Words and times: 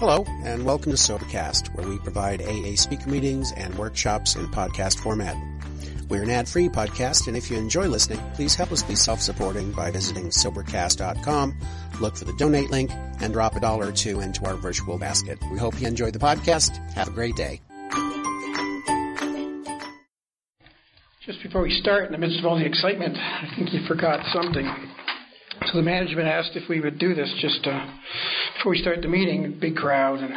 Hello, 0.00 0.24
and 0.44 0.64
welcome 0.64 0.90
to 0.92 0.96
Sobercast, 0.96 1.74
where 1.74 1.86
we 1.86 1.98
provide 1.98 2.40
AA 2.40 2.74
speaker 2.74 3.10
meetings 3.10 3.52
and 3.52 3.74
workshops 3.74 4.34
in 4.34 4.46
podcast 4.46 4.98
format. 4.98 5.36
We're 6.08 6.22
an 6.22 6.30
ad-free 6.30 6.70
podcast, 6.70 7.28
and 7.28 7.36
if 7.36 7.50
you 7.50 7.58
enjoy 7.58 7.86
listening, 7.86 8.18
please 8.32 8.54
help 8.54 8.72
us 8.72 8.82
be 8.82 8.94
self-supporting 8.94 9.72
by 9.72 9.90
visiting 9.90 10.30
Sobercast.com, 10.30 11.54
look 12.00 12.16
for 12.16 12.24
the 12.24 12.32
donate 12.38 12.70
link, 12.70 12.90
and 13.20 13.34
drop 13.34 13.56
a 13.56 13.60
dollar 13.60 13.88
or 13.88 13.92
two 13.92 14.20
into 14.20 14.42
our 14.46 14.54
virtual 14.54 14.96
basket. 14.96 15.38
We 15.52 15.58
hope 15.58 15.78
you 15.78 15.86
enjoy 15.86 16.12
the 16.12 16.18
podcast. 16.18 16.78
Have 16.94 17.08
a 17.08 17.10
great 17.10 17.36
day. 17.36 17.60
Just 21.26 21.42
before 21.42 21.60
we 21.60 21.78
start, 21.82 22.06
in 22.06 22.12
the 22.12 22.18
midst 22.18 22.38
of 22.38 22.46
all 22.46 22.58
the 22.58 22.64
excitement, 22.64 23.18
I 23.18 23.54
think 23.54 23.70
you 23.74 23.80
forgot 23.86 24.24
something. 24.32 24.64
So 25.66 25.76
the 25.76 25.84
management 25.84 26.26
asked 26.26 26.52
if 26.54 26.70
we 26.70 26.80
would 26.80 26.98
do 26.98 27.14
this 27.14 27.30
just 27.42 27.66
uh, 27.66 27.84
before 28.60 28.72
we 28.72 28.78
start 28.78 29.00
the 29.00 29.08
meeting, 29.08 29.56
big 29.58 29.74
crowd. 29.74 30.20
And 30.20 30.34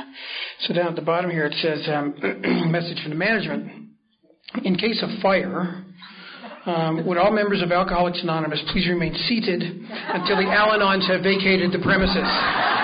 so 0.62 0.74
down 0.74 0.88
at 0.88 0.96
the 0.96 1.02
bottom 1.02 1.30
here 1.30 1.46
it 1.46 1.54
says, 1.56 1.86
um, 1.92 2.16
message 2.72 3.02
from 3.02 3.10
the 3.10 3.18
management. 3.18 3.90
In 4.64 4.78
case 4.78 5.04
of 5.04 5.10
fire, 5.22 5.84
um, 6.66 7.06
would 7.06 7.18
all 7.18 7.32
members 7.32 7.62
of 7.62 7.74
Alcoholics 7.74 8.24
Anonymous 8.24 8.64
please 8.72 8.88
remain 8.88 9.14
seated 9.28 9.62
until 9.62 10.38
the 10.38 10.48
Al-Anons 10.48 11.06
have 11.12 11.22
vacated 11.22 11.74
the 11.74 11.84
premises? 11.84 12.83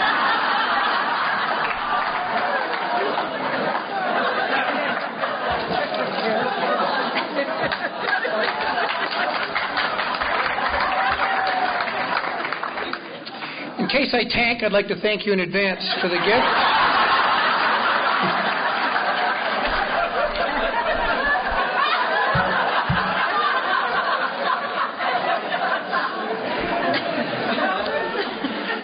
Case 13.99 14.13
I 14.13 14.23
tank, 14.29 14.63
I'd 14.63 14.71
like 14.71 14.87
to 14.87 15.01
thank 15.01 15.25
you 15.25 15.33
in 15.33 15.41
advance 15.41 15.81
for 15.99 16.07
the 16.07 16.15
gift. 16.15 16.29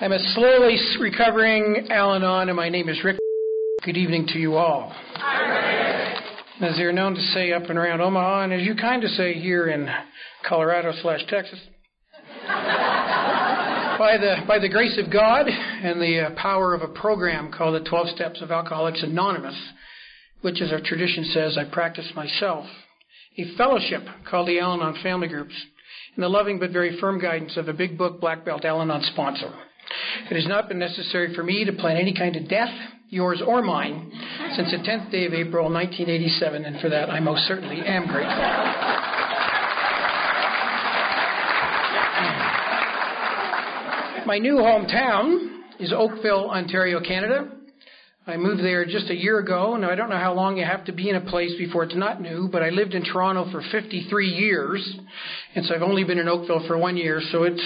I'm 0.02 0.12
a 0.12 0.20
slowly 0.34 0.76
recovering 1.00 1.88
Al 1.90 2.16
Anon, 2.16 2.50
and 2.50 2.58
my 2.58 2.68
name 2.68 2.90
is 2.90 3.02
Rick. 3.02 3.18
Good 3.86 3.96
evening 3.96 4.28
to 4.34 4.38
you 4.38 4.56
all. 4.56 4.94
As 6.60 6.76
they're 6.76 6.92
known 6.92 7.16
to 7.16 7.22
say 7.22 7.54
up 7.54 7.70
and 7.70 7.78
around 7.80 8.02
Omaha, 8.02 8.44
and 8.44 8.54
as 8.54 8.64
you 8.64 8.76
kind 8.76 9.02
of 9.06 9.10
say 9.12 9.34
here 9.34 9.70
in 9.70 9.88
Colorado 10.46 10.92
slash 11.02 11.22
Texas, 11.30 11.60
by 13.98 14.18
the 14.18 14.36
by 14.48 14.60
the 14.60 14.70
grace 14.70 14.98
of 14.98 15.12
God 15.12 15.48
and 15.48 16.02
the 16.02 16.28
uh, 16.28 16.42
power 16.42 16.74
of 16.74 16.82
a 16.82 16.88
program 16.88 17.52
called 17.52 17.76
the 17.82 17.90
12 17.90 18.10
Steps 18.10 18.42
of 18.42 18.52
Alcoholics 18.52 19.04
Anonymous, 19.04 19.56
which, 20.42 20.62
as 20.62 20.72
our 20.72 20.82
tradition 20.82 21.26
says, 21.26 21.58
I 21.58 21.66
practice 21.72 22.12
myself, 22.16 22.66
a 23.38 23.56
fellowship 23.58 24.04
called 24.30 24.48
the 24.48 24.60
Al-Anon 24.60 25.02
Family 25.02 25.28
Groups, 25.28 25.54
and 26.16 26.24
the 26.24 26.30
loving 26.30 26.60
but 26.60 26.72
very 26.72 27.00
firm 27.00 27.20
guidance 27.20 27.58
of 27.58 27.68
a 27.68 27.74
big 27.74 27.98
book 27.98 28.20
black 28.20 28.46
belt 28.46 28.66
Al-Anon 28.66 29.02
sponsor. 29.14 29.54
It 30.30 30.36
has 30.36 30.48
not 30.48 30.68
been 30.68 30.80
necessary 30.80 31.34
for 31.36 31.44
me 31.44 31.66
to 31.66 31.74
plan 31.74 31.98
any 31.98 32.14
kind 32.14 32.36
of 32.36 32.50
death, 32.50 32.74
yours 33.10 33.42
or 33.46 33.62
mine, 33.62 34.12
since 34.56 34.72
the 34.72 34.78
10th 34.78 35.12
day 35.12 35.26
of 35.26 35.34
April 35.34 35.72
1987, 35.72 36.66
and 36.66 36.82
for 36.82 36.90
that 36.90 37.10
I 37.10 37.20
most 37.20 37.46
certainly 37.48 37.80
am 37.82 38.08
grateful. 38.08 39.15
My 44.26 44.40
new 44.40 44.56
hometown 44.56 45.60
is 45.80 45.94
Oakville, 45.94 46.50
Ontario, 46.50 47.00
Canada. 47.00 47.48
I 48.26 48.38
moved 48.38 48.64
there 48.64 48.84
just 48.84 49.12
a 49.12 49.16
year 49.16 49.38
ago, 49.38 49.76
and 49.76 49.86
I 49.86 49.94
don't 49.94 50.10
know 50.10 50.18
how 50.18 50.34
long 50.34 50.58
you 50.58 50.66
have 50.66 50.84
to 50.86 50.92
be 50.92 51.12
in 51.12 51.16
a 51.16 51.22
place 51.22 51.54
before 51.60 51.84
it's 51.84 51.96
not 51.96 52.22
new, 52.22 52.50
but 52.52 52.64
I 52.64 52.70
lived 52.70 52.96
in 52.96 53.06
Toronto 53.06 53.52
for 53.52 53.62
53 53.72 54.28
years, 54.28 54.98
and 55.54 55.64
so 55.64 55.76
I've 55.76 55.84
only 55.84 56.04
been 56.06 56.18
in 56.18 56.28
Oakville 56.28 56.66
for 56.66 56.76
one 56.76 56.98
year, 56.98 57.22
so 57.32 57.44
it's 57.44 57.62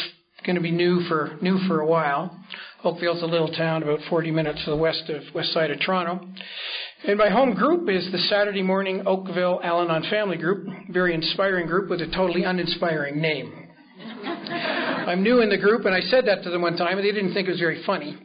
going 0.46 0.58
to 0.58 0.62
be 0.62 0.72
new 0.72 1.00
for 1.08 1.38
new 1.42 1.60
for 1.66 1.80
a 1.80 1.88
while. 1.88 2.38
Oakville's 2.84 3.24
a 3.24 3.26
little 3.26 3.54
town 3.54 3.82
about 3.84 4.00
40 4.10 4.30
minutes 4.32 4.62
to 4.66 4.72
the 4.72 4.76
west 4.76 5.04
of 5.08 5.34
west 5.34 5.54
side 5.54 5.72
of 5.72 5.80
Toronto. 5.80 6.28
And 7.08 7.18
my 7.18 7.30
home 7.30 7.54
group 7.54 7.90
is 7.90 8.12
the 8.12 8.20
Saturday 8.30 8.64
Morning 8.64 9.04
Oakville 9.08 9.62
Al-Anon 9.64 10.10
Family 10.10 10.36
Group, 10.36 10.68
very 10.90 11.14
inspiring 11.14 11.68
group 11.68 11.90
with 11.90 12.02
a 12.02 12.08
totally 12.08 12.44
uninspiring 12.44 13.22
name. 13.22 13.69
I'm 15.10 15.24
new 15.24 15.42
in 15.42 15.50
the 15.50 15.58
group, 15.58 15.86
and 15.86 15.96
I 15.96 16.02
said 16.02 16.28
that 16.28 16.44
to 16.44 16.52
them 16.52 16.62
one 16.62 16.78
time, 16.78 17.00
and 17.00 17.04
they 17.04 17.12
didn't 17.12 17.34
think 17.34 17.48
it 17.48 17.52
was 17.52 17.60
very 17.60 17.82
funny. 17.84 18.16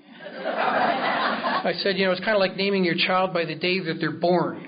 I 0.45 1.73
said, 1.79 1.97
you 1.97 2.05
know, 2.05 2.13
it's 2.13 2.21
kind 2.21 2.37
of 2.37 2.41
like 2.41 2.57
naming 2.59 2.85
your 2.85 2.95
child 2.95 3.33
by 3.33 3.47
the 3.47 3.55
day 3.55 3.81
that 3.81 3.95
they're 3.99 4.11
born. 4.11 4.61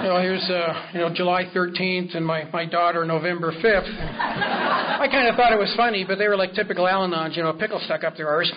You 0.00 0.08
know, 0.08 0.18
here's, 0.22 0.42
uh, 0.48 0.88
you 0.94 1.00
know, 1.00 1.12
July 1.14 1.50
13th, 1.54 2.16
and 2.16 2.24
my, 2.24 2.44
my 2.50 2.64
daughter 2.64 3.04
November 3.04 3.52
5th. 3.52 4.10
I 5.00 5.06
kind 5.10 5.28
of 5.28 5.36
thought 5.36 5.52
it 5.52 5.58
was 5.58 5.70
funny, 5.76 6.02
but 6.08 6.16
they 6.16 6.28
were 6.28 6.36
like 6.36 6.54
typical 6.54 6.88
Al-Anons, 6.88 7.36
you 7.36 7.42
know, 7.42 7.50
a 7.50 7.58
pickle 7.58 7.78
stuck 7.84 8.04
up 8.04 8.16
their 8.16 8.28
arse. 8.28 8.50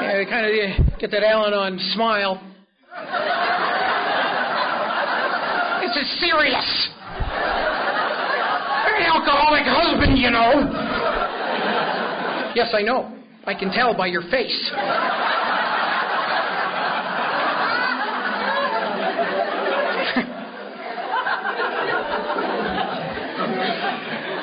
Yeah, 0.00 0.16
they 0.16 0.24
kind 0.24 0.46
of 0.46 0.98
get 0.98 1.10
that 1.10 1.22
Al-Anon 1.22 1.78
smile. 1.92 2.51
This 5.94 6.04
is 6.04 6.20
serious. 6.20 6.88
An 8.86 9.02
alcoholic 9.02 9.64
husband, 9.66 10.16
you 10.16 10.30
know. 10.30 10.52
Yes, 12.54 12.72
I 12.72 12.80
know. 12.80 13.14
I 13.44 13.52
can 13.52 13.70
tell 13.70 13.94
by 13.94 14.06
your 14.06 14.22
face. 14.30 14.70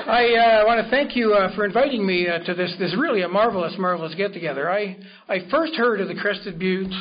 I 0.08 0.26
uh, 0.36 0.66
want 0.68 0.84
to 0.84 0.92
thank 0.92 1.16
you 1.16 1.34
uh, 1.34 1.56
for 1.56 1.66
inviting 1.66 2.06
me 2.06 2.28
uh, 2.28 2.40
to 2.44 2.54
this. 2.54 2.76
This 2.78 2.96
really 2.96 3.24
a 3.24 3.28
marvelous, 3.28 3.74
marvelous 3.80 4.14
get 4.14 4.34
together. 4.34 4.70
I 4.70 4.98
I 5.28 5.40
first 5.50 5.74
heard 5.76 6.00
of 6.00 6.10
the 6.10 6.16
Crested 6.16 6.60
Buttes 6.60 6.94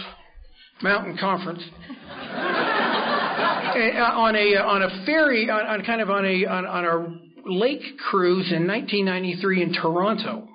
Mountain 0.81 1.19
Conference 1.19 1.63
Uh, 3.69 4.01
on 4.01 4.35
a 4.35 4.57
uh, 4.57 4.65
on 4.65 4.83
a 4.83 5.05
ferry 5.05 5.51
on, 5.51 5.61
on 5.67 5.85
kind 5.85 6.01
of 6.01 6.09
on 6.09 6.25
a 6.25 6.47
on, 6.47 6.65
on 6.67 6.85
a 6.85 7.51
lake 7.51 7.99
cruise 7.99 8.51
in 8.51 8.67
1993 8.67 9.63
in 9.63 9.73
Toronto. 9.75 10.49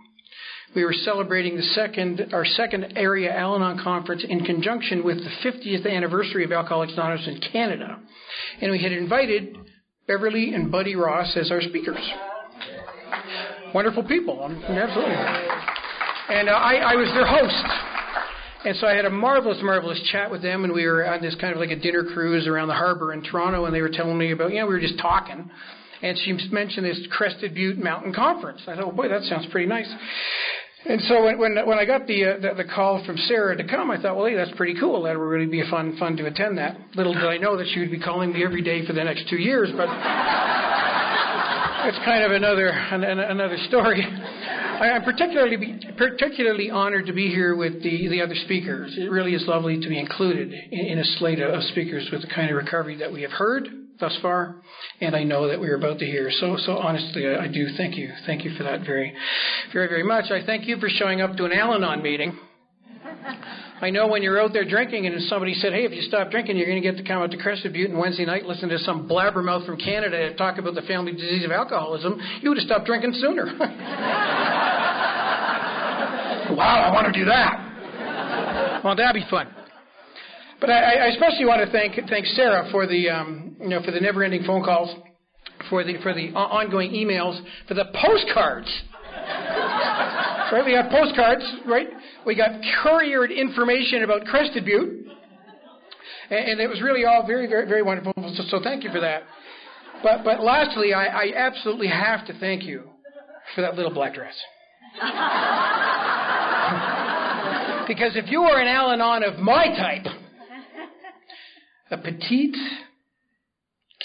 We 0.75 0.84
were 0.84 0.94
celebrating 0.94 1.56
the 1.56 1.63
second 1.63 2.34
our 2.34 2.46
second 2.46 2.94
area 2.96 3.31
Al-Anon 3.31 3.84
conference 3.84 4.25
in 4.28 4.44
conjunction 4.44 5.03
with 5.03 5.18
the 5.18 5.29
50th 5.51 5.88
anniversary 5.88 6.44
of 6.44 6.51
Alcoholics 6.51 6.94
Anonymous 6.94 7.28
in 7.28 7.40
Canada, 7.51 8.00
and 8.62 8.72
we 8.72 8.81
had 8.81 8.91
invited 8.91 9.56
Beverly 10.07 10.53
and 10.56 10.72
Buddy 10.72 10.95
Ross 10.95 11.38
as 11.38 11.51
our 11.51 11.62
speakers. 11.62 12.01
Wonderful 13.75 14.03
people, 14.03 14.44
um, 14.44 14.63
absolutely. 14.63 15.16
And 16.30 16.50
uh, 16.50 16.53
I, 16.53 16.75
I 16.75 16.95
was 16.95 17.07
their 17.13 17.28
host. 17.28 17.93
And 18.66 18.78
so 18.78 18.88
I 18.88 18.96
had 18.96 19.03
a 19.03 19.09
marvelous, 19.09 19.57
marvelous 19.62 20.01
chat 20.12 20.31
with 20.31 20.41
them, 20.41 20.63
and 20.63 20.72
we 20.72 20.85
were 20.85 21.06
on 21.06 21.22
this 21.22 21.35
kind 21.35 21.53
of 21.53 21.59
like 21.59 21.72
a 21.72 21.75
dinner 21.75 22.06
cruise 22.13 22.47
around 22.47 22.69
the 22.69 22.74
harbor 22.74 23.12
in 23.12 23.22
Toronto, 23.22 23.66
and 23.66 23.75
they 23.75 23.81
were 23.81 23.90
telling 23.90 24.18
me 24.18 24.31
about, 24.31 24.51
you 24.51 24.59
know, 24.59 24.68
we 24.68 24.74
were 24.74 24.79
just 24.79 24.97
talking. 25.00 25.51
And 26.01 26.18
she 26.24 26.31
mentioned 26.50 26.85
this 26.85 27.06
Crested 27.12 27.56
Butte 27.56 27.78
Mountain 27.78 28.13
Conference. 28.13 28.62
I 28.68 28.75
thought, 28.75 28.85
oh 28.85 28.91
boy, 28.91 29.09
that 29.09 29.24
sounds 29.24 29.47
pretty 29.51 29.68
nice. 29.68 29.94
And 30.85 31.01
so 31.07 31.24
when 31.24 31.40
when, 31.40 31.56
when 31.66 31.79
I 31.79 31.85
got 31.85 32.07
the, 32.07 32.25
uh, 32.25 32.40
the 32.40 32.63
the 32.63 32.69
call 32.69 33.03
from 33.06 33.16
Sarah 33.18 33.56
to 33.56 33.63
come, 33.63 33.90
I 33.90 34.01
thought, 34.01 34.18
well, 34.18 34.25
hey, 34.25 34.35
that's 34.35 34.51
pretty 34.57 34.78
cool. 34.80 35.03
That 35.03 35.18
would 35.18 35.24
really 35.24 35.50
be 35.50 35.63
fun 35.69 35.95
fun 35.98 36.18
to 36.18 36.25
attend 36.25 36.57
that. 36.57 36.77
Little 36.95 37.13
did 37.13 37.24
I 37.24 37.38
know 37.38 37.57
that 37.57 37.68
she 37.74 37.80
would 37.80 37.92
be 37.92 38.00
calling 38.00 38.33
me 38.33 38.44
every 38.44 38.62
day 38.62 38.86
for 38.86 38.92
the 38.92 39.04
next 39.04 39.30
two 39.30 39.38
years, 39.38 39.69
but 39.71 39.88
it's 41.88 42.00
kind 42.04 42.25
of 42.25 42.31
another 42.31 42.68
an, 42.68 43.04
another 43.04 43.57
story. 43.69 44.04
I'm 44.81 45.04
particularly 45.04 45.80
particularly 45.98 46.70
honored 46.70 47.06
to 47.08 47.14
be 47.14 47.30
here 47.30 47.56
with 47.56 47.84
the 47.84 48.08
the 48.10 48.22
other 48.22 48.36
speakers. 48.46 48.94
It 48.98 49.10
really 49.12 49.34
is 49.34 49.44
lovely 49.48 49.80
to 49.80 49.88
be 49.88 50.00
included 50.00 50.52
in, 50.54 50.80
in 50.80 51.00
a 51.00 51.06
slate 51.18 51.40
of 51.40 51.64
speakers 51.66 52.10
with 52.12 52.22
the 52.22 52.28
kind 52.28 52.50
of 52.50 52.58
recovery 52.58 52.98
that 52.98 53.12
we 53.12 53.22
have 53.22 53.31
heard 53.31 53.68
thus 54.00 54.18
far, 54.22 54.56
and 55.02 55.16
I 55.16 55.24
know 55.24 55.48
that 55.48 55.60
we're 55.60 55.78
about 55.78 56.00
to 56.00 56.06
hear. 56.06 56.30
So, 56.31 56.58
so 56.58 56.78
honestly, 56.78 57.28
I, 57.28 57.46
I 57.46 57.48
do 57.48 57.68
thank 57.78 57.96
you. 57.96 58.12
Thank 58.25 58.44
you 58.44 58.54
for 58.58 58.64
that 58.64 58.81
very, 58.81 59.14
very, 59.72 59.88
very 59.88 60.04
much. 60.04 60.25
I 60.31 60.46
thank 60.46 60.68
you 60.68 60.78
for 60.78 60.90
showing 60.90 61.22
up 61.22 61.38
to 61.38 61.46
an 61.46 61.54
Al-Anon 61.54 62.02
meeting. 62.02 62.38
I 63.83 63.89
know 63.89 64.07
when 64.07 64.24
you're 64.24 64.41
out 64.41 64.53
there 64.53 64.63
drinking 64.63 65.07
and 65.07 65.21
somebody 65.24 65.53
said, 65.56 65.74
hey, 65.74 65.83
if 65.83 65.91
you 65.91 66.03
stop 66.03 66.31
drinking, 66.31 66.56
you're 66.56 66.68
going 66.68 66.81
to 66.81 66.89
get 66.89 66.95
to 66.95 67.03
come 67.03 67.21
out 67.21 67.31
to 67.31 67.38
Crested 67.38 67.74
Butte 67.74 67.89
and 67.89 68.00
Wednesday 68.00 68.24
night 68.24 68.45
listen 68.45 68.69
to 68.69 68.77
some 68.77 69.09
blabbermouth 69.09 69.65
from 69.65 69.75
Canada 69.75 70.33
talk 70.35 70.57
about 70.57 70.74
the 70.74 70.83
family 70.83 71.12
disease 71.12 71.44
of 71.44 71.51
alcoholism, 71.51 72.18
you 72.41 72.47
would 72.47 72.57
have 72.57 72.65
stopped 72.65 72.85
drinking 72.85 73.12
sooner. 73.15 73.44
wow, 76.56 76.88
I 76.88 76.94
want 76.94 77.13
to 77.13 77.19
do 77.19 77.25
that. 77.25 78.81
Well, 78.85 78.95
that'd 78.95 79.21
be 79.21 79.30
fun. 79.30 79.53
But 80.62 80.69
I, 80.69 80.94
I 80.94 81.07
especially 81.07 81.44
want 81.44 81.65
to 81.65 81.71
thank 81.71 81.95
thank 82.09 82.25
Sarah 82.27 82.69
for 82.71 82.88
the 82.88 83.09
um, 83.09 83.57
you 83.59 83.68
know 83.68 83.81
for 83.83 83.91
the 83.91 84.00
never-ending 84.00 84.45
phone 84.45 84.63
calls, 84.63 84.95
for 85.69 85.83
the 85.83 85.95
for 86.01 86.13
the 86.13 86.29
ongoing 86.29 86.91
emails 86.91 87.38
for 87.68 87.74
the 87.74 87.83
postcards. 87.94 88.69
Right, 90.53 90.65
we 90.65 90.73
got 90.73 90.91
postcards. 90.91 91.44
Right, 91.65 91.88
we 92.25 92.35
got 92.35 92.51
couriered 92.83 93.31
information 93.31 94.03
about 94.03 94.25
Crested 94.25 94.65
Butte, 94.65 95.07
and, 96.29 96.50
and 96.50 96.61
it 96.61 96.69
was 96.69 96.81
really 96.81 97.05
all 97.05 97.25
very 97.25 97.47
very 97.47 97.67
very 97.67 97.81
wonderful. 97.81 98.13
So, 98.35 98.44
so 98.50 98.59
thank 98.63 98.83
you 98.83 98.91
for 98.91 99.00
that. 99.00 99.23
But 100.03 100.23
but 100.23 100.41
lastly, 100.41 100.94
I, 100.94 101.05
I 101.05 101.31
absolutely 101.35 101.88
have 101.88 102.27
to 102.27 102.39
thank 102.39 102.63
you 102.63 102.83
for 103.55 103.61
that 103.61 103.75
little 103.75 103.94
black 103.94 104.13
dress. 104.13 104.35
because 107.88 108.15
if 108.15 108.29
you 108.29 108.41
were 108.41 108.59
an 108.59 108.67
Al 108.67 108.91
Anon 108.91 109.23
of 109.23 109.39
my 109.39 109.67
type, 109.67 110.05
a 111.91 111.97
petite, 111.97 112.55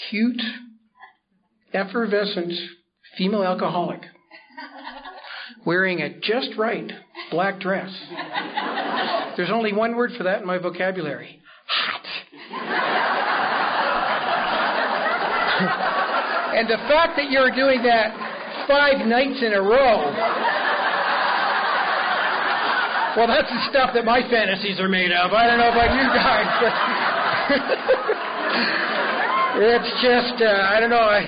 cute, 0.09 0.41
effervescent 1.73 2.53
female 3.17 3.43
alcoholic 3.43 4.01
wearing 5.65 6.01
a 6.01 6.19
just 6.19 6.57
right 6.57 6.91
black 7.31 7.59
dress. 7.59 7.89
There's 9.37 9.51
only 9.51 9.73
one 9.73 9.95
word 9.95 10.11
for 10.17 10.23
that 10.23 10.41
in 10.41 10.47
my 10.47 10.57
vocabulary 10.57 11.41
hot. 11.67 12.05
and 16.57 16.67
the 16.67 16.77
fact 16.89 17.15
that 17.17 17.29
you're 17.29 17.51
doing 17.51 17.83
that 17.83 18.65
five 18.67 19.05
nights 19.05 19.41
in 19.43 19.53
a 19.53 19.61
row 19.61 20.13
well, 23.17 23.27
that's 23.27 23.49
the 23.49 23.63
stuff 23.69 23.91
that 23.95 24.05
my 24.05 24.21
fantasies 24.29 24.79
are 24.79 24.87
made 24.87 25.11
of. 25.11 25.33
I 25.33 25.47
don't 25.47 25.57
know 25.57 25.73
about 25.73 25.91
you 25.97 26.07
guys, 26.13 26.45
but 26.61 26.73
it's 29.75 29.91
just, 29.99 30.37
uh, 30.39 30.69
I 30.69 30.79
don't 30.79 30.91
know. 30.93 31.03
I, 31.03 31.25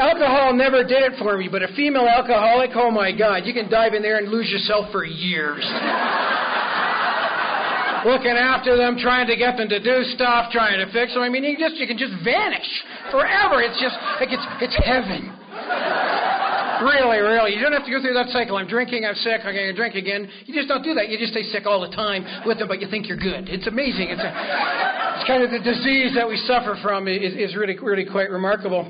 alcohol 0.00 0.56
never 0.56 0.82
did 0.82 1.04
it 1.04 1.12
for 1.20 1.36
me, 1.36 1.48
but 1.52 1.62
a 1.62 1.68
female 1.76 2.08
alcoholic, 2.08 2.70
oh 2.74 2.90
my 2.90 3.12
God, 3.12 3.44
you 3.44 3.52
can 3.52 3.70
dive 3.70 3.92
in 3.92 4.00
there 4.02 4.16
and 4.18 4.28
lose 4.28 4.48
yourself 4.48 4.90
for 4.90 5.04
years. 5.04 5.60
Looking 8.08 8.32
after 8.32 8.80
them, 8.80 8.96
trying 8.96 9.28
to 9.28 9.36
get 9.36 9.60
them 9.60 9.68
to 9.68 9.78
do 9.78 10.02
stuff, 10.16 10.50
trying 10.50 10.80
to 10.80 10.90
fix 10.90 11.12
them. 11.12 11.22
I 11.22 11.28
mean, 11.28 11.44
you 11.44 11.58
just 11.60 11.76
you 11.76 11.86
can 11.86 11.98
just 12.00 12.16
vanish 12.24 12.64
forever. 13.12 13.60
It's 13.60 13.76
just 13.76 13.92
like 14.16 14.32
it's 14.32 14.46
it's 14.64 14.72
heaven. 14.80 15.36
Really, 16.80 17.20
really. 17.20 17.52
You 17.52 17.60
don't 17.60 17.76
have 17.76 17.84
to 17.84 17.90
go 17.92 18.00
through 18.00 18.14
that 18.14 18.32
cycle. 18.32 18.56
I'm 18.56 18.66
drinking, 18.66 19.04
I'm 19.04 19.14
sick, 19.16 19.44
I'm 19.44 19.52
going 19.52 19.68
to 19.68 19.76
drink 19.76 19.94
again. 19.96 20.28
You 20.46 20.54
just 20.54 20.68
don't 20.68 20.82
do 20.82 20.94
that. 20.94 21.10
You 21.10 21.18
just 21.18 21.32
stay 21.32 21.44
sick 21.52 21.66
all 21.66 21.80
the 21.80 21.94
time 21.94 22.24
with 22.46 22.58
them, 22.58 22.68
but 22.68 22.80
you 22.80 22.88
think 22.88 23.06
you're 23.06 23.20
good. 23.20 23.52
It's 23.52 23.66
amazing. 23.66 24.08
It's, 24.08 24.22
a, 24.22 24.32
it's 25.20 25.28
kind 25.28 25.44
of 25.44 25.50
the 25.52 25.60
disease 25.60 26.16
that 26.16 26.26
we 26.26 26.40
suffer 26.48 26.80
from 26.82 27.06
is, 27.06 27.36
is 27.36 27.54
really, 27.54 27.76
really 27.78 28.08
quite 28.08 28.30
remarkable. 28.30 28.88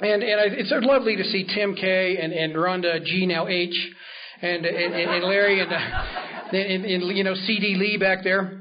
And, 0.00 0.22
and 0.22 0.40
I, 0.40 0.44
it's 0.50 0.72
lovely 0.82 1.16
to 1.16 1.24
see 1.24 1.46
Tim 1.54 1.74
K 1.74 2.18
and, 2.20 2.32
and 2.32 2.54
Rhonda 2.54 3.02
G, 3.02 3.24
now 3.24 3.48
H, 3.48 3.74
and, 4.42 4.66
and, 4.66 4.94
and 4.94 5.24
Larry 5.24 5.60
and, 5.60 5.72
uh, 5.72 5.76
and, 6.52 6.84
and, 6.84 7.16
you 7.16 7.24
know, 7.24 7.34
C.D. 7.34 7.76
Lee 7.78 7.96
back 7.98 8.22
there. 8.22 8.60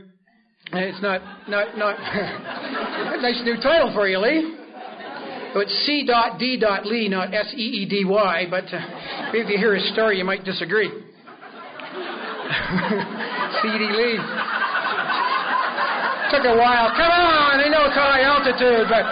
It's 0.71 1.01
not, 1.01 1.21
not, 1.49 1.77
not, 1.77 1.99
nice 3.21 3.41
new 3.43 3.57
title 3.61 3.91
for 3.93 4.07
you, 4.07 4.19
Lee. 4.19 4.57
So 5.53 5.59
it's 5.59 5.85
C. 5.85 6.03
Dot 6.07 6.39
D. 6.39 6.57
Dot 6.59 6.85
Lee, 6.85 7.07
not 7.07 7.33
S 7.33 7.53
E 7.55 7.83
E 7.83 7.85
D 7.85 8.03
Y. 8.05 8.45
But 8.49 8.65
uh, 8.73 8.79
if 9.33 9.47
you 9.49 9.57
hear 9.57 9.75
his 9.75 9.87
story, 9.93 10.17
you 10.17 10.25
might 10.25 10.43
disagree. 10.43 10.87
C. 10.89 10.97
D. 13.71 13.87
Lee. 13.91 14.19
Took 16.31 16.43
a 16.43 16.57
while. 16.57 16.91
Come 16.95 17.11
on, 17.11 17.59
I 17.59 17.67
know 17.69 17.85
it's 17.85 17.95
high 17.95 18.23
altitude, 18.23 18.87
but 18.89 19.05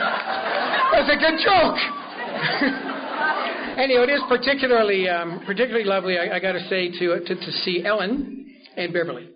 that's 0.91 1.11
a 1.11 1.19
good 1.19 1.39
joke. 1.39 2.02
anyway, 3.77 4.03
it 4.03 4.09
is 4.09 4.21
particularly 4.29 5.09
um, 5.09 5.41
particularly 5.45 5.85
lovely. 5.85 6.17
I, 6.17 6.35
I 6.35 6.39
got 6.39 6.53
to 6.53 6.67
say 6.69 6.89
to, 6.91 7.19
to 7.19 7.35
to 7.35 7.51
see 7.63 7.83
Ellen 7.85 8.45
and 8.75 8.93
Beverly 8.93 9.29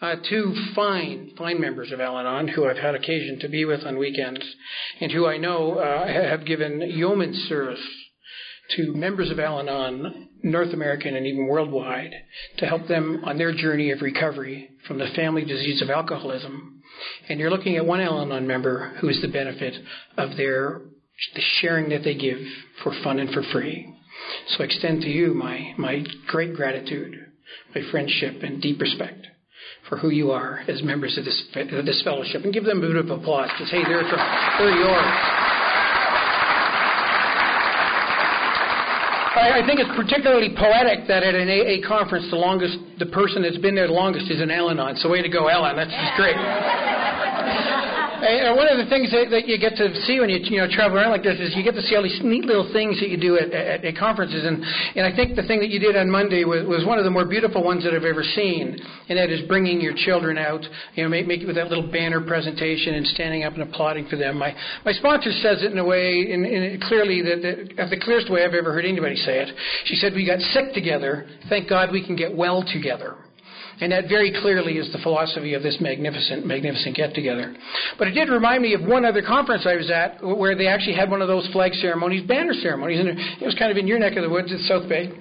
uh, 0.00 0.16
two 0.28 0.54
fine, 0.74 1.32
fine 1.36 1.60
members 1.60 1.92
of 1.92 2.00
Al 2.00 2.18
Anon 2.18 2.48
who 2.48 2.66
I've 2.66 2.76
had 2.76 2.94
occasion 2.94 3.38
to 3.40 3.48
be 3.48 3.64
with 3.64 3.84
on 3.84 3.98
weekends 3.98 4.44
and 5.00 5.10
who 5.10 5.26
I 5.26 5.38
know 5.38 5.78
uh, 5.78 6.06
have 6.06 6.46
given 6.46 6.80
yeoman 6.80 7.34
service 7.48 7.84
to 8.76 8.92
members 8.94 9.30
of 9.30 9.40
Al 9.40 9.60
Anon, 9.60 10.28
North 10.42 10.72
American 10.72 11.16
and 11.16 11.26
even 11.26 11.46
worldwide, 11.46 12.12
to 12.58 12.66
help 12.66 12.86
them 12.86 13.22
on 13.24 13.38
their 13.38 13.54
journey 13.54 13.90
of 13.90 14.02
recovery 14.02 14.70
from 14.86 14.98
the 14.98 15.08
family 15.16 15.44
disease 15.44 15.82
of 15.82 15.90
alcoholism. 15.90 16.82
And 17.28 17.40
you're 17.40 17.50
looking 17.50 17.76
at 17.76 17.86
one 17.86 18.00
Al 18.00 18.20
Anon 18.20 18.46
member 18.46 18.94
who 19.00 19.08
is 19.08 19.20
the 19.22 19.28
benefit 19.28 19.74
of 20.16 20.36
their 20.36 20.82
the 21.34 21.42
sharing 21.60 21.88
that 21.90 22.04
they 22.04 22.14
give 22.14 22.38
for 22.82 22.92
fun 23.02 23.18
and 23.18 23.30
for 23.30 23.42
free. 23.52 23.94
So 24.48 24.62
I 24.62 24.66
extend 24.66 25.02
to 25.02 25.08
you 25.08 25.34
my, 25.34 25.74
my 25.78 26.04
great 26.26 26.54
gratitude, 26.54 27.14
my 27.74 27.82
friendship, 27.90 28.42
and 28.42 28.60
deep 28.60 28.80
respect 28.80 29.26
for 29.88 29.96
who 29.98 30.10
you 30.10 30.30
are 30.30 30.60
as 30.68 30.82
members 30.82 31.16
of 31.18 31.24
this, 31.24 31.42
of 31.54 31.86
this 31.86 32.02
fellowship 32.04 32.44
and 32.44 32.52
give 32.52 32.64
them 32.64 32.78
a 32.78 32.86
bit 32.86 32.96
of 32.96 33.10
applause 33.10 33.50
because, 33.56 33.70
hey, 33.70 33.82
they're, 33.84 34.02
they're 34.02 34.76
yours. 34.76 35.06
I, 39.38 39.62
I 39.62 39.66
think 39.66 39.80
it's 39.80 39.90
particularly 39.96 40.50
poetic 40.56 41.06
that 41.08 41.22
at 41.22 41.34
an 41.34 41.48
AA 41.48 41.86
conference, 41.86 42.26
the 42.30 42.36
longest, 42.36 42.76
the 42.98 43.06
person 43.06 43.42
that's 43.42 43.58
been 43.58 43.74
there 43.74 43.86
the 43.86 43.92
longest 43.92 44.30
is 44.30 44.40
an 44.40 44.50
Al-Anon. 44.50 44.96
So 44.96 45.08
way 45.08 45.22
to 45.22 45.28
go, 45.28 45.46
Ellen. 45.46 45.76
That's 45.76 45.90
just 45.90 46.16
great. 46.16 46.36
And 48.18 48.56
one 48.58 48.66
of 48.66 48.82
the 48.82 48.90
things 48.90 49.14
that, 49.14 49.30
that 49.30 49.46
you 49.46 49.62
get 49.62 49.78
to 49.78 49.94
see 50.02 50.18
when 50.18 50.28
you 50.28 50.42
you 50.42 50.58
know 50.58 50.66
travel 50.66 50.98
around 50.98 51.14
like 51.14 51.22
this 51.22 51.38
is 51.38 51.54
you 51.54 51.62
get 51.62 51.78
to 51.78 51.82
see 51.86 51.94
all 51.94 52.02
these 52.02 52.18
neat 52.22 52.44
little 52.44 52.66
things 52.72 52.98
that 52.98 53.08
you 53.08 53.16
do 53.16 53.38
at, 53.38 53.54
at, 53.54 53.84
at 53.84 53.94
conferences. 53.96 54.42
And 54.42 54.58
and 54.98 55.06
I 55.06 55.14
think 55.14 55.36
the 55.38 55.46
thing 55.46 55.60
that 55.60 55.70
you 55.70 55.78
did 55.78 55.94
on 55.94 56.10
Monday 56.10 56.42
was, 56.42 56.66
was 56.66 56.82
one 56.82 56.98
of 56.98 57.04
the 57.04 57.14
more 57.14 57.24
beautiful 57.24 57.62
ones 57.62 57.84
that 57.84 57.94
I've 57.94 58.02
ever 58.02 58.24
seen, 58.24 58.74
and 59.08 59.14
that 59.18 59.30
is 59.30 59.46
bringing 59.46 59.80
your 59.80 59.94
children 59.94 60.36
out. 60.36 60.66
You 60.94 61.04
know, 61.04 61.08
make, 61.08 61.30
make 61.30 61.40
it 61.42 61.46
with 61.46 61.56
that 61.56 61.68
little 61.68 61.86
banner 61.90 62.20
presentation 62.20 62.94
and 62.94 63.06
standing 63.14 63.44
up 63.44 63.54
and 63.54 63.62
applauding 63.62 64.08
for 64.08 64.16
them. 64.16 64.36
My 64.38 64.50
my 64.84 64.92
sponsor 64.92 65.30
says 65.30 65.62
it 65.62 65.70
in 65.70 65.78
a 65.78 65.86
way, 65.86 66.26
in, 66.30 66.44
in 66.44 66.80
clearly 66.88 67.22
that, 67.22 67.38
that 67.78 67.90
the 67.90 68.00
clearest 68.02 68.30
way 68.30 68.44
I've 68.44 68.54
ever 68.54 68.72
heard 68.72 68.84
anybody 68.84 69.14
say 69.14 69.46
it. 69.46 69.54
She 69.86 69.94
said, 69.94 70.12
"We 70.14 70.26
got 70.26 70.40
sick 70.50 70.74
together. 70.74 71.26
Thank 71.48 71.68
God 71.68 71.92
we 71.92 72.04
can 72.04 72.16
get 72.16 72.34
well 72.34 72.64
together." 72.66 73.16
And 73.80 73.92
that 73.92 74.08
very 74.08 74.32
clearly 74.40 74.78
is 74.78 74.90
the 74.92 74.98
philosophy 74.98 75.54
of 75.54 75.62
this 75.62 75.78
magnificent, 75.80 76.44
magnificent 76.44 76.96
get 76.96 77.14
together. 77.14 77.54
But 77.98 78.08
it 78.08 78.12
did 78.12 78.28
remind 78.28 78.62
me 78.62 78.74
of 78.74 78.82
one 78.82 79.04
other 79.04 79.22
conference 79.22 79.66
I 79.66 79.76
was 79.76 79.90
at 79.90 80.18
where 80.22 80.56
they 80.56 80.66
actually 80.66 80.96
had 80.96 81.10
one 81.10 81.22
of 81.22 81.28
those 81.28 81.48
flag 81.52 81.72
ceremonies, 81.74 82.26
banner 82.26 82.54
ceremonies, 82.54 82.98
and 83.00 83.08
it 83.08 83.44
was 83.44 83.54
kind 83.54 83.70
of 83.70 83.76
in 83.76 83.86
your 83.86 83.98
neck 83.98 84.16
of 84.16 84.22
the 84.22 84.30
woods 84.30 84.52
at 84.52 84.58
South 84.60 84.88
Bay. 84.88 85.12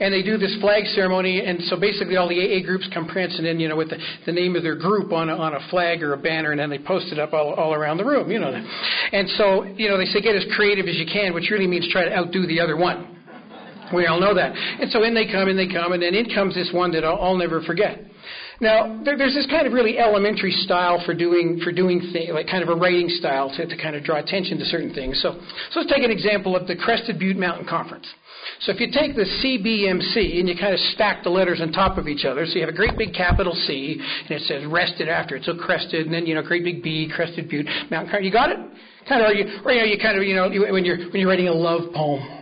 And 0.00 0.12
they 0.12 0.22
do 0.22 0.36
this 0.36 0.54
flag 0.60 0.84
ceremony, 0.94 1.44
and 1.44 1.62
so 1.64 1.78
basically 1.78 2.16
all 2.16 2.28
the 2.28 2.36
AA 2.36 2.64
groups 2.64 2.88
come 2.92 3.08
prancing 3.08 3.46
in, 3.46 3.58
you 3.58 3.68
know, 3.68 3.76
with 3.76 3.88
the, 3.88 3.96
the 4.26 4.32
name 4.32 4.54
of 4.54 4.62
their 4.62 4.76
group 4.76 5.12
on 5.12 5.30
a, 5.30 5.34
on 5.34 5.54
a 5.54 5.68
flag 5.70 6.02
or 6.02 6.12
a 6.12 6.18
banner, 6.18 6.50
and 6.50 6.60
then 6.60 6.68
they 6.68 6.78
post 6.78 7.06
it 7.10 7.18
up 7.18 7.32
all, 7.32 7.54
all 7.54 7.72
around 7.72 7.96
the 7.96 8.04
room, 8.04 8.30
you 8.30 8.38
know. 8.38 8.52
And 8.52 9.28
so, 9.30 9.64
you 9.64 9.88
know, 9.88 9.96
they 9.96 10.04
say 10.06 10.20
get 10.20 10.36
as 10.36 10.44
creative 10.56 10.86
as 10.86 10.96
you 10.96 11.06
can, 11.06 11.32
which 11.32 11.48
really 11.50 11.66
means 11.66 11.88
try 11.90 12.04
to 12.04 12.14
outdo 12.14 12.46
the 12.46 12.60
other 12.60 12.76
one. 12.76 13.21
We 13.92 14.06
all 14.06 14.20
know 14.20 14.34
that. 14.34 14.52
And 14.54 14.90
so 14.90 15.02
in 15.02 15.14
they 15.14 15.26
come, 15.26 15.48
and 15.48 15.58
they 15.58 15.68
come, 15.68 15.92
and 15.92 16.02
then 16.02 16.14
in 16.14 16.32
comes 16.34 16.54
this 16.54 16.70
one 16.72 16.92
that 16.92 17.04
I'll, 17.04 17.20
I'll 17.20 17.36
never 17.36 17.62
forget. 17.62 18.00
Now, 18.60 19.02
there, 19.04 19.18
there's 19.18 19.34
this 19.34 19.46
kind 19.50 19.66
of 19.66 19.72
really 19.72 19.98
elementary 19.98 20.52
style 20.52 21.02
for 21.04 21.14
doing 21.14 21.60
for 21.64 21.72
doing 21.72 22.00
things, 22.12 22.30
like 22.32 22.46
kind 22.46 22.62
of 22.62 22.68
a 22.68 22.76
writing 22.76 23.08
style 23.08 23.50
to, 23.56 23.66
to 23.66 23.76
kind 23.76 23.96
of 23.96 24.04
draw 24.04 24.18
attention 24.18 24.58
to 24.58 24.64
certain 24.64 24.94
things. 24.94 25.20
So, 25.20 25.34
so 25.70 25.80
let's 25.80 25.92
take 25.92 26.04
an 26.04 26.12
example 26.12 26.54
of 26.54 26.68
the 26.68 26.76
Crested 26.76 27.18
Butte 27.18 27.36
Mountain 27.36 27.66
Conference. 27.66 28.06
So 28.60 28.72
if 28.72 28.78
you 28.78 28.86
take 28.92 29.14
the 29.14 29.26
CBMC 29.42 30.38
and 30.38 30.48
you 30.48 30.54
kind 30.58 30.74
of 30.74 30.80
stack 30.94 31.24
the 31.24 31.30
letters 31.30 31.60
on 31.60 31.72
top 31.72 31.98
of 31.98 32.06
each 32.06 32.24
other, 32.24 32.46
so 32.46 32.54
you 32.54 32.60
have 32.60 32.72
a 32.72 32.76
great 32.76 32.96
big 32.96 33.14
capital 33.14 33.54
C 33.66 33.98
and 33.98 34.30
it 34.30 34.42
says 34.42 34.64
rested 34.66 35.08
after 35.08 35.36
it, 35.36 35.44
so 35.44 35.56
crested, 35.56 36.06
and 36.06 36.14
then 36.14 36.26
you 36.26 36.34
know 36.34 36.42
great 36.42 36.62
big 36.62 36.82
B, 36.82 37.10
Crested 37.14 37.48
Butte 37.48 37.66
Mountain. 37.90 38.24
You 38.24 38.30
got 38.30 38.50
it? 38.50 38.58
Kind 39.08 39.22
of, 39.22 39.30
or 39.30 39.34
you, 39.34 39.44
or 39.64 39.72
you 39.72 39.80
know, 39.80 39.86
you 39.86 39.98
kind 39.98 40.16
of, 40.16 40.22
you 40.22 40.36
know, 40.36 40.48
when 40.72 40.84
you're 40.84 40.98
when 41.10 41.20
you're 41.20 41.28
writing 41.28 41.48
a 41.48 41.52
love 41.52 41.92
poem 41.92 42.41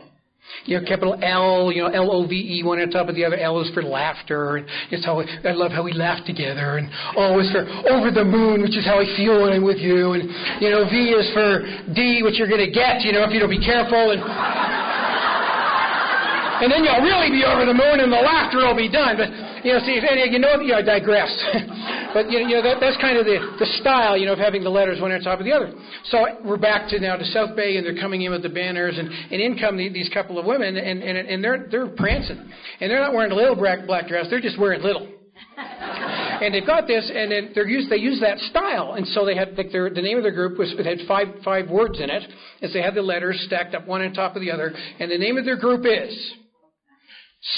you 0.71 0.79
know, 0.79 0.87
capital 0.87 1.19
L, 1.19 1.75
you 1.75 1.83
know, 1.83 1.91
L 1.91 2.15
O 2.15 2.23
V 2.31 2.39
E, 2.39 2.63
one 2.63 2.79
on 2.79 2.95
top 2.95 3.11
of 3.11 3.19
the 3.19 3.27
other. 3.27 3.35
L 3.35 3.59
is 3.61 3.69
for 3.75 3.83
laughter, 3.83 4.55
and 4.55 4.63
it's 4.95 5.03
how 5.05 5.19
I 5.19 5.51
love 5.51 5.75
how 5.75 5.83
we 5.83 5.93
laugh 5.93 6.25
together. 6.25 6.79
And 6.79 6.87
O 7.19 7.43
is 7.43 7.51
for 7.51 7.67
over 7.91 8.15
the 8.15 8.23
moon, 8.23 8.63
which 8.63 8.79
is 8.79 8.87
how 8.87 9.03
I 9.03 9.07
feel 9.19 9.43
when 9.43 9.51
I'm 9.51 9.67
with 9.67 9.83
you. 9.83 10.15
And 10.15 10.31
you 10.63 10.71
know, 10.71 10.87
V 10.87 10.95
is 11.11 11.27
for 11.35 11.67
D, 11.91 12.23
which 12.23 12.39
you're 12.39 12.47
to 12.47 12.71
get, 12.71 13.03
you 13.03 13.11
know, 13.11 13.27
if 13.27 13.35
you 13.35 13.43
don't 13.43 13.51
be 13.51 13.59
careful. 13.59 14.15
And 14.15 14.23
and 16.63 16.71
then 16.71 16.87
you'll 16.87 17.03
really 17.03 17.35
be 17.35 17.43
over 17.43 17.67
the 17.67 17.75
moon, 17.75 17.99
and 17.99 18.07
the 18.07 18.23
laughter 18.23 18.63
will 18.63 18.79
be 18.79 18.87
done. 18.87 19.19
But 19.19 19.50
you 19.65 19.73
know, 19.73 19.81
see, 19.85 20.01
you 20.01 20.39
know, 20.39 20.61
you 20.61 20.73
know, 20.73 20.79
I 20.79 20.83
digress. 20.83 21.29
but 22.15 22.31
you 22.31 22.41
know, 22.41 22.49
you 22.49 22.55
know 22.57 22.63
that, 22.63 22.79
that's 22.81 22.97
kind 22.97 23.19
of 23.19 23.25
the, 23.25 23.57
the 23.59 23.67
style, 23.81 24.17
you 24.17 24.27
know, 24.27 24.33
of 24.33 24.39
having 24.39 24.65
the 24.65 24.71
letters 24.71 25.01
one 25.01 25.13
on 25.13 25.21
top 25.21 25.39
of 25.39 25.45
the 25.45 25.53
other. 25.53 25.73
So 26.07 26.25
we're 26.45 26.57
back 26.57 26.89
to 26.91 27.01
now 27.01 27.17
to 27.17 27.25
South 27.27 27.55
Bay, 27.57 27.77
and 27.77 27.85
they're 27.85 28.01
coming 28.01 28.23
in 28.23 28.33
with 28.33 28.43
the 28.43 28.49
banners, 28.49 28.97
and, 28.99 29.09
and 29.09 29.41
in 29.41 29.59
come 29.59 29.77
the, 29.77 29.89
these 29.89 30.09
couple 30.13 30.39
of 30.39 30.47
women, 30.47 30.77
and, 30.77 31.03
and 31.03 31.19
and 31.19 31.45
they're 31.45 31.69
they're 31.71 31.89
prancing, 31.89 32.39
and 32.81 32.91
they're 32.91 33.01
not 33.01 33.13
wearing 33.13 33.33
a 33.33 33.35
little 33.35 33.57
black 33.57 33.87
black 33.87 34.09
dress, 34.09 34.27
they're 34.31 34.41
just 34.41 34.59
wearing 34.59 34.83
little. 34.83 35.09
and 35.57 36.55
they've 36.55 36.67
got 36.67 36.87
this, 36.87 37.11
and 37.15 37.31
then 37.33 37.53
they're 37.55 37.69
used, 37.69 37.91
they 37.91 37.97
use 37.97 38.21
that 38.21 38.39
style, 38.51 38.95
and 38.95 39.07
so 39.09 39.25
they 39.25 39.35
had 39.35 39.57
like 39.57 39.73
their, 39.73 39.91
the 39.91 40.03
name 40.03 40.17
of 40.17 40.23
their 40.23 40.35
group 40.35 40.59
was 40.59 40.73
it 40.79 40.87
had 40.87 41.07
five 41.07 41.29
five 41.45 41.69
words 41.69 42.01
in 42.01 42.11
it, 42.11 42.23
as 42.63 42.73
they 42.73 42.83
had 42.83 42.95
the 42.95 43.03
letters 43.03 43.43
stacked 43.47 43.75
up 43.75 43.87
one 43.87 44.03
on 44.03 44.13
top 44.13 44.37
of 44.37 44.43
the 44.43 44.51
other, 44.51 44.73
and 44.99 45.11
the 45.11 45.19
name 45.19 45.37
of 45.37 45.45
their 45.45 45.59
group 45.59 45.85
is 45.87 46.33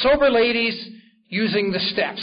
Sober 0.02 0.30
Ladies 0.30 1.01
Using 1.32 1.72
the 1.72 1.80
Steps. 1.80 2.20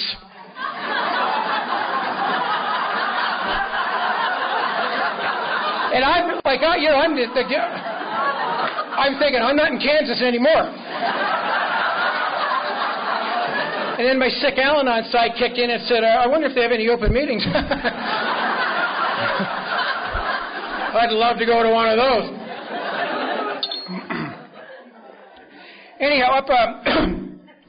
And 5.89 6.05
I'm 6.05 6.37
like, 6.45 6.61
I, 6.61 6.77
you 6.77 6.89
know, 6.89 7.01
I'm, 7.01 7.15
the, 7.17 7.25
the, 7.33 7.41
I'm 7.57 9.17
thinking, 9.17 9.41
I'm 9.41 9.55
not 9.55 9.71
in 9.71 9.79
Kansas 9.79 10.21
anymore. 10.21 10.69
And 13.97 14.05
then 14.07 14.19
my 14.19 14.29
sick 14.29 14.59
Al 14.59 14.81
Anon 14.81 15.05
side 15.11 15.31
kicked 15.39 15.57
in 15.57 15.71
and 15.71 15.81
said, 15.87 16.03
I 16.03 16.27
wonder 16.27 16.45
if 16.45 16.53
they 16.53 16.61
have 16.61 16.71
any 16.71 16.87
open 16.89 17.11
meetings. 17.11 17.43
I'd 20.93 21.09
love 21.09 21.39
to 21.39 21.47
go 21.47 21.63
to 21.63 21.69
one 21.71 21.89
of 21.89 21.97
those. 21.97 22.29
Anyhow, 25.99 26.37
up, 26.37 26.45
uh, 26.47 27.15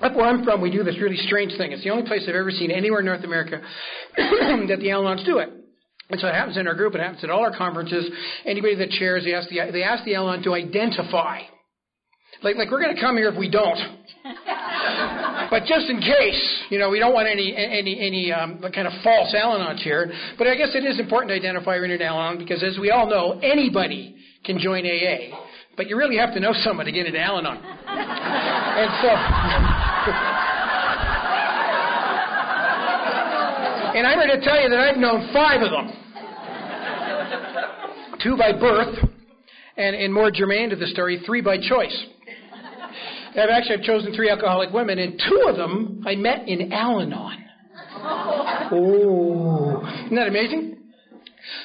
up 0.01 0.15
where 0.15 0.27
I'm 0.27 0.45
from, 0.45 0.61
we 0.61 0.71
do 0.71 0.83
this 0.83 0.99
really 1.01 1.17
strange 1.17 1.57
thing. 1.57 1.73
It's 1.73 1.85
the 1.85 1.91
only 1.91 2.07
place 2.07 2.23
I've 2.29 2.35
ever 2.35 2.51
seen 2.51 2.71
anywhere 2.71 3.01
in 3.01 3.07
North 3.07 3.25
America 3.25 3.61
that 4.17 4.79
the 4.81 4.91
Al 4.91 5.05
Anons 5.05 5.25
do 5.25 5.39
it. 5.39 5.51
And 6.11 6.21
so 6.21 6.27
it 6.27 6.35
happens 6.35 6.57
in 6.57 6.67
our 6.67 6.75
group, 6.75 6.95
it 6.95 7.01
happens 7.01 7.23
at 7.23 7.31
all 7.31 7.41
our 7.41 7.57
conferences. 7.57 8.11
Anybody 8.45 8.75
that 8.77 8.91
chairs, 8.91 9.25
they 9.25 9.35
ask 9.35 9.49
the, 9.49 9.61
they 9.73 9.85
ask 9.85 10.05
the 10.05 10.17
Al-Anon 10.17 10.43
to 10.43 10.55
identify. 10.55 11.41
Like, 12.43 12.57
like 12.57 12.71
we're 12.71 12.83
going 12.83 12.95
to 12.95 13.01
come 13.01 13.17
here 13.17 13.29
if 13.29 13.39
we 13.39 13.49
don't. 13.51 13.79
but 15.51 15.65
just 15.67 15.87
in 15.89 16.01
case, 16.01 16.63
you 16.71 16.79
know, 16.79 16.91
we 16.91 16.99
don't 16.99 17.15
want 17.15 17.29
any 17.29 17.55
any 17.55 17.99
any 18.01 18.33
um, 18.33 18.61
kind 18.75 18.87
of 18.87 18.93
false 19.05 19.35
Al-Anons 19.35 19.83
here. 19.83 20.11
But 20.37 20.47
I 20.47 20.57
guess 20.57 20.71
it 20.75 20.85
is 20.85 20.99
important 20.99 21.31
to 21.31 21.35
identify 21.37 21.77
you're 21.77 21.85
in 21.85 21.93
an 21.93 22.03
Al-Anon 22.03 22.39
because, 22.39 22.63
as 22.63 22.79
we 22.79 22.91
all 22.91 23.09
know, 23.09 23.39
anybody 23.41 24.17
can 24.45 24.59
join 24.59 24.85
AA, 24.85 25.37
but 25.77 25.89
you 25.89 25.97
really 25.97 26.17
have 26.17 26.35
to 26.35 26.41
know 26.41 26.53
someone 26.53 26.87
to 26.87 26.93
get 26.93 27.07
into 27.07 27.21
Al-Anon. 27.21 27.57
and 27.87 28.91
so. 29.03 29.09
And 33.97 34.07
I'm 34.07 34.19
going 34.19 34.41
to 34.41 34.45
tell 34.45 34.61
you 34.63 34.69
that 34.69 34.79
I've 34.79 34.97
known 34.97 35.31
five 35.33 35.63
of 35.63 35.71
them. 35.71 35.93
Two 38.23 38.37
by 38.37 38.53
birth, 38.53 38.97
and, 39.77 39.97
and 39.97 40.15
more 40.15 40.31
germane 40.31 40.71
to 40.71 40.77
the 40.77 40.87
story, 40.87 41.21
three 41.27 41.41
by 41.41 41.57
choice. 41.57 42.07
I've 43.31 43.49
actually 43.51 43.77
I've 43.79 43.83
chosen 43.83 44.15
three 44.15 44.31
alcoholic 44.31 44.73
women, 44.73 44.99
and 44.99 45.21
two 45.29 45.47
of 45.49 45.57
them 45.57 46.05
I 46.07 46.15
met 46.17 46.47
in 46.49 46.73
Al-Anon. 46.73 47.39
Oh, 48.73 49.83
isn't 50.05 50.15
that 50.15 50.29
amazing? 50.29 50.80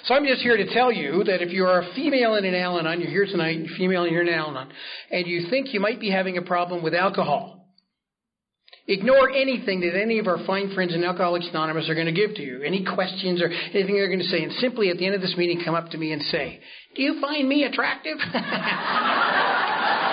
So 0.05 0.13
I'm 0.13 0.25
just 0.25 0.41
here 0.41 0.55
to 0.55 0.71
tell 0.71 0.91
you 0.91 1.23
that 1.23 1.41
if 1.41 1.51
you 1.51 1.65
are 1.65 1.81
a 1.81 1.93
female 1.95 2.35
in 2.35 2.45
an 2.45 2.53
Al-Anon, 2.53 3.01
you're 3.01 3.09
here 3.09 3.25
tonight, 3.25 3.65
female 3.75 4.03
and 4.03 4.11
you're 4.11 4.21
in 4.21 4.27
an 4.27 4.35
Al-Anon, 4.35 4.71
and 5.09 5.25
you 5.25 5.47
think 5.49 5.73
you 5.73 5.79
might 5.79 5.99
be 5.99 6.11
having 6.11 6.37
a 6.37 6.43
problem 6.43 6.83
with 6.83 6.93
alcohol, 6.93 7.65
Ignore 8.87 9.31
anything 9.31 9.81
that 9.81 9.97
any 9.97 10.19
of 10.19 10.27
our 10.27 10.37
fine 10.45 10.71
friends 10.75 10.93
in 10.93 11.03
Alcoholics 11.03 11.47
Anonymous 11.49 11.89
are 11.89 11.95
going 11.95 12.05
to 12.05 12.13
give 12.13 12.35
to 12.35 12.43
you, 12.43 12.61
any 12.61 12.85
questions 12.85 13.41
or 13.41 13.49
anything 13.49 13.95
they're 13.95 14.13
going 14.13 14.21
to 14.21 14.29
say, 14.29 14.43
and 14.43 14.53
simply 14.61 14.91
at 14.91 14.97
the 14.97 15.07
end 15.07 15.15
of 15.15 15.21
this 15.21 15.33
meeting 15.37 15.59
come 15.65 15.73
up 15.73 15.89
to 15.89 15.97
me 15.97 16.11
and 16.11 16.21
say, 16.29 16.59
Do 16.95 17.01
you 17.01 17.19
find 17.19 17.49
me 17.49 17.63
attractive? 17.63 18.17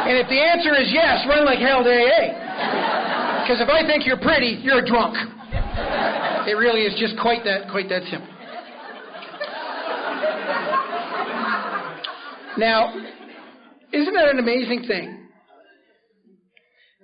and 0.09 0.17
if 0.17 0.25
the 0.25 0.41
answer 0.41 0.73
is 0.81 0.89
yes, 0.89 1.21
run 1.29 1.45
like 1.45 1.59
hell 1.59 1.85
to 1.85 1.93
AA. 1.93 3.45
Because 3.45 3.61
if 3.61 3.69
I 3.69 3.85
think 3.85 4.07
you're 4.07 4.17
pretty, 4.17 4.57
you're 4.65 4.81
a 4.81 4.89
drunk. 4.89 5.21
It 6.49 6.57
really 6.57 6.89
is 6.89 6.99
just 6.99 7.21
quite 7.21 7.45
that, 7.45 7.69
quite 7.71 7.91
that 7.91 8.09
simple. 8.09 8.32
Now, 12.59 12.95
isn't 13.93 14.15
that 14.15 14.29
an 14.29 14.39
amazing 14.39 14.85
thing? 14.87 15.29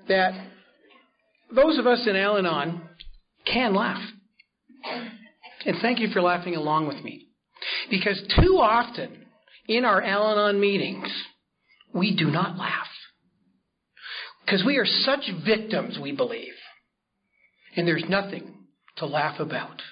That 0.08 0.32
those 1.54 1.78
of 1.78 1.86
us 1.86 2.06
in 2.06 2.16
Al 2.16 2.38
Anon 2.38 2.82
can 3.50 3.74
laugh. 3.74 4.02
And 5.64 5.76
thank 5.80 5.98
you 5.98 6.08
for 6.08 6.22
laughing 6.22 6.54
along 6.54 6.86
with 6.86 7.02
me. 7.02 7.26
Because 7.90 8.20
too 8.40 8.58
often 8.58 9.26
in 9.66 9.84
our 9.84 10.02
Al 10.02 10.32
Anon 10.32 10.60
meetings, 10.60 11.08
we 11.92 12.14
do 12.14 12.30
not 12.30 12.56
laugh. 12.56 12.86
Because 14.44 14.62
we 14.64 14.76
are 14.76 14.86
such 14.86 15.30
victims, 15.44 15.98
we 16.00 16.12
believe. 16.12 16.54
And 17.76 17.86
there's 17.86 18.04
nothing 18.08 18.54
to 18.96 19.06
laugh 19.06 19.40
about. 19.40 19.82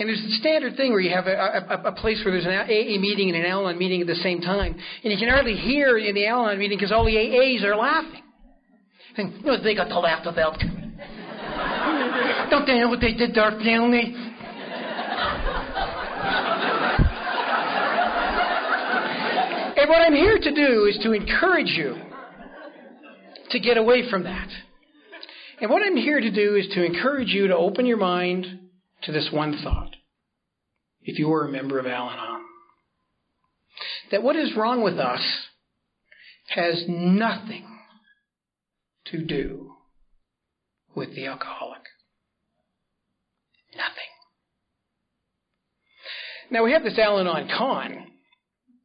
And 0.00 0.08
there's 0.08 0.22
the 0.22 0.32
standard 0.40 0.78
thing 0.78 0.92
where 0.92 1.00
you 1.00 1.10
have 1.14 1.26
a, 1.26 1.66
a, 1.68 1.88
a 1.90 1.92
place 1.92 2.22
where 2.24 2.32
there's 2.32 2.46
an 2.46 2.52
AA 2.52 2.98
meeting 2.98 3.28
and 3.28 3.36
an 3.36 3.44
Al 3.44 3.68
Anon 3.68 3.78
meeting 3.78 4.00
at 4.00 4.06
the 4.06 4.14
same 4.14 4.40
time. 4.40 4.74
And 5.04 5.12
you 5.12 5.18
can 5.18 5.28
hardly 5.28 5.54
hear 5.54 5.98
in 5.98 6.14
the 6.14 6.26
Al 6.26 6.46
Anon 6.46 6.58
meeting 6.58 6.78
because 6.78 6.90
all 6.90 7.04
the 7.04 7.14
AAs 7.14 7.62
are 7.64 7.76
laughing. 7.76 8.22
And 9.18 9.34
you 9.34 9.44
know, 9.44 9.62
they 9.62 9.74
got 9.74 9.88
to 9.88 10.00
laugh 10.00 10.24
about. 10.24 10.58
Don't 12.48 12.64
they 12.64 12.78
know 12.78 12.88
what 12.88 13.02
they 13.02 13.12
did 13.12 13.34
to 13.34 13.40
our 13.42 13.50
family? 13.60 14.14
and 19.76 19.86
what 19.86 20.00
I'm 20.00 20.14
here 20.14 20.38
to 20.38 20.54
do 20.54 20.86
is 20.86 20.98
to 21.02 21.12
encourage 21.12 21.76
you 21.76 21.96
to 23.50 23.60
get 23.60 23.76
away 23.76 24.08
from 24.08 24.24
that. 24.24 24.48
And 25.60 25.70
what 25.70 25.82
I'm 25.82 25.98
here 25.98 26.20
to 26.20 26.30
do 26.30 26.56
is 26.56 26.68
to 26.72 26.82
encourage 26.86 27.28
you 27.28 27.48
to 27.48 27.56
open 27.56 27.84
your 27.84 27.98
mind 27.98 28.69
to 29.02 29.12
this 29.12 29.30
one 29.32 29.58
thought. 29.62 29.96
If 31.02 31.18
you 31.18 31.28
were 31.28 31.46
a 31.46 31.52
member 31.52 31.78
of 31.78 31.86
Al 31.86 32.10
Anon, 32.10 32.44
that 34.10 34.22
what 34.22 34.36
is 34.36 34.56
wrong 34.56 34.82
with 34.82 34.98
us 34.98 35.22
has 36.48 36.84
nothing 36.88 37.66
to 39.06 39.24
do 39.24 39.72
with 40.94 41.14
the 41.14 41.26
alcoholic? 41.26 41.82
Nothing. 43.74 43.94
Now 46.50 46.64
we 46.64 46.72
have 46.72 46.82
this 46.82 46.98
Al 46.98 47.20
Anon 47.20 47.48
con 47.56 48.09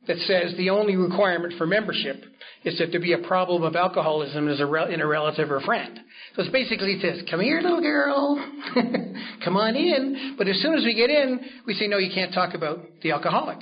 that 0.08 0.18
says 0.28 0.54
the 0.58 0.70
only 0.70 0.96
requirement 0.96 1.54
for 1.58 1.66
membership 1.66 2.24
is 2.64 2.78
that 2.80 2.88
there 2.92 3.00
be 3.00 3.14
a 3.14 3.28
problem 3.28 3.64
of 3.64 3.76
alcoholism 3.76 4.48
a 4.48 4.66
re- 4.66 4.94
in 4.94 5.02
a 5.02 5.08
relative 5.08 5.52
or 5.52 5.62
friend. 5.62 6.00
So 6.36 6.44
it's 6.44 6.52
basically 6.52 7.00
this: 7.02 7.24
come 7.30 7.42
here, 7.42 7.62
little 7.62 7.82
girl, 7.82 8.36
come 9.44 9.58
on 9.58 9.76
in. 9.76 10.36
But 10.38 10.48
as 10.48 10.62
soon 10.62 10.76
as 10.76 10.84
we 10.84 10.94
get 10.96 11.10
in, 11.10 11.40
we 11.66 11.74
say, 11.74 11.88
no, 11.88 11.98
you 11.98 12.12
can't 12.14 12.34
talk 12.34 12.54
about 12.54 12.80
the 13.02 13.12
alcoholic. 13.12 13.58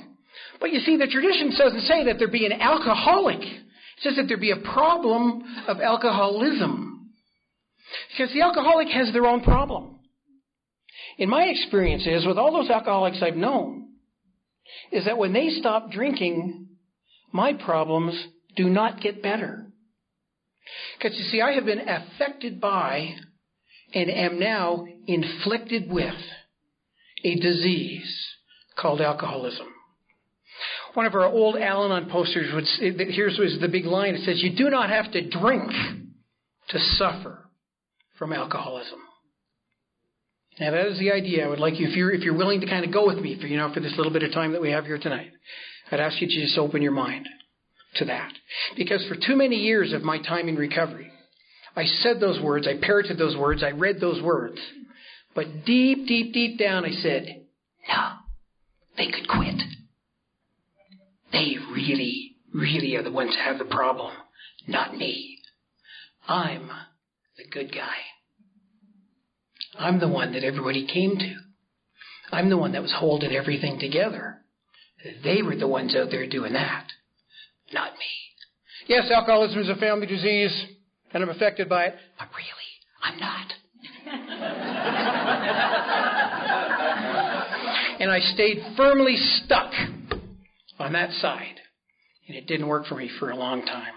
But 0.60 0.72
you 0.72 0.80
see, 0.80 0.96
the 0.96 1.06
tradition 1.06 1.50
doesn't 1.56 1.82
say 1.82 2.04
that 2.06 2.18
there 2.18 2.28
be 2.28 2.46
an 2.46 2.52
alcoholic. 2.52 3.40
It 3.40 4.00
says 4.00 4.16
that 4.16 4.26
there 4.28 4.38
be 4.38 4.50
a 4.50 4.72
problem 4.72 5.44
of 5.68 5.80
alcoholism. 5.80 7.10
Because 8.16 8.32
the 8.32 8.42
alcoholic 8.42 8.88
has 8.88 9.12
their 9.12 9.26
own 9.26 9.42
problem. 9.42 9.98
In 11.18 11.28
my 11.28 11.44
experience 11.44 12.06
is 12.06 12.26
with 12.26 12.38
all 12.38 12.52
those 12.52 12.70
alcoholics 12.70 13.18
I've 13.22 13.36
known, 13.36 13.83
is 14.90 15.04
that 15.04 15.18
when 15.18 15.32
they 15.32 15.50
stop 15.50 15.90
drinking, 15.90 16.68
my 17.32 17.52
problems 17.52 18.14
do 18.56 18.68
not 18.68 19.00
get 19.00 19.22
better. 19.22 19.66
Because 20.98 21.16
you 21.18 21.24
see, 21.24 21.40
I 21.40 21.52
have 21.52 21.66
been 21.66 21.86
affected 21.88 22.60
by 22.60 23.14
and 23.92 24.10
am 24.10 24.38
now 24.38 24.86
inflicted 25.06 25.90
with 25.90 26.14
a 27.24 27.34
disease 27.36 28.26
called 28.76 29.00
alcoholism. 29.00 29.66
One 30.94 31.06
of 31.06 31.14
our 31.14 31.26
old 31.26 31.56
Al 31.56 31.84
Anon 31.84 32.08
posters 32.10 32.52
would 32.54 32.66
say, 32.66 32.92
here's 33.12 33.38
was 33.38 33.58
the 33.60 33.68
big 33.68 33.84
line. 33.84 34.14
It 34.14 34.24
says, 34.24 34.42
"You 34.42 34.50
do 34.50 34.70
not 34.70 34.90
have 34.90 35.10
to 35.12 35.28
drink 35.28 35.70
to 36.68 36.78
suffer 36.78 37.50
from 38.16 38.32
alcoholism." 38.32 39.00
Now 40.60 40.70
that 40.70 40.86
is 40.86 40.98
the 40.98 41.12
idea. 41.12 41.44
I 41.44 41.48
would 41.48 41.58
like 41.58 41.78
you, 41.80 41.88
if 41.88 41.96
you're 41.96 42.12
if 42.12 42.22
you're 42.22 42.36
willing 42.36 42.60
to 42.60 42.66
kind 42.66 42.84
of 42.84 42.92
go 42.92 43.06
with 43.06 43.18
me 43.18 43.38
for 43.40 43.46
you 43.46 43.56
know 43.56 43.72
for 43.72 43.80
this 43.80 43.94
little 43.96 44.12
bit 44.12 44.22
of 44.22 44.32
time 44.32 44.52
that 44.52 44.62
we 44.62 44.70
have 44.70 44.86
here 44.86 44.98
tonight, 44.98 45.30
I'd 45.90 46.00
ask 46.00 46.20
you 46.20 46.28
to 46.28 46.42
just 46.42 46.58
open 46.58 46.82
your 46.82 46.92
mind 46.92 47.28
to 47.96 48.04
that, 48.06 48.32
because 48.76 49.04
for 49.06 49.14
too 49.14 49.36
many 49.36 49.56
years 49.56 49.92
of 49.92 50.02
my 50.02 50.18
time 50.18 50.48
in 50.48 50.56
recovery, 50.56 51.10
I 51.76 51.84
said 51.84 52.20
those 52.20 52.40
words, 52.40 52.66
I 52.66 52.84
parroted 52.84 53.18
those 53.18 53.36
words, 53.36 53.62
I 53.62 53.70
read 53.70 54.00
those 54.00 54.22
words, 54.22 54.58
but 55.34 55.64
deep, 55.64 56.06
deep, 56.06 56.32
deep 56.32 56.58
down, 56.58 56.84
I 56.84 56.90
said, 56.90 57.42
no, 57.88 58.10
they 58.96 59.10
could 59.10 59.28
quit. 59.28 59.60
They 61.32 61.56
really, 61.72 62.36
really 62.52 62.94
are 62.96 63.02
the 63.02 63.10
ones 63.12 63.30
that 63.36 63.44
have 63.44 63.58
the 63.58 63.64
problem, 63.64 64.12
not 64.66 64.96
me. 64.96 65.38
I'm 66.26 66.70
the 67.36 67.44
good 67.50 67.72
guy. 67.72 67.96
I'm 69.78 70.00
the 70.00 70.08
one 70.08 70.32
that 70.32 70.44
everybody 70.44 70.86
came 70.86 71.16
to. 71.16 71.34
I'm 72.32 72.48
the 72.48 72.56
one 72.56 72.72
that 72.72 72.82
was 72.82 72.94
holding 72.96 73.32
everything 73.32 73.78
together. 73.78 74.38
They 75.22 75.42
were 75.42 75.56
the 75.56 75.68
ones 75.68 75.94
out 75.94 76.10
there 76.10 76.26
doing 76.28 76.54
that, 76.54 76.86
not 77.72 77.92
me. 77.92 77.98
Yes, 78.86 79.10
alcoholism 79.10 79.60
is 79.60 79.68
a 79.68 79.76
family 79.76 80.06
disease, 80.06 80.66
and 81.12 81.22
I'm 81.22 81.30
affected 81.30 81.68
by 81.68 81.86
it, 81.86 81.94
but 82.18 82.28
really, 82.34 82.48
I'm 83.02 83.18
not. 83.18 83.52
and 88.00 88.10
I 88.10 88.20
stayed 88.20 88.62
firmly 88.76 89.16
stuck 89.16 89.72
on 90.78 90.92
that 90.92 91.10
side. 91.12 91.60
And 92.26 92.36
it 92.36 92.46
didn't 92.46 92.68
work 92.68 92.86
for 92.86 92.94
me 92.94 93.10
for 93.18 93.30
a 93.30 93.36
long 93.36 93.66
time. 93.66 93.92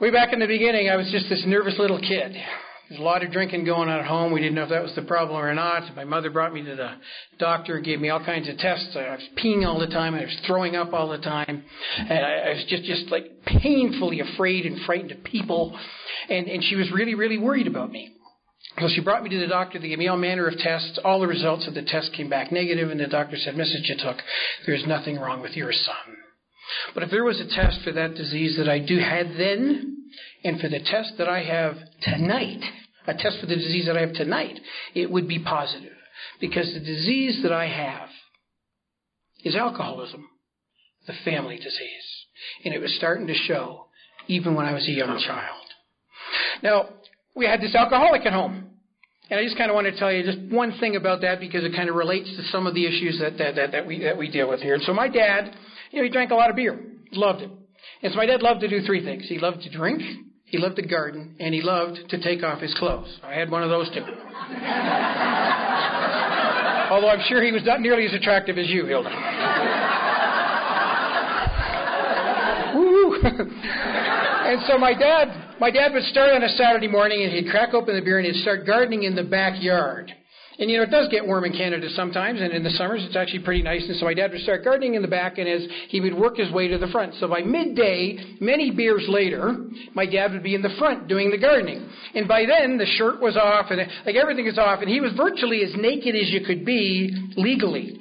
Way 0.00 0.10
back 0.10 0.32
in 0.32 0.40
the 0.40 0.46
beginning, 0.46 0.88
I 0.88 0.96
was 0.96 1.10
just 1.12 1.28
this 1.28 1.44
nervous 1.46 1.78
little 1.78 2.00
kid. 2.00 2.34
There's 2.90 3.00
a 3.00 3.04
lot 3.04 3.22
of 3.22 3.30
drinking 3.30 3.66
going 3.66 3.88
on 3.88 4.00
at 4.00 4.04
home. 4.04 4.32
We 4.32 4.40
didn't 4.40 4.56
know 4.56 4.64
if 4.64 4.70
that 4.70 4.82
was 4.82 4.92
the 4.96 5.02
problem 5.02 5.38
or 5.38 5.54
not. 5.54 5.94
My 5.94 6.02
mother 6.02 6.28
brought 6.28 6.52
me 6.52 6.64
to 6.64 6.74
the 6.74 6.90
doctor 7.38 7.78
gave 7.78 8.00
me 8.00 8.08
all 8.08 8.18
kinds 8.18 8.48
of 8.48 8.58
tests. 8.58 8.96
I 8.96 9.10
was 9.12 9.28
peeing 9.38 9.64
all 9.64 9.78
the 9.78 9.86
time. 9.86 10.16
I 10.16 10.22
was 10.22 10.36
throwing 10.44 10.74
up 10.74 10.92
all 10.92 11.08
the 11.08 11.18
time. 11.18 11.62
And 11.98 12.18
I, 12.26 12.32
I 12.32 12.48
was 12.48 12.64
just, 12.68 12.82
just 12.82 13.08
like 13.12 13.44
painfully 13.46 14.18
afraid 14.18 14.66
and 14.66 14.84
frightened 14.86 15.12
of 15.12 15.22
people. 15.22 15.78
And, 16.28 16.48
and 16.48 16.64
she 16.64 16.74
was 16.74 16.90
really, 16.90 17.14
really 17.14 17.38
worried 17.38 17.68
about 17.68 17.92
me. 17.92 18.12
So 18.80 18.88
she 18.92 19.02
brought 19.02 19.22
me 19.22 19.30
to 19.30 19.38
the 19.38 19.46
doctor. 19.46 19.78
They 19.78 19.90
gave 19.90 19.98
me 19.98 20.08
all 20.08 20.16
manner 20.16 20.48
of 20.48 20.58
tests. 20.58 20.98
All 21.04 21.20
the 21.20 21.28
results 21.28 21.68
of 21.68 21.74
the 21.74 21.82
test 21.82 22.12
came 22.14 22.28
back 22.28 22.50
negative, 22.50 22.90
and 22.90 22.98
the 22.98 23.06
doctor 23.06 23.36
said, 23.36 23.54
Mrs. 23.54 23.88
Jatook, 23.88 24.18
there's 24.66 24.84
nothing 24.84 25.16
wrong 25.16 25.42
with 25.42 25.52
your 25.52 25.72
son. 25.72 26.16
But 26.94 27.04
if 27.04 27.10
there 27.10 27.24
was 27.24 27.40
a 27.40 27.54
test 27.54 27.82
for 27.84 27.92
that 27.92 28.16
disease 28.16 28.56
that 28.58 28.68
I 28.68 28.80
do 28.80 28.98
had 28.98 29.28
then, 29.38 29.96
and 30.42 30.60
for 30.60 30.68
the 30.68 30.80
test 30.80 31.12
that 31.18 31.28
I 31.28 31.44
have 31.44 31.76
tonight, 32.02 32.62
a 33.06 33.14
test 33.14 33.40
for 33.40 33.46
the 33.46 33.56
disease 33.56 33.86
that 33.86 33.96
I 33.96 34.00
have 34.00 34.12
tonight, 34.12 34.58
it 34.94 35.10
would 35.10 35.28
be 35.28 35.38
positive. 35.38 35.92
Because 36.40 36.72
the 36.72 36.80
disease 36.80 37.40
that 37.42 37.52
I 37.52 37.66
have 37.66 38.08
is 39.44 39.54
alcoholism, 39.54 40.28
the 41.06 41.14
family 41.24 41.56
disease. 41.56 42.26
And 42.64 42.74
it 42.74 42.80
was 42.80 42.94
starting 42.96 43.26
to 43.26 43.34
show 43.34 43.86
even 44.28 44.54
when 44.54 44.66
I 44.66 44.72
was 44.74 44.86
a 44.86 44.92
young 44.92 45.18
child. 45.26 45.56
Now, 46.62 46.88
we 47.34 47.46
had 47.46 47.60
this 47.60 47.74
alcoholic 47.74 48.26
at 48.26 48.32
home. 48.32 48.66
And 49.30 49.38
I 49.38 49.44
just 49.44 49.56
kind 49.56 49.70
of 49.70 49.76
want 49.76 49.86
to 49.86 49.96
tell 49.96 50.12
you 50.12 50.24
just 50.24 50.38
one 50.52 50.76
thing 50.80 50.96
about 50.96 51.20
that 51.20 51.38
because 51.38 51.64
it 51.64 51.74
kind 51.74 51.88
of 51.88 51.94
relates 51.94 52.28
to 52.36 52.42
some 52.50 52.66
of 52.66 52.74
the 52.74 52.84
issues 52.84 53.20
that, 53.20 53.38
that, 53.38 53.54
that, 53.54 53.72
that, 53.72 53.86
we, 53.86 54.00
that 54.00 54.18
we 54.18 54.28
deal 54.28 54.48
with 54.48 54.60
here. 54.60 54.74
And 54.74 54.82
so 54.82 54.92
my 54.92 55.08
dad, 55.08 55.54
you 55.92 55.98
know, 55.98 56.04
he 56.04 56.10
drank 56.10 56.32
a 56.32 56.34
lot 56.34 56.50
of 56.50 56.56
beer. 56.56 56.78
Loved 57.12 57.42
it. 57.42 57.50
And 58.02 58.12
so 58.12 58.16
my 58.16 58.26
dad 58.26 58.42
loved 58.42 58.60
to 58.62 58.68
do 58.68 58.84
three 58.84 59.04
things. 59.04 59.26
He 59.28 59.38
loved 59.38 59.62
to 59.62 59.70
drink, 59.70 60.02
he 60.50 60.58
loved 60.58 60.76
the 60.76 60.82
garden, 60.82 61.36
and 61.38 61.54
he 61.54 61.62
loved 61.62 62.00
to 62.10 62.20
take 62.20 62.42
off 62.42 62.60
his 62.60 62.74
clothes. 62.74 63.20
I 63.22 63.34
had 63.34 63.50
one 63.50 63.62
of 63.62 63.70
those 63.70 63.88
too. 63.90 64.00
Although 66.90 67.08
I'm 67.08 67.22
sure 67.28 67.40
he 67.40 67.52
was 67.52 67.62
not 67.64 67.80
nearly 67.80 68.04
as 68.04 68.12
attractive 68.12 68.58
as 68.58 68.68
you, 68.68 68.84
Hilda. 68.84 69.10
Woo! 72.74 73.14
and 73.22 74.60
so 74.66 74.76
my 74.76 74.92
dad, 74.92 75.28
my 75.60 75.70
dad 75.70 75.92
would 75.92 76.02
start 76.04 76.30
on 76.30 76.42
a 76.42 76.48
Saturday 76.48 76.88
morning 76.88 77.22
and 77.22 77.32
he'd 77.32 77.48
crack 77.48 77.72
open 77.72 77.94
the 77.94 78.02
beer 78.02 78.18
and 78.18 78.26
he'd 78.26 78.42
start 78.42 78.66
gardening 78.66 79.04
in 79.04 79.14
the 79.14 79.22
backyard. 79.22 80.12
And 80.60 80.70
you 80.70 80.76
know, 80.76 80.82
it 80.82 80.90
does 80.90 81.08
get 81.08 81.26
warm 81.26 81.44
in 81.44 81.52
Canada 81.52 81.88
sometimes, 81.96 82.40
and 82.42 82.52
in 82.52 82.62
the 82.62 82.70
summers 82.70 83.02
it's 83.02 83.16
actually 83.16 83.40
pretty 83.40 83.62
nice. 83.62 83.82
And 83.88 83.96
so 83.96 84.04
my 84.04 84.12
dad 84.12 84.30
would 84.30 84.42
start 84.42 84.62
gardening 84.62 84.94
in 84.94 85.00
the 85.00 85.08
back, 85.08 85.38
and 85.38 85.48
as 85.48 85.62
he 85.88 86.02
would 86.02 86.14
work 86.14 86.36
his 86.36 86.52
way 86.52 86.68
to 86.68 86.76
the 86.76 86.88
front. 86.88 87.14
So 87.18 87.26
by 87.28 87.40
midday, 87.40 88.36
many 88.40 88.70
beers 88.70 89.06
later, 89.08 89.56
my 89.94 90.04
dad 90.04 90.32
would 90.32 90.42
be 90.42 90.54
in 90.54 90.60
the 90.60 90.74
front 90.78 91.08
doing 91.08 91.30
the 91.30 91.38
gardening. 91.38 91.88
And 92.14 92.28
by 92.28 92.44
then, 92.44 92.76
the 92.76 92.84
shirt 92.84 93.22
was 93.22 93.38
off, 93.38 93.70
and 93.70 93.80
like 94.04 94.16
everything 94.16 94.46
is 94.46 94.58
off, 94.58 94.80
and 94.82 94.90
he 94.90 95.00
was 95.00 95.12
virtually 95.16 95.64
as 95.64 95.70
naked 95.76 96.14
as 96.14 96.28
you 96.28 96.44
could 96.46 96.66
be 96.66 97.32
legally. 97.38 98.00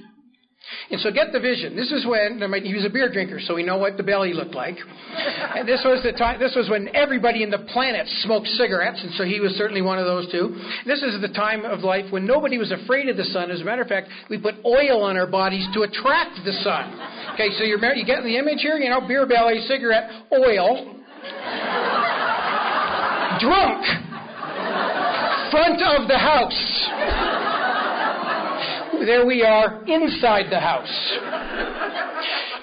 And 0.91 0.99
so 1.01 1.11
get 1.11 1.31
the 1.31 1.39
vision. 1.39 1.75
This 1.75 1.91
is 1.91 2.05
when 2.05 2.41
he 2.63 2.73
was 2.73 2.83
a 2.83 2.89
beer 2.89 3.11
drinker, 3.13 3.39
so 3.39 3.53
we 3.53 3.61
know 3.61 3.77
what 3.77 3.95
the 3.95 4.01
belly 4.01 4.33
looked 4.33 4.55
like. 4.55 4.75
And 5.55 5.67
this 5.67 5.81
was 5.85 6.01
the 6.01 6.13
time. 6.13 6.39
This 6.39 6.55
was 6.55 6.67
when 6.67 6.89
everybody 6.95 7.43
in 7.43 7.51
the 7.51 7.59
planet 7.69 8.07
smoked 8.25 8.47
cigarettes, 8.57 8.99
and 9.03 9.13
so 9.13 9.23
he 9.23 9.39
was 9.39 9.53
certainly 9.53 9.83
one 9.83 9.99
of 9.99 10.05
those 10.05 10.31
two. 10.31 10.57
This 10.87 11.03
is 11.03 11.21
the 11.21 11.29
time 11.29 11.63
of 11.63 11.81
life 11.81 12.05
when 12.09 12.25
nobody 12.25 12.57
was 12.57 12.71
afraid 12.71 13.07
of 13.07 13.17
the 13.17 13.25
sun. 13.25 13.51
As 13.51 13.61
a 13.61 13.63
matter 13.63 13.83
of 13.83 13.87
fact, 13.87 14.09
we 14.29 14.41
put 14.41 14.55
oil 14.65 15.03
on 15.03 15.15
our 15.15 15.27
bodies 15.27 15.67
to 15.75 15.81
attract 15.81 16.41
the 16.43 16.53
sun. 16.65 16.89
Okay, 17.35 17.49
so 17.57 17.63
you're 17.63 17.79
you 17.93 18.05
get 18.05 18.23
the 18.23 18.37
image 18.37 18.61
here. 18.61 18.77
You 18.77 18.89
know, 18.89 19.05
beer 19.07 19.27
belly, 19.27 19.61
cigarette, 19.67 20.09
oil, 20.33 20.97
drunk, 23.37 23.85
front 25.53 25.81
of 25.85 26.07
the 26.09 26.17
house 26.17 27.48
there 29.05 29.25
we 29.25 29.43
are 29.43 29.83
inside 29.85 30.51
the 30.51 30.59
house. 30.59 31.17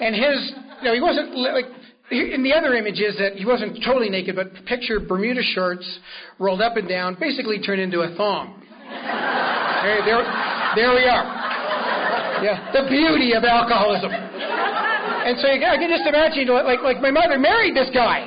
And 0.01 0.15
his, 0.15 0.51
you 0.81 0.87
know, 0.87 0.93
he 0.93 1.01
wasn't 1.01 1.35
like, 1.35 1.65
in 2.11 2.43
the 2.43 2.53
other 2.53 2.73
image 2.73 2.99
is 2.99 3.17
that 3.17 3.33
he 3.35 3.45
wasn't 3.45 3.83
totally 3.83 4.09
naked, 4.09 4.35
but 4.35 4.53
picture 4.65 4.99
Bermuda 4.99 5.41
shorts 5.43 5.99
rolled 6.39 6.61
up 6.61 6.77
and 6.77 6.87
down, 6.87 7.17
basically 7.19 7.59
turned 7.59 7.81
into 7.81 8.01
a 8.01 8.15
thong. 8.15 8.63
There, 9.83 10.05
there, 10.05 10.23
there 10.75 10.91
we 10.95 11.03
are. 11.03 11.25
Yeah, 12.43 12.71
the 12.71 12.87
beauty 12.87 13.33
of 13.33 13.43
alcoholism. 13.43 14.11
And 14.13 15.35
so 15.41 15.49
I 15.49 15.75
can 15.75 15.89
just 15.89 16.07
imagine, 16.07 16.47
like, 16.47 16.79
like 16.81 17.01
my 17.01 17.11
mother 17.11 17.37
married 17.37 17.75
this 17.75 17.89
guy, 17.93 18.23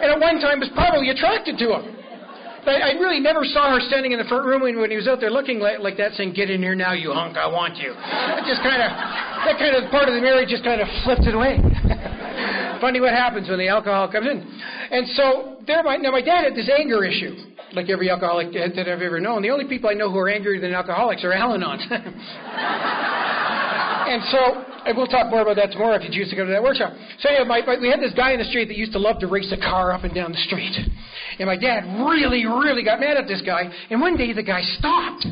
and 0.00 0.12
at 0.12 0.18
one 0.20 0.40
time 0.40 0.60
was 0.60 0.70
probably 0.72 1.10
attracted 1.10 1.58
to 1.58 1.76
him. 1.76 1.97
But 2.68 2.84
I 2.84 2.92
really 3.00 3.16
never 3.18 3.48
saw 3.48 3.72
her 3.72 3.80
standing 3.80 4.12
in 4.12 4.20
the 4.20 4.28
front 4.28 4.44
room 4.44 4.60
when 4.60 4.90
he 4.90 4.96
was 5.00 5.08
out 5.08 5.24
there 5.24 5.30
looking 5.32 5.58
like, 5.58 5.80
like 5.80 5.96
that, 5.96 6.12
saying, 6.20 6.34
"Get 6.36 6.50
in 6.50 6.60
here 6.60 6.74
now, 6.74 6.92
you 6.92 7.16
hunk! 7.16 7.38
I 7.38 7.48
want 7.48 7.80
you." 7.80 7.96
It 7.96 8.44
just 8.44 8.60
kind 8.60 8.84
of 8.84 8.92
that 8.92 9.56
kind 9.56 9.72
of 9.72 9.90
part 9.90 10.04
of 10.04 10.14
the 10.14 10.20
marriage 10.20 10.52
just 10.52 10.64
kind 10.68 10.84
of 10.84 10.88
flipped 11.00 11.24
it 11.24 11.32
away. 11.32 11.56
Funny 12.84 13.00
what 13.00 13.16
happens 13.16 13.48
when 13.48 13.56
the 13.56 13.68
alcohol 13.68 14.12
comes 14.12 14.28
in. 14.28 14.44
And 14.44 15.08
so 15.16 15.56
there, 15.66 15.82
my, 15.82 15.96
now 15.96 16.10
my 16.12 16.20
dad 16.20 16.44
had 16.44 16.54
this 16.54 16.68
anger 16.68 17.02
issue, 17.08 17.40
like 17.72 17.88
every 17.88 18.10
alcoholic 18.10 18.52
that 18.52 18.76
I've 18.84 19.00
ever 19.00 19.18
known. 19.18 19.40
The 19.40 19.48
only 19.48 19.64
people 19.64 19.88
I 19.88 19.94
know 19.94 20.12
who 20.12 20.18
are 20.18 20.28
angrier 20.28 20.60
than 20.60 20.74
alcoholics 20.74 21.24
are 21.24 21.32
Al-Anons. 21.32 21.80
and 24.12 24.20
so 24.28 24.60
and 24.88 24.96
we'll 24.96 25.06
talk 25.06 25.30
more 25.30 25.42
about 25.42 25.56
that 25.56 25.70
tomorrow 25.70 25.94
if 25.96 26.02
you 26.02 26.10
choose 26.10 26.30
to 26.30 26.36
go 26.36 26.44
to 26.44 26.50
that 26.50 26.62
workshop. 26.62 26.92
So 27.20 27.28
anyway, 27.28 27.44
my, 27.44 27.60
my, 27.60 27.76
we 27.80 27.88
had 27.88 28.00
this 28.00 28.14
guy 28.16 28.32
in 28.32 28.38
the 28.38 28.48
street 28.48 28.68
that 28.68 28.76
used 28.76 28.92
to 28.92 28.98
love 28.98 29.18
to 29.20 29.26
race 29.26 29.52
a 29.52 29.60
car 29.60 29.92
up 29.92 30.04
and 30.04 30.14
down 30.14 30.32
the 30.32 30.44
street. 30.48 30.72
And 31.38 31.46
my 31.46 31.56
dad 31.56 31.84
really, 32.08 32.46
really 32.46 32.82
got 32.82 32.98
mad 32.98 33.16
at 33.16 33.28
this 33.28 33.42
guy. 33.44 33.68
And 33.90 34.00
one 34.00 34.16
day 34.16 34.32
the 34.32 34.42
guy 34.42 34.62
stopped. 34.78 35.26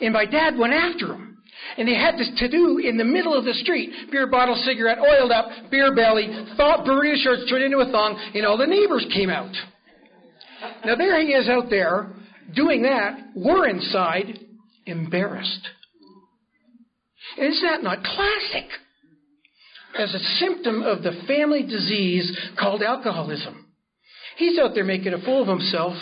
And 0.00 0.12
my 0.12 0.26
dad 0.26 0.58
went 0.58 0.72
after 0.72 1.14
him. 1.14 1.38
And 1.78 1.86
they 1.86 1.94
had 1.94 2.16
this 2.16 2.30
to 2.38 2.48
do 2.48 2.78
in 2.78 2.96
the 2.96 3.04
middle 3.04 3.36
of 3.36 3.44
the 3.44 3.54
street. 3.54 3.90
Beer 4.10 4.26
bottle, 4.26 4.56
cigarette, 4.64 4.98
oiled 4.98 5.30
up, 5.30 5.46
beer 5.70 5.94
belly, 5.94 6.26
thought 6.56 6.84
Bermuda 6.84 7.16
shorts 7.22 7.48
turned 7.48 7.62
into 7.62 7.78
a 7.78 7.90
thong, 7.92 8.18
and 8.34 8.44
all 8.44 8.58
the 8.58 8.66
neighbors 8.66 9.06
came 9.14 9.30
out. 9.30 9.54
Now 10.84 10.96
there 10.96 11.20
he 11.20 11.28
is 11.28 11.48
out 11.48 11.70
there 11.70 12.10
doing 12.54 12.82
that. 12.82 13.18
We're 13.36 13.68
inside 13.68 14.40
embarrassed. 14.86 15.68
Is 17.40 17.60
that 17.62 17.82
not 17.82 18.04
classic? 18.04 18.68
As 19.98 20.14
a 20.14 20.18
symptom 20.38 20.82
of 20.82 21.02
the 21.02 21.22
family 21.26 21.62
disease 21.62 22.38
called 22.58 22.82
alcoholism. 22.82 23.66
He's 24.36 24.58
out 24.58 24.74
there 24.74 24.84
making 24.84 25.14
a 25.14 25.24
fool 25.24 25.42
of 25.42 25.48
himself. 25.48 25.94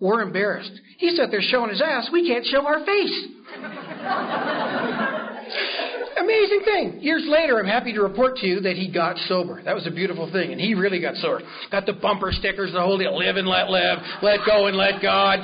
We're 0.00 0.22
embarrassed. 0.22 0.72
He's 0.98 1.18
out 1.18 1.30
there 1.30 1.42
showing 1.42 1.70
his 1.70 1.82
ass. 1.82 2.08
We 2.12 2.26
can't 2.26 2.46
show 2.46 2.64
our 2.64 2.84
face. 2.86 3.26
Amazing 6.18 6.60
thing. 6.64 6.98
Years 7.00 7.24
later, 7.28 7.58
I'm 7.58 7.66
happy 7.66 7.92
to 7.92 8.02
report 8.02 8.36
to 8.38 8.46
you 8.46 8.60
that 8.60 8.76
he 8.76 8.90
got 8.90 9.16
sober. 9.28 9.62
That 9.62 9.74
was 9.74 9.86
a 9.86 9.90
beautiful 9.90 10.30
thing, 10.30 10.52
and 10.52 10.60
he 10.60 10.74
really 10.74 11.00
got 11.00 11.16
sober. 11.16 11.42
Got 11.70 11.86
the 11.86 11.92
bumper 11.92 12.32
stickers, 12.32 12.72
the 12.72 12.80
whole 12.80 12.98
deal. 12.98 13.16
Live 13.16 13.36
and 13.36 13.46
let 13.46 13.70
live. 13.70 13.98
Let 14.22 14.40
go 14.46 14.66
and 14.66 14.76
let 14.76 15.02
God. 15.02 15.38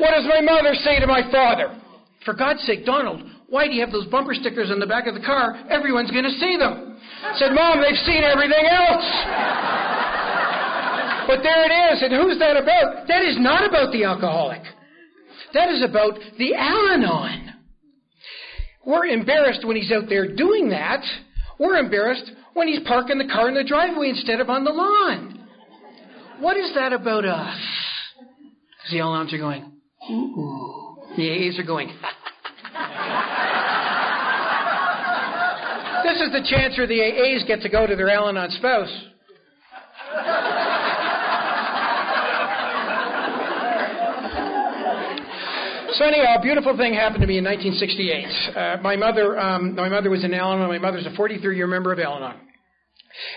What 0.00 0.12
does 0.12 0.26
my 0.28 0.40
mother 0.40 0.74
say 0.74 1.00
to 1.00 1.06
my 1.06 1.30
father? 1.30 1.76
For 2.24 2.34
God's 2.34 2.62
sake, 2.62 2.84
Donald, 2.84 3.22
why 3.50 3.66
do 3.66 3.74
you 3.74 3.80
have 3.82 3.90
those 3.90 4.06
bumper 4.06 4.32
stickers 4.32 4.70
on 4.70 4.78
the 4.78 4.86
back 4.86 5.06
of 5.08 5.14
the 5.14 5.20
car? 5.20 5.58
Everyone's 5.68 6.10
going 6.10 6.24
to 6.24 6.38
see 6.38 6.56
them. 6.56 6.96
I 7.22 7.36
said, 7.36 7.50
Mom, 7.52 7.82
they've 7.82 7.98
seen 8.06 8.22
everything 8.22 8.64
else. 8.70 9.08
But 11.26 11.42
there 11.42 11.66
it 11.66 11.74
is. 11.92 12.02
And 12.02 12.14
who's 12.14 12.38
that 12.38 12.56
about? 12.56 13.08
That 13.08 13.22
is 13.22 13.36
not 13.38 13.68
about 13.68 13.92
the 13.92 14.04
alcoholic. 14.04 14.62
That 15.52 15.68
is 15.68 15.82
about 15.82 16.14
the 16.38 16.54
Al 16.54 16.90
Anon. 16.94 17.54
We're 18.86 19.06
embarrassed 19.06 19.66
when 19.66 19.76
he's 19.76 19.90
out 19.90 20.08
there 20.08 20.34
doing 20.34 20.70
that. 20.70 21.02
We're 21.58 21.76
embarrassed 21.76 22.30
when 22.54 22.68
he's 22.68 22.80
parking 22.86 23.18
the 23.18 23.26
car 23.26 23.48
in 23.48 23.54
the 23.54 23.64
driveway 23.64 24.10
instead 24.10 24.40
of 24.40 24.48
on 24.48 24.64
the 24.64 24.70
lawn. 24.70 25.48
What 26.38 26.56
is 26.56 26.72
that 26.74 26.92
about 26.92 27.24
us? 27.24 27.58
The 28.90 29.00
Al 29.00 29.08
Anons 29.08 29.32
are 29.34 29.38
going, 29.38 29.72
ooh. 30.10 30.96
The 31.16 31.28
A's 31.28 31.58
are 31.58 31.64
going, 31.64 31.88
This 36.02 36.20
is 36.20 36.32
the 36.32 36.46
chance 36.48 36.76
where 36.78 36.86
the 36.86 36.98
AAs 36.98 37.46
get 37.46 37.60
to 37.62 37.68
go 37.68 37.86
to 37.86 37.94
their 37.94 38.10
Al 38.10 38.28
Anon 38.28 38.50
spouse. 38.50 39.10
So 46.00 46.06
anyhow, 46.06 46.36
a 46.38 46.42
beautiful 46.42 46.74
thing 46.78 46.94
happened 46.94 47.20
to 47.20 47.26
me 47.26 47.36
in 47.36 47.44
1968. 47.44 48.56
Uh, 48.56 48.82
my 48.82 48.96
mother, 48.96 49.38
um, 49.38 49.74
my 49.74 49.90
mother 49.90 50.08
was 50.08 50.24
in 50.24 50.32
Al-Anon. 50.32 50.66
My 50.68 50.78
mother's 50.78 51.04
a 51.04 51.10
43-year 51.10 51.66
member 51.66 51.92
of 51.92 51.98
Al-Anon. 51.98 52.36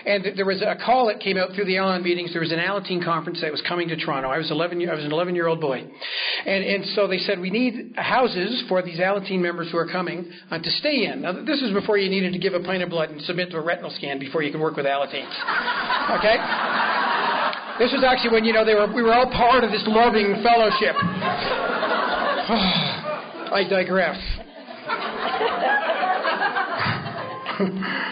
And 0.06 0.36
there 0.36 0.44
was 0.46 0.62
a 0.62 0.76
call 0.84 1.06
that 1.08 1.20
came 1.20 1.36
out 1.36 1.54
through 1.54 1.66
the 1.66 1.78
Al-Anon 1.78 2.02
meetings. 2.02 2.32
There 2.32 2.40
was 2.40 2.52
an 2.52 2.58
Alateen 2.58 3.04
conference 3.04 3.40
that 3.40 3.50
was 3.50 3.62
coming 3.66 3.88
to 3.88 3.96
Toronto. 3.96 4.28
I 4.28 4.38
was 4.38 4.50
11. 4.50 4.88
I 4.88 4.94
was 4.94 5.04
an 5.04 5.12
11 5.12 5.34
year 5.34 5.46
old 5.46 5.60
boy, 5.60 5.82
and 6.46 6.64
and 6.64 6.84
so 6.94 7.06
they 7.06 7.18
said 7.18 7.40
we 7.40 7.50
need 7.50 7.94
houses 7.96 8.64
for 8.68 8.82
these 8.82 8.98
Alateen 8.98 9.40
members 9.40 9.70
who 9.70 9.78
are 9.78 9.88
coming 9.90 10.30
uh, 10.50 10.58
to 10.58 10.70
stay 10.70 11.06
in. 11.06 11.22
Now 11.22 11.32
this 11.44 11.62
is 11.62 11.72
before 11.72 11.98
you 11.98 12.10
needed 12.10 12.32
to 12.32 12.38
give 12.38 12.54
a 12.54 12.60
pint 12.60 12.82
of 12.82 12.90
blood 12.90 13.10
and 13.10 13.20
submit 13.22 13.50
to 13.50 13.58
a 13.58 13.62
retinal 13.62 13.90
scan 13.90 14.18
before 14.18 14.42
you 14.42 14.52
could 14.52 14.60
work 14.60 14.76
with 14.76 14.86
Alateens. 14.86 15.32
Okay. 16.18 16.36
This 17.78 17.92
was 17.92 18.04
actually 18.06 18.30
when 18.30 18.44
you 18.44 18.52
know 18.52 18.64
they 18.64 18.74
were 18.74 18.86
we 18.92 19.02
were 19.02 19.12
all 19.12 19.30
part 19.30 19.64
of 19.64 19.70
this 19.70 19.82
loving 19.86 20.42
fellowship. 20.42 20.94
I 23.54 23.64
digress. 23.68 24.18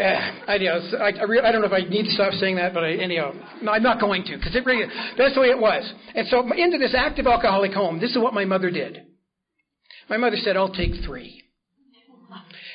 I, 0.00 0.54
uh, 0.54 0.58
know, 0.58 0.98
I, 0.98 1.10
I, 1.20 1.22
re- 1.24 1.40
I 1.40 1.52
don't 1.52 1.60
know 1.60 1.66
if 1.66 1.72
I 1.72 1.88
need 1.88 2.04
to 2.04 2.10
stop 2.10 2.32
saying 2.34 2.56
that, 2.56 2.72
but 2.72 2.84
I, 2.84 2.92
anyhow, 2.92 3.32
no, 3.62 3.72
I'm 3.72 3.82
not 3.82 4.00
going 4.00 4.24
to 4.24 4.36
because 4.36 4.54
it 4.54 4.64
really, 4.64 4.86
that's 5.18 5.34
the 5.34 5.40
way 5.40 5.48
it 5.48 5.58
was. 5.58 5.90
And 6.14 6.26
so 6.28 6.40
into 6.52 6.78
this 6.78 6.94
active 6.96 7.26
alcoholic 7.26 7.72
home, 7.72 8.00
this 8.00 8.10
is 8.10 8.18
what 8.18 8.34
my 8.34 8.44
mother 8.44 8.70
did. 8.70 9.02
My 10.08 10.16
mother 10.16 10.36
said, 10.36 10.56
"I'll 10.56 10.72
take 10.72 10.92
three. 11.04 11.42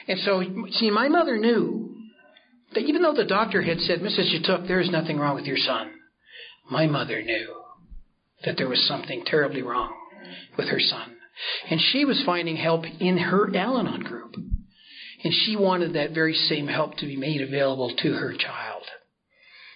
And 0.08 0.20
so, 0.20 0.44
see, 0.72 0.92
my 0.92 1.08
mother 1.10 1.38
knew 1.38 1.96
that 2.74 2.82
even 2.82 3.02
though 3.02 3.14
the 3.14 3.26
doctor 3.26 3.62
had 3.62 3.80
said, 3.80 4.00
Mrs. 4.00 4.32
Jatook, 4.36 4.68
there 4.68 4.80
is 4.80 4.92
nothing 4.92 5.18
wrong 5.18 5.36
with 5.36 5.46
your 5.46 5.58
son, 5.58 5.92
my 6.70 6.86
mother 6.86 7.22
knew 7.22 7.64
that 8.44 8.56
there 8.58 8.70
was 8.70 8.86
something 8.88 9.24
terribly 9.26 9.62
wrong 9.62 9.94
with 10.58 10.68
her 10.68 10.80
son. 10.80 11.16
And 11.70 11.80
she 11.80 12.06
was 12.06 12.22
finding 12.26 12.56
help 12.56 12.86
in 13.00 13.18
her 13.18 13.56
Al 13.56 13.78
Anon 13.78 14.02
group. 14.02 14.36
And 15.26 15.34
she 15.34 15.56
wanted 15.56 15.94
that 15.94 16.12
very 16.12 16.36
same 16.36 16.68
help 16.68 16.98
to 16.98 17.08
be 17.08 17.18
made 17.18 17.42
available 17.42 17.90
to 17.90 18.14
her 18.14 18.32
child. 18.32 18.84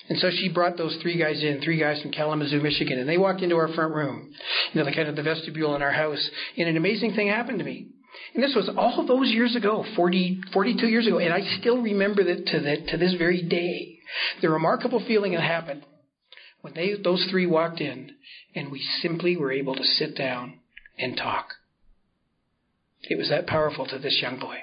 And 0.08 0.20
so 0.20 0.30
she 0.30 0.48
brought 0.48 0.78
those 0.78 0.96
three 1.02 1.18
guys 1.18 1.42
in, 1.42 1.60
three 1.64 1.80
guys 1.80 2.00
from 2.04 2.12
Kalamazoo, 2.12 2.62
Michigan, 2.62 3.00
and 3.00 3.10
they 3.10 3.18
walked 3.18 3.42
into 3.42 3.56
our 3.56 3.74
front 3.74 3.96
room, 3.96 4.32
you 4.72 4.80
know, 4.80 4.86
the 4.86 4.96
kind 4.96 5.10
of 5.10 5.16
the 5.16 5.24
vestibule 5.24 5.76
in 5.76 5.82
our 5.82 5.92
house, 5.92 6.30
and 6.56 6.70
an 6.70 6.78
amazing 6.78 7.16
thing 7.16 7.30
happened 7.30 7.58
to 7.58 7.66
me. 7.66 7.88
And 8.36 8.44
this 8.44 8.54
was 8.56 8.70
all 8.78 9.04
those 9.08 9.30
years 9.30 9.56
ago, 9.56 9.84
40, 9.96 10.40
42 10.54 10.88
years 10.88 11.08
ago, 11.08 11.18
and 11.18 11.34
I 11.34 11.42
still 11.60 11.82
remember 11.82 12.24
that 12.26 12.46
to, 12.46 12.60
the, 12.60 12.92
to 12.92 12.98
this 12.98 13.16
very 13.16 13.42
day. 13.42 13.98
The 14.44 14.52
remarkable 14.52 15.04
feeling 15.08 15.32
that 15.32 15.42
happened 15.42 15.84
when 16.62 16.76
they, 16.76 16.94
those 17.04 17.26
three 17.32 17.48
walked 17.48 17.82
in, 17.82 18.12
and 18.54 18.72
we 18.72 18.88
simply 19.02 19.36
were 19.36 19.52
able 19.52 19.74
to 19.74 19.84
sit 19.84 20.16
down 20.16 20.60
and 21.00 21.18
talk. 21.18 21.48
It 23.02 23.18
was 23.18 23.30
that 23.30 23.48
powerful 23.48 23.88
to 23.88 23.98
this 23.98 24.20
young 24.22 24.40
boy. 24.40 24.60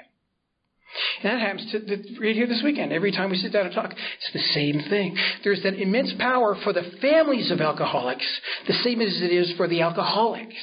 And 1.21 1.31
that 1.31 1.45
happens 1.45 1.71
to, 1.71 2.19
right 2.21 2.35
here 2.35 2.47
this 2.47 2.61
weekend. 2.63 2.91
Every 2.91 3.11
time 3.11 3.29
we 3.29 3.37
sit 3.37 3.51
down 3.51 3.65
and 3.65 3.75
talk, 3.75 3.91
it's 3.91 4.33
the 4.33 4.53
same 4.53 4.81
thing. 4.89 5.17
There's 5.43 5.61
that 5.63 5.79
immense 5.79 6.13
power 6.17 6.55
for 6.63 6.73
the 6.73 6.91
families 7.01 7.51
of 7.51 7.61
alcoholics, 7.61 8.25
the 8.67 8.73
same 8.83 9.01
as 9.01 9.21
it 9.21 9.31
is 9.31 9.51
for 9.57 9.67
the 9.67 9.81
alcoholics. 9.81 10.55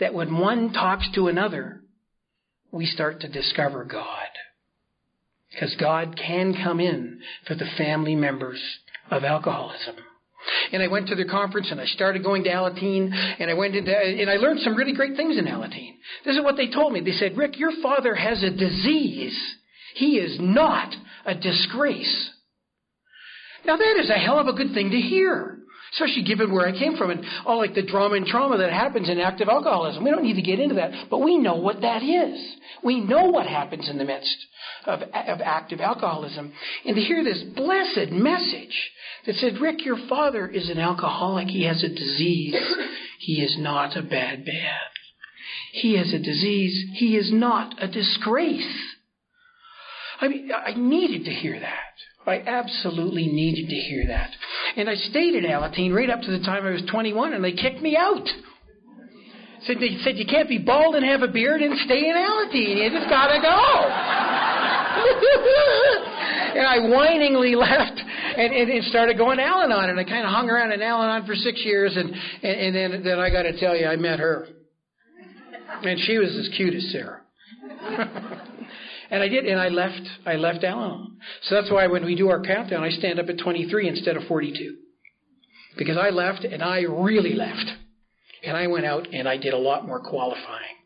That 0.00 0.14
when 0.14 0.38
one 0.38 0.72
talks 0.72 1.08
to 1.14 1.28
another, 1.28 1.82
we 2.72 2.86
start 2.86 3.20
to 3.20 3.28
discover 3.28 3.84
God. 3.84 4.28
Because 5.52 5.74
God 5.78 6.16
can 6.16 6.54
come 6.54 6.80
in 6.80 7.20
for 7.46 7.54
the 7.54 7.68
family 7.76 8.14
members 8.14 8.60
of 9.10 9.24
alcoholism. 9.24 9.96
And 10.72 10.82
I 10.82 10.88
went 10.88 11.08
to 11.08 11.16
their 11.16 11.28
conference 11.28 11.68
and 11.70 11.80
I 11.80 11.84
started 11.86 12.22
going 12.22 12.44
to 12.44 12.50
Alateen 12.50 13.12
and 13.12 13.50
I 13.50 13.54
went 13.54 13.74
into, 13.74 13.94
and 13.94 14.30
I 14.30 14.36
learned 14.36 14.60
some 14.60 14.76
really 14.76 14.94
great 14.94 15.16
things 15.16 15.36
in 15.36 15.44
Alateen. 15.44 15.96
This 16.24 16.36
is 16.36 16.42
what 16.42 16.56
they 16.56 16.70
told 16.70 16.92
me. 16.92 17.00
They 17.00 17.12
said, 17.12 17.36
Rick, 17.36 17.58
your 17.58 17.72
father 17.82 18.14
has 18.14 18.42
a 18.42 18.50
disease 18.50 19.38
he 19.94 20.18
is 20.18 20.38
not 20.40 20.94
a 21.24 21.34
disgrace. 21.34 22.30
Now 23.64 23.76
that 23.76 23.96
is 24.00 24.10
a 24.10 24.14
hell 24.14 24.38
of 24.38 24.46
a 24.46 24.52
good 24.52 24.72
thing 24.72 24.90
to 24.90 25.00
hear. 25.00 25.58
Especially 25.92 26.22
given 26.22 26.52
where 26.52 26.68
I 26.68 26.78
came 26.78 26.96
from 26.96 27.10
and 27.10 27.24
all 27.44 27.58
like 27.58 27.74
the 27.74 27.82
drama 27.82 28.14
and 28.14 28.24
trauma 28.24 28.58
that 28.58 28.72
happens 28.72 29.08
in 29.08 29.18
active 29.18 29.48
alcoholism. 29.48 30.04
We 30.04 30.10
don't 30.10 30.22
need 30.22 30.36
to 30.36 30.42
get 30.42 30.60
into 30.60 30.76
that, 30.76 31.10
but 31.10 31.18
we 31.18 31.36
know 31.36 31.56
what 31.56 31.80
that 31.80 32.02
is. 32.04 32.56
We 32.84 33.00
know 33.00 33.24
what 33.24 33.46
happens 33.46 33.88
in 33.88 33.98
the 33.98 34.04
midst 34.04 34.36
of, 34.86 35.02
of 35.02 35.40
active 35.42 35.80
alcoholism. 35.80 36.52
And 36.86 36.94
to 36.94 37.02
hear 37.02 37.24
this 37.24 37.42
blessed 37.56 38.12
message 38.12 38.90
that 39.26 39.34
said, 39.36 39.60
Rick, 39.60 39.84
your 39.84 39.98
father 40.08 40.46
is 40.46 40.70
an 40.70 40.78
alcoholic. 40.78 41.48
He 41.48 41.64
has 41.64 41.82
a 41.82 41.88
disease. 41.88 42.54
He 43.18 43.42
is 43.42 43.56
not 43.58 43.96
a 43.96 44.02
bad 44.02 44.44
bad. 44.44 44.90
He 45.72 45.96
has 45.98 46.12
a 46.12 46.18
disease. 46.18 46.84
He 46.94 47.16
is 47.16 47.32
not 47.32 47.82
a 47.82 47.88
disgrace. 47.88 48.89
I 50.20 50.28
mean, 50.28 50.50
I 50.52 50.74
needed 50.76 51.24
to 51.24 51.30
hear 51.30 51.58
that. 51.58 51.94
I 52.26 52.42
absolutely 52.46 53.26
needed 53.26 53.70
to 53.70 53.74
hear 53.74 54.06
that. 54.08 54.30
And 54.76 54.88
I 54.88 54.94
stayed 54.94 55.34
in 55.34 55.44
Alateen 55.44 55.94
right 55.94 56.10
up 56.10 56.20
to 56.20 56.30
the 56.30 56.44
time 56.44 56.66
I 56.66 56.70
was 56.70 56.82
21, 56.90 57.32
and 57.32 57.42
they 57.42 57.52
kicked 57.52 57.80
me 57.80 57.96
out. 57.96 58.28
Said 59.62 59.78
they 59.80 59.96
said 60.04 60.16
you 60.16 60.26
can't 60.26 60.48
be 60.48 60.58
bald 60.58 60.94
and 60.94 61.04
have 61.04 61.22
a 61.22 61.28
beard 61.28 61.62
and 61.62 61.78
stay 61.84 62.08
in 62.08 62.16
Alateen. 62.16 62.82
You 62.82 62.90
just 62.90 63.10
gotta 63.10 63.40
go. 63.40 63.50
and 66.58 66.66
I 66.66 66.78
whiningly 66.88 67.54
left 67.56 68.00
and, 68.36 68.52
and, 68.52 68.70
and 68.70 68.84
started 68.84 69.18
going 69.18 69.38
Al-Anon, 69.38 69.90
and 69.90 70.00
I 70.00 70.04
kind 70.04 70.24
of 70.24 70.30
hung 70.30 70.48
around 70.48 70.72
in 70.72 70.82
Al-Anon 70.82 71.26
for 71.26 71.34
six 71.34 71.60
years, 71.64 71.96
and 71.96 72.10
and, 72.42 72.42
and 72.42 72.74
then 72.74 73.02
then 73.04 73.18
I 73.18 73.30
got 73.30 73.42
to 73.42 73.58
tell 73.58 73.76
you, 73.76 73.86
I 73.86 73.96
met 73.96 74.18
her, 74.18 74.48
and 75.82 75.98
she 76.00 76.18
was 76.18 76.34
as 76.36 76.48
cute 76.56 76.74
as 76.74 76.92
Sarah. 76.92 77.20
And 79.10 79.22
I 79.22 79.28
did, 79.28 79.44
and 79.44 79.60
I 79.60 79.68
left, 79.68 80.08
I 80.24 80.36
left 80.36 80.62
Al-Anon. 80.62 81.18
So 81.42 81.56
that's 81.56 81.70
why 81.70 81.88
when 81.88 82.04
we 82.04 82.14
do 82.14 82.28
our 82.28 82.40
countdown, 82.40 82.84
I 82.84 82.90
stand 82.90 83.18
up 83.18 83.28
at 83.28 83.38
23 83.38 83.88
instead 83.88 84.16
of 84.16 84.22
42. 84.28 84.76
Because 85.76 85.96
I 85.96 86.10
left, 86.10 86.44
and 86.44 86.62
I 86.62 86.82
really 86.82 87.34
left. 87.34 87.70
And 88.42 88.56
I 88.56 88.68
went 88.68 88.86
out 88.86 89.08
and 89.12 89.28
I 89.28 89.36
did 89.36 89.52
a 89.52 89.58
lot 89.58 89.86
more 89.86 90.00
qualifying. 90.00 90.76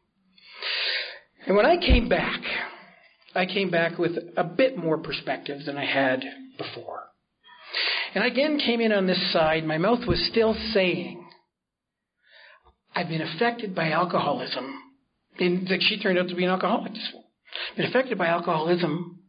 And 1.46 1.56
when 1.56 1.66
I 1.66 1.76
came 1.76 2.08
back, 2.08 2.40
I 3.34 3.46
came 3.46 3.70
back 3.70 3.98
with 3.98 4.12
a 4.37 4.44
bit 4.44 4.76
more 4.76 4.98
perspective 4.98 5.60
than 5.66 5.76
I 5.76 5.84
had 5.84 6.24
before. 6.56 7.02
And 8.14 8.24
I 8.24 8.28
again 8.28 8.58
came 8.58 8.80
in 8.80 8.92
on 8.92 9.06
this 9.06 9.32
side. 9.32 9.64
My 9.64 9.78
mouth 9.78 10.06
was 10.06 10.26
still 10.30 10.54
saying, 10.72 11.26
I've 12.94 13.08
been 13.08 13.22
affected 13.22 13.74
by 13.74 13.90
alcoholism. 13.90 14.80
And 15.38 15.66
that 15.68 15.82
she 15.82 16.00
turned 16.00 16.18
out 16.18 16.28
to 16.28 16.37
be 16.37 16.44
an 16.44 16.50
alcoholic 16.50 16.92
been 17.76 17.86
affected 17.86 18.18
by 18.18 18.26
alcoholism, 18.26 19.20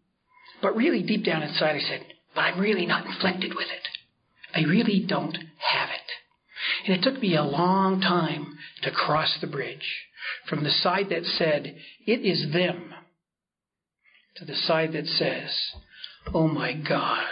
but 0.61 0.75
really 0.75 1.03
deep 1.03 1.25
down 1.25 1.43
inside 1.43 1.75
I 1.75 1.79
said, 1.79 2.05
but 2.33 2.41
I'm 2.41 2.59
really 2.59 2.85
not 2.85 3.05
inflected 3.05 3.53
with 3.55 3.67
it. 3.67 3.87
I 4.55 4.67
really 4.67 5.05
don't 5.07 5.35
have 5.57 5.89
it. 5.89 6.85
And 6.85 6.95
it 6.97 7.03
took 7.03 7.21
me 7.21 7.35
a 7.35 7.43
long 7.43 8.01
time 8.01 8.57
to 8.83 8.91
cross 8.91 9.37
the 9.41 9.47
bridge 9.47 10.05
from 10.47 10.63
the 10.63 10.71
side 10.71 11.09
that 11.09 11.25
said, 11.25 11.75
it 12.05 12.25
is 12.25 12.51
them, 12.53 12.93
to 14.37 14.45
the 14.45 14.55
side 14.55 14.93
that 14.93 15.05
says, 15.05 15.51
oh 16.33 16.47
my 16.47 16.73
God, 16.73 17.25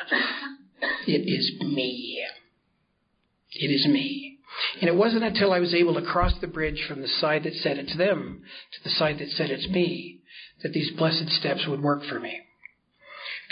it 1.07 1.11
is 1.11 1.61
me. 1.61 2.23
It 3.51 3.67
is 3.67 3.87
me. 3.87 4.37
And 4.79 4.87
it 4.87 4.95
wasn't 4.95 5.23
until 5.23 5.51
I 5.51 5.59
was 5.59 5.73
able 5.73 5.95
to 5.95 6.01
cross 6.01 6.33
the 6.39 6.47
bridge 6.47 6.83
from 6.87 7.01
the 7.01 7.07
side 7.07 7.43
that 7.43 7.53
said 7.53 7.77
it's 7.77 7.97
them 7.97 8.43
to 8.73 8.83
the 8.83 8.95
side 8.95 9.19
that 9.19 9.29
said 9.29 9.49
it's 9.49 9.67
me 9.67 10.12
that 10.63 10.73
these 10.73 10.91
blessed 10.97 11.29
steps 11.29 11.67
would 11.67 11.81
work 11.81 12.03
for 12.05 12.19
me. 12.19 12.39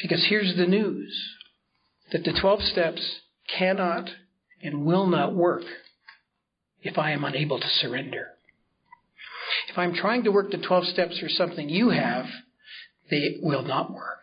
Because 0.02 0.26
here's 0.30 0.56
the 0.56 0.66
news 0.66 1.14
that 2.12 2.24
the 2.24 2.38
12 2.40 2.62
steps 2.64 3.20
cannot 3.58 4.10
and 4.64 4.86
will 4.86 5.08
not 5.08 5.36
work 5.36 5.64
if 6.82 6.98
I 6.98 7.12
am 7.12 7.24
unable 7.24 7.60
to 7.60 7.68
surrender. 7.68 8.28
If 9.70 9.78
I'm 9.78 9.94
trying 9.94 10.24
to 10.24 10.32
work 10.32 10.52
the 10.52 10.58
12 10.58 10.86
steps 10.86 11.20
for 11.20 11.30
something 11.30 11.70
you 11.70 11.90
have, 11.90 12.26
they 13.10 13.38
will 13.42 13.64
not 13.64 13.94
work. 13.94 14.22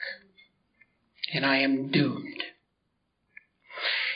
And 1.33 1.45
I 1.45 1.59
am 1.59 1.91
doomed. 1.91 2.43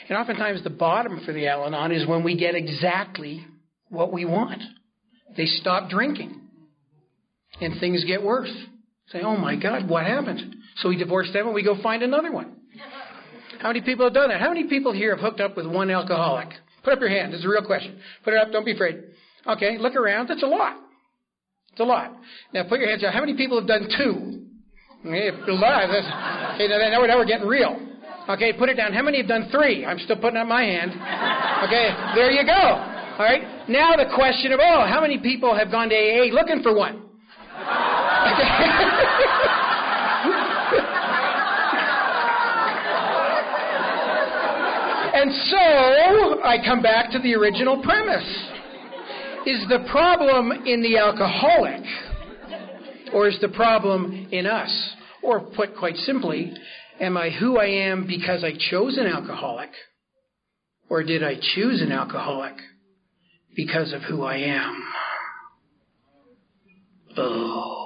And 0.09 0.17
oftentimes 0.17 0.63
the 0.63 0.69
bottom 0.69 1.21
for 1.25 1.31
the 1.31 1.47
Al 1.47 1.65
Anon 1.65 1.91
is 1.91 2.07
when 2.07 2.23
we 2.23 2.35
get 2.35 2.55
exactly 2.55 3.45
what 3.89 4.11
we 4.11 4.25
want. 4.25 4.61
They 5.37 5.45
stop 5.45 5.89
drinking 5.89 6.42
and 7.63 7.79
things 7.79 8.03
get 8.05 8.21
worse. 8.21 8.51
Say, 9.07 9.21
oh 9.21 9.37
my 9.37 9.55
God, 9.55 9.89
what 9.89 10.05
happened? 10.05 10.55
So 10.77 10.89
we 10.89 10.97
divorce 10.97 11.29
them 11.33 11.45
and 11.45 11.55
we 11.55 11.63
go 11.63 11.81
find 11.81 12.03
another 12.03 12.31
one. 12.31 12.55
How 13.59 13.69
many 13.69 13.81
people 13.81 14.05
have 14.05 14.13
done 14.13 14.29
that? 14.29 14.41
How 14.41 14.49
many 14.49 14.67
people 14.67 14.91
here 14.91 15.15
have 15.15 15.19
hooked 15.23 15.39
up 15.39 15.55
with 15.55 15.67
one 15.67 15.89
alcoholic? 15.89 16.49
Put 16.83 16.93
up 16.93 16.99
your 16.99 17.09
hand. 17.09 17.33
Is 17.33 17.45
a 17.45 17.47
real 17.47 17.65
question. 17.65 17.97
Put 18.23 18.33
it 18.33 18.37
up. 18.37 18.51
Don't 18.51 18.65
be 18.65 18.73
afraid. 18.73 19.03
Okay, 19.47 19.77
look 19.77 19.95
around. 19.95 20.27
That's 20.27 20.43
a 20.43 20.47
lot. 20.47 20.77
It's 21.71 21.79
a 21.79 21.83
lot. 21.83 22.11
Now 22.53 22.63
put 22.67 22.79
your 22.79 22.89
hands 22.89 23.03
up. 23.03 23.13
How 23.13 23.21
many 23.21 23.35
people 23.35 23.59
have 23.59 23.67
done 23.67 23.87
two? 23.97 24.45
Okay, 25.05 25.31
okay, 26.55 26.67
now, 26.67 27.05
now 27.05 27.17
we're 27.17 27.25
getting 27.25 27.47
real. 27.47 27.75
Okay, 28.29 28.53
put 28.53 28.69
it 28.69 28.75
down. 28.75 28.93
How 28.93 29.03
many 29.03 29.17
have 29.17 29.27
done 29.27 29.49
three? 29.51 29.85
I'm 29.85 29.99
still 29.99 30.15
putting 30.15 30.37
up 30.37 30.47
my 30.47 30.63
hand. 30.63 30.91
Okay, 30.91 31.91
there 32.15 32.31
you 32.31 32.45
go. 32.45 32.53
All 32.53 33.25
right. 33.25 33.67
Now 33.67 33.95
the 33.97 34.11
question 34.15 34.53
of 34.53 34.59
oh, 34.61 34.85
how 34.87 35.01
many 35.01 35.19
people 35.19 35.55
have 35.55 35.71
gone 35.71 35.89
to 35.89 35.95
AA 35.95 36.33
looking 36.33 36.63
for 36.63 36.73
one? 36.73 37.02
and 45.13 45.29
so 45.49 46.43
I 46.43 46.57
come 46.65 46.81
back 46.81 47.11
to 47.11 47.19
the 47.19 47.35
original 47.35 47.83
premise. 47.83 48.23
Is 49.45 49.65
the 49.67 49.85
problem 49.91 50.51
in 50.65 50.81
the 50.81 50.97
alcoholic? 50.97 51.83
Or 53.13 53.27
is 53.27 53.37
the 53.41 53.49
problem 53.49 54.29
in 54.31 54.45
us? 54.45 54.91
Or 55.21 55.41
put 55.41 55.75
quite 55.77 55.97
simply, 55.97 56.53
am 56.99 57.17
I 57.17 57.29
who 57.29 57.57
I 57.57 57.65
am 57.65 58.07
because 58.07 58.43
I 58.43 58.53
chose 58.71 58.97
an 58.97 59.05
alcoholic? 59.05 59.69
Or 60.89 61.03
did 61.03 61.23
I 61.23 61.35
choose 61.55 61.81
an 61.81 61.91
alcoholic 61.91 62.55
because 63.55 63.93
of 63.93 64.01
who 64.03 64.23
I 64.23 64.37
am? 64.37 64.83
Oh. 67.17 67.82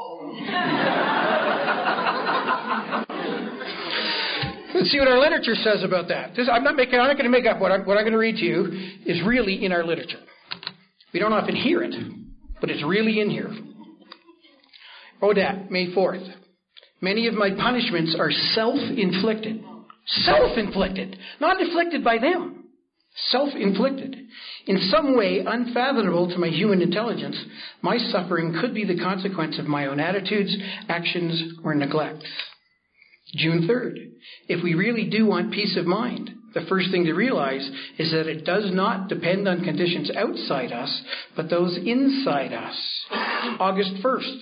Let's 4.74 4.92
see 4.92 5.00
what 5.00 5.08
our 5.08 5.20
literature 5.20 5.56
says 5.56 5.84
about 5.84 6.08
that. 6.10 6.36
This, 6.36 6.50
I'm 6.52 6.64
not 6.64 6.76
making. 6.76 7.00
I'm 7.00 7.08
not 7.08 7.18
going 7.18 7.30
to 7.30 7.38
make 7.38 7.46
up 7.46 7.60
what 7.60 7.72
I'm, 7.72 7.86
what 7.86 7.98
I'm 7.98 8.04
going 8.04 8.14
to 8.14 8.20
read 8.20 8.36
to 8.38 8.46
you 8.46 8.96
is 9.06 9.22
really 9.26 9.66
in 9.66 9.72
our 9.72 9.84
literature. 9.84 10.20
We 11.14 11.20
don't 11.20 11.34
often 11.34 11.56
hear 11.56 11.84
it, 11.84 11.94
but 12.62 12.70
it's 12.70 12.84
really 12.86 13.20
in 13.20 13.30
here. 13.30 13.50
ODAT, 15.22 15.72
May 15.72 15.94
4th. 15.94 16.32
Many 17.02 17.28
of 17.28 17.34
my 17.34 17.50
punishments 17.52 18.16
are 18.20 18.32
self-inflicted. 18.32 19.64
Self-inflicted, 20.06 21.18
not 21.42 21.60
inflicted 21.60 22.04
by 22.04 22.18
them. 22.18 22.67
Self-inflicted. 23.30 24.16
In 24.68 24.90
some 24.92 25.18
way 25.18 25.40
unfathomable 25.46 26.30
to 26.30 26.38
my 26.38 26.50
human 26.50 26.82
intelligence, 26.82 27.38
my 27.82 27.98
suffering 27.98 28.58
could 28.62 28.76
be 28.76 28.86
the 28.86 29.00
consequence 29.00 29.58
of 29.58 29.66
my 29.66 29.88
own 29.88 30.00
attitudes, 30.00 30.56
actions, 30.88 31.54
or 31.64 31.74
neglects. 31.74 32.26
June 33.36 33.68
3rd. 33.68 34.12
If 34.48 34.64
we 34.64 34.76
really 34.76 35.10
do 35.10 35.26
want 35.26 35.52
peace 35.52 35.76
of 35.78 35.86
mind, 35.86 36.30
the 36.54 36.66
first 36.70 36.92
thing 36.92 37.06
to 37.06 37.14
realize 37.14 37.70
is 37.98 38.12
that 38.12 38.28
it 38.28 38.46
does 38.46 38.72
not 38.72 39.10
depend 39.10 39.48
on 39.48 39.64
conditions 39.64 40.12
outside 40.16 40.72
us, 40.72 41.02
but 41.36 41.50
those 41.50 41.78
inside 41.78 42.54
us. 42.54 42.76
August 43.60 43.92
1st. 44.04 44.38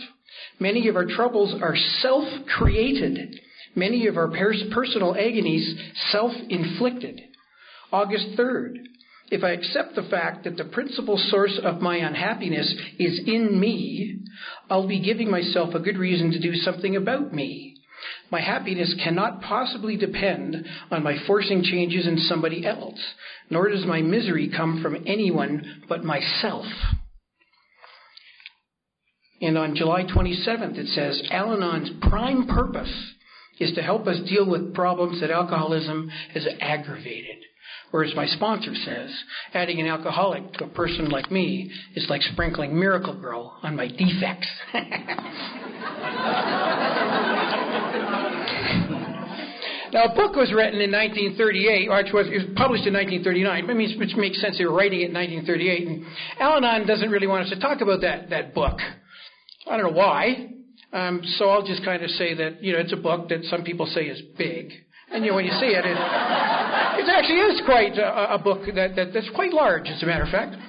Many 0.60 0.88
of 0.88 0.96
our 0.96 1.06
troubles 1.06 1.56
are 1.62 1.76
self-created. 2.00 3.40
Many 3.76 4.08
of 4.08 4.18
our 4.18 4.30
personal 4.30 5.16
agonies 5.16 5.76
self-inflicted. 6.12 7.22
August 7.92 8.28
3rd. 8.38 8.78
If 9.32 9.44
I 9.44 9.52
accept 9.52 9.96
the 9.96 10.04
fact 10.04 10.44
that 10.44 10.56
the 10.56 10.66
principal 10.66 11.18
source 11.18 11.60
of 11.64 11.82
my 11.82 11.98
unhappiness 11.98 12.74
is 13.00 13.22
in 13.26 13.60
me, 13.60 14.20
I'll 14.70 14.88
be 14.88 15.00
giving 15.00 15.32
myself 15.32 15.74
a 15.74 15.80
good 15.80 15.98
reason 15.98 16.32
to 16.32 16.40
do 16.40 16.54
something 16.56 16.96
about 16.96 17.34
me. 17.34 17.76
My 18.32 18.42
happiness 18.42 18.94
cannot 19.04 19.42
possibly 19.42 19.98
depend 19.98 20.66
on 20.92 21.04
my 21.04 21.16
forcing 21.26 21.64
changes 21.64 22.06
in 22.06 22.18
somebody 22.20 22.66
else, 22.66 23.00
nor 23.50 23.70
does 23.70 23.86
my 23.86 24.02
misery 24.02 24.52
come 24.56 24.82
from 24.82 25.04
anyone 25.08 25.84
but 25.88 26.04
myself. 26.04 26.66
And 29.42 29.58
on 29.58 29.76
July 29.76 30.04
27th, 30.04 30.78
it 30.78 30.88
says 30.88 31.22
Al 31.32 31.52
Anon's 31.52 31.92
prime 32.10 32.48
purpose 32.48 32.94
is 33.60 33.74
to 33.74 33.82
help 33.82 34.08
us 34.08 34.18
deal 34.28 34.46
with 34.50 34.74
problems 34.74 35.22
that 35.22 35.32
alcoholism 35.32 36.10
has 36.34 36.48
aggravated. 36.60 37.45
Or 37.96 38.04
as 38.04 38.14
my 38.14 38.26
sponsor 38.26 38.76
says, 38.76 39.10
adding 39.54 39.80
an 39.80 39.88
alcoholic 39.88 40.52
to 40.56 40.66
a 40.66 40.68
person 40.68 41.08
like 41.08 41.32
me 41.32 41.72
is 41.96 42.06
like 42.10 42.22
sprinkling 42.24 42.78
Miracle-Gro 42.78 43.54
on 43.64 43.78
my 43.78 43.88
defects. 43.88 44.50
Now, 49.94 50.12
a 50.12 50.14
book 50.14 50.36
was 50.36 50.52
written 50.52 50.82
in 50.82 50.92
1938, 50.92 51.88
or 51.88 52.00
it 52.02 52.14
was, 52.14 52.28
it 52.28 52.36
was 52.36 52.58
published 52.58 52.86
in 52.86 52.94
1939, 52.94 53.98
which 53.98 54.14
makes 54.18 54.42
sense. 54.42 54.58
They 54.58 54.66
were 54.66 54.76
writing 54.76 55.00
it 55.00 55.12
in 55.12 55.14
1938. 55.14 55.88
And 55.88 56.06
Al 56.38 56.58
Anon 56.58 56.86
doesn't 56.86 57.10
really 57.10 57.28
want 57.28 57.46
us 57.46 57.50
to 57.52 57.60
talk 57.62 57.80
about 57.80 58.02
that, 58.02 58.30
that 58.30 58.54
book. 58.54 58.78
I 59.72 59.78
don't 59.78 59.94
know 59.94 59.98
why. 59.98 60.50
Um, 60.92 61.22
so 61.38 61.48
I'll 61.48 61.66
just 61.66 61.86
kind 61.86 62.04
of 62.04 62.10
say 62.10 62.34
that, 62.34 62.62
you 62.62 62.74
know, 62.74 62.80
it's 62.80 62.92
a 62.92 62.98
book 62.98 63.30
that 63.30 63.46
some 63.46 63.64
people 63.64 63.86
say 63.86 64.08
is 64.08 64.22
big. 64.38 64.74
And, 65.16 65.24
you 65.24 65.32
know, 65.32 65.40
when 65.40 65.48
you 65.48 65.56
see 65.64 65.72
it, 65.72 65.88
it, 65.88 65.96
it 65.96 67.08
actually 67.08 67.40
is 67.48 67.64
quite 67.64 67.96
a, 67.96 68.36
a 68.36 68.38
book 68.38 68.68
that, 68.76 69.00
that, 69.00 69.16
that's 69.16 69.32
quite 69.32 69.54
large, 69.56 69.88
as 69.88 70.04
a 70.04 70.06
matter 70.06 70.28
of 70.28 70.30
fact. 70.30 70.60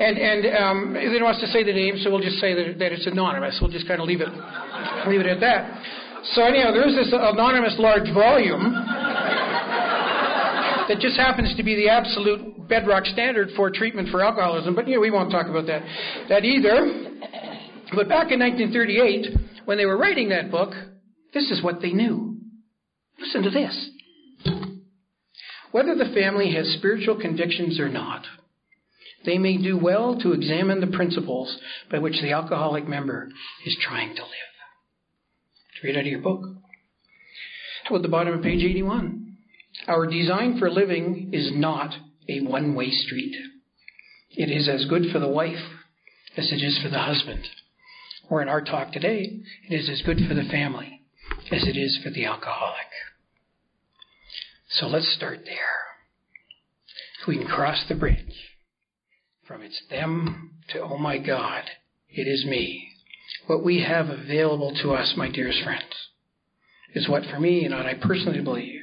And, 0.00 0.16
and 0.16 0.40
um, 0.56 0.78
they 0.96 1.12
don't 1.12 1.28
want 1.28 1.36
us 1.36 1.44
to 1.44 1.52
say 1.52 1.60
the 1.62 1.76
name, 1.76 2.00
so 2.00 2.08
we'll 2.08 2.24
just 2.24 2.40
say 2.40 2.56
that, 2.56 2.78
that 2.80 2.92
it's 2.96 3.06
anonymous. 3.06 3.58
We'll 3.60 3.70
just 3.70 3.86
kind 3.86 4.00
of 4.00 4.08
leave 4.08 4.24
it, 4.24 4.32
leave 5.04 5.20
it 5.20 5.28
at 5.28 5.40
that. 5.44 5.68
So 6.32 6.48
anyhow, 6.48 6.72
there's 6.72 6.96
this 6.96 7.12
anonymous 7.12 7.76
large 7.76 8.08
volume 8.16 8.72
that 10.88 10.96
just 10.98 11.20
happens 11.20 11.52
to 11.56 11.62
be 11.62 11.76
the 11.76 11.90
absolute 11.90 12.68
bedrock 12.68 13.04
standard 13.04 13.50
for 13.54 13.70
treatment 13.70 14.08
for 14.08 14.24
alcoholism. 14.24 14.74
But 14.74 14.88
you 14.88 14.94
know, 14.94 15.00
we 15.00 15.10
won't 15.10 15.30
talk 15.30 15.46
about 15.46 15.66
that 15.66 15.82
that 16.28 16.44
either. 16.44 17.20
But 17.92 18.08
back 18.08 18.32
in 18.32 18.40
1938, 18.40 19.66
when 19.66 19.76
they 19.76 19.84
were 19.84 19.98
writing 19.98 20.30
that 20.30 20.50
book, 20.50 20.72
this 21.34 21.50
is 21.50 21.62
what 21.62 21.82
they 21.82 21.92
knew. 21.92 22.29
Listen 23.20 23.42
to 23.42 23.50
this. 23.50 23.90
Whether 25.72 25.94
the 25.94 26.12
family 26.14 26.52
has 26.54 26.74
spiritual 26.78 27.20
convictions 27.20 27.78
or 27.78 27.88
not, 27.88 28.24
they 29.24 29.38
may 29.38 29.58
do 29.58 29.76
well 29.76 30.18
to 30.20 30.32
examine 30.32 30.80
the 30.80 30.96
principles 30.96 31.58
by 31.90 31.98
which 31.98 32.20
the 32.22 32.32
alcoholic 32.32 32.88
member 32.88 33.28
is 33.66 33.76
trying 33.80 34.16
to 34.16 34.22
live. 34.22 34.30
To 35.80 35.86
Read 35.86 35.96
out 35.96 36.00
of 36.00 36.06
your 36.06 36.20
book. 36.20 36.42
How 37.84 37.94
about 37.94 38.02
the 38.02 38.08
bottom 38.08 38.34
of 38.34 38.42
page 38.42 38.64
81? 38.64 39.36
Our 39.86 40.06
design 40.06 40.58
for 40.58 40.70
living 40.70 41.30
is 41.32 41.50
not 41.52 41.94
a 42.28 42.40
one 42.40 42.74
way 42.74 42.90
street. 42.90 43.36
It 44.30 44.50
is 44.50 44.68
as 44.68 44.86
good 44.86 45.12
for 45.12 45.18
the 45.18 45.28
wife 45.28 45.58
as 46.36 46.50
it 46.50 46.64
is 46.64 46.78
for 46.82 46.88
the 46.88 46.98
husband. 46.98 47.46
Or 48.28 48.40
in 48.42 48.48
our 48.48 48.62
talk 48.62 48.92
today, 48.92 49.40
it 49.68 49.74
is 49.74 49.90
as 49.90 50.02
good 50.02 50.18
for 50.26 50.34
the 50.34 50.48
family 50.50 50.89
as 51.50 51.66
it 51.66 51.76
is 51.76 51.98
for 52.02 52.10
the 52.10 52.24
alcoholic. 52.24 52.86
So 54.70 54.86
let's 54.86 55.12
start 55.14 55.40
there. 55.44 55.54
If 57.20 57.28
we 57.28 57.38
can 57.38 57.46
cross 57.46 57.84
the 57.88 57.94
bridge 57.94 58.54
from 59.46 59.62
it's 59.62 59.82
them 59.90 60.52
to 60.68 60.80
oh 60.80 60.98
my 60.98 61.18
God, 61.18 61.64
it 62.08 62.22
is 62.22 62.44
me 62.46 62.90
what 63.46 63.64
we 63.64 63.82
have 63.82 64.08
available 64.08 64.74
to 64.82 64.92
us, 64.92 65.14
my 65.16 65.30
dearest 65.30 65.62
friends, 65.62 65.92
is 66.94 67.08
what 67.08 67.24
for 67.24 67.40
me 67.40 67.64
and 67.64 67.74
what 67.74 67.86
I 67.86 67.94
personally 67.94 68.40
believe 68.40 68.82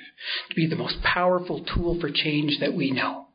to 0.50 0.56
be 0.56 0.68
the 0.68 0.76
most 0.76 1.02
powerful 1.04 1.64
tool 1.64 2.00
for 2.00 2.10
change 2.10 2.60
that 2.60 2.74
we 2.74 2.92
know. 2.92 3.27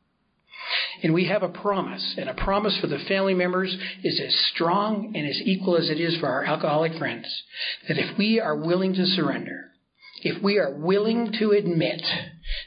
And 1.03 1.13
we 1.13 1.27
have 1.27 1.43
a 1.43 1.49
promise, 1.49 2.15
and 2.17 2.29
a 2.29 2.35
promise 2.35 2.77
for 2.81 2.87
the 2.87 2.99
family 3.09 3.35
members 3.35 3.77
is 4.05 4.21
as 4.21 4.35
strong 4.55 5.13
and 5.17 5.27
as 5.27 5.41
equal 5.45 5.77
as 5.77 5.91
it 5.91 6.01
is 6.01 6.17
for 6.19 6.29
our 6.29 6.45
alcoholic 6.45 6.95
friends, 6.95 7.27
that 7.89 7.99
if 7.99 8.17
we 8.17 8.39
are 8.39 8.57
willing 8.57 8.95
to 8.95 9.07
surrender, 9.07 9.71
if 10.23 10.41
we 10.43 10.59
are 10.59 10.73
willing 10.73 11.33
to 11.41 11.51
admit 11.51 12.03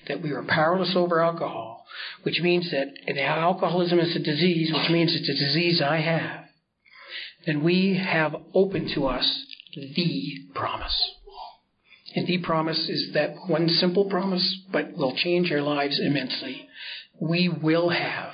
that 0.09 0.21
we 0.21 0.31
are 0.31 0.43
powerless 0.43 0.93
over 0.95 1.21
alcohol, 1.21 1.85
which 2.23 2.41
means 2.41 2.69
that 2.71 3.17
alcoholism 3.17 3.99
is 3.99 4.15
a 4.15 4.19
disease, 4.19 4.71
which 4.73 4.91
means 4.91 5.15
it's 5.15 5.29
a 5.29 5.45
disease 5.45 5.81
I 5.81 6.01
have, 6.01 6.45
then 7.45 7.63
we 7.63 7.95
have 7.95 8.35
open 8.53 8.91
to 8.95 9.07
us 9.07 9.45
the 9.75 10.49
promise. 10.53 11.11
And 12.15 12.27
the 12.27 12.39
promise 12.39 12.89
is 12.89 13.13
that 13.13 13.35
one 13.47 13.69
simple 13.69 14.09
promise, 14.09 14.57
but 14.71 14.97
will 14.97 15.15
change 15.15 15.51
our 15.51 15.61
lives 15.61 15.99
immensely. 15.99 16.67
We 17.19 17.49
will 17.49 17.89
have 17.89 18.31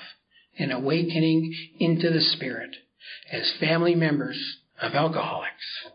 an 0.58 0.72
awakening 0.72 1.54
into 1.80 2.10
the 2.10 2.22
Spirit 2.22 2.72
as 3.32 3.52
family 3.60 3.96
members 3.96 4.58
of 4.82 4.94
alcoholics 4.94 5.88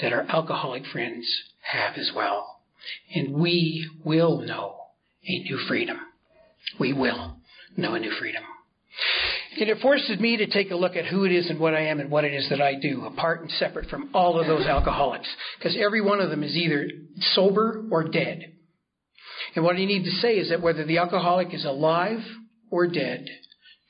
that 0.00 0.12
our 0.12 0.22
alcoholic 0.22 0.84
friends 0.86 1.26
have 1.60 1.96
as 1.96 2.10
well. 2.14 2.60
And 3.14 3.34
we 3.34 3.88
will 4.04 4.40
know 4.40 4.76
a 5.26 5.38
new 5.40 5.58
freedom. 5.68 5.98
We 6.78 6.92
will 6.92 7.36
know 7.76 7.94
a 7.94 8.00
new 8.00 8.12
freedom. 8.18 8.42
And 9.58 9.68
it 9.68 9.80
forces 9.80 10.18
me 10.18 10.38
to 10.38 10.46
take 10.46 10.70
a 10.70 10.76
look 10.76 10.96
at 10.96 11.06
who 11.06 11.24
it 11.24 11.32
is 11.32 11.48
and 11.48 11.60
what 11.60 11.74
I 11.74 11.82
am 11.86 12.00
and 12.00 12.10
what 12.10 12.24
it 12.24 12.32
is 12.32 12.48
that 12.50 12.60
I 12.60 12.74
do, 12.74 13.04
apart 13.04 13.42
and 13.42 13.50
separate 13.52 13.88
from 13.88 14.10
all 14.14 14.40
of 14.40 14.46
those 14.46 14.66
alcoholics. 14.66 15.28
Because 15.58 15.76
every 15.78 16.00
one 16.00 16.20
of 16.20 16.30
them 16.30 16.42
is 16.42 16.56
either 16.56 16.88
sober 17.34 17.84
or 17.90 18.04
dead. 18.04 18.54
And 19.54 19.64
what 19.64 19.76
I 19.76 19.84
need 19.84 20.04
to 20.04 20.10
say 20.10 20.34
is 20.34 20.48
that 20.48 20.62
whether 20.62 20.84
the 20.84 20.98
alcoholic 20.98 21.52
is 21.52 21.64
alive 21.64 22.20
or 22.70 22.86
dead, 22.86 23.26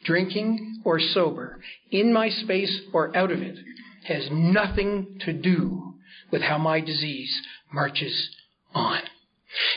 drinking 0.05 0.83
or 0.85 0.99
sober, 0.99 1.61
in 1.91 2.13
my 2.13 2.29
space 2.29 2.81
or 2.93 3.17
out 3.17 3.31
of 3.31 3.41
it, 3.41 3.57
has 4.05 4.29
nothing 4.33 5.19
to 5.25 5.33
do 5.33 5.95
with 6.33 6.43
how 6.43 6.59
my 6.59 6.81
disease 6.81 7.41
marches 7.73 8.31
on. 8.75 9.01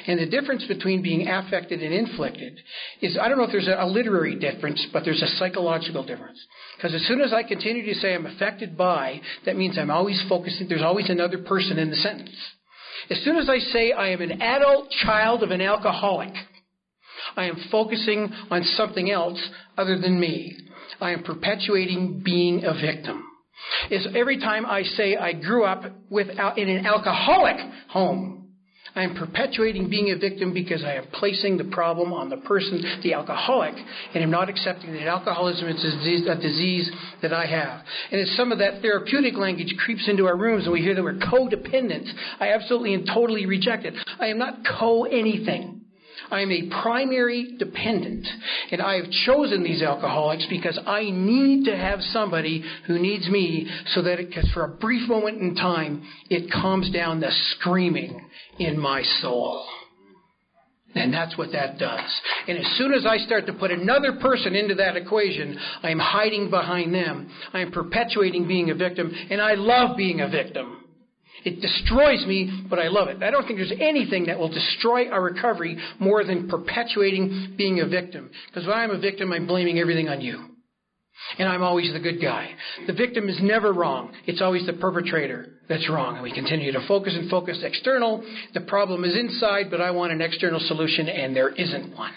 And 0.08 0.20
the 0.20 0.26
difference 0.26 0.66
between 0.68 1.02
being 1.02 1.28
affected 1.28 1.84
and 1.84 1.94
inflicted 1.94 2.60
is 3.02 3.18
I 3.22 3.28
don't 3.28 3.38
know 3.38 3.44
if 3.44 3.52
there's 3.52 3.68
a 3.68 3.86
literary 3.86 4.40
difference, 4.40 4.86
but 4.94 5.04
there's 5.04 5.22
a 5.22 5.28
psychological 5.38 6.06
difference. 6.06 6.40
Because 6.78 6.94
as 6.94 7.06
soon 7.08 7.22
as 7.22 7.34
I 7.34 7.44
continue 7.44 7.86
to 7.86 8.00
say 8.00 8.16
I'm 8.16 8.26
affected 8.26 8.78
by, 8.78 9.22
that 9.46 9.58
means 9.58 9.78
I'm 9.78 9.92
always 9.92 10.24
focusing, 10.30 10.70
there's 10.70 10.82
always 10.82 11.10
another 11.10 11.40
person 11.40 11.78
in 11.78 11.90
the 11.90 11.96
sentence. 11.98 12.36
As 13.10 13.22
soon 13.24 13.38
as 13.38 13.50
I 13.50 13.60
say 13.60 13.92
I 13.92 14.10
am 14.10 14.22
an 14.22 14.42
adult 14.42 14.90
child 15.04 15.44
of 15.44 15.52
an 15.52 15.62
alcoholic, 15.62 16.34
I 17.36 17.46
am 17.46 17.56
focusing 17.72 18.32
on 18.50 18.64
something 18.64 19.12
else 19.12 19.40
other 19.78 20.00
than 20.00 20.20
me. 20.20 20.56
I 21.02 21.12
am 21.12 21.24
perpetuating 21.24 22.22
being 22.24 22.64
a 22.64 22.74
victim. 22.74 23.24
Is 23.90 24.08
every 24.16 24.40
time 24.40 24.66
I 24.66 24.84
say 24.84 25.16
I 25.18 25.34
grew 25.34 25.66
up 25.66 25.84
with, 26.10 26.28
in 26.30 26.70
an 26.70 26.86
alcoholic 26.86 27.58
home, 27.90 28.45
I 28.96 29.04
am 29.04 29.14
perpetuating 29.14 29.90
being 29.90 30.12
a 30.12 30.18
victim 30.18 30.54
because 30.54 30.82
I 30.86 30.94
am 30.94 31.08
placing 31.12 31.58
the 31.58 31.66
problem 31.66 32.14
on 32.14 32.30
the 32.30 32.38
person, 32.38 32.82
the 33.04 33.14
alcoholic, 33.14 33.76
and 34.14 34.24
am 34.24 34.32
not 34.32 34.50
accepting 34.50 34.94
that 34.94 35.08
alcoholism 35.08 35.68
is 35.68 35.84
a 35.84 35.98
disease, 35.98 36.28
a 36.28 36.36
disease 36.36 36.90
that 37.22 37.34
I 37.34 37.46
have. 37.46 37.82
And 38.12 38.22
as 38.22 38.32
some 38.38 38.54
of 38.54 38.60
that 38.60 38.82
therapeutic 38.82 39.36
language 39.36 39.76
creeps 39.84 40.08
into 40.08 40.28
our 40.28 40.38
rooms 40.38 40.64
and 40.64 40.72
we 40.72 40.82
hear 40.82 40.96
that 40.96 41.04
we're 41.04 41.16
codependent, 41.16 42.10
I 42.40 42.54
absolutely 42.54 42.94
and 42.94 43.06
totally 43.06 43.46
reject 43.46 43.86
it. 43.86 43.96
I 44.18 44.28
am 44.28 44.38
not 44.38 44.60
co 44.80 45.04
anything. 45.04 45.82
I 46.32 46.40
am 46.40 46.52
a 46.52 46.70
primary 46.82 47.58
dependent. 47.60 48.26
And 48.72 48.82
I 48.82 48.96
have 48.96 49.12
chosen 49.26 49.62
these 49.62 49.82
alcoholics 49.82 50.48
because 50.50 50.80
I 50.88 51.10
need 51.12 51.66
to 51.66 51.76
have 51.76 52.00
somebody 52.02 52.64
who 52.88 52.98
needs 52.98 53.28
me 53.28 53.70
so 53.88 54.02
that 54.04 54.20
it, 54.22 54.34
cause 54.34 54.50
for 54.54 54.64
a 54.64 54.70
brief 54.70 55.08
moment 55.10 55.42
in 55.42 55.56
time, 55.56 56.04
it 56.30 56.50
calms 56.50 56.90
down 56.92 57.20
the 57.20 57.32
screaming 57.52 58.25
in 58.60 58.80
my 58.80 59.02
soul. 59.22 59.66
And 60.96 61.14
that's 61.14 61.38
what 61.38 61.52
that 61.52 61.78
does. 61.78 62.22
And 62.48 62.58
as 62.58 62.66
soon 62.78 62.94
as 62.94 63.06
I 63.06 63.18
start 63.18 63.46
to 63.48 63.54
put 63.54 63.70
another 63.70 64.14
person 64.14 64.56
into 64.56 64.76
that 64.76 64.96
equation, 64.96 65.60
I 65.84 65.90
am 65.90 66.00
hiding 66.00 66.50
behind 66.50 66.96
them. 66.96 67.30
I 67.54 67.60
am 67.60 67.72
perpetuating 67.72 68.48
being 68.48 68.70
a 68.70 68.76
victim, 68.76 69.12
and 69.30 69.42
I 69.42 69.56
love 69.56 69.98
being 69.98 70.22
a 70.22 70.30
victim. 70.30 70.84
It 71.44 71.62
destroys 71.62 72.26
me, 72.26 72.66
but 72.70 72.80
I 72.80 72.88
love 72.88 73.10
it. 73.10 73.22
I 73.22 73.30
don't 73.30 73.46
think 73.46 73.60
there's 73.60 73.74
anything 73.80 74.28
that 74.28 74.40
will 74.40 74.50
destroy 74.50 75.10
our 75.10 75.22
recovery 75.22 75.78
more 76.00 76.24
than 76.24 76.48
perpetuating 76.48 77.56
being 77.58 77.82
a 77.82 77.88
victim. 77.88 78.32
Because 78.48 78.66
when 78.66 78.78
I'm 78.78 78.92
a 78.92 78.98
victim, 78.98 79.34
I'm 79.34 79.46
blaming 79.46 79.78
everything 79.80 80.08
on 80.08 80.22
you. 80.22 80.44
And 81.38 81.48
I'm 81.48 81.62
always 81.62 81.92
the 81.92 82.00
good 82.00 82.22
guy. 82.22 82.52
The 82.88 82.94
victim 82.94 83.28
is 83.28 83.38
never 83.42 83.74
wrong. 83.74 84.14
It's 84.26 84.42
always 84.42 84.66
the 84.66 84.74
perpetrator 84.74 85.55
that's 85.68 85.90
wrong. 85.90 86.16
And 86.16 86.24
we 86.24 86.34
continue 86.34 86.72
to 86.72 86.88
focus 86.88 87.14
and 87.16 87.30
focus 87.30 87.60
external. 87.64 88.24
The 88.54 88.62
problem 88.62 89.04
is 89.04 89.16
inside, 89.16 89.72
but 89.72 89.82
I 89.82 89.92
want 89.92 90.12
an 90.12 90.22
external 90.22 90.60
solution, 90.60 91.10
and 91.10 91.36
there 91.36 91.50
isn't 91.50 91.96
one. 91.96 92.14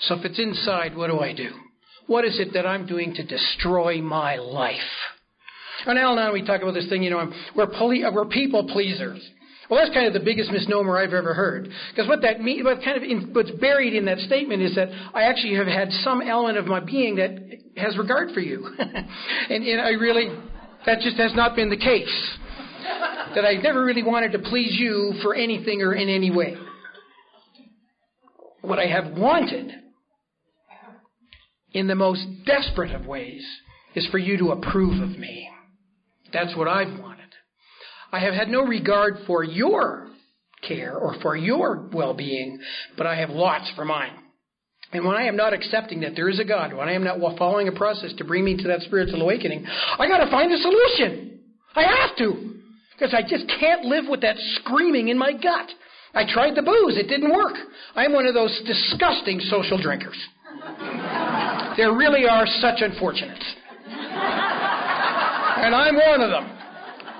So 0.00 0.14
if 0.16 0.24
it's 0.24 0.38
inside, 0.38 0.96
what 0.96 1.08
do 1.08 1.20
I 1.20 1.32
do? 1.32 1.50
What 2.06 2.24
is 2.24 2.40
it 2.40 2.54
that 2.54 2.66
I'm 2.66 2.86
doing 2.86 3.14
to 3.14 3.24
destroy 3.24 4.00
my 4.00 4.36
life? 4.36 4.76
On 5.86 5.96
Al 5.96 6.18
Anon, 6.18 6.32
we 6.32 6.44
talk 6.44 6.62
about 6.62 6.74
this 6.74 6.88
thing, 6.88 7.02
you 7.02 7.10
know, 7.10 7.30
we're, 7.54 7.66
poli- 7.66 8.04
uh, 8.04 8.10
we're 8.12 8.26
people 8.26 8.66
pleasers. 8.68 9.20
Well, 9.70 9.80
that's 9.80 9.94
kind 9.94 10.06
of 10.06 10.14
the 10.14 10.24
biggest 10.24 10.50
misnomer 10.50 10.98
I've 10.98 11.12
ever 11.12 11.34
heard. 11.34 11.68
Because 11.90 12.08
what 12.08 12.22
that 12.22 12.40
means, 12.40 12.64
what 12.64 12.82
kind 12.82 12.96
of 12.96 13.02
in, 13.02 13.30
what's 13.34 13.50
buried 13.52 13.94
in 13.94 14.06
that 14.06 14.18
statement 14.20 14.62
is 14.62 14.74
that 14.76 14.88
I 15.14 15.24
actually 15.24 15.56
have 15.56 15.66
had 15.66 15.92
some 16.02 16.22
element 16.22 16.56
of 16.56 16.66
my 16.66 16.80
being 16.80 17.16
that 17.16 17.38
has 17.76 17.96
regard 17.98 18.30
for 18.32 18.40
you, 18.40 18.66
and, 18.78 19.64
and 19.64 19.80
I 19.80 19.90
really 19.90 20.30
that 20.86 21.00
just 21.00 21.16
has 21.16 21.34
not 21.34 21.56
been 21.56 21.70
the 21.70 21.76
case. 21.76 22.38
That 23.34 23.44
I 23.44 23.54
never 23.54 23.84
really 23.84 24.02
wanted 24.02 24.32
to 24.32 24.38
please 24.38 24.74
you 24.78 25.14
for 25.22 25.34
anything 25.34 25.82
or 25.82 25.94
in 25.94 26.08
any 26.08 26.30
way. 26.30 26.56
What 28.62 28.78
I 28.78 28.86
have 28.86 29.12
wanted, 29.12 29.70
in 31.72 31.86
the 31.86 31.94
most 31.94 32.22
desperate 32.46 32.94
of 32.94 33.06
ways, 33.06 33.44
is 33.94 34.06
for 34.10 34.18
you 34.18 34.38
to 34.38 34.50
approve 34.52 35.02
of 35.02 35.18
me. 35.18 35.48
That's 36.32 36.56
what 36.56 36.68
I've 36.68 36.98
wanted. 36.98 37.26
I 38.10 38.20
have 38.20 38.34
had 38.34 38.48
no 38.48 38.62
regard 38.62 39.18
for 39.26 39.44
your 39.44 40.08
care 40.66 40.96
or 40.96 41.14
for 41.20 41.36
your 41.36 41.88
well 41.92 42.14
being, 42.14 42.58
but 42.96 43.06
I 43.06 43.16
have 43.16 43.30
lots 43.30 43.70
for 43.76 43.84
mine. 43.84 44.12
And 44.92 45.04
when 45.04 45.16
I 45.16 45.24
am 45.24 45.36
not 45.36 45.52
accepting 45.52 46.00
that 46.00 46.16
there 46.16 46.28
is 46.30 46.40
a 46.40 46.44
God, 46.44 46.72
when 46.72 46.88
I 46.88 46.92
am 46.92 47.04
not 47.04 47.18
following 47.36 47.68
a 47.68 47.72
process 47.72 48.12
to 48.16 48.24
bring 48.24 48.44
me 48.44 48.56
to 48.56 48.68
that 48.68 48.80
spiritual 48.82 49.20
awakening, 49.20 49.66
I 49.66 50.08
got 50.08 50.24
to 50.24 50.30
find 50.30 50.50
a 50.50 50.56
solution. 50.56 51.40
I 51.74 51.82
have 51.82 52.16
to. 52.18 52.54
Because 52.92 53.14
I 53.14 53.22
just 53.22 53.44
can't 53.60 53.84
live 53.84 54.06
with 54.08 54.22
that 54.22 54.36
screaming 54.56 55.08
in 55.08 55.18
my 55.18 55.32
gut. 55.32 55.68
I 56.14 56.24
tried 56.26 56.56
the 56.56 56.62
booze, 56.62 56.96
it 56.96 57.06
didn't 57.06 57.30
work. 57.30 57.54
I'm 57.94 58.12
one 58.12 58.26
of 58.26 58.34
those 58.34 58.60
disgusting 58.66 59.40
social 59.40 59.80
drinkers. 59.80 60.16
there 61.76 61.92
really 61.94 62.26
are 62.26 62.46
such 62.60 62.80
unfortunates. 62.80 63.44
And 65.58 65.74
I'm 65.74 65.96
one 65.96 66.22
of 66.22 66.30
them. 66.30 66.58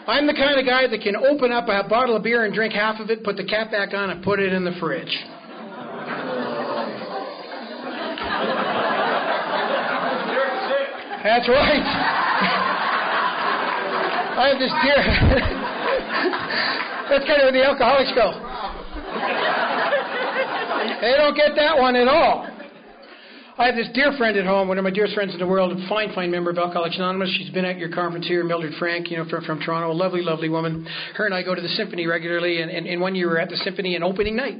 I'm 0.09 0.27
the 0.27 0.33
kind 0.33 0.59
of 0.59 0.65
guy 0.65 0.89
that 0.89 1.03
can 1.03 1.17
open 1.17 1.53
up 1.53 1.69
a 1.69 1.87
bottle 1.87 2.17
of 2.17 2.23
beer 2.23 2.45
and 2.45 2.55
drink 2.55 2.73
half 2.73 2.99
of 2.99 3.11
it, 3.11 3.23
put 3.23 3.37
the 3.37 3.45
cap 3.45 3.71
back 3.71 3.93
on, 3.93 4.09
and 4.09 4.25
put 4.25 4.41
it 4.41 4.55
in 4.55 4.65
the 4.65 4.73
fridge. 4.81 5.15
That's 11.25 11.49
right. 11.49 11.83
I 14.39 14.49
have 14.49 14.59
this 14.59 14.73
dear. 14.83 15.03
That's 17.11 17.25
kind 17.27 17.43
of 17.43 17.51
where 17.51 17.53
the 17.53 17.65
alcoholics 17.65 18.13
go. 18.15 18.33
They 21.01 21.15
don't 21.17 21.37
get 21.37 21.55
that 21.57 21.77
one 21.79 21.97
at 21.97 22.09
all. 22.09 22.47
I 23.59 23.67
have 23.67 23.75
this 23.75 23.89
dear 23.93 24.13
friend 24.17 24.37
at 24.37 24.47
home, 24.47 24.69
one 24.69 24.79
of 24.79 24.85
my 24.85 24.91
dearest 24.91 25.15
friends 25.15 25.33
in 25.33 25.41
the 25.41 25.47
world, 25.47 25.73
a 25.77 25.89
fine, 25.89 26.15
fine 26.15 26.31
member 26.31 26.51
of 26.51 26.59
Alcoholics 26.59 26.95
Anonymous. 26.97 27.35
She's 27.37 27.51
been 27.51 27.65
at 27.65 27.77
your 27.77 27.89
conference 27.89 28.29
here, 28.29 28.45
Mildred 28.45 28.75
Frank, 28.79 29.11
you 29.11 29.17
know, 29.17 29.25
from, 29.29 29.45
from 29.45 29.61
Toronto, 29.61 29.91
a 29.91 29.93
lovely, 29.93 30.23
lovely 30.23 30.49
woman. 30.49 30.87
Her 31.17 31.27
and 31.27 31.35
I 31.35 31.43
go 31.43 31.57
to 31.57 31.61
the 31.61 31.69
symphony 31.71 32.07
regularly, 32.07 32.63
and, 32.63 32.71
and, 32.71 32.87
and 32.87 33.01
one 33.01 33.17
year 33.17 33.27
we 33.27 33.33
were 33.33 33.41
at 33.41 33.49
the 33.49 33.57
symphony 33.57 33.97
on 33.97 34.05
opening 34.05 34.37
night. 34.37 34.59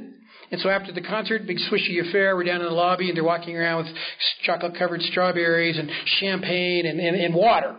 And 0.51 0.59
so 0.61 0.69
after 0.69 0.91
the 0.91 1.01
concert, 1.01 1.45
big 1.45 1.57
swishy 1.71 2.07
affair, 2.07 2.35
we're 2.35 2.43
down 2.43 2.61
in 2.61 2.67
the 2.67 2.73
lobby, 2.73 3.09
and 3.09 3.15
they're 3.15 3.23
walking 3.23 3.55
around 3.55 3.85
with 3.85 3.95
chocolate-covered 4.43 5.01
strawberries 5.03 5.77
and 5.77 5.89
champagne 6.19 6.85
and, 6.85 6.99
and, 6.99 7.15
and 7.15 7.35
water. 7.35 7.75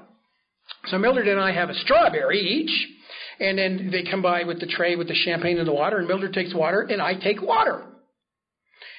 So 0.86 0.98
Mildred 0.98 1.26
and 1.26 1.40
I 1.40 1.52
have 1.52 1.68
a 1.68 1.74
strawberry 1.74 2.40
each, 2.40 2.88
and 3.40 3.58
then 3.58 3.90
they 3.90 4.08
come 4.08 4.22
by 4.22 4.44
with 4.44 4.60
the 4.60 4.66
tray 4.66 4.94
with 4.96 5.08
the 5.08 5.14
champagne 5.14 5.58
and 5.58 5.66
the 5.66 5.72
water, 5.72 5.98
and 5.98 6.06
Mildred 6.06 6.32
takes 6.32 6.54
water, 6.54 6.82
and 6.82 7.02
I 7.02 7.14
take 7.14 7.42
water. 7.42 7.82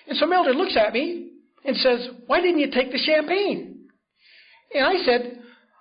And 0.07 0.17
so 0.17 0.25
Mildred 0.25 0.57
looks 0.57 0.75
at 0.75 0.91
me, 0.93 1.31
and 1.65 1.77
says, 1.77 2.07
Why 2.27 2.41
didn't 2.41 2.59
you 2.59 2.71
take 2.71 2.91
the 2.91 2.97
champagne? 2.97 3.87
And 4.73 4.85
I 4.85 5.03
said, 5.03 5.39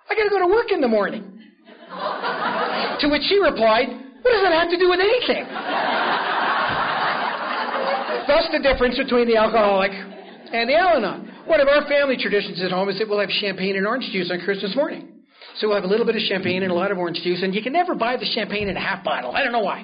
I 0.09 0.15
got 0.15 0.23
to 0.23 0.29
go 0.29 0.39
to 0.39 0.47
work 0.47 0.71
in 0.71 0.81
the 0.81 0.87
morning. 0.87 1.23
to 2.99 3.07
which 3.09 3.23
she 3.27 3.39
replied, 3.39 3.87
What 4.21 4.31
does 4.31 4.43
that 4.43 4.53
have 4.53 4.69
to 4.69 4.77
do 4.77 4.89
with 4.89 4.99
anything? 4.99 5.45
Thus 8.27 8.47
the 8.51 8.59
difference 8.59 8.97
between 8.97 9.27
the 9.27 9.37
alcoholic 9.37 9.91
and 9.91 10.69
the 10.69 10.75
Al 10.75 10.97
Anon. 10.97 11.31
One 11.45 11.59
of 11.59 11.67
our 11.67 11.87
family 11.87 12.17
traditions 12.17 12.61
at 12.61 12.71
home 12.71 12.89
is 12.89 12.99
that 12.99 13.09
we'll 13.09 13.19
have 13.19 13.29
champagne 13.29 13.75
and 13.75 13.87
orange 13.87 14.09
juice 14.11 14.29
on 14.31 14.39
Christmas 14.41 14.75
morning. 14.75 15.21
So 15.57 15.67
we'll 15.67 15.75
have 15.75 15.83
a 15.83 15.87
little 15.87 16.05
bit 16.05 16.15
of 16.15 16.21
champagne 16.21 16.63
and 16.63 16.71
a 16.71 16.75
lot 16.75 16.91
of 16.91 16.97
orange 16.97 17.19
juice, 17.23 17.41
and 17.43 17.53
you 17.53 17.61
can 17.61 17.73
never 17.73 17.95
buy 17.95 18.15
the 18.15 18.25
champagne 18.25 18.69
in 18.69 18.77
a 18.77 18.79
half 18.79 19.03
bottle. 19.03 19.31
I 19.31 19.43
don't 19.43 19.51
know 19.51 19.63
why. 19.63 19.83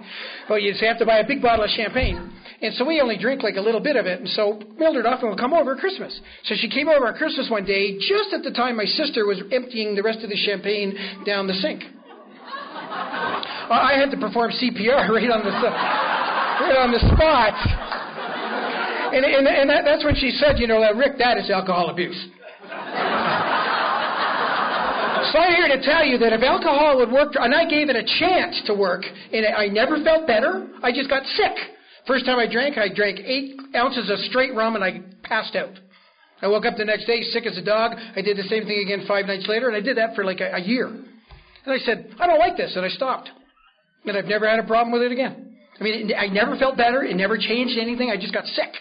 Well, 0.49 0.59
you 0.59 0.73
have 0.79 0.99
to 0.99 1.05
buy 1.05 1.17
a 1.19 1.27
big 1.27 1.41
bottle 1.41 1.65
of 1.65 1.71
champagne. 1.71 2.31
And 2.61 2.73
so 2.75 2.85
we 2.85 3.01
only 3.01 3.17
drink 3.17 3.43
like 3.43 3.55
a 3.55 3.61
little 3.61 3.81
bit 3.81 3.95
of 3.95 4.05
it. 4.05 4.19
And 4.19 4.29
so 4.29 4.59
Mildred 4.77 5.05
often 5.05 5.29
will 5.29 5.37
come 5.37 5.53
over 5.53 5.73
at 5.73 5.79
Christmas. 5.79 6.19
So 6.45 6.55
she 6.57 6.69
came 6.69 6.87
over 6.87 7.07
at 7.07 7.15
Christmas 7.15 7.49
one 7.49 7.65
day, 7.65 7.97
just 7.97 8.33
at 8.33 8.43
the 8.43 8.51
time 8.51 8.77
my 8.77 8.85
sister 8.85 9.25
was 9.25 9.41
emptying 9.51 9.95
the 9.95 10.03
rest 10.03 10.19
of 10.23 10.29
the 10.29 10.37
champagne 10.37 10.95
down 11.25 11.47
the 11.47 11.53
sink. 11.53 11.83
I 13.69 13.93
had 13.99 14.09
to 14.11 14.17
perform 14.17 14.51
CPR 14.51 15.09
right 15.09 15.29
on 15.29 15.43
the 15.43 15.51
right 15.51 16.77
on 16.79 16.91
the 16.91 16.99
spot. 16.99 18.06
And, 19.13 19.25
and, 19.25 19.47
and 19.47 19.69
that, 19.69 19.83
that's 19.85 20.03
when 20.03 20.15
she 20.15 20.31
said, 20.31 20.59
you 20.59 20.67
know, 20.67 20.79
Rick, 20.93 21.17
that 21.19 21.37
is 21.37 21.49
alcohol 21.49 21.89
abuse. 21.89 22.17
So 25.33 25.39
I'm 25.39 25.55
here 25.55 25.67
to 25.67 25.83
tell 25.83 26.05
you 26.05 26.17
that 26.19 26.31
if 26.31 26.41
alcohol 26.41 26.97
would 26.99 27.11
work, 27.11 27.33
and 27.35 27.53
I 27.53 27.67
gave 27.67 27.89
it 27.89 27.97
a 27.97 28.05
chance 28.19 28.61
to 28.67 28.73
work, 28.73 29.03
and 29.33 29.45
I 29.45 29.67
never 29.67 30.01
felt 30.01 30.25
better, 30.25 30.69
I 30.81 30.93
just 30.93 31.09
got 31.09 31.23
sick. 31.35 31.51
First 32.07 32.25
time 32.25 32.39
I 32.39 32.47
drank, 32.49 32.77
I 32.77 32.87
drank 32.87 33.19
eight 33.19 33.59
ounces 33.75 34.09
of 34.09 34.19
straight 34.31 34.55
rum 34.55 34.75
and 34.75 34.83
I 34.83 35.01
passed 35.23 35.57
out. 35.57 35.77
I 36.41 36.47
woke 36.47 36.65
up 36.65 36.77
the 36.77 36.85
next 36.85 37.05
day 37.05 37.21
sick 37.23 37.45
as 37.45 37.57
a 37.57 37.63
dog. 37.63 37.97
I 38.15 38.21
did 38.21 38.37
the 38.37 38.43
same 38.43 38.63
thing 38.65 38.79
again 38.79 39.05
five 39.05 39.25
nights 39.25 39.45
later, 39.49 39.67
and 39.67 39.75
I 39.75 39.81
did 39.81 39.97
that 39.97 40.15
for 40.15 40.23
like 40.23 40.39
a, 40.39 40.55
a 40.55 40.61
year. 40.61 40.87
And 40.87 41.73
I 41.73 41.79
said, 41.79 42.15
I 42.19 42.27
don't 42.27 42.39
like 42.39 42.55
this, 42.55 42.73
and 42.77 42.85
I 42.85 42.89
stopped. 42.89 43.29
And 44.05 44.15
I've 44.15 44.25
never 44.25 44.47
had 44.49 44.59
a 44.59 44.63
problem 44.63 44.93
with 44.93 45.01
it 45.01 45.11
again. 45.11 45.57
I 45.79 45.83
mean, 45.83 46.13
I 46.17 46.27
never 46.27 46.55
felt 46.57 46.77
better. 46.77 47.03
It 47.03 47.15
never 47.17 47.37
changed 47.37 47.77
anything. 47.77 48.09
I 48.11 48.15
just 48.15 48.33
got 48.33 48.45
sick. 48.45 48.71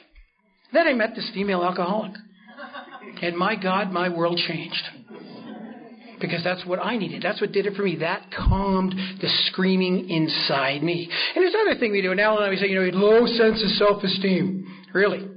Then 0.72 0.86
I 0.86 0.92
met 0.94 1.14
this 1.14 1.30
female 1.34 1.62
alcoholic. 1.62 2.12
And 3.22 3.36
my 3.36 3.56
God, 3.56 3.92
my 3.92 4.08
world 4.08 4.38
changed 4.46 4.82
because 6.20 6.42
that's 6.42 6.64
what 6.64 6.78
I 6.78 6.96
needed. 6.96 7.22
That's 7.22 7.40
what 7.40 7.52
did 7.52 7.66
it 7.66 7.74
for 7.74 7.82
me. 7.82 7.96
That 7.96 8.26
calmed 8.36 8.94
the 9.20 9.28
screaming 9.46 10.08
inside 10.08 10.82
me. 10.82 11.08
And 11.34 11.42
there's 11.42 11.54
another 11.54 11.78
thing 11.78 11.92
we 11.92 12.02
do. 12.02 12.10
And 12.10 12.20
Alan 12.20 12.38
and 12.38 12.46
I 12.46 12.50
we 12.50 12.56
say, 12.56 12.68
you 12.68 12.74
know, 12.74 12.98
low 12.98 13.26
sense 13.26 13.62
of 13.62 13.70
self-esteem. 13.70 14.66
Really? 14.92 15.28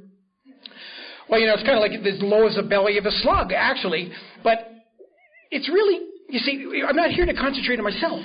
Well, 1.29 1.39
you 1.39 1.47
know, 1.47 1.53
it's 1.53 1.63
kind 1.63 1.77
of 1.77 1.81
like 1.81 1.91
as 1.91 2.21
low 2.21 2.47
as 2.47 2.55
the 2.55 2.63
belly 2.63 2.97
of 2.97 3.05
a 3.05 3.11
slug, 3.11 3.51
actually. 3.53 4.11
But 4.43 4.69
it's 5.51 5.69
really, 5.69 6.05
you 6.29 6.39
see, 6.39 6.83
I'm 6.87 6.95
not 6.95 7.11
here 7.11 7.25
to 7.25 7.33
concentrate 7.33 7.77
on 7.77 7.85
myself, 7.85 8.21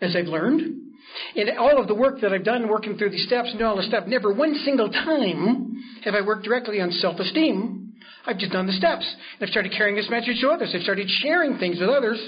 as 0.00 0.16
I've 0.16 0.26
learned. 0.26 0.87
In 1.34 1.56
all 1.58 1.80
of 1.80 1.88
the 1.88 1.94
work 1.94 2.20
that 2.20 2.32
I've 2.32 2.44
done 2.44 2.68
working 2.68 2.96
through 2.96 3.10
these 3.10 3.26
steps 3.26 3.50
and 3.52 3.62
all 3.62 3.76
the 3.76 3.82
stuff, 3.82 4.04
never 4.06 4.32
one 4.32 4.54
single 4.64 4.90
time 4.90 5.82
have 6.04 6.14
I 6.14 6.20
worked 6.20 6.44
directly 6.44 6.80
on 6.80 6.90
self-esteem. 6.90 7.92
I've 8.26 8.38
just 8.38 8.52
done 8.52 8.66
the 8.66 8.72
steps. 8.72 9.06
And 9.38 9.46
I've 9.46 9.50
started 9.50 9.72
carrying 9.72 9.96
this 9.96 10.10
message 10.10 10.40
to 10.40 10.50
others. 10.50 10.72
I've 10.74 10.82
started 10.82 11.08
sharing 11.08 11.58
things 11.58 11.80
with 11.80 11.88
others. 11.88 12.18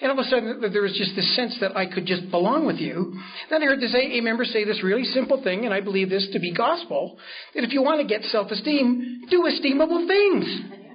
And 0.00 0.10
all 0.10 0.18
of 0.18 0.26
a 0.26 0.28
sudden, 0.28 0.60
there 0.72 0.82
was 0.82 0.92
just 0.92 1.16
this 1.16 1.36
sense 1.36 1.56
that 1.60 1.76
I 1.76 1.86
could 1.86 2.04
just 2.04 2.30
belong 2.30 2.66
with 2.66 2.76
you. 2.76 3.18
Then 3.48 3.62
I 3.62 3.66
heard 3.66 3.80
this 3.80 3.94
AA 3.94 4.20
member 4.20 4.44
say 4.44 4.64
this 4.64 4.82
really 4.82 5.04
simple 5.04 5.42
thing, 5.42 5.64
and 5.64 5.72
I 5.72 5.80
believe 5.80 6.10
this 6.10 6.28
to 6.32 6.38
be 6.38 6.52
gospel, 6.52 7.18
that 7.54 7.64
if 7.64 7.72
you 7.72 7.82
want 7.82 8.00
to 8.00 8.06
get 8.06 8.22
self-esteem, 8.24 9.26
do 9.30 9.44
esteemable 9.44 10.06
things. 10.06 10.85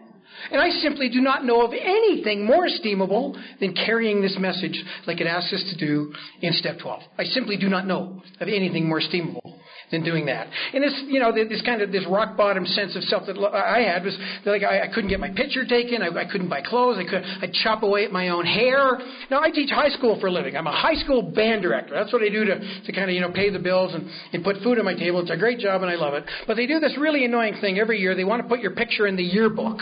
And 0.51 0.61
I 0.61 0.69
simply 0.81 1.09
do 1.09 1.21
not 1.21 1.45
know 1.45 1.61
of 1.65 1.71
anything 1.73 2.45
more 2.45 2.67
esteemable 2.67 3.35
than 3.59 3.73
carrying 3.73 4.21
this 4.21 4.35
message 4.39 4.83
like 5.07 5.21
it 5.21 5.27
asks 5.27 5.53
us 5.53 5.63
to 5.71 5.85
do 5.85 6.13
in 6.41 6.53
step 6.53 6.79
12. 6.79 7.01
I 7.17 7.23
simply 7.23 7.57
do 7.57 7.69
not 7.69 7.87
know 7.87 8.21
of 8.39 8.47
anything 8.47 8.87
more 8.87 8.99
esteemable 8.99 9.59
than 9.91 10.03
doing 10.03 10.25
that. 10.25 10.47
And 10.73 10.83
this, 10.83 11.03
you 11.07 11.19
know, 11.19 11.31
this 11.33 11.61
kind 11.63 11.81
of 11.81 11.91
this 11.91 12.05
rock 12.09 12.35
bottom 12.37 12.65
sense 12.65 12.95
of 12.95 13.03
self 13.03 13.27
that 13.27 13.37
I 13.37 13.81
had 13.81 14.03
was 14.03 14.17
like 14.45 14.63
I, 14.63 14.83
I 14.83 14.87
couldn't 14.87 15.09
get 15.09 15.19
my 15.19 15.29
picture 15.29 15.65
taken, 15.65 16.01
I, 16.01 16.07
I 16.07 16.25
couldn't 16.31 16.49
buy 16.49 16.61
clothes, 16.61 16.97
I 16.97 17.09
could 17.09 17.23
I'd 17.23 17.53
chop 17.61 17.83
away 17.83 18.05
at 18.05 18.11
my 18.11 18.29
own 18.29 18.45
hair. 18.45 18.97
Now 19.29 19.41
I 19.41 19.51
teach 19.51 19.69
high 19.69 19.89
school 19.89 20.19
for 20.19 20.27
a 20.27 20.31
living. 20.31 20.55
I'm 20.55 20.67
a 20.67 20.71
high 20.71 20.95
school 20.95 21.21
band 21.21 21.61
director. 21.61 21.93
That's 21.93 22.11
what 22.11 22.23
I 22.23 22.29
do 22.29 22.45
to 22.45 22.83
to 22.85 22.91
kind 22.93 23.09
of 23.09 23.13
you 23.13 23.21
know 23.21 23.31
pay 23.31 23.51
the 23.51 23.59
bills 23.59 23.93
and 23.93 24.09
and 24.33 24.43
put 24.43 24.57
food 24.63 24.79
on 24.79 24.85
my 24.85 24.95
table. 24.95 25.19
It's 25.21 25.31
a 25.31 25.37
great 25.37 25.59
job 25.59 25.81
and 25.81 25.91
I 25.91 25.95
love 25.95 26.13
it. 26.13 26.23
But 26.47 26.55
they 26.55 26.65
do 26.65 26.79
this 26.79 26.97
really 26.97 27.25
annoying 27.25 27.55
thing 27.61 27.77
every 27.77 27.99
year. 27.99 28.15
They 28.15 28.23
want 28.23 28.41
to 28.41 28.47
put 28.47 28.61
your 28.61 28.71
picture 28.71 29.07
in 29.07 29.15
the 29.15 29.23
yearbook. 29.23 29.79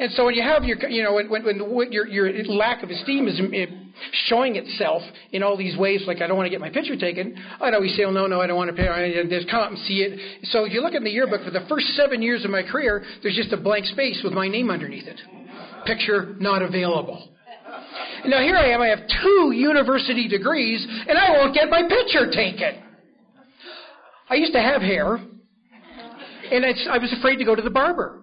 And 0.00 0.10
so 0.12 0.24
when 0.26 0.34
you 0.34 0.42
have 0.42 0.64
your, 0.64 0.78
you 0.88 1.02
know, 1.02 1.14
when, 1.14 1.28
when, 1.30 1.74
when 1.74 1.92
your, 1.92 2.06
your 2.06 2.44
lack 2.44 2.82
of 2.82 2.90
esteem 2.90 3.28
is 3.28 3.40
eh, 3.40 3.66
showing 4.26 4.56
itself 4.56 5.02
in 5.32 5.42
all 5.42 5.56
these 5.56 5.76
ways, 5.76 6.02
like 6.06 6.20
I 6.20 6.26
don't 6.26 6.36
want 6.36 6.46
to 6.46 6.50
get 6.50 6.60
my 6.60 6.70
picture 6.70 6.96
taken, 6.96 7.36
I'd 7.60 7.74
always 7.74 7.96
say, 7.96 8.04
oh, 8.04 8.10
no, 8.10 8.26
no, 8.26 8.40
I 8.40 8.46
don't 8.46 8.56
want 8.56 8.74
to 8.74 8.76
pay. 8.76 8.88
I 8.88 9.24
just 9.28 9.50
come 9.50 9.60
up 9.60 9.70
and 9.70 9.78
see 9.80 10.02
it. 10.02 10.46
So 10.46 10.64
if 10.64 10.72
you 10.72 10.80
look 10.80 10.94
in 10.94 11.04
the 11.04 11.10
yearbook 11.10 11.44
for 11.44 11.50
the 11.50 11.66
first 11.68 11.86
seven 11.96 12.22
years 12.22 12.44
of 12.44 12.50
my 12.50 12.62
career, 12.62 13.04
there's 13.22 13.36
just 13.36 13.52
a 13.52 13.56
blank 13.56 13.86
space 13.86 14.20
with 14.24 14.32
my 14.32 14.48
name 14.48 14.70
underneath 14.70 15.06
it. 15.06 15.20
Picture 15.86 16.34
not 16.40 16.62
available. 16.62 17.28
Now 18.26 18.40
here 18.40 18.56
I 18.56 18.70
am, 18.70 18.80
I 18.80 18.88
have 18.88 19.00
two 19.22 19.52
university 19.54 20.28
degrees, 20.28 20.84
and 21.08 21.16
I 21.16 21.30
won't 21.32 21.54
get 21.54 21.68
my 21.70 21.82
picture 21.82 22.30
taken. 22.30 22.82
I 24.28 24.34
used 24.34 24.52
to 24.52 24.60
have 24.60 24.82
hair, 24.82 25.16
and 26.50 26.64
I 26.64 26.98
was 26.98 27.14
afraid 27.18 27.36
to 27.36 27.44
go 27.44 27.54
to 27.54 27.62
the 27.62 27.70
barber. 27.70 28.22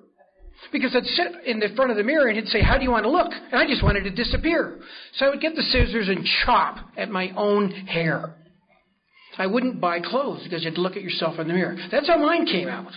Because 0.72 0.96
I'd 0.96 1.06
sit 1.06 1.28
in 1.46 1.60
the 1.60 1.70
front 1.76 1.92
of 1.92 1.98
the 1.98 2.04
mirror 2.04 2.28
and 2.28 2.38
he'd 2.38 2.48
say, 2.48 2.62
How 2.62 2.78
do 2.78 2.84
you 2.84 2.92
want 2.92 3.04
to 3.04 3.12
look? 3.12 3.32
And 3.32 3.60
I 3.60 3.68
just 3.68 3.84
wanted 3.84 4.04
to 4.04 4.10
disappear. 4.10 4.80
So 5.14 5.26
I 5.26 5.30
would 5.30 5.42
get 5.42 5.56
the 5.56 5.62
scissors 5.62 6.10
and 6.10 6.26
chop 6.46 6.78
at 6.98 7.10
my 7.10 7.32
own 7.36 7.72
hair. 7.72 8.36
I 9.38 9.48
wouldn't 9.48 9.82
buy 9.82 10.00
clothes 10.00 10.44
because 10.44 10.64
you 10.64 10.70
had 10.70 10.76
to 10.76 10.82
look 10.82 10.96
at 10.96 11.02
yourself 11.02 11.40
in 11.40 11.48
the 11.48 11.54
mirror. 11.54 11.76
That's 11.92 12.08
how 12.08 12.18
mine 12.18 12.46
came 12.46 12.68
out. 12.68 12.92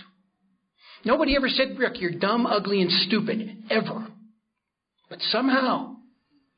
Nobody 1.05 1.35
ever 1.35 1.49
said, 1.49 1.77
Rick, 1.77 2.01
you're 2.01 2.11
dumb, 2.11 2.45
ugly, 2.45 2.81
and 2.81 2.91
stupid. 2.91 3.63
Ever. 3.69 4.07
But 5.09 5.19
somehow, 5.21 5.95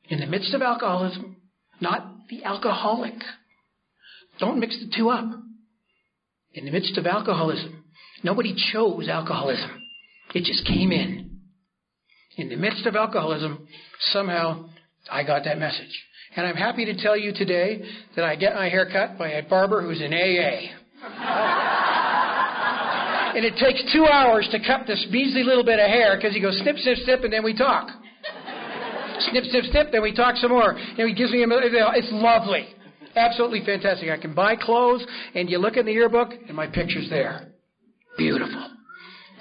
in 0.08 0.20
the 0.20 0.26
midst 0.26 0.54
of 0.54 0.62
alcoholism, 0.62 1.36
not 1.80 2.28
the 2.28 2.44
alcoholic, 2.44 3.14
don't 4.38 4.60
mix 4.60 4.78
the 4.78 4.94
two 4.96 5.10
up. 5.10 5.24
In 6.54 6.64
the 6.64 6.70
midst 6.70 6.98
of 6.98 7.06
alcoholism, 7.06 7.84
nobody 8.22 8.54
chose 8.72 9.08
alcoholism. 9.08 9.81
It 10.34 10.44
just 10.44 10.66
came 10.66 10.92
in. 10.92 11.30
In 12.36 12.48
the 12.48 12.56
midst 12.56 12.86
of 12.86 12.96
alcoholism, 12.96 13.68
somehow 14.12 14.70
I 15.10 15.22
got 15.22 15.44
that 15.44 15.58
message. 15.58 16.02
And 16.34 16.46
I'm 16.46 16.56
happy 16.56 16.86
to 16.86 16.96
tell 16.96 17.14
you 17.16 17.34
today 17.34 17.82
that 18.16 18.24
I 18.24 18.36
get 18.36 18.54
my 18.54 18.70
hair 18.70 18.88
cut 18.90 19.18
by 19.18 19.32
a 19.32 19.46
barber 19.46 19.82
who's 19.82 20.00
in 20.00 20.14
AA. 20.14 20.72
and 23.36 23.44
it 23.44 23.58
takes 23.58 23.82
two 23.92 24.06
hours 24.06 24.48
to 24.52 24.58
cut 24.66 24.86
this 24.86 25.06
measly 25.10 25.42
little 25.42 25.64
bit 25.64 25.78
of 25.78 25.88
hair 25.88 26.16
because 26.16 26.32
he 26.32 26.40
goes 26.40 26.58
snip, 26.62 26.76
snip, 26.78 26.96
snip, 27.04 27.24
and 27.24 27.32
then 27.32 27.44
we 27.44 27.54
talk. 27.54 27.88
snip, 29.30 29.44
snip, 29.44 29.64
snip, 29.70 29.92
then 29.92 30.02
we 30.02 30.14
talk 30.14 30.36
some 30.36 30.52
more. 30.52 30.72
And 30.72 31.08
he 31.08 31.14
gives 31.14 31.32
me 31.32 31.42
a, 31.42 31.46
it's 31.48 32.08
lovely. 32.12 32.66
Absolutely 33.14 33.62
fantastic. 33.66 34.08
I 34.08 34.16
can 34.16 34.34
buy 34.34 34.56
clothes, 34.56 35.04
and 35.34 35.50
you 35.50 35.58
look 35.58 35.76
in 35.76 35.84
the 35.84 35.92
yearbook, 35.92 36.30
and 36.48 36.56
my 36.56 36.66
picture's 36.66 37.10
there. 37.10 37.48
Beautiful. 38.16 38.70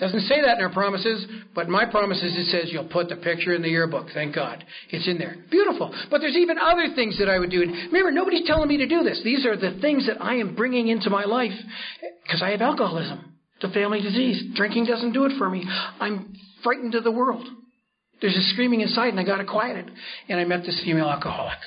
Doesn't 0.01 0.21
say 0.21 0.41
that 0.41 0.57
in 0.57 0.63
our 0.63 0.73
promises, 0.73 1.27
but 1.53 1.69
my 1.69 1.85
promises 1.85 2.33
it 2.35 2.45
says 2.47 2.73
you'll 2.73 2.89
put 2.89 3.07
the 3.07 3.17
picture 3.17 3.53
in 3.53 3.61
the 3.61 3.69
yearbook. 3.69 4.07
Thank 4.15 4.33
God. 4.33 4.65
It's 4.89 5.07
in 5.07 5.19
there. 5.19 5.35
Beautiful. 5.51 5.93
But 6.09 6.21
there's 6.21 6.35
even 6.35 6.57
other 6.57 6.87
things 6.95 7.19
that 7.19 7.29
I 7.29 7.37
would 7.37 7.51
do. 7.51 7.61
And 7.61 7.71
remember, 7.71 8.11
nobody's 8.11 8.47
telling 8.47 8.67
me 8.67 8.77
to 8.77 8.87
do 8.87 9.03
this. 9.03 9.21
These 9.23 9.45
are 9.45 9.55
the 9.55 9.77
things 9.79 10.07
that 10.07 10.19
I 10.19 10.37
am 10.37 10.55
bringing 10.55 10.87
into 10.87 11.11
my 11.11 11.25
life 11.25 11.53
because 12.23 12.41
I 12.41 12.49
have 12.49 12.61
alcoholism. 12.61 13.35
It's 13.57 13.65
a 13.65 13.73
family 13.75 14.01
disease. 14.01 14.43
Drinking 14.55 14.85
doesn't 14.85 15.13
do 15.13 15.25
it 15.25 15.33
for 15.37 15.47
me. 15.47 15.67
I'm 15.99 16.33
frightened 16.63 16.95
of 16.95 17.03
the 17.03 17.11
world. 17.11 17.47
There's 18.21 18.35
a 18.35 18.53
screaming 18.53 18.81
inside 18.81 19.09
and 19.09 19.19
I 19.19 19.23
got 19.23 19.39
it 19.39 19.47
quieted. 19.47 19.91
And 20.29 20.39
I 20.39 20.45
met 20.45 20.63
this 20.65 20.81
female 20.83 21.09
alcoholic. 21.09 21.59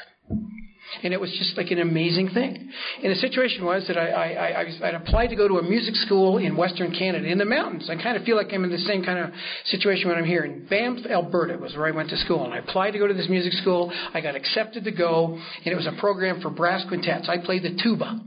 And 1.04 1.12
it 1.12 1.20
was 1.20 1.30
just 1.38 1.56
like 1.56 1.70
an 1.70 1.78
amazing 1.78 2.30
thing. 2.30 2.70
And 3.02 3.12
the 3.12 3.16
situation 3.20 3.64
was 3.64 3.86
that 3.88 3.98
I, 3.98 4.08
I, 4.08 4.26
I, 4.26 4.62
I 4.62 4.92
would 4.92 4.94
applied 4.94 5.28
to 5.28 5.36
go 5.36 5.46
to 5.46 5.58
a 5.58 5.62
music 5.62 5.94
school 5.96 6.38
in 6.38 6.56
Western 6.56 6.92
Canada 6.92 7.28
in 7.28 7.38
the 7.38 7.44
mountains. 7.44 7.90
I 7.90 8.02
kind 8.02 8.16
of 8.16 8.24
feel 8.24 8.36
like 8.36 8.52
I'm 8.52 8.64
in 8.64 8.70
the 8.70 8.78
same 8.78 9.04
kind 9.04 9.18
of 9.18 9.30
situation 9.66 10.08
when 10.08 10.16
I'm 10.16 10.24
here. 10.24 10.44
In 10.44 10.66
Banff, 10.66 11.04
Alberta 11.06 11.58
was 11.58 11.74
where 11.76 11.86
I 11.86 11.90
went 11.90 12.08
to 12.10 12.16
school. 12.16 12.44
And 12.44 12.54
I 12.54 12.58
applied 12.58 12.92
to 12.92 12.98
go 12.98 13.06
to 13.06 13.14
this 13.14 13.28
music 13.28 13.52
school. 13.52 13.92
I 14.14 14.20
got 14.20 14.34
accepted 14.34 14.84
to 14.84 14.92
go. 14.92 15.38
And 15.64 15.72
it 15.72 15.76
was 15.76 15.86
a 15.86 16.00
program 16.00 16.40
for 16.40 16.50
brass 16.50 16.84
quintets. 16.88 17.28
I 17.28 17.38
played 17.38 17.62
the 17.62 17.78
tuba. 17.82 18.20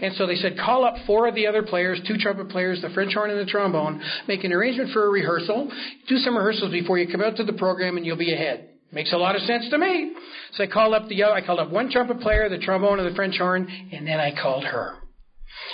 And 0.00 0.14
so 0.14 0.26
they 0.26 0.36
said, 0.36 0.56
call 0.56 0.84
up 0.84 0.94
four 1.06 1.26
of 1.26 1.34
the 1.34 1.48
other 1.48 1.64
players, 1.64 2.00
two 2.06 2.16
trumpet 2.18 2.48
players, 2.50 2.80
the 2.82 2.90
French 2.90 3.14
horn 3.14 3.30
and 3.30 3.40
the 3.40 3.50
trombone, 3.50 4.00
make 4.28 4.44
an 4.44 4.52
arrangement 4.52 4.90
for 4.92 5.04
a 5.04 5.08
rehearsal, 5.08 5.70
do 6.08 6.16
some 6.18 6.36
rehearsals 6.36 6.70
before 6.70 6.98
you 6.98 7.10
come 7.10 7.20
out 7.20 7.36
to 7.36 7.44
the 7.44 7.52
program 7.52 7.96
and 7.96 8.06
you'll 8.06 8.16
be 8.16 8.32
ahead. 8.32 8.75
Makes 8.96 9.12
a 9.12 9.18
lot 9.18 9.36
of 9.36 9.42
sense 9.42 9.68
to 9.68 9.76
me. 9.76 10.14
So 10.52 10.64
I 10.64 10.68
called 10.68 10.94
up 10.94 11.06
the 11.06 11.22
I 11.22 11.42
called 11.44 11.60
up 11.60 11.68
one 11.68 11.90
trumpet 11.90 12.18
player, 12.20 12.48
the 12.48 12.56
trombone, 12.56 12.98
and 12.98 13.06
the 13.06 13.14
French 13.14 13.36
horn, 13.36 13.68
and 13.92 14.06
then 14.06 14.18
I 14.18 14.32
called 14.34 14.64
her. 14.64 14.94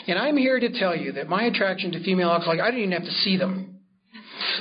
And 0.09 0.19
I'm 0.19 0.37
here 0.37 0.59
to 0.59 0.77
tell 0.77 0.97
you 0.97 1.13
that 1.13 1.29
my 1.29 1.45
attraction 1.45 1.93
to 1.93 2.03
female 2.03 2.31
alcoholics, 2.31 2.61
I 2.61 2.67
didn't 2.73 2.81
even 2.81 2.93
have 2.93 3.05
to 3.05 3.15
see 3.23 3.37
them. 3.37 3.79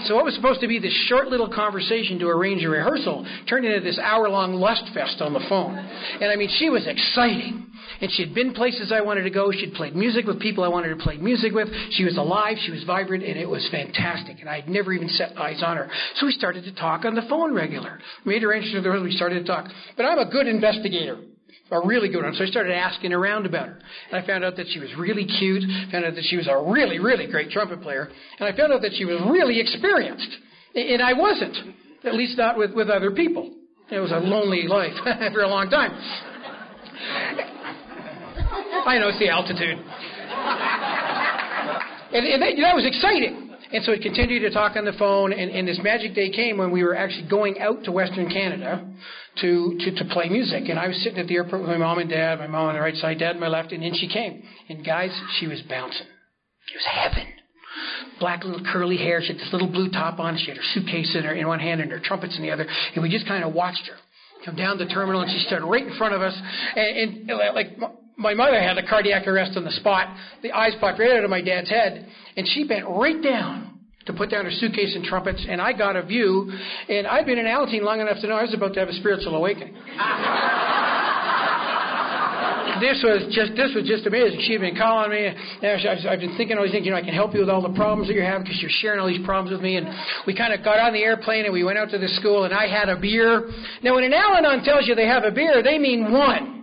So 0.05 0.13
what 0.13 0.25
was 0.25 0.35
supposed 0.35 0.61
to 0.61 0.67
be 0.67 0.77
this 0.77 0.93
short 1.09 1.29
little 1.29 1.51
conversation 1.51 2.19
to 2.19 2.27
arrange 2.27 2.63
a 2.63 2.69
rehearsal 2.69 3.25
turned 3.49 3.65
into 3.65 3.79
this 3.79 3.97
hour 3.97 4.29
long 4.29 4.53
lust 4.53 4.83
fest 4.93 5.21
on 5.21 5.33
the 5.33 5.43
phone. 5.49 5.75
And 5.75 6.31
I 6.31 6.35
mean, 6.35 6.49
she 6.59 6.69
was 6.69 6.85
exciting. 6.85 7.65
And 8.01 8.11
she'd 8.11 8.33
been 8.33 8.53
places 8.53 8.91
I 8.91 9.01
wanted 9.01 9.23
to 9.23 9.29
go. 9.29 9.51
She'd 9.51 9.73
played 9.73 9.95
music 9.95 10.25
with 10.25 10.39
people 10.39 10.63
I 10.63 10.67
wanted 10.67 10.89
to 10.89 10.95
play 10.95 11.17
music 11.17 11.53
with. 11.53 11.69
She 11.91 12.03
was 12.03 12.17
alive. 12.17 12.57
She 12.65 12.71
was 12.71 12.83
vibrant. 12.83 13.23
And 13.23 13.37
it 13.37 13.47
was 13.47 13.67
fantastic. 13.71 14.39
And 14.39 14.49
I'd 14.49 14.67
never 14.67 14.91
even 14.91 15.07
set 15.09 15.37
eyes 15.37 15.61
on 15.63 15.77
her. 15.77 15.89
So 16.15 16.25
we 16.25 16.31
started 16.31 16.63
to 16.65 16.73
talk 16.73 17.05
on 17.05 17.15
the 17.15 17.21
phone 17.29 17.53
regular. 17.53 17.99
Made 18.25 18.43
arrangements 18.43 18.75
with 18.75 18.85
her. 18.85 19.01
We 19.01 19.11
started 19.11 19.45
to 19.45 19.45
talk. 19.45 19.67
But 19.95 20.05
I'm 20.05 20.19
a 20.19 20.29
good 20.29 20.47
investigator 20.47 21.19
a 21.71 21.87
really 21.87 22.09
good 22.09 22.23
one. 22.23 22.33
So 22.35 22.43
I 22.43 22.47
started 22.47 22.73
asking 22.73 23.13
around 23.13 23.45
about 23.45 23.67
her. 23.67 23.79
And 24.11 24.21
I 24.21 24.27
found 24.27 24.43
out 24.43 24.57
that 24.57 24.67
she 24.69 24.79
was 24.79 24.89
really 24.97 25.25
cute, 25.25 25.63
found 25.91 26.05
out 26.05 26.15
that 26.15 26.25
she 26.25 26.37
was 26.37 26.47
a 26.47 26.57
really, 26.69 26.99
really 26.99 27.27
great 27.27 27.49
trumpet 27.49 27.81
player, 27.81 28.09
and 28.39 28.47
I 28.47 28.55
found 28.55 28.73
out 28.73 28.81
that 28.81 28.91
she 28.97 29.05
was 29.05 29.21
really 29.29 29.59
experienced. 29.59 30.27
And 30.75 31.01
I 31.01 31.13
wasn't, 31.13 31.55
at 32.03 32.13
least 32.13 32.37
not 32.37 32.57
with, 32.57 32.73
with 32.73 32.89
other 32.89 33.11
people. 33.11 33.51
It 33.89 33.99
was 33.99 34.11
a 34.11 34.19
lonely 34.19 34.67
life 34.67 34.93
for 35.33 35.41
a 35.41 35.47
long 35.47 35.69
time. 35.69 35.91
I 38.85 38.97
know, 38.97 39.09
it's 39.09 39.19
the 39.19 39.29
altitude. 39.29 39.77
And, 42.13 42.27
and 42.27 42.41
that, 42.41 42.75
was 42.75 42.85
exciting. 42.85 43.49
And 43.71 43.83
so 43.85 43.93
we 43.93 43.99
continued 43.99 44.41
to 44.41 44.49
talk 44.49 44.75
on 44.75 44.83
the 44.83 44.91
phone, 44.93 45.31
and, 45.31 45.49
and 45.49 45.65
this 45.65 45.79
magic 45.81 46.13
day 46.13 46.29
came 46.29 46.57
when 46.57 46.71
we 46.71 46.83
were 46.83 46.95
actually 46.95 47.29
going 47.29 47.59
out 47.59 47.85
to 47.85 47.91
Western 47.91 48.27
Canada 48.29 48.85
to, 49.39 49.77
to, 49.79 49.95
to 49.95 50.05
play 50.11 50.27
music. 50.27 50.67
And 50.67 50.77
I 50.77 50.87
was 50.87 51.01
sitting 51.03 51.19
at 51.19 51.27
the 51.27 51.35
airport 51.35 51.61
with 51.61 51.69
my 51.69 51.77
mom 51.77 51.99
and 51.99 52.09
dad, 52.09 52.39
my 52.39 52.47
mom 52.47 52.67
on 52.67 52.73
the 52.75 52.81
right 52.81 52.95
side, 52.95 53.19
dad 53.19 53.35
on 53.35 53.39
my 53.39 53.47
left, 53.47 53.71
and 53.71 53.81
in 53.81 53.93
she 53.95 54.09
came. 54.09 54.43
And 54.67 54.85
guys, 54.85 55.17
she 55.39 55.47
was 55.47 55.61
bouncing. 55.69 56.07
It 56.07 56.75
was 56.75 56.85
heaven. 56.85 57.27
Black 58.19 58.43
little 58.43 58.65
curly 58.73 58.97
hair. 58.97 59.21
She 59.21 59.29
had 59.29 59.37
this 59.37 59.49
little 59.53 59.71
blue 59.71 59.89
top 59.89 60.19
on. 60.19 60.37
She 60.37 60.47
had 60.47 60.57
her 60.57 60.63
suitcase 60.73 61.15
in 61.15 61.23
her 61.23 61.33
in 61.33 61.47
one 61.47 61.59
hand 61.59 61.79
and 61.79 61.91
her 61.91 62.01
trumpets 62.03 62.35
in 62.35 62.43
the 62.43 62.51
other. 62.51 62.67
And 62.93 63.01
we 63.01 63.09
just 63.09 63.27
kind 63.27 63.43
of 63.43 63.53
watched 63.53 63.87
her 63.87 63.95
come 64.43 64.55
down 64.55 64.77
the 64.77 64.87
terminal, 64.87 65.21
and 65.21 65.31
she 65.31 65.45
stood 65.45 65.63
right 65.63 65.85
in 65.85 65.95
front 65.97 66.15
of 66.15 66.21
us. 66.21 66.33
And, 66.75 67.29
and 67.29 67.39
like 67.55 67.77
my 68.17 68.33
mother 68.33 68.61
had 68.61 68.77
a 68.77 68.87
cardiac 68.87 69.27
arrest 69.27 69.57
on 69.57 69.63
the 69.63 69.71
spot. 69.71 70.15
The 70.43 70.51
eyes 70.51 70.73
popped 70.79 70.99
right 70.99 71.11
out 71.11 71.23
of 71.23 71.29
my 71.29 71.41
dad's 71.41 71.69
head, 71.69 72.07
and 72.37 72.47
she 72.47 72.67
bent 72.67 72.85
right 72.87 73.21
down 73.21 73.79
to 74.05 74.13
put 74.13 74.29
down 74.31 74.45
her 74.45 74.51
suitcase 74.51 74.95
and 74.95 75.03
trumpets, 75.03 75.45
and 75.47 75.61
I 75.61 75.73
got 75.73 75.95
a 75.95 76.03
view, 76.03 76.51
and 76.89 77.07
I'd 77.07 77.25
been 77.25 77.37
in 77.37 77.45
Alateen 77.45 77.83
long 77.83 78.01
enough 78.01 78.17
to 78.21 78.27
know 78.27 78.35
I 78.35 78.43
was 78.43 78.53
about 78.53 78.73
to 78.73 78.79
have 78.79 78.89
a 78.89 78.93
spiritual 78.93 79.35
awakening. 79.35 79.73
this 82.81 82.97
was 83.05 83.29
just 83.29 83.53
this 83.53 83.69
was 83.77 83.85
just 83.85 84.09
amazing. 84.09 84.41
She 84.41 84.53
had 84.53 84.61
been 84.61 84.75
calling 84.75 85.11
me. 85.11 85.29
And 85.29 85.37
I've 86.09 86.19
been 86.19 86.35
thinking 86.35 86.57
all 86.57 86.63
these 86.63 86.73
things. 86.73 86.85
You 86.85 86.91
know, 86.91 86.97
I 86.97 87.05
can 87.05 87.13
help 87.13 87.33
you 87.33 87.41
with 87.41 87.49
all 87.49 87.61
the 87.61 87.73
problems 87.77 88.09
that 88.09 88.15
you're 88.15 88.25
having 88.25 88.43
because 88.43 88.59
you're 88.59 88.73
sharing 88.81 88.99
all 88.99 89.07
these 89.07 89.23
problems 89.23 89.53
with 89.53 89.61
me. 89.61 89.77
And 89.77 89.87
we 90.25 90.35
kind 90.35 90.51
of 90.51 90.65
got 90.65 90.79
on 90.79 90.91
the 90.93 91.03
airplane 91.05 91.45
and 91.45 91.53
we 91.53 91.63
went 91.63 91.77
out 91.77 91.89
to 91.91 91.99
the 91.99 92.09
school 92.19 92.43
and 92.43 92.53
I 92.53 92.67
had 92.67 92.89
a 92.89 92.97
beer. 92.97 93.49
Now, 93.83 93.95
when 93.95 94.03
an 94.03 94.13
Al-Anon 94.13 94.63
tells 94.65 94.87
you 94.87 94.95
they 94.95 95.07
have 95.07 95.23
a 95.23 95.31
beer, 95.31 95.61
they 95.63 95.77
mean 95.77 96.11
one. 96.11 96.60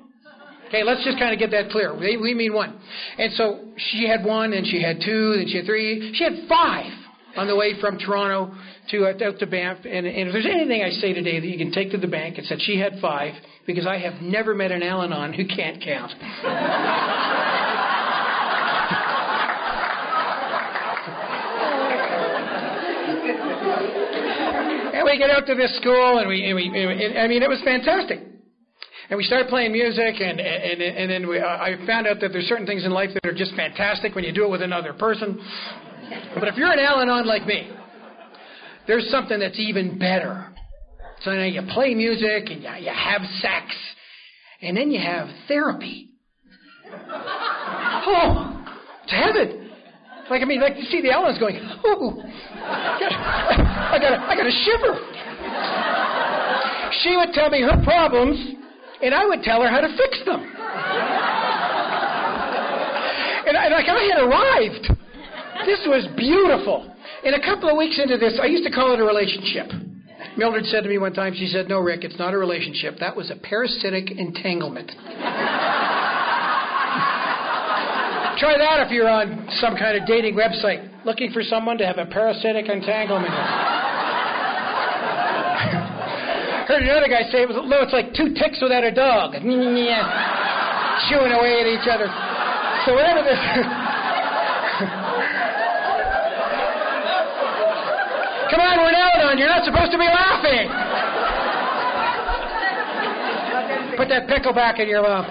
Okay, 0.69 0.85
let's 0.85 1.03
just 1.03 1.19
kind 1.19 1.33
of 1.33 1.39
get 1.39 1.51
that 1.53 1.71
clear. 1.71 1.99
We, 1.99 2.19
we 2.19 2.35
mean 2.35 2.53
one. 2.53 2.79
And 3.16 3.33
so 3.33 3.69
she 3.91 4.07
had 4.07 4.23
one, 4.23 4.53
and 4.53 4.66
she 4.66 4.83
had 4.83 5.01
two, 5.01 5.37
and 5.39 5.49
she 5.49 5.57
had 5.57 5.66
three. 5.66 6.12
She 6.14 6.25
had 6.25 6.47
five 6.47 6.93
on 7.37 7.47
the 7.47 7.57
way 7.57 7.81
from 7.81 7.99
Toronto 7.99 8.55
to 8.91 9.07
uh, 9.07 9.27
out 9.27 9.39
to 9.39 9.47
Banff. 9.47 9.79
And, 9.85 10.07
and 10.07 10.29
if 10.29 10.33
there's 10.33 10.47
anything 10.47 10.83
I 10.83 10.91
say 10.91 11.14
today 11.14 11.41
that 11.41 11.47
you 11.47 11.57
can 11.57 11.73
take 11.73 11.91
to 11.93 11.99
the 11.99 12.07
bank, 12.07 12.37
it's 12.37 12.51
that 12.51 12.61
she 12.61 12.79
had 12.79 13.01
five 13.01 13.33
because 13.66 13.87
I 13.87 13.97
have 13.99 14.21
never 14.21 14.55
met 14.55 14.71
an 14.71 14.83
Al-Anon 14.83 15.33
who 15.33 15.47
can't 15.47 15.83
count. 15.83 16.12
and 24.93 25.05
we 25.05 25.16
get 25.16 25.31
out 25.31 25.47
to 25.47 25.55
this 25.55 25.75
school, 25.81 26.19
and 26.19 26.29
we, 26.29 26.45
and 26.45 26.57
we, 26.57 26.66
and, 26.66 27.19
I 27.19 27.27
mean, 27.27 27.43
it 27.43 27.49
was 27.49 27.62
fantastic. 27.64 28.21
And 29.11 29.16
we 29.16 29.24
start 29.24 29.48
playing 29.48 29.72
music, 29.72 30.20
and 30.20 30.38
and 30.38 30.82
and 30.82 31.11
then 31.11 31.26
we, 31.26 31.38
uh, 31.38 31.46
I 31.46 31.76
found 31.86 32.06
out 32.06 32.20
that 32.20 32.30
there's 32.30 32.44
certain 32.44 32.66
things 32.66 32.84
in 32.84 32.90
life 32.90 33.09
that 33.14 33.26
are 33.26 33.32
just 33.32 33.54
fantastic 33.54 34.14
when 34.14 34.22
you 34.22 34.32
do 34.32 34.44
it 34.44 34.50
with 34.50 34.61
another 34.61 34.92
person. 34.92 35.40
But 36.34 36.48
if 36.48 36.56
you're 36.56 36.70
an 36.70 36.78
Al-Anon 36.78 37.26
like 37.26 37.46
me, 37.46 37.70
there's 38.86 39.09
something 39.11 39.38
that's 39.38 39.59
even 39.59 39.98
better. 39.98 40.52
So 41.22 41.32
now 41.32 41.44
you 41.44 41.62
play 41.72 41.94
music 41.94 42.50
and 42.50 42.62
you, 42.62 42.70
you 42.80 42.92
have 42.94 43.22
sex, 43.40 43.64
and 44.61 44.76
then 44.76 44.90
you 44.90 45.00
have 45.00 45.28
therapy. 45.46 46.11
Oh, 48.11 48.64
it's 49.02 49.12
heaven. 49.12 49.70
Like 50.30 50.40
I 50.40 50.44
mean, 50.44 50.61
like 50.61 50.76
you 50.76 50.84
see 50.84 51.02
the 51.02 51.11
Al-Anons 51.11 51.38
going, 51.40 51.59
oh, 51.84 52.22
I 52.22 53.98
got, 54.00 54.12
a, 54.12 54.18
I 54.22 54.36
got 54.36 54.46
a 54.46 54.52
shiver. 54.64 54.94
She 57.02 57.16
would 57.16 57.34
tell 57.34 57.50
me 57.50 57.61
her 57.62 57.82
problems, 57.84 58.57
and 59.03 59.14
I 59.14 59.26
would 59.26 59.42
tell 59.42 59.62
her 59.62 59.68
how 59.68 59.80
to 59.80 59.88
fix 59.96 60.18
them. 60.24 60.40
And, 63.49 63.57
I, 63.57 63.68
like 63.68 63.88
I 63.88 64.03
had 64.12 64.20
arrived. 64.20 64.92
This 65.64 65.80
was 65.86 66.07
beautiful. 66.16 66.94
And 67.24 67.34
a 67.34 67.40
couple 67.40 67.70
of 67.70 67.76
weeks 67.76 67.99
into 68.03 68.18
this, 68.18 68.38
I 68.42 68.46
used 68.46 68.64
to 68.64 68.70
call 68.70 68.92
it 68.92 69.01
a 69.01 69.05
relationship. 69.05 69.70
Mildred 70.36 70.66
said 70.66 70.82
to 70.82 70.88
me 70.88 70.99
one 70.99 71.14
time, 71.14 71.34
she 71.34 71.49
said, 71.49 71.68
No, 71.68 71.80
Rick, 71.80 72.05
it's 72.05 72.18
not 72.18 72.34
a 72.34 72.38
relationship. 72.38 72.99
That 73.01 73.16
was 73.16 73.30
a 73.30 73.36
parasitic 73.36 74.11
entanglement. 74.11 74.92
Try 78.38 78.55
that 78.57 78.86
if 78.86 78.92
you're 78.92 79.09
on 79.09 79.49
some 79.59 79.76
kind 79.76 80.01
of 80.01 80.07
dating 80.07 80.34
website 80.34 81.05
looking 81.05 81.32
for 81.32 81.42
someone 81.42 81.78
to 81.78 81.86
have 81.86 81.99
a 81.99 82.07
parasitic 82.07 82.68
entanglement 82.68 83.34
Heard 86.69 86.85
another 86.85 87.09
guy 87.09 87.25
say 87.33 87.43
it 87.43 87.49
was, 87.49 87.57
it's 87.57 87.97
like 87.97 88.12
two 88.12 88.37
ticks 88.37 88.61
without 88.61 88.85
a 88.85 88.93
dog. 88.93 89.33
Chewing 91.09 91.33
away 91.33 91.64
at 91.64 91.66
each 91.66 91.89
other. 91.89 92.05
So 92.85 92.93
whatever 92.93 93.25
this. 93.25 93.41
Come 98.53 98.61
on, 98.61 98.85
we're 98.85 98.93
now 98.93 99.33
on. 99.33 99.39
You're 99.39 99.49
not 99.49 99.64
supposed 99.64 99.93
to 99.93 99.99
be 99.99 100.05
laughing. 100.05 100.69
Put 103.97 104.09
that 104.09 104.29
pickle 104.29 104.53
back 104.53 104.79
in 104.79 104.89
your 104.89 105.03
mouth. 105.03 105.25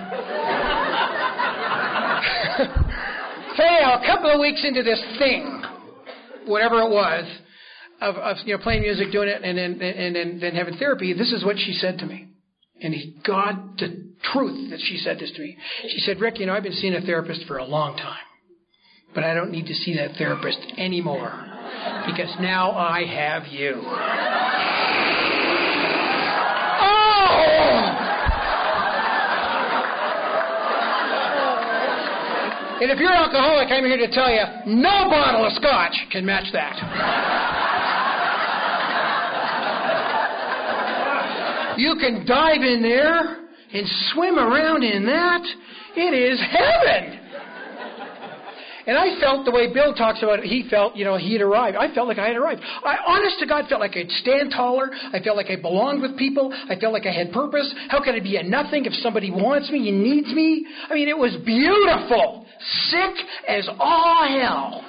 anyhow, 3.60 4.02
a 4.02 4.06
couple 4.06 4.32
of 4.32 4.40
weeks 4.40 4.64
into 4.64 4.84
this 4.84 5.04
thing, 5.18 5.64
whatever 6.46 6.82
it 6.82 6.90
was, 6.90 7.26
of, 8.02 8.16
of 8.16 8.38
you 8.46 8.56
know 8.56 8.64
playing 8.64 8.82
music, 8.82 9.12
doing 9.12 9.30
it, 9.30 9.42
and 9.44 9.58
then 9.58 9.82
and 9.82 10.16
then 10.16 10.40
then 10.40 10.56
having 10.56 10.78
therapy, 10.78 11.14
this 11.14 11.32
is 11.32 11.44
what 11.44 11.58
she 11.58 11.74
said 11.74 12.00
to 12.00 12.06
me. 12.06 12.28
And 12.82 12.94
he, 12.94 13.16
God, 13.26 13.80
the 13.80 14.08
truth 14.34 14.70
that 14.70 14.80
she 14.80 14.98
said 14.98 15.18
this 15.20 15.32
to 15.32 15.42
me. 15.42 15.58
She 15.90 16.00
said, 16.00 16.20
Rick, 16.20 16.40
you 16.40 16.46
know, 16.46 16.54
I've 16.54 16.64
been 16.64 16.74
seeing 16.74 16.94
a 16.94 17.02
therapist 17.02 17.46
for 17.48 17.58
a 17.58 17.66
long 17.66 17.98
time, 17.98 18.24
but 19.16 19.24
I 19.24 19.34
don't 19.34 19.52
need 19.52 19.66
to 19.66 19.74
see 19.74 19.96
that 19.96 20.16
therapist 20.18 20.60
anymore 20.78 21.32
because 22.06 22.34
now 22.40 22.72
I 22.72 23.04
have 23.06 23.48
you. 23.48 23.82
Oh! 26.84 27.18
And 32.80 32.92
if 32.92 33.00
you're 33.00 33.10
an 33.10 33.18
alcoholic, 33.18 33.70
I'm 33.72 33.86
here 33.86 33.98
to 33.98 34.12
tell 34.14 34.30
you, 34.30 34.44
no 34.68 35.10
bottle 35.10 35.48
of 35.48 35.54
scotch 35.54 35.96
can 36.12 36.24
match 36.26 36.54
that. 36.54 37.67
You 41.78 41.96
can 42.00 42.26
dive 42.26 42.62
in 42.62 42.82
there 42.82 43.48
and 43.74 43.88
swim 44.14 44.38
around 44.38 44.84
in 44.84 45.06
that. 45.06 45.42
It 45.96 46.14
is 46.14 46.40
heaven. 46.40 47.28
And 48.88 48.98
I 48.98 49.20
felt 49.20 49.44
the 49.44 49.52
way 49.52 49.72
Bill 49.74 49.94
talks 49.94 50.24
about 50.24 50.40
it, 50.40 50.46
he 50.46 50.66
felt, 50.70 50.96
you 50.96 51.04
know, 51.04 51.18
he 51.18 51.34
had 51.34 51.42
arrived. 51.42 51.76
I 51.76 51.94
felt 51.94 52.08
like 52.08 52.20
I 52.20 52.28
had 52.28 52.38
arrived. 52.38 52.62
I, 52.64 52.96
honest 53.06 53.38
to 53.40 53.46
God, 53.46 53.66
felt 53.68 53.82
like 53.82 53.98
I'd 53.98 54.10
stand 54.10 54.52
taller. 54.52 54.90
I 55.12 55.20
felt 55.20 55.36
like 55.36 55.50
I 55.50 55.58
belonged 55.58 56.02
with 56.02 56.18
people. 56.18 56.54
I 56.70 56.80
felt 56.80 56.94
like 56.94 57.06
I 57.06 57.12
had 57.12 57.34
purpose. 57.34 57.70
How 57.90 58.02
could 58.02 58.16
I 58.16 58.22
be 58.22 58.38
a 58.38 58.44
nothing 58.44 58.86
if 58.86 58.94
somebody 59.04 59.30
wants 59.30 59.70
me 59.72 59.90
and 59.90 60.02
needs 60.02 60.34
me? 60.34 60.66
I 60.90 60.94
mean, 60.94 61.10
it 61.10 61.18
was 61.18 61.36
beautiful. 61.46 62.46
Sick 62.88 63.26
as 63.50 63.68
all 63.78 64.26
hell. 64.40 64.86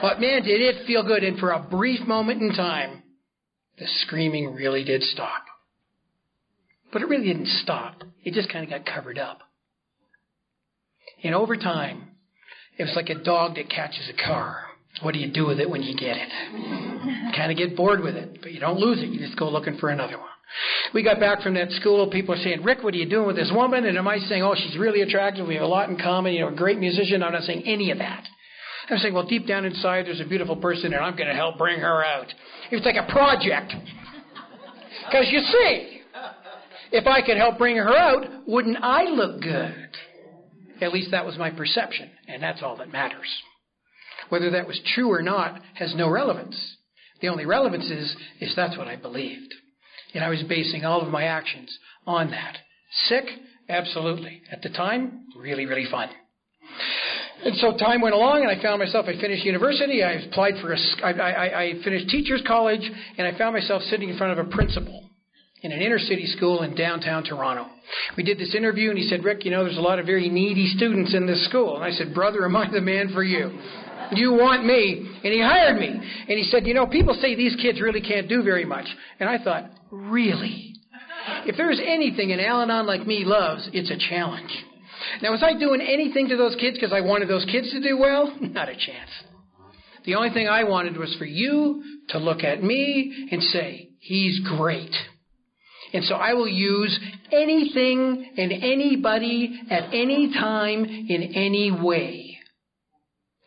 But 0.00 0.18
man, 0.18 0.42
did 0.42 0.62
it 0.62 0.86
feel 0.86 1.06
good. 1.06 1.22
And 1.22 1.38
for 1.38 1.50
a 1.50 1.60
brief 1.60 2.06
moment 2.08 2.40
in 2.40 2.54
time, 2.54 3.02
the 3.78 3.86
screaming 3.86 4.54
really 4.54 4.82
did 4.82 5.02
stop. 5.02 5.42
But 6.96 7.02
it 7.02 7.08
really 7.10 7.26
didn't 7.26 7.48
stop. 7.62 8.04
It 8.24 8.32
just 8.32 8.48
kind 8.50 8.64
of 8.64 8.70
got 8.70 8.90
covered 8.90 9.18
up. 9.18 9.40
And 11.22 11.34
over 11.34 11.54
time, 11.54 12.08
it 12.78 12.84
was 12.84 12.94
like 12.96 13.10
a 13.10 13.22
dog 13.22 13.56
that 13.56 13.68
catches 13.68 14.08
a 14.08 14.26
car. 14.26 14.62
What 15.02 15.12
do 15.12 15.20
you 15.20 15.30
do 15.30 15.46
with 15.46 15.60
it 15.60 15.68
when 15.68 15.82
you 15.82 15.94
get 15.94 16.16
it? 16.16 17.36
kind 17.36 17.52
of 17.52 17.58
get 17.58 17.76
bored 17.76 18.02
with 18.02 18.16
it, 18.16 18.38
but 18.40 18.50
you 18.50 18.60
don't 18.60 18.78
lose 18.78 19.02
it. 19.02 19.10
You 19.10 19.18
just 19.18 19.38
go 19.38 19.50
looking 19.50 19.76
for 19.76 19.90
another 19.90 20.16
one. 20.16 20.30
We 20.94 21.02
got 21.02 21.20
back 21.20 21.42
from 21.42 21.52
that 21.52 21.70
school. 21.72 22.08
People 22.08 22.34
are 22.34 22.38
saying, 22.38 22.62
Rick, 22.62 22.82
what 22.82 22.94
are 22.94 22.96
you 22.96 23.10
doing 23.10 23.26
with 23.26 23.36
this 23.36 23.52
woman? 23.54 23.84
And 23.84 23.98
am 23.98 24.08
I 24.08 24.16
saying, 24.16 24.42
oh, 24.42 24.54
she's 24.54 24.78
really 24.78 25.02
attractive. 25.02 25.46
We 25.46 25.56
have 25.56 25.64
a 25.64 25.66
lot 25.66 25.90
in 25.90 25.98
common. 25.98 26.32
You 26.32 26.46
know, 26.46 26.48
a 26.48 26.56
great 26.56 26.78
musician. 26.78 27.22
I'm 27.22 27.34
not 27.34 27.42
saying 27.42 27.64
any 27.66 27.90
of 27.90 27.98
that. 27.98 28.24
I'm 28.88 28.96
saying, 28.96 29.12
well, 29.12 29.26
deep 29.26 29.46
down 29.46 29.66
inside, 29.66 30.06
there's 30.06 30.22
a 30.22 30.24
beautiful 30.24 30.56
person, 30.56 30.94
and 30.94 31.04
I'm 31.04 31.14
going 31.14 31.28
to 31.28 31.34
help 31.34 31.58
bring 31.58 31.78
her 31.78 32.02
out. 32.02 32.32
It 32.70 32.76
was 32.76 32.86
like 32.86 32.96
a 32.96 33.12
project. 33.12 33.74
Because 35.04 35.26
you 35.28 35.40
see, 35.40 35.95
if 36.92 37.06
I 37.06 37.22
could 37.22 37.36
help 37.36 37.58
bring 37.58 37.76
her 37.76 37.96
out, 37.96 38.26
wouldn't 38.46 38.78
I 38.80 39.04
look 39.04 39.42
good? 39.42 39.88
At 40.80 40.92
least 40.92 41.10
that 41.10 41.24
was 41.24 41.38
my 41.38 41.50
perception, 41.50 42.10
and 42.28 42.42
that's 42.42 42.62
all 42.62 42.76
that 42.76 42.92
matters. 42.92 43.28
Whether 44.28 44.50
that 44.50 44.66
was 44.66 44.80
true 44.94 45.10
or 45.10 45.22
not 45.22 45.60
has 45.74 45.94
no 45.94 46.08
relevance. 46.08 46.76
The 47.20 47.28
only 47.28 47.46
relevance 47.46 47.90
is, 47.90 48.14
is 48.40 48.54
that's 48.54 48.76
what 48.76 48.88
I 48.88 48.96
believed. 48.96 49.54
And 50.14 50.22
I 50.22 50.28
was 50.28 50.42
basing 50.48 50.84
all 50.84 51.00
of 51.00 51.08
my 51.08 51.24
actions 51.24 51.76
on 52.06 52.30
that. 52.30 52.58
Sick? 53.04 53.24
Absolutely. 53.68 54.42
At 54.50 54.62
the 54.62 54.68
time, 54.70 55.24
really, 55.36 55.66
really 55.66 55.86
fun. 55.90 56.08
And 57.44 57.56
so 57.56 57.76
time 57.76 58.00
went 58.00 58.14
along, 58.14 58.42
and 58.42 58.50
I 58.50 58.60
found 58.62 58.78
myself. 58.78 59.06
I 59.08 59.20
finished 59.20 59.44
university. 59.44 60.02
I 60.02 60.12
applied 60.12 60.54
for 60.60 60.72
a. 60.72 60.78
I, 61.04 61.10
I, 61.10 61.62
I 61.62 61.72
finished 61.84 62.08
teachers 62.08 62.42
college, 62.46 62.80
and 63.18 63.26
I 63.26 63.36
found 63.36 63.54
myself 63.54 63.82
sitting 63.82 64.08
in 64.08 64.16
front 64.16 64.38
of 64.38 64.46
a 64.46 64.50
principal 64.50 65.05
in 65.62 65.72
an 65.72 65.80
inner 65.80 65.98
city 65.98 66.26
school 66.26 66.62
in 66.62 66.74
downtown 66.74 67.24
Toronto. 67.24 67.66
We 68.16 68.22
did 68.22 68.38
this 68.38 68.54
interview, 68.54 68.90
and 68.90 68.98
he 68.98 69.08
said, 69.08 69.24
Rick, 69.24 69.44
you 69.44 69.50
know, 69.50 69.64
there's 69.64 69.78
a 69.78 69.82
lot 69.82 69.98
of 69.98 70.06
very 70.06 70.28
needy 70.28 70.72
students 70.76 71.14
in 71.14 71.26
this 71.26 71.44
school. 71.48 71.76
And 71.76 71.84
I 71.84 71.90
said, 71.90 72.14
Brother, 72.14 72.44
am 72.44 72.56
I 72.56 72.70
the 72.70 72.80
man 72.80 73.10
for 73.12 73.22
you? 73.22 73.58
Do 74.14 74.20
you 74.20 74.32
want 74.32 74.64
me. 74.64 75.08
And 75.24 75.32
he 75.32 75.40
hired 75.40 75.80
me. 75.80 75.88
And 75.88 76.38
he 76.38 76.44
said, 76.50 76.66
You 76.66 76.74
know, 76.74 76.86
people 76.86 77.16
say 77.20 77.34
these 77.34 77.56
kids 77.60 77.80
really 77.80 78.00
can't 78.00 78.28
do 78.28 78.42
very 78.42 78.64
much. 78.64 78.86
And 79.18 79.28
I 79.28 79.42
thought, 79.42 79.70
Really? 79.90 80.74
If 81.44 81.56
there's 81.56 81.80
anything 81.84 82.32
an 82.32 82.40
Al 82.40 82.62
Anon 82.62 82.86
like 82.86 83.06
me 83.06 83.24
loves, 83.24 83.68
it's 83.72 83.90
a 83.90 84.08
challenge. 84.08 84.50
Now, 85.22 85.32
was 85.32 85.42
I 85.42 85.58
doing 85.58 85.80
anything 85.80 86.28
to 86.28 86.36
those 86.36 86.56
kids 86.60 86.76
because 86.76 86.92
I 86.92 87.00
wanted 87.00 87.28
those 87.28 87.44
kids 87.50 87.70
to 87.72 87.80
do 87.80 87.98
well? 87.98 88.32
Not 88.40 88.68
a 88.68 88.74
chance. 88.74 89.10
The 90.04 90.14
only 90.14 90.30
thing 90.30 90.48
I 90.48 90.64
wanted 90.64 90.96
was 90.96 91.14
for 91.18 91.24
you 91.24 91.82
to 92.10 92.18
look 92.18 92.44
at 92.44 92.62
me 92.62 93.28
and 93.30 93.42
say, 93.42 93.90
He's 93.98 94.40
great. 94.56 94.94
And 95.92 96.04
so 96.04 96.14
I 96.14 96.34
will 96.34 96.48
use 96.48 96.98
anything 97.32 98.32
and 98.36 98.52
anybody 98.52 99.60
at 99.70 99.94
any 99.94 100.32
time 100.32 100.84
in 100.84 101.32
any 101.34 101.70
way 101.70 102.38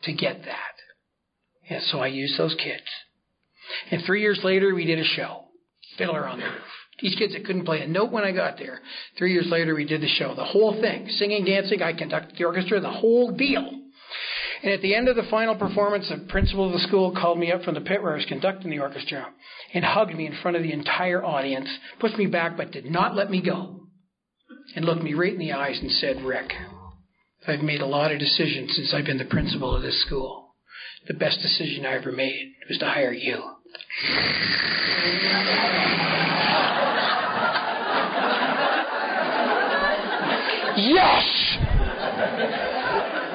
to 0.03 0.13
get 0.13 0.43
that. 0.43 1.69
And 1.69 1.83
so 1.83 1.99
I 1.99 2.07
used 2.07 2.39
those 2.39 2.55
kids. 2.55 2.83
And 3.91 4.03
three 4.05 4.21
years 4.21 4.39
later, 4.43 4.73
we 4.73 4.85
did 4.85 4.99
a 4.99 5.03
show. 5.03 5.45
Fiddler 5.97 6.27
on 6.27 6.39
the 6.39 6.45
Roof. 6.45 6.61
These 7.01 7.15
kids 7.15 7.33
that 7.33 7.45
couldn't 7.45 7.65
play 7.65 7.81
a 7.81 7.87
note 7.87 8.11
when 8.11 8.23
I 8.23 8.31
got 8.31 8.57
there. 8.57 8.81
Three 9.17 9.33
years 9.33 9.47
later, 9.49 9.75
we 9.75 9.85
did 9.85 10.01
the 10.01 10.07
show. 10.07 10.35
The 10.35 10.43
whole 10.43 10.79
thing. 10.81 11.07
Singing, 11.09 11.45
dancing, 11.45 11.81
I 11.81 11.93
conducted 11.93 12.37
the 12.37 12.43
orchestra, 12.43 12.81
the 12.81 12.89
whole 12.89 13.31
deal. 13.31 13.69
And 14.61 14.73
at 14.73 14.81
the 14.81 14.93
end 14.93 15.07
of 15.07 15.15
the 15.15 15.23
final 15.29 15.55
performance, 15.55 16.09
the 16.09 16.17
principal 16.29 16.65
of 16.67 16.73
the 16.73 16.79
school 16.87 17.13
called 17.15 17.39
me 17.39 17.51
up 17.51 17.63
from 17.63 17.75
the 17.75 17.81
pit 17.81 18.01
where 18.01 18.13
I 18.13 18.17
was 18.17 18.25
conducting 18.25 18.69
the 18.69 18.79
orchestra 18.79 19.27
and 19.73 19.85
hugged 19.85 20.13
me 20.13 20.25
in 20.25 20.35
front 20.41 20.57
of 20.57 20.63
the 20.63 20.73
entire 20.73 21.23
audience, 21.23 21.69
pushed 21.99 22.17
me 22.17 22.25
back, 22.25 22.57
but 22.57 22.71
did 22.71 22.85
not 22.85 23.15
let 23.15 23.31
me 23.31 23.41
go. 23.41 23.75
and 24.75 24.85
looked 24.85 25.01
me 25.01 25.13
right 25.13 25.33
in 25.33 25.39
the 25.39 25.53
eyes 25.53 25.79
and 25.81 25.91
said, 25.91 26.21
Rick, 26.21 26.51
I've 27.47 27.61
made 27.61 27.81
a 27.81 27.85
lot 27.85 28.11
of 28.11 28.19
decisions 28.19 28.75
since 28.75 28.93
I've 28.93 29.05
been 29.05 29.17
the 29.17 29.25
principal 29.25 29.75
of 29.75 29.81
this 29.81 30.01
school. 30.05 30.53
The 31.07 31.13
best 31.13 31.41
decision 31.41 31.85
I 31.85 31.93
ever 31.95 32.11
made 32.11 32.53
was 32.67 32.77
to 32.79 32.85
hire 32.85 33.13
you. 33.13 33.41
yes! 40.77 42.68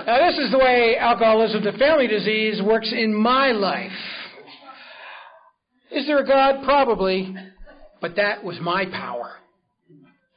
Now, 0.06 0.18
this 0.30 0.38
is 0.38 0.50
the 0.50 0.58
way 0.58 0.96
alcoholism, 0.98 1.64
the 1.64 1.72
family 1.78 2.06
disease, 2.06 2.60
works 2.62 2.92
in 2.92 3.14
my 3.14 3.52
life. 3.52 3.90
Is 5.90 6.06
there 6.06 6.18
a 6.18 6.26
God? 6.26 6.64
Probably. 6.64 7.34
But 8.02 8.16
that 8.16 8.44
was 8.44 8.58
my 8.60 8.84
power. 8.84 9.32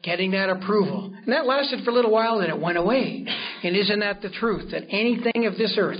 Getting 0.03 0.31
that 0.31 0.49
approval. 0.49 1.13
And 1.13 1.33
that 1.33 1.45
lasted 1.45 1.83
for 1.83 1.91
a 1.91 1.93
little 1.93 2.11
while, 2.11 2.39
then 2.39 2.49
it 2.49 2.61
went 2.61 2.77
away. 2.77 3.25
And 3.63 3.75
isn't 3.75 3.99
that 3.99 4.21
the 4.21 4.29
truth? 4.29 4.71
That 4.71 4.83
anything 4.89 5.45
of 5.45 5.57
this 5.57 5.75
earth, 5.77 5.99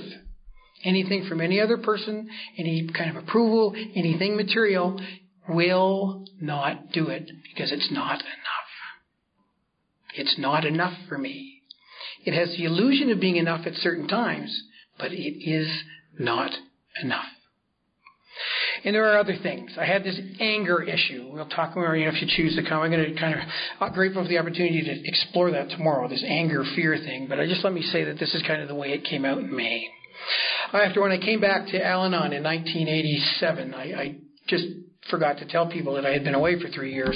anything 0.85 1.25
from 1.27 1.41
any 1.41 1.59
other 1.59 1.77
person, 1.77 2.29
any 2.57 2.87
kind 2.97 3.17
of 3.17 3.21
approval, 3.21 3.73
anything 3.95 4.37
material, 4.37 5.01
will 5.49 6.25
not 6.39 6.93
do 6.93 7.07
it 7.07 7.29
because 7.53 7.73
it's 7.73 7.91
not 7.91 8.21
enough. 8.21 8.67
It's 10.15 10.35
not 10.37 10.63
enough 10.63 10.93
for 11.09 11.17
me. 11.17 11.56
It 12.27 12.33
has 12.33 12.49
the 12.57 12.65
illusion 12.65 13.09
of 13.09 13.21
being 13.21 13.37
enough 13.37 13.65
at 13.65 13.73
certain 13.75 14.05
times, 14.05 14.53
but 14.99 15.13
it 15.13 15.49
is 15.49 15.65
not 16.19 16.51
enough. 17.01 17.23
And 18.83 18.93
there 18.93 19.09
are 19.09 19.17
other 19.17 19.37
things. 19.41 19.71
I 19.79 19.85
had 19.85 20.03
this 20.03 20.19
anger 20.41 20.83
issue. 20.83 21.29
We'll 21.31 21.47
talk 21.47 21.73
more, 21.77 21.95
you 21.95 22.03
know, 22.03 22.11
if 22.11 22.21
you 22.21 22.27
choose 22.29 22.57
to 22.57 22.67
come. 22.67 22.81
I'm 22.81 22.91
going 22.91 23.13
to 23.13 23.17
kind 23.17 23.33
of, 23.33 23.39
I'm 23.79 23.93
grateful 23.93 24.23
for 24.23 24.27
the 24.27 24.39
opportunity 24.39 24.81
to 24.81 25.07
explore 25.07 25.51
that 25.51 25.69
tomorrow, 25.69 26.09
this 26.09 26.23
anger 26.27 26.65
fear 26.75 26.97
thing. 26.97 27.27
But 27.29 27.39
I 27.39 27.47
just 27.47 27.63
let 27.63 27.71
me 27.71 27.81
say 27.81 28.03
that 28.03 28.19
this 28.19 28.35
is 28.35 28.43
kind 28.45 28.61
of 28.61 28.67
the 28.67 28.75
way 28.75 28.89
it 28.89 29.05
came 29.05 29.23
out 29.23 29.37
in 29.37 29.55
May. 29.55 29.87
After 30.73 30.99
when 30.99 31.13
I 31.13 31.19
came 31.19 31.39
back 31.39 31.67
to 31.67 31.81
Al 31.81 32.03
Anon 32.03 32.33
in 32.33 32.43
1987, 32.43 33.73
I, 33.73 33.83
I 33.83 34.15
just 34.49 34.65
forgot 35.09 35.37
to 35.37 35.47
tell 35.47 35.71
people 35.71 35.93
that 35.93 36.05
I 36.05 36.11
had 36.11 36.25
been 36.25 36.35
away 36.35 36.61
for 36.61 36.67
three 36.67 36.93
years. 36.93 37.15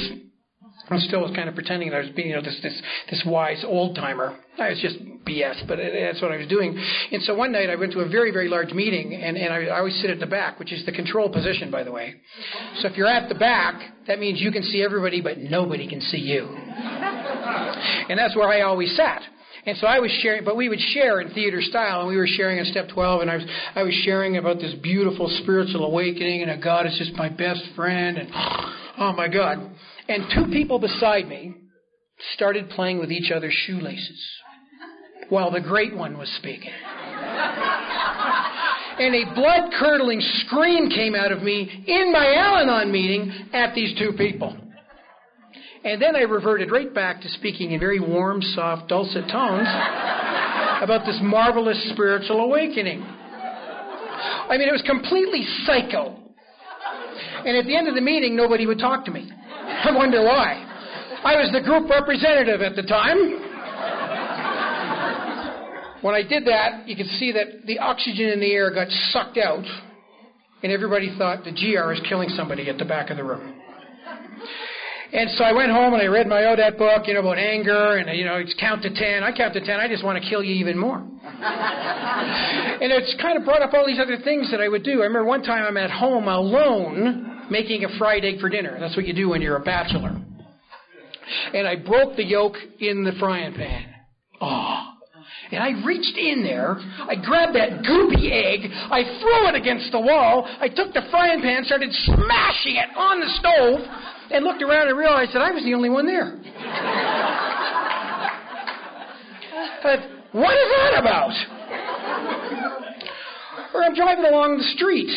I 0.91 0.95
was 0.95 1.05
still 1.05 1.33
kind 1.33 1.47
of 1.47 1.55
pretending 1.55 1.89
that 1.89 1.95
I 1.95 1.99
was 1.99 2.09
being, 2.09 2.29
you 2.29 2.35
know, 2.35 2.41
this 2.41 2.59
this 2.61 2.81
this 3.09 3.23
wise 3.25 3.63
old 3.65 3.95
timer. 3.95 4.37
I 4.59 4.69
was 4.69 4.79
just 4.81 4.97
BS, 5.25 5.65
but 5.67 5.79
it, 5.79 5.93
that's 5.93 6.21
what 6.21 6.31
I 6.31 6.37
was 6.37 6.47
doing. 6.47 6.77
And 7.11 7.23
so 7.23 7.33
one 7.33 7.53
night 7.53 7.69
I 7.69 7.75
went 7.77 7.93
to 7.93 8.01
a 8.01 8.09
very 8.09 8.31
very 8.31 8.49
large 8.49 8.73
meeting, 8.73 9.13
and 9.15 9.37
and 9.37 9.53
I, 9.53 9.65
I 9.65 9.79
always 9.79 9.95
sit 10.01 10.09
at 10.09 10.19
the 10.19 10.25
back, 10.25 10.59
which 10.59 10.73
is 10.73 10.85
the 10.85 10.91
control 10.91 11.29
position, 11.29 11.71
by 11.71 11.83
the 11.83 11.91
way. 11.91 12.15
So 12.79 12.89
if 12.89 12.97
you're 12.97 13.07
at 13.07 13.29
the 13.29 13.35
back, 13.35 13.81
that 14.07 14.19
means 14.19 14.41
you 14.41 14.51
can 14.51 14.63
see 14.63 14.83
everybody, 14.83 15.21
but 15.21 15.37
nobody 15.37 15.87
can 15.87 16.01
see 16.01 16.17
you. 16.19 16.45
and 16.45 18.19
that's 18.19 18.35
where 18.35 18.49
I 18.49 18.61
always 18.61 18.93
sat. 18.97 19.21
And 19.65 19.77
so 19.77 19.85
I 19.87 19.99
was 19.99 20.11
sharing, 20.21 20.43
but 20.43 20.57
we 20.57 20.69
would 20.69 20.79
share 20.93 21.21
in 21.21 21.33
theater 21.33 21.61
style, 21.61 21.99
and 22.01 22.09
we 22.09 22.17
were 22.17 22.27
sharing 22.27 22.57
in 22.57 22.65
step 22.65 22.89
12, 22.89 23.21
and 23.21 23.29
I 23.29 23.35
was, 23.35 23.45
I 23.75 23.83
was 23.83 23.93
sharing 24.03 24.37
about 24.37 24.57
this 24.57 24.73
beautiful 24.81 25.29
spiritual 25.43 25.85
awakening, 25.85 26.41
and 26.41 26.51
a 26.51 26.57
God 26.57 26.87
is 26.87 26.95
just 26.97 27.13
my 27.13 27.29
best 27.29 27.61
friend, 27.75 28.17
and 28.17 28.29
oh 28.97 29.13
my 29.15 29.27
God. 29.27 29.69
And 30.07 30.23
two 30.33 30.45
people 30.51 30.79
beside 30.79 31.27
me 31.27 31.55
started 32.35 32.69
playing 32.69 32.99
with 32.99 33.11
each 33.11 33.31
other's 33.31 33.53
shoelaces 33.65 34.21
while 35.29 35.51
the 35.51 35.61
great 35.61 35.95
one 35.95 36.17
was 36.17 36.29
speaking. 36.37 36.71
and 38.99 39.15
a 39.15 39.33
blood 39.33 39.71
curdling 39.79 40.21
scream 40.45 40.89
came 40.89 41.15
out 41.15 41.31
of 41.31 41.41
me 41.41 41.85
in 41.87 42.11
my 42.11 42.35
Al 42.35 42.57
Anon 42.57 42.91
meeting 42.91 43.31
at 43.53 43.73
these 43.73 43.97
two 43.97 44.11
people. 44.17 44.57
And 45.83 46.01
then 46.01 46.15
I 46.15 46.21
reverted 46.21 46.71
right 46.71 46.93
back 46.93 47.21
to 47.21 47.29
speaking 47.29 47.71
in 47.71 47.79
very 47.79 47.99
warm, 47.99 48.41
soft, 48.41 48.87
dulcet 48.87 49.27
tones 49.31 49.67
about 50.81 51.05
this 51.05 51.19
marvelous 51.23 51.91
spiritual 51.93 52.41
awakening. 52.41 53.01
I 53.01 54.57
mean, 54.57 54.67
it 54.67 54.71
was 54.71 54.83
completely 54.85 55.43
psycho. 55.65 56.17
And 57.45 57.57
at 57.57 57.65
the 57.65 57.75
end 57.75 57.87
of 57.87 57.95
the 57.95 58.01
meeting, 58.01 58.35
nobody 58.35 58.67
would 58.67 58.77
talk 58.79 59.05
to 59.05 59.11
me. 59.11 59.31
I 59.83 59.91
wonder 59.95 60.23
why. 60.23 60.67
I 61.23 61.35
was 61.35 61.51
the 61.53 61.61
group 61.61 61.89
representative 61.89 62.61
at 62.61 62.75
the 62.75 62.83
time. 62.83 63.17
When 66.01 66.15
I 66.15 66.23
did 66.23 66.45
that, 66.45 66.87
you 66.87 66.95
could 66.95 67.09
see 67.17 67.31
that 67.31 67.65
the 67.67 67.77
oxygen 67.77 68.29
in 68.29 68.39
the 68.39 68.51
air 68.51 68.73
got 68.73 68.87
sucked 69.11 69.37
out, 69.37 69.63
and 70.63 70.71
everybody 70.71 71.13
thought 71.17 71.43
the 71.43 71.51
GR 71.51 71.93
is 71.93 72.01
killing 72.09 72.29
somebody 72.29 72.69
at 72.69 72.77
the 72.77 72.85
back 72.85 73.11
of 73.11 73.17
the 73.17 73.23
room. 73.23 73.61
And 75.13 75.29
so 75.31 75.43
I 75.43 75.51
went 75.51 75.71
home 75.71 75.93
and 75.93 76.01
I 76.01 76.05
read 76.05 76.25
my 76.25 76.41
ODAT 76.43 76.77
book, 76.77 77.03
you 77.05 77.13
know, 77.13 77.19
about 77.19 77.37
anger 77.37 77.97
and, 77.97 78.17
you 78.17 78.23
know, 78.23 78.35
it's 78.35 78.55
count 78.57 78.81
to 78.83 78.89
ten. 78.93 79.23
I 79.23 79.35
count 79.35 79.53
to 79.55 79.59
ten. 79.59 79.79
I 79.79 79.89
just 79.89 80.05
want 80.05 80.21
to 80.23 80.29
kill 80.29 80.41
you 80.41 80.55
even 80.55 80.77
more. 80.77 80.99
and 80.99 81.09
it's 82.93 83.13
kind 83.21 83.37
of 83.37 83.43
brought 83.43 83.61
up 83.61 83.73
all 83.73 83.85
these 83.85 83.99
other 83.99 84.17
things 84.23 84.49
that 84.51 84.61
I 84.61 84.69
would 84.69 84.83
do. 84.83 85.01
I 85.01 85.11
remember 85.11 85.25
one 85.25 85.43
time 85.43 85.65
I'm 85.65 85.75
at 85.75 85.91
home 85.91 86.29
alone 86.29 87.40
making 87.49 87.85
a 87.85 87.97
fried 87.97 88.25
egg 88.25 88.39
for 88.39 88.49
dinner. 88.49 88.77
That's 88.79 88.95
what 88.95 89.05
you 89.05 89.13
do 89.13 89.29
when 89.29 89.41
you're 89.41 89.57
a 89.57 89.63
bachelor. 89.63 90.19
And 91.53 91.67
I 91.67 91.75
broke 91.75 92.15
the 92.15 92.23
yolk 92.23 92.55
in 92.79 93.03
the 93.03 93.13
frying 93.19 93.53
pan. 93.53 93.85
Oh. 94.39 94.87
And 95.51 95.61
I 95.61 95.85
reached 95.85 96.17
in 96.17 96.43
there, 96.43 96.77
I 96.79 97.15
grabbed 97.15 97.55
that 97.55 97.83
goopy 97.83 98.31
egg, 98.31 98.71
I 98.71 99.03
threw 99.19 99.49
it 99.49 99.55
against 99.55 99.91
the 99.91 99.99
wall, 99.99 100.47
I 100.59 100.69
took 100.69 100.93
the 100.93 101.01
frying 101.11 101.41
pan, 101.41 101.65
started 101.65 101.91
smashing 101.91 102.77
it 102.77 102.87
on 102.95 103.19
the 103.19 103.27
stove, 103.35 103.81
and 104.31 104.45
looked 104.45 104.61
around 104.61 104.87
and 104.87 104.97
realized 104.97 105.33
that 105.33 105.41
I 105.41 105.51
was 105.51 105.63
the 105.63 105.73
only 105.73 105.89
one 105.89 106.07
there. 106.07 106.37
but 109.83 109.99
what 110.31 110.55
is 110.55 110.71
that 110.79 110.99
about? 110.99 111.35
Or 113.73 113.83
I'm 113.83 113.93
driving 113.93 114.25
along 114.25 114.57
the 114.57 114.63
street 114.75 115.11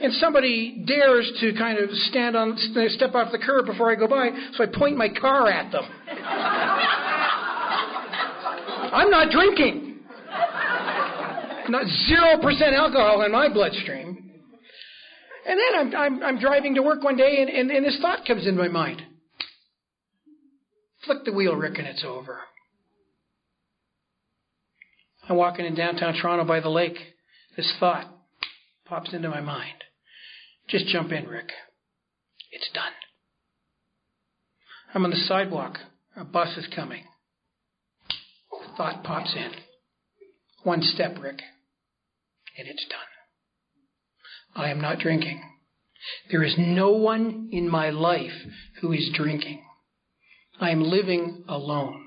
and 0.00 0.12
somebody 0.14 0.82
dares 0.86 1.30
to 1.40 1.52
kind 1.54 1.78
of 1.78 1.90
stand 1.90 2.36
on, 2.36 2.56
step 2.88 3.14
off 3.14 3.30
the 3.32 3.38
curb 3.38 3.66
before 3.66 3.92
I 3.92 3.94
go 3.94 4.08
by, 4.08 4.30
so 4.54 4.64
I 4.64 4.66
point 4.66 4.96
my 4.96 5.08
car 5.08 5.48
at 5.48 5.70
them. 5.70 5.84
I'm 8.92 9.10
not 9.10 9.30
drinking. 9.30 9.98
Not 11.68 11.86
zero 12.08 12.38
percent 12.42 12.74
alcohol 12.74 13.22
in 13.22 13.32
my 13.32 13.48
bloodstream. 13.52 14.30
And 15.46 15.58
then 15.58 15.74
I'm, 15.78 15.94
I'm, 15.94 16.22
I'm 16.22 16.40
driving 16.40 16.74
to 16.74 16.82
work 16.82 17.02
one 17.02 17.16
day, 17.16 17.40
and, 17.40 17.48
and, 17.48 17.70
and 17.70 17.84
this 17.84 17.98
thought 18.00 18.26
comes 18.26 18.46
into 18.46 18.60
my 18.60 18.68
mind. 18.68 19.02
Flick 21.04 21.24
the 21.24 21.32
wheel, 21.32 21.54
Rick, 21.54 21.78
and 21.78 21.86
it's 21.86 22.04
over. 22.06 22.40
I'm 25.28 25.36
walking 25.36 25.64
in 25.64 25.74
downtown 25.74 26.14
Toronto 26.20 26.44
by 26.44 26.60
the 26.60 26.68
lake. 26.68 26.96
This 27.56 27.72
thought 27.78 28.06
pops 28.84 29.14
into 29.14 29.28
my 29.28 29.40
mind. 29.40 29.84
Just 30.70 30.86
jump 30.86 31.10
in, 31.10 31.26
Rick. 31.26 31.50
It's 32.52 32.70
done. 32.72 32.92
I'm 34.94 35.04
on 35.04 35.10
the 35.10 35.16
sidewalk. 35.16 35.78
A 36.16 36.24
bus 36.24 36.56
is 36.56 36.68
coming. 36.74 37.04
Thought 38.76 39.02
pops 39.02 39.34
in. 39.34 39.50
One 40.62 40.82
step, 40.82 41.16
Rick, 41.20 41.40
and 42.56 42.68
it's 42.68 42.86
done. 42.88 43.00
I 44.54 44.70
am 44.70 44.80
not 44.80 44.98
drinking. 44.98 45.42
There 46.30 46.44
is 46.44 46.54
no 46.58 46.92
one 46.92 47.48
in 47.52 47.68
my 47.68 47.90
life 47.90 48.46
who 48.80 48.92
is 48.92 49.10
drinking. 49.14 49.62
I 50.60 50.70
am 50.70 50.82
living 50.82 51.44
alone. 51.48 52.04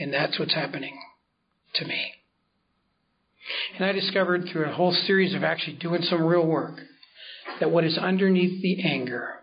And 0.00 0.12
that's 0.12 0.38
what's 0.38 0.54
happening 0.54 0.98
to 1.74 1.84
me. 1.84 2.13
And 3.76 3.84
I 3.84 3.92
discovered 3.92 4.48
through 4.50 4.66
a 4.66 4.72
whole 4.72 4.92
series 4.92 5.34
of 5.34 5.44
actually 5.44 5.76
doing 5.76 6.02
some 6.02 6.24
real 6.24 6.46
work 6.46 6.80
that 7.60 7.70
what 7.70 7.84
is 7.84 7.98
underneath 7.98 8.62
the 8.62 8.82
anger 8.84 9.40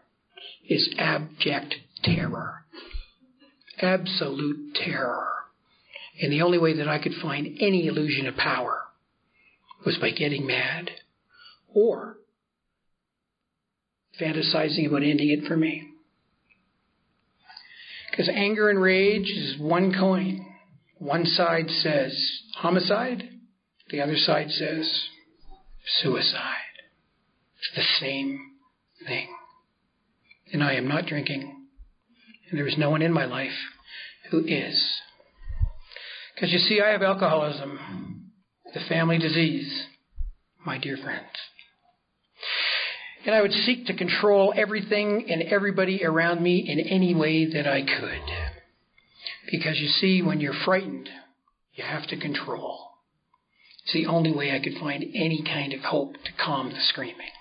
is 0.67 0.93
abject 0.97 1.75
terror. 2.03 2.65
Absolute 3.79 4.75
terror. 4.75 5.27
And 6.21 6.31
the 6.31 6.41
only 6.41 6.57
way 6.57 6.77
that 6.77 6.87
I 6.87 6.99
could 6.99 7.13
find 7.21 7.57
any 7.59 7.87
illusion 7.87 8.27
of 8.27 8.35
power 8.35 8.83
was 9.85 9.97
by 9.97 10.11
getting 10.11 10.45
mad 10.45 10.91
or 11.73 12.17
fantasizing 14.19 14.87
about 14.87 15.03
ending 15.03 15.29
it 15.31 15.47
for 15.47 15.57
me. 15.57 15.87
Because 18.11 18.29
anger 18.29 18.69
and 18.69 18.79
rage 18.79 19.29
is 19.29 19.59
one 19.59 19.93
coin. 19.93 20.45
One 20.97 21.25
side 21.25 21.69
says 21.69 22.13
homicide, 22.57 23.30
the 23.91 24.01
other 24.01 24.17
side 24.17 24.49
says 24.49 25.09
suicide. 26.01 26.55
It's 27.57 27.71
the 27.75 28.05
same 28.05 28.39
thing. 29.05 29.27
And 30.53 30.63
I 30.63 30.73
am 30.73 30.87
not 30.87 31.05
drinking, 31.05 31.67
and 32.49 32.59
there 32.59 32.67
is 32.67 32.77
no 32.77 32.89
one 32.89 33.01
in 33.01 33.13
my 33.13 33.25
life 33.25 33.51
who 34.29 34.45
is. 34.45 35.01
Because 36.33 36.51
you 36.51 36.59
see, 36.59 36.81
I 36.81 36.89
have 36.89 37.01
alcoholism 37.01 38.31
the 38.73 38.79
family 38.87 39.17
disease, 39.17 39.85
my 40.65 40.77
dear 40.77 40.97
friends. 40.97 41.27
And 43.25 43.35
I 43.35 43.41
would 43.41 43.51
seek 43.51 43.85
to 43.85 43.95
control 43.95 44.53
everything 44.55 45.27
and 45.29 45.43
everybody 45.43 46.03
around 46.03 46.41
me 46.41 46.65
in 46.67 46.79
any 46.79 47.13
way 47.13 47.51
that 47.53 47.67
I 47.67 47.81
could. 47.81 48.21
Because 49.51 49.77
you 49.79 49.87
see, 49.87 50.21
when 50.21 50.39
you're 50.39 50.55
frightened, 50.65 51.09
you 51.73 51.83
have 51.83 52.07
to 52.07 52.17
control. 52.17 52.90
It's 53.83 53.93
the 53.93 54.05
only 54.05 54.31
way 54.31 54.51
I 54.51 54.59
could 54.59 54.77
find 54.79 55.03
any 55.03 55.43
kind 55.43 55.73
of 55.73 55.81
hope 55.81 56.13
to 56.13 56.43
calm 56.43 56.69
the 56.69 56.81
screaming. 56.81 57.31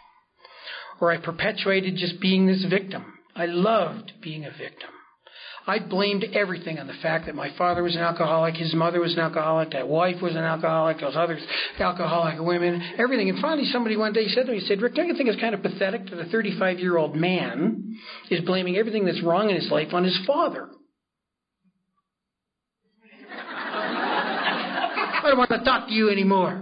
Or 1.01 1.11
I 1.11 1.19
perpetuated 1.19 1.97
just 1.97 2.21
being 2.21 2.47
this 2.47 2.65
victim. 2.69 3.05
I 3.35 3.47
loved 3.47 4.13
being 4.23 4.45
a 4.45 4.51
victim. 4.51 4.91
I 5.67 5.79
blamed 5.79 6.25
everything 6.33 6.79
on 6.79 6.87
the 6.87 6.95
fact 6.95 7.27
that 7.27 7.35
my 7.35 7.51
father 7.57 7.83
was 7.83 7.95
an 7.95 8.01
alcoholic, 8.01 8.57
his 8.57 8.75
mother 8.75 8.99
was 9.01 9.13
an 9.13 9.21
alcoholic, 9.21 9.73
that 9.73 9.87
wife 9.87 10.21
was 10.23 10.33
an 10.33 10.43
alcoholic, 10.43 11.01
those 11.01 11.17
other 11.17 11.39
alcoholic 11.79 12.41
women, 12.41 12.83
everything. 12.99 13.29
And 13.29 13.39
finally, 13.41 13.67
somebody 13.67 13.97
one 13.97 14.13
day 14.13 14.27
said 14.29 14.47
to 14.47 14.53
me, 14.53 14.61
he 14.61 14.67
said, 14.67 14.81
Rick, 14.81 14.95
don't 14.95 15.09
you 15.09 15.15
think 15.15 15.29
it's 15.29 15.41
kind 15.41 15.55
of 15.55 15.63
pathetic 15.63 16.09
that 16.11 16.19
a 16.19 16.25
35 16.25 16.79
year 16.79 16.97
old 16.97 17.15
man 17.15 17.99
is 18.31 18.41
blaming 18.45 18.77
everything 18.77 19.05
that's 19.05 19.23
wrong 19.23 19.51
in 19.51 19.57
his 19.57 19.71
life 19.71 19.93
on 19.93 20.03
his 20.03 20.19
father? 20.27 20.69
I 25.31 25.33
don't 25.33 25.39
want 25.39 25.51
to 25.51 25.65
talk 25.65 25.87
to 25.87 25.95
you 25.95 26.11
anymore. 26.11 26.61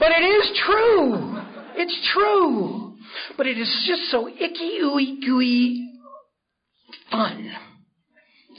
But 0.00 0.10
it 0.10 0.24
is 0.24 0.60
true. 0.66 1.40
It's 1.76 2.10
true. 2.12 2.96
But 3.36 3.46
it 3.46 3.58
is 3.58 3.84
just 3.86 4.10
so 4.10 4.26
icky, 4.26 4.80
ooey, 4.82 5.24
gooey 5.24 5.86
fun 7.12 7.52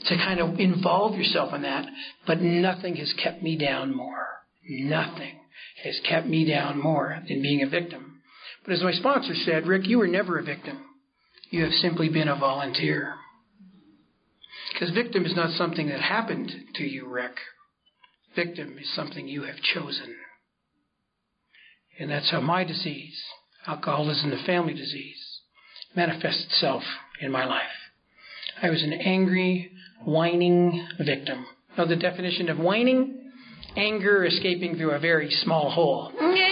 to 0.06 0.16
kind 0.16 0.40
of 0.40 0.58
involve 0.58 1.14
yourself 1.14 1.52
in 1.52 1.60
that. 1.60 1.84
But 2.26 2.40
nothing 2.40 2.96
has 2.96 3.12
kept 3.22 3.42
me 3.42 3.58
down 3.58 3.94
more. 3.94 4.28
Nothing 4.66 5.40
has 5.84 6.00
kept 6.08 6.26
me 6.26 6.48
down 6.48 6.80
more 6.80 7.18
than 7.28 7.42
being 7.42 7.62
a 7.62 7.68
victim. 7.68 8.22
But 8.64 8.72
as 8.72 8.82
my 8.82 8.92
sponsor 8.92 9.34
said, 9.34 9.66
Rick, 9.66 9.86
you 9.88 9.98
were 9.98 10.06
never 10.06 10.38
a 10.38 10.42
victim. 10.42 10.86
You 11.50 11.64
have 11.64 11.72
simply 11.72 12.08
been 12.08 12.28
a 12.28 12.36
volunteer. 12.36 13.12
Because 14.72 14.94
victim 14.94 15.26
is 15.26 15.36
not 15.36 15.50
something 15.50 15.88
that 15.88 16.00
happened 16.00 16.50
to 16.76 16.84
you, 16.84 17.06
Rick. 17.06 17.34
Victim 18.34 18.78
is 18.80 18.94
something 18.94 19.28
you 19.28 19.42
have 19.42 19.56
chosen. 19.56 20.16
And 21.98 22.10
that's 22.10 22.30
how 22.30 22.40
my 22.40 22.64
disease, 22.64 23.20
alcoholism, 23.66 24.30
the 24.30 24.42
family 24.46 24.74
disease, 24.74 25.40
manifests 25.94 26.44
itself 26.46 26.82
in 27.20 27.30
my 27.30 27.44
life. 27.44 27.62
I 28.62 28.70
was 28.70 28.82
an 28.82 28.94
angry, 28.94 29.70
whining 30.04 30.88
victim. 30.98 31.46
Know 31.76 31.86
the 31.86 31.96
definition 31.96 32.48
of 32.48 32.58
whining? 32.58 33.30
Anger 33.76 34.24
escaping 34.24 34.76
through 34.76 34.92
a 34.92 34.98
very 34.98 35.30
small 35.30 35.70
hole. 35.70 36.12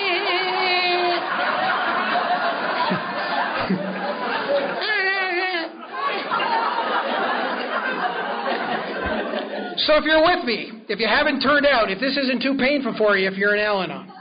So 9.86 9.96
if 9.96 10.04
you're 10.04 10.22
with 10.22 10.44
me, 10.44 10.79
if 10.90 10.98
you 10.98 11.06
haven't 11.06 11.40
turned 11.40 11.66
out, 11.66 11.90
if 11.90 12.00
this 12.00 12.16
isn't 12.16 12.42
too 12.42 12.56
painful 12.58 12.94
for 12.98 13.16
you, 13.16 13.28
if 13.30 13.38
you're 13.38 13.54
an 13.54 13.60
Al 13.60 13.82
Anon, 13.82 14.12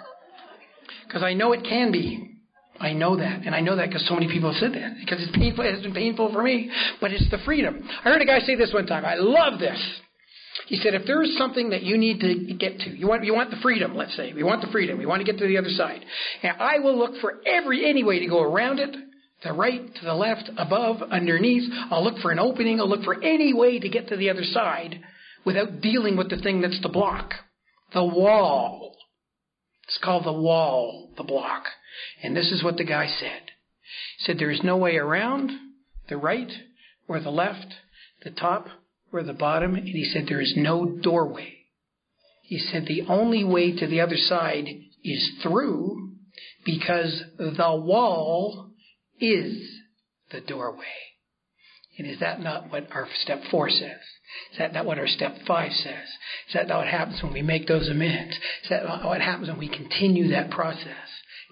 because 1.07 1.23
I 1.23 1.33
know 1.33 1.51
it 1.53 1.63
can 1.67 1.91
be. 1.91 2.25
I 2.79 2.93
know 2.93 3.17
that, 3.17 3.41
and 3.45 3.53
I 3.53 3.59
know 3.59 3.75
that 3.75 3.89
because 3.89 4.07
so 4.07 4.13
many 4.13 4.27
people 4.31 4.53
have 4.53 4.59
said 4.59 4.73
that. 4.73 4.95
Because 5.01 5.21
it's 5.21 5.35
painful. 5.35 5.65
It's 5.65 5.81
been 5.81 5.93
painful 5.93 6.31
for 6.31 6.41
me, 6.41 6.71
but 7.01 7.11
it's 7.11 7.29
the 7.29 7.39
freedom. 7.43 7.83
I 8.05 8.09
heard 8.09 8.21
a 8.21 8.25
guy 8.25 8.39
say 8.39 8.55
this 8.55 8.71
one 8.71 8.85
time. 8.85 9.03
I 9.03 9.15
love 9.15 9.59
this. 9.59 9.77
He 10.67 10.77
said, 10.77 10.93
if 10.93 11.05
there 11.05 11.21
is 11.23 11.35
something 11.37 11.71
that 11.71 11.83
you 11.83 11.97
need 11.97 12.21
to 12.21 12.53
get 12.53 12.79
to, 12.79 12.89
you 12.91 13.07
want 13.07 13.25
you 13.25 13.33
want 13.33 13.49
the 13.49 13.57
freedom. 13.61 13.95
Let's 13.95 14.15
say 14.15 14.31
we 14.33 14.43
want 14.43 14.61
the 14.61 14.71
freedom. 14.71 14.97
We 14.97 15.05
want 15.05 15.19
to 15.19 15.29
get 15.29 15.39
to 15.39 15.47
the 15.47 15.57
other 15.57 15.69
side, 15.69 16.05
and 16.43 16.53
I 16.59 16.79
will 16.79 16.97
look 16.97 17.19
for 17.19 17.41
every 17.45 17.89
any 17.89 18.03
way 18.03 18.19
to 18.19 18.27
go 18.27 18.41
around 18.41 18.79
it. 18.79 18.95
The 19.43 19.53
right, 19.53 19.81
to 19.95 20.05
the 20.05 20.13
left, 20.13 20.49
above, 20.57 21.01
underneath. 21.01 21.63
I'll 21.91 22.03
look 22.03 22.19
for 22.19 22.31
an 22.31 22.39
opening. 22.39 22.79
I'll 22.79 22.89
look 22.89 23.03
for 23.03 23.21
any 23.23 23.53
way 23.53 23.79
to 23.79 23.89
get 23.89 24.09
to 24.09 24.17
the 24.17 24.29
other 24.29 24.43
side 24.43 24.99
without 25.45 25.81
dealing 25.81 26.17
with 26.17 26.29
the 26.29 26.37
thing 26.37 26.61
that's 26.61 26.81
the 26.81 26.89
block. 26.89 27.33
The 27.93 28.03
wall. 28.03 28.95
It's 29.87 29.99
called 30.03 30.25
the 30.25 30.33
wall, 30.33 31.11
the 31.17 31.23
block. 31.23 31.63
And 32.21 32.35
this 32.35 32.51
is 32.51 32.63
what 32.63 32.77
the 32.77 32.83
guy 32.83 33.07
said. 33.07 33.41
He 34.17 34.25
said, 34.25 34.37
There 34.37 34.51
is 34.51 34.63
no 34.63 34.77
way 34.77 34.97
around 34.97 35.51
the 36.07 36.17
right 36.17 36.51
or 37.07 37.19
the 37.19 37.31
left, 37.31 37.73
the 38.23 38.29
top 38.29 38.67
or 39.11 39.23
the 39.23 39.33
bottom. 39.33 39.75
And 39.75 39.87
he 39.87 40.05
said, 40.05 40.25
There 40.27 40.41
is 40.41 40.53
no 40.55 40.85
doorway. 40.85 41.55
He 42.43 42.59
said, 42.59 42.85
The 42.85 43.03
only 43.07 43.43
way 43.43 43.75
to 43.75 43.87
the 43.87 44.01
other 44.01 44.17
side 44.17 44.67
is 45.03 45.31
through 45.41 46.13
because 46.65 47.23
the 47.37 47.75
wall 47.75 48.71
is 49.19 49.57
the 50.31 50.41
doorway. 50.41 50.85
And 51.97 52.07
is 52.07 52.19
that 52.19 52.39
not 52.39 52.71
what 52.71 52.91
our 52.91 53.07
step 53.21 53.41
four 53.49 53.69
says? 53.69 53.99
Is 54.51 54.57
that 54.59 54.73
not 54.73 54.85
what 54.85 54.99
our 54.99 55.07
step 55.07 55.35
five 55.47 55.71
says? 55.71 56.07
Is 56.47 56.53
that 56.53 56.67
not 56.67 56.79
what 56.79 56.87
happens 56.87 57.21
when 57.23 57.33
we 57.33 57.41
make 57.41 57.67
those 57.67 57.89
amends? 57.89 58.35
Is 58.63 58.69
that 58.69 58.83
not 58.83 59.05
what 59.05 59.21
happens 59.21 59.49
when 59.49 59.57
we 59.57 59.67
continue 59.67 60.29
that 60.29 60.51
process? 60.51 60.85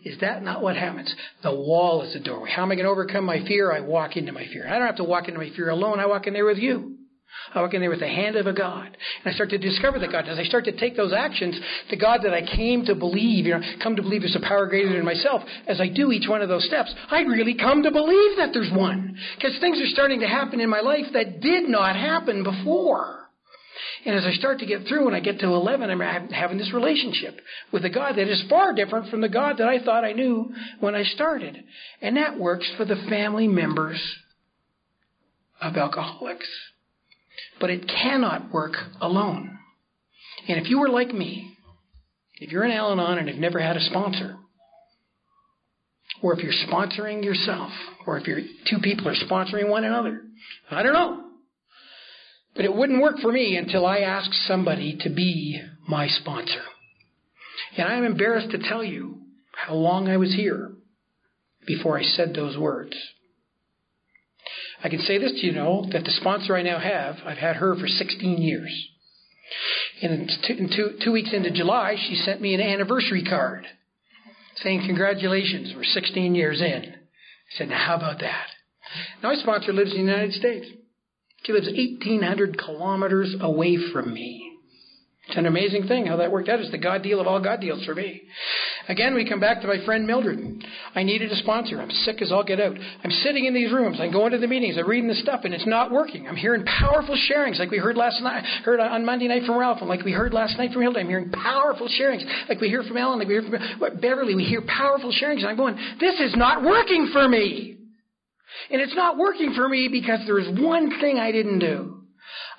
Is 0.03 0.19
that 0.19 0.43
not 0.43 0.61
what 0.61 0.77
happens? 0.77 1.13
The 1.43 1.53
wall 1.53 2.03
is 2.03 2.13
the 2.13 2.19
doorway. 2.19 2.51
How 2.51 2.63
am 2.63 2.71
I 2.71 2.75
going 2.75 2.85
to 2.85 2.91
overcome 2.91 3.25
my 3.25 3.43
fear? 3.45 3.71
I 3.71 3.81
walk 3.81 4.15
into 4.15 4.31
my 4.31 4.45
fear. 4.45 4.67
I 4.67 4.77
don't 4.77 4.87
have 4.87 4.97
to 4.97 5.03
walk 5.03 5.27
into 5.27 5.39
my 5.39 5.49
fear 5.55 5.69
alone. 5.69 5.99
I 5.99 6.05
walk 6.05 6.27
in 6.27 6.33
there 6.33 6.45
with 6.45 6.59
you. 6.59 6.96
I 7.53 7.61
walk 7.61 7.73
in 7.73 7.81
there 7.81 7.89
with 7.89 7.99
the 7.99 8.07
hand 8.07 8.35
of 8.35 8.47
a 8.47 8.53
God. 8.53 8.85
And 8.85 9.25
I 9.25 9.31
start 9.31 9.49
to 9.51 9.57
discover 9.57 9.99
that 9.99 10.11
God. 10.11 10.27
As 10.27 10.37
I 10.37 10.43
start 10.43 10.65
to 10.65 10.77
take 10.77 10.95
those 10.95 11.13
actions, 11.13 11.57
the 11.89 11.97
God 11.97 12.21
that 12.23 12.33
I 12.33 12.45
came 12.45 12.85
to 12.85 12.95
believe, 12.95 13.45
you 13.45 13.53
know, 13.53 13.61
come 13.81 13.95
to 13.95 14.01
believe 14.01 14.21
there's 14.21 14.35
a 14.35 14.47
power 14.47 14.67
greater 14.67 14.93
than 14.93 15.05
myself, 15.05 15.43
as 15.67 15.79
I 15.79 15.87
do 15.87 16.11
each 16.11 16.27
one 16.27 16.41
of 16.41 16.49
those 16.49 16.65
steps, 16.65 16.93
I 17.09 17.21
really 17.21 17.55
come 17.55 17.83
to 17.83 17.91
believe 17.91 18.37
that 18.37 18.49
there's 18.53 18.71
one. 18.71 19.17
Because 19.35 19.57
things 19.59 19.79
are 19.79 19.87
starting 19.87 20.19
to 20.21 20.27
happen 20.27 20.59
in 20.59 20.69
my 20.69 20.81
life 20.81 21.05
that 21.13 21.41
did 21.41 21.69
not 21.69 21.95
happen 21.95 22.43
before. 22.43 23.27
And 24.05 24.15
as 24.15 24.25
I 24.25 24.31
start 24.33 24.59
to 24.59 24.65
get 24.65 24.87
through 24.87 25.07
and 25.07 25.15
I 25.15 25.19
get 25.19 25.39
to 25.39 25.47
11, 25.47 25.89
I'm 25.89 26.29
having 26.29 26.57
this 26.57 26.73
relationship 26.73 27.39
with 27.71 27.85
a 27.85 27.89
God 27.89 28.15
that 28.15 28.27
is 28.27 28.43
far 28.49 28.73
different 28.73 29.09
from 29.09 29.21
the 29.21 29.29
God 29.29 29.57
that 29.57 29.67
I 29.67 29.83
thought 29.83 30.03
I 30.03 30.13
knew 30.13 30.53
when 30.79 30.95
I 30.95 31.03
started. 31.03 31.63
And 32.01 32.17
that 32.17 32.39
works 32.39 32.69
for 32.77 32.85
the 32.85 32.95
family 33.09 33.47
members 33.47 34.01
of 35.61 35.75
alcoholics. 35.75 36.47
But 37.59 37.69
it 37.69 37.87
cannot 37.87 38.51
work 38.51 38.75
alone. 39.01 39.57
And 40.47 40.59
if 40.59 40.69
you 40.69 40.79
were 40.79 40.89
like 40.89 41.13
me, 41.13 41.57
if 42.39 42.51
you're 42.51 42.63
in 42.63 42.71
Al 42.71 42.91
Anon 42.91 43.17
and 43.17 43.27
have 43.27 43.37
never 43.37 43.59
had 43.59 43.77
a 43.77 43.81
sponsor, 43.81 44.37
or 46.21 46.33
if 46.33 46.39
you're 46.39 46.53
sponsoring 46.67 47.23
yourself, 47.23 47.71
or 48.05 48.17
if 48.17 48.27
you're, 48.27 48.39
two 48.69 48.79
people 48.81 49.07
are 49.07 49.15
sponsoring 49.15 49.69
one 49.69 49.83
another, 49.83 50.21
I 50.69 50.83
don't 50.83 50.93
know. 50.93 51.23
But 52.55 52.65
it 52.65 52.75
wouldn't 52.75 53.01
work 53.01 53.19
for 53.19 53.31
me 53.31 53.55
until 53.55 53.85
I 53.85 53.99
asked 53.99 54.33
somebody 54.47 54.97
to 55.01 55.09
be 55.09 55.61
my 55.87 56.07
sponsor. 56.07 56.61
And 57.77 57.87
I'm 57.87 58.03
embarrassed 58.03 58.51
to 58.51 58.69
tell 58.69 58.83
you 58.83 59.21
how 59.53 59.75
long 59.75 60.07
I 60.07 60.17
was 60.17 60.33
here 60.33 60.71
before 61.67 61.99
I 61.99 62.03
said 62.03 62.33
those 62.33 62.57
words. 62.57 62.95
I 64.83 64.89
can 64.89 64.99
say 65.01 65.17
this 65.17 65.31
to 65.31 65.45
you 65.45 65.53
know 65.53 65.87
that 65.91 66.03
the 66.03 66.11
sponsor 66.11 66.55
I 66.55 66.61
now 66.61 66.79
have, 66.79 67.17
I've 67.25 67.37
had 67.37 67.55
her 67.55 67.75
for 67.75 67.87
16 67.87 68.41
years. 68.41 68.89
And 70.01 70.29
in 70.49 70.69
two, 70.69 70.97
two 71.03 71.11
weeks 71.11 71.33
into 71.33 71.51
July, 71.51 71.95
she 71.97 72.15
sent 72.15 72.41
me 72.41 72.53
an 72.53 72.61
anniversary 72.61 73.23
card 73.23 73.65
saying, 74.57 74.83
Congratulations, 74.85 75.73
we're 75.75 75.83
16 75.83 76.35
years 76.35 76.61
in. 76.61 76.83
I 76.93 77.57
said, 77.57 77.69
Now, 77.69 77.85
how 77.85 77.95
about 77.95 78.19
that? 78.19 78.47
Now, 79.23 79.29
my 79.29 79.35
sponsor 79.35 79.73
lives 79.73 79.91
in 79.91 80.05
the 80.05 80.11
United 80.11 80.33
States. 80.33 80.67
She 81.43 81.53
lives 81.53 81.67
1,800 81.67 82.57
kilometers 82.57 83.35
away 83.39 83.77
from 83.91 84.13
me. 84.13 84.51
It's 85.27 85.37
an 85.37 85.45
amazing 85.45 85.87
thing 85.87 86.05
how 86.05 86.17
that 86.17 86.31
worked 86.31 86.49
out. 86.49 86.59
It's 86.59 86.71
the 86.71 86.77
God 86.77 87.03
deal 87.03 87.19
of 87.19 87.27
all 87.27 87.41
God 87.41 87.59
deals 87.59 87.83
for 87.85 87.93
me. 87.93 88.21
Again, 88.89 89.15
we 89.15 89.27
come 89.27 89.41
back 89.41 89.61
to 89.61 89.67
my 89.67 89.83
friend 89.85 90.07
Mildred. 90.07 90.63
I 90.95 91.03
needed 91.03 91.31
a 91.31 91.35
sponsor. 91.37 91.81
I'm 91.81 91.89
sick 91.89 92.21
as 92.21 92.31
all 92.31 92.43
get 92.43 92.61
out. 92.61 92.77
I'm 93.03 93.11
sitting 93.11 93.45
in 93.45 93.53
these 93.53 93.71
rooms. 93.71 93.97
I'm 93.99 94.11
going 94.13 94.31
to 94.31 94.37
the 94.37 94.47
meetings. 94.47 94.77
I'm 94.77 94.87
reading 94.87 95.09
the 95.09 95.15
stuff, 95.15 95.41
and 95.43 95.53
it's 95.53 95.67
not 95.67 95.91
working. 95.91 96.25
I'm 96.27 96.37
hearing 96.37 96.63
powerful 96.63 97.17
sharings, 97.29 97.59
like 97.59 97.69
we 97.69 97.79
heard 97.79 97.97
last 97.97 98.21
night, 98.21 98.45
heard 98.63 98.79
on 98.79 99.05
Monday 99.05 99.27
night 99.27 99.43
from 99.45 99.57
Ralph, 99.57 99.79
and 99.81 99.89
like 99.89 100.05
we 100.05 100.13
heard 100.13 100.33
last 100.33 100.57
night 100.57 100.71
from 100.71 100.83
Hilda. 100.83 100.99
I'm 100.99 101.07
hearing 101.07 101.31
powerful 101.31 101.89
sharings, 101.89 102.23
like 102.47 102.61
we 102.61 102.69
hear 102.69 102.83
from 102.83 102.95
Ellen, 102.95 103.19
like 103.19 103.27
we 103.27 103.33
hear 103.33 103.43
from 103.43 103.99
Beverly. 103.99 104.35
We 104.35 104.45
hear 104.45 104.63
powerful 104.65 105.11
sharings, 105.11 105.39
and 105.39 105.47
I'm 105.47 105.57
going, 105.57 105.75
this 105.99 106.19
is 106.21 106.35
not 106.35 106.63
working 106.63 107.09
for 107.11 107.27
me. 107.27 107.77
And 108.71 108.81
it's 108.81 108.95
not 108.95 109.17
working 109.17 109.53
for 109.53 109.67
me 109.67 109.89
because 109.91 110.21
there's 110.25 110.47
one 110.59 110.99
thing 111.01 111.17
I 111.17 111.31
didn't 111.31 111.59
do. 111.59 112.03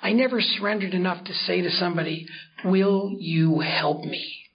I 0.01 0.13
never 0.13 0.41
surrendered 0.41 0.93
enough 0.93 1.23
to 1.25 1.33
say 1.33 1.61
to 1.61 1.71
somebody, 1.71 2.27
Will 2.63 3.15
you 3.19 3.59
help 3.59 4.03
me? 4.03 4.48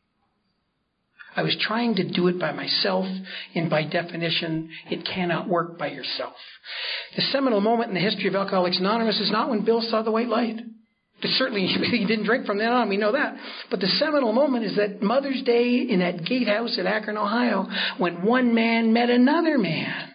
I 1.37 1.43
was 1.43 1.57
trying 1.61 1.97
to 1.97 2.09
do 2.09 2.29
it 2.29 2.39
by 2.39 2.53
myself, 2.53 3.07
and 3.55 3.69
by 3.69 3.85
definition, 3.85 4.71
it 4.91 5.05
cannot 5.05 5.49
work 5.49 5.79
by 5.79 5.89
yourself. 5.89 6.35
The 7.17 7.23
seminal 7.23 7.61
moment 7.61 7.89
in 7.89 7.95
the 7.95 8.01
history 8.01 8.29
of 8.29 8.35
Alcoholics 8.35 8.79
Anonymous 8.79 9.21
is 9.21 9.31
not 9.31 9.51
when 9.51 9.65
Bill 9.65 9.83
saw 9.83 10.03
the 10.03 10.11
white 10.11 10.29
light. 10.29 10.61
Certainly, 11.23 11.67
he 11.91 12.07
didn't 12.07 12.27
drink 12.27 12.47
from 12.47 12.59
then 12.59 12.73
on, 12.73 12.89
we 12.89 12.97
know 12.97 13.13
that. 13.13 13.37
But 13.71 13.81
the 13.81 13.87
seminal 13.87 14.33
moment 14.33 14.65
is 14.65 14.77
that 14.77 15.03
Mother's 15.03 15.43
Day 15.43 15.87
in 15.89 16.01
that 16.01 16.25
gatehouse 16.25 16.79
at 16.79 16.87
Akron, 16.87 17.17
Ohio, 17.17 17.67
when 17.99 18.25
one 18.25 18.55
man 18.55 18.93
met 18.93 19.11
another 19.11 19.59
man 19.59 20.14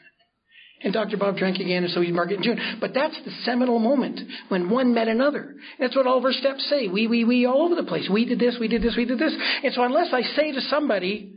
And 0.82 0.94
Dr. 0.94 1.18
Bob 1.18 1.36
drank 1.36 1.58
again, 1.58 1.84
and 1.84 1.92
so 1.92 2.00
he's 2.00 2.14
Margaret 2.14 2.38
and 2.38 2.44
June. 2.44 2.78
But 2.80 2.94
that's 2.94 3.16
the 3.26 3.32
seminal 3.44 3.80
moment 3.80 4.22
when 4.48 4.70
one 4.70 4.94
met 4.94 5.10
another. 5.10 5.56
That's 5.78 5.96
what 5.96 6.08
all 6.08 6.18
of 6.18 6.24
our 6.24 6.32
steps 6.32 6.68
say. 6.70 6.88
We, 6.88 7.08
we, 7.08 7.26
we, 7.26 7.46
all 7.46 7.64
over 7.64 7.76
the 7.76 7.84
place. 7.84 8.10
We 8.12 8.26
did 8.26 8.40
this, 8.40 8.56
we 8.60 8.70
did 8.70 8.82
this, 8.82 8.96
we 8.96 9.06
did 9.06 9.20
this. 9.20 9.36
And 9.64 9.74
so 9.74 9.84
unless 9.84 10.14
I 10.14 10.22
say 10.22 10.54
to 10.54 10.62
somebody, 10.62 11.34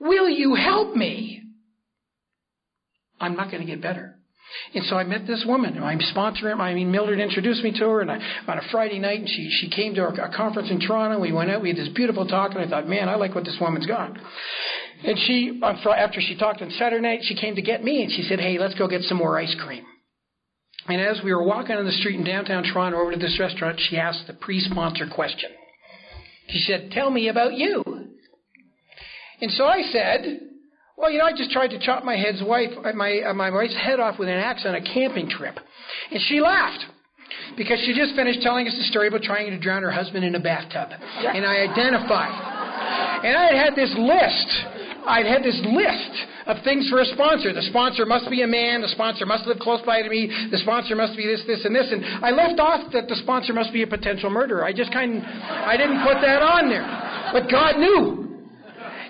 will 0.00 0.28
you 0.28 0.56
help 0.56 0.96
me? 0.96 1.42
I'm 3.20 3.36
not 3.36 3.50
going 3.52 3.64
to 3.64 3.66
get 3.66 3.80
better. 3.80 4.16
And 4.74 4.84
so 4.84 4.96
I 4.96 5.04
met 5.04 5.26
this 5.26 5.44
woman. 5.46 5.82
I'm 5.82 6.00
sponsoring. 6.14 6.58
I 6.60 6.74
mean, 6.74 6.90
Mildred 6.90 7.18
introduced 7.18 7.62
me 7.62 7.72
to 7.72 7.84
her, 7.86 8.00
and 8.00 8.10
I, 8.10 8.18
on 8.46 8.58
a 8.58 8.62
Friday 8.70 8.98
night, 8.98 9.20
and 9.20 9.28
she 9.28 9.50
she 9.50 9.70
came 9.70 9.94
to 9.94 10.02
our, 10.02 10.14
a 10.14 10.36
conference 10.36 10.70
in 10.70 10.80
Toronto. 10.80 11.18
We 11.18 11.32
went 11.32 11.50
out. 11.50 11.62
We 11.62 11.68
had 11.68 11.78
this 11.78 11.88
beautiful 11.94 12.26
talk, 12.26 12.52
and 12.52 12.60
I 12.60 12.68
thought, 12.68 12.88
man, 12.88 13.08
I 13.08 13.14
like 13.14 13.34
what 13.34 13.44
this 13.44 13.56
woman's 13.60 13.86
got. 13.86 14.16
And 15.06 15.18
she, 15.26 15.60
after 15.62 16.20
she 16.20 16.36
talked 16.38 16.62
on 16.62 16.70
Saturday 16.70 17.02
night, 17.02 17.20
she 17.22 17.36
came 17.36 17.56
to 17.56 17.62
get 17.62 17.84
me, 17.84 18.02
and 18.02 18.10
she 18.10 18.22
said, 18.22 18.40
hey, 18.40 18.58
let's 18.58 18.74
go 18.74 18.88
get 18.88 19.02
some 19.02 19.18
more 19.18 19.38
ice 19.38 19.54
cream. 19.64 19.84
And 20.86 21.00
as 21.00 21.20
we 21.24 21.32
were 21.32 21.42
walking 21.44 21.76
on 21.76 21.84
the 21.84 21.92
street 21.92 22.18
in 22.18 22.24
downtown 22.24 22.62
Toronto 22.62 22.98
over 22.98 23.12
to 23.12 23.18
this 23.18 23.38
restaurant, 23.38 23.80
she 23.88 23.96
asked 23.96 24.26
the 24.26 24.34
pre-sponsor 24.34 25.06
question. 25.14 25.50
She 26.48 26.58
said, 26.60 26.90
tell 26.92 27.10
me 27.10 27.28
about 27.28 27.54
you. 27.54 27.82
And 29.40 29.50
so 29.52 29.64
I 29.64 29.82
said, 29.92 30.40
well, 30.96 31.10
you 31.10 31.18
know, 31.18 31.24
I 31.24 31.32
just 31.36 31.50
tried 31.50 31.68
to 31.68 31.78
chop 31.78 32.04
my 32.04 32.16
head's 32.16 32.42
wife, 32.42 32.70
uh, 32.84 32.92
my 32.92 33.20
uh, 33.28 33.34
my 33.34 33.50
wife's 33.50 33.76
head 33.76 33.98
off 33.98 34.18
with 34.18 34.28
an 34.28 34.36
axe 34.36 34.64
on 34.64 34.74
a 34.74 34.80
camping 34.80 35.28
trip, 35.28 35.58
and 36.10 36.20
she 36.28 36.40
laughed 36.40 36.84
because 37.56 37.80
she 37.84 37.94
just 37.94 38.14
finished 38.14 38.42
telling 38.42 38.68
us 38.68 38.74
the 38.76 38.84
story 38.84 39.08
about 39.08 39.22
trying 39.22 39.50
to 39.50 39.58
drown 39.58 39.82
her 39.82 39.90
husband 39.90 40.24
in 40.24 40.34
a 40.36 40.40
bathtub, 40.40 40.90
and 40.92 41.44
I 41.44 41.66
identified, 41.66 43.24
and 43.24 43.36
I 43.36 43.46
had 43.46 43.56
had 43.56 43.74
this 43.74 43.92
list. 43.98 44.83
I'd 45.06 45.26
had 45.26 45.42
this 45.42 45.60
list 45.64 46.14
of 46.46 46.56
things 46.64 46.88
for 46.88 47.00
a 47.00 47.04
sponsor. 47.06 47.52
The 47.52 47.68
sponsor 47.70 48.06
must 48.06 48.28
be 48.30 48.42
a 48.42 48.46
man. 48.46 48.82
The 48.82 48.88
sponsor 48.88 49.26
must 49.26 49.46
live 49.46 49.58
close 49.58 49.80
by 49.84 50.02
to 50.02 50.08
me. 50.08 50.30
The 50.50 50.58
sponsor 50.58 50.96
must 50.96 51.16
be 51.16 51.26
this, 51.26 51.42
this, 51.46 51.64
and 51.64 51.74
this. 51.74 51.90
And 51.90 52.04
I 52.24 52.30
left 52.30 52.60
off 52.60 52.92
that 52.92 53.08
the 53.08 53.16
sponsor 53.16 53.52
must 53.52 53.72
be 53.72 53.82
a 53.82 53.86
potential 53.86 54.30
murderer. 54.30 54.64
I 54.64 54.72
just 54.72 54.92
kind 54.92 55.18
of, 55.18 55.24
I 55.24 55.76
didn't 55.76 56.02
put 56.02 56.20
that 56.20 56.42
on 56.42 56.68
there. 56.68 56.84
But 57.32 57.50
God 57.50 57.78
knew. 57.78 58.24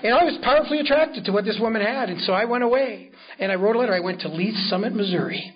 And 0.03 0.13
I 0.13 0.25
was 0.25 0.39
powerfully 0.43 0.81
attracted 0.81 1.25
to 1.25 1.33
what 1.33 1.45
this 1.45 1.59
woman 1.61 1.81
had. 1.81 2.11
And 2.11 2.21
so 2.23 2.33
I 2.33 2.45
went 2.45 2.65
away 2.65 3.11
and 3.39 3.51
I 3.51 3.55
wrote 3.55 3.77
a 3.77 3.79
letter. 3.79 3.95
I 3.95 4.01
went 4.01 4.21
to 4.21 4.29
Lee's 4.29 4.69
Summit, 4.69 4.95
Missouri. 4.95 5.55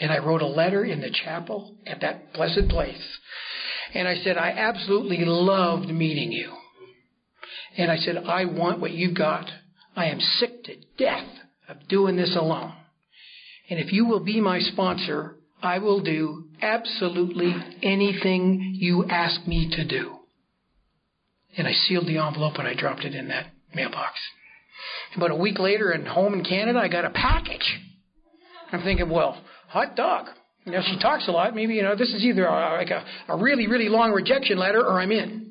And 0.00 0.12
I 0.12 0.18
wrote 0.18 0.42
a 0.42 0.46
letter 0.46 0.84
in 0.84 1.00
the 1.00 1.10
chapel 1.10 1.74
at 1.86 2.00
that 2.00 2.32
blessed 2.34 2.68
place. 2.68 3.02
And 3.94 4.06
I 4.06 4.16
said, 4.16 4.36
I 4.36 4.50
absolutely 4.50 5.24
loved 5.24 5.88
meeting 5.88 6.32
you. 6.32 6.52
And 7.76 7.90
I 7.90 7.96
said, 7.96 8.16
I 8.16 8.44
want 8.46 8.80
what 8.80 8.92
you've 8.92 9.16
got. 9.16 9.46
I 9.94 10.06
am 10.06 10.20
sick 10.20 10.64
to 10.64 10.74
death 10.98 11.26
of 11.68 11.88
doing 11.88 12.16
this 12.16 12.36
alone. 12.36 12.72
And 13.68 13.80
if 13.80 13.92
you 13.92 14.06
will 14.06 14.20
be 14.20 14.40
my 14.40 14.60
sponsor, 14.60 15.36
I 15.62 15.78
will 15.78 16.00
do 16.00 16.48
absolutely 16.62 17.54
anything 17.82 18.76
you 18.78 19.04
ask 19.08 19.46
me 19.46 19.70
to 19.76 19.86
do. 19.86 20.16
And 21.56 21.66
I 21.66 21.72
sealed 21.72 22.06
the 22.06 22.18
envelope 22.18 22.54
and 22.58 22.68
I 22.68 22.74
dropped 22.74 23.04
it 23.04 23.14
in 23.14 23.28
that 23.28 23.46
mailbox. 23.74 24.18
About 25.16 25.30
a 25.30 25.36
week 25.36 25.58
later, 25.58 25.92
at 25.92 26.06
home 26.06 26.34
in 26.34 26.44
Canada, 26.44 26.78
I 26.78 26.88
got 26.88 27.04
a 27.04 27.10
package. 27.10 27.80
I'm 28.72 28.82
thinking, 28.82 29.08
well, 29.08 29.42
hot 29.68 29.96
dog. 29.96 30.26
You 30.64 30.72
know, 30.72 30.82
she 30.84 30.98
talks 30.98 31.28
a 31.28 31.30
lot. 31.30 31.54
Maybe 31.54 31.74
you 31.74 31.82
know 31.82 31.96
this 31.96 32.12
is 32.12 32.24
either 32.24 32.44
a, 32.44 32.76
like 32.76 32.90
a, 32.90 33.04
a 33.28 33.36
really 33.36 33.68
really 33.68 33.88
long 33.88 34.12
rejection 34.12 34.58
letter 34.58 34.80
or 34.80 35.00
I'm 35.00 35.12
in. 35.12 35.45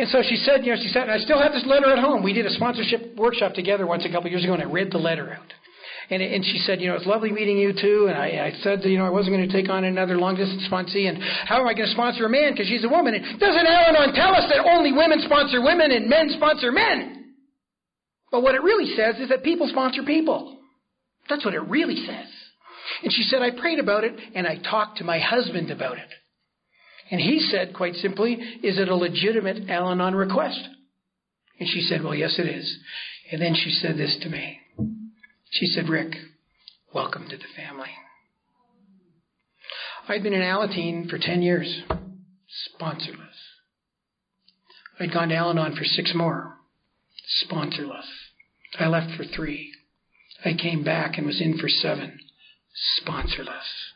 And 0.00 0.08
so 0.08 0.24
she 0.24 0.36
said, 0.36 0.64
you 0.64 0.72
know, 0.72 0.80
she 0.80 0.88
said, 0.88 1.10
I 1.10 1.18
still 1.18 1.36
have 1.36 1.52
this 1.52 1.66
letter 1.66 1.92
at 1.92 1.98
home. 2.00 2.24
We 2.24 2.32
did 2.32 2.46
a 2.46 2.50
sponsorship 2.56 3.16
workship 3.20 3.52
together 3.52 3.86
once 3.86 4.06
a 4.06 4.08
couple 4.08 4.28
of 4.28 4.32
years 4.32 4.44
ago, 4.44 4.54
and 4.54 4.62
I 4.62 4.64
read 4.64 4.88
the 4.90 4.96
letter 4.96 5.30
out. 5.30 5.52
And, 6.08 6.22
and 6.22 6.42
she 6.42 6.56
said, 6.64 6.80
you 6.80 6.88
know, 6.88 6.96
it's 6.96 7.04
lovely 7.04 7.30
meeting 7.30 7.58
you 7.58 7.74
too. 7.76 8.06
And 8.08 8.16
I, 8.16 8.48
I 8.48 8.52
said, 8.64 8.80
you 8.84 8.96
know, 8.96 9.04
I 9.04 9.10
wasn't 9.10 9.36
going 9.36 9.46
to 9.46 9.52
take 9.52 9.68
on 9.68 9.84
another 9.84 10.16
long 10.16 10.36
distance 10.36 10.66
sponsee. 10.72 11.06
And 11.06 11.20
how 11.20 11.60
am 11.60 11.68
I 11.68 11.74
going 11.74 11.84
to 11.86 11.92
sponsor 11.92 12.24
a 12.24 12.30
man? 12.30 12.52
Because 12.52 12.66
she's 12.66 12.82
a 12.82 12.88
woman. 12.88 13.12
And 13.12 13.38
doesn't 13.38 13.66
Al 13.66 13.92
tell 14.16 14.34
us 14.34 14.48
that 14.48 14.64
only 14.72 14.90
women 14.92 15.20
sponsor 15.20 15.60
women 15.60 15.92
and 15.92 16.08
men 16.08 16.32
sponsor 16.34 16.72
men? 16.72 17.34
But 18.32 18.42
what 18.42 18.54
it 18.54 18.62
really 18.62 18.96
says 18.96 19.20
is 19.20 19.28
that 19.28 19.44
people 19.44 19.68
sponsor 19.68 20.02
people. 20.02 20.58
That's 21.28 21.44
what 21.44 21.52
it 21.52 21.62
really 21.68 22.06
says. 22.06 22.26
And 23.04 23.12
she 23.12 23.22
said, 23.24 23.42
I 23.42 23.50
prayed 23.50 23.78
about 23.78 24.04
it 24.04 24.18
and 24.34 24.46
I 24.46 24.56
talked 24.56 24.96
to 24.98 25.04
my 25.04 25.18
husband 25.20 25.70
about 25.70 25.98
it. 25.98 26.08
And 27.10 27.20
he 27.20 27.40
said, 27.40 27.74
quite 27.74 27.94
simply, 27.96 28.34
is 28.62 28.78
it 28.78 28.88
a 28.88 28.94
legitimate 28.94 29.68
Al 29.68 29.90
Anon 29.90 30.14
request? 30.14 30.60
And 31.58 31.68
she 31.68 31.80
said, 31.82 32.02
well, 32.02 32.14
yes, 32.14 32.38
it 32.38 32.46
is. 32.46 32.78
And 33.32 33.42
then 33.42 33.54
she 33.54 33.70
said 33.70 33.96
this 33.96 34.16
to 34.22 34.28
me. 34.28 34.60
She 35.50 35.66
said, 35.66 35.88
Rick, 35.88 36.14
welcome 36.94 37.28
to 37.28 37.36
the 37.36 37.42
family. 37.56 37.90
I'd 40.08 40.22
been 40.22 40.32
in 40.32 40.42
Alateen 40.42 41.08
for 41.08 41.18
10 41.18 41.42
years, 41.42 41.82
sponsorless. 42.78 43.36
I'd 44.98 45.12
gone 45.12 45.28
to 45.28 45.34
Al 45.34 45.50
Anon 45.50 45.76
for 45.76 45.84
six 45.84 46.12
more, 46.14 46.56
sponsorless. 47.44 48.06
I 48.78 48.86
left 48.86 49.16
for 49.16 49.24
three. 49.24 49.72
I 50.44 50.54
came 50.54 50.84
back 50.84 51.18
and 51.18 51.26
was 51.26 51.40
in 51.40 51.58
for 51.58 51.68
seven, 51.68 52.18
sponsorless. 53.00 53.92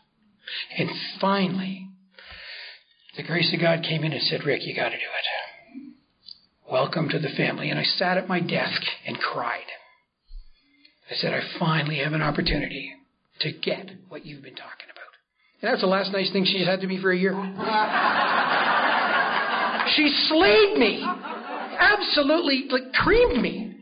And 0.76 0.90
finally, 1.20 1.88
the 3.16 3.22
grace 3.22 3.52
of 3.54 3.60
God 3.60 3.84
came 3.88 4.04
in 4.04 4.12
and 4.12 4.22
said, 4.22 4.44
Rick, 4.44 4.66
you 4.66 4.74
got 4.74 4.88
to 4.88 4.96
do 4.96 4.98
it. 5.02 5.92
Welcome 6.70 7.08
to 7.10 7.18
the 7.18 7.28
family. 7.36 7.70
And 7.70 7.78
I 7.78 7.84
sat 7.84 8.16
at 8.16 8.28
my 8.28 8.40
desk 8.40 8.82
and 9.06 9.18
cried. 9.18 9.66
I 11.10 11.14
said, 11.14 11.32
I 11.32 11.40
finally 11.58 11.98
have 11.98 12.12
an 12.12 12.22
opportunity 12.22 12.92
to 13.40 13.52
get 13.52 13.90
what 14.08 14.24
you've 14.24 14.42
been 14.42 14.54
talking 14.54 14.86
about. 14.90 15.04
And 15.60 15.70
that's 15.70 15.82
the 15.82 15.86
last 15.86 16.12
nice 16.12 16.32
thing 16.32 16.44
she's 16.44 16.66
had 16.66 16.80
to 16.80 16.86
me 16.86 17.00
for 17.00 17.12
a 17.12 17.16
year. 17.16 17.32
she 19.96 20.08
slayed 20.28 20.78
me. 20.78 21.06
Absolutely, 21.78 22.64
like, 22.70 22.92
creamed 22.94 23.40
me. 23.40 23.76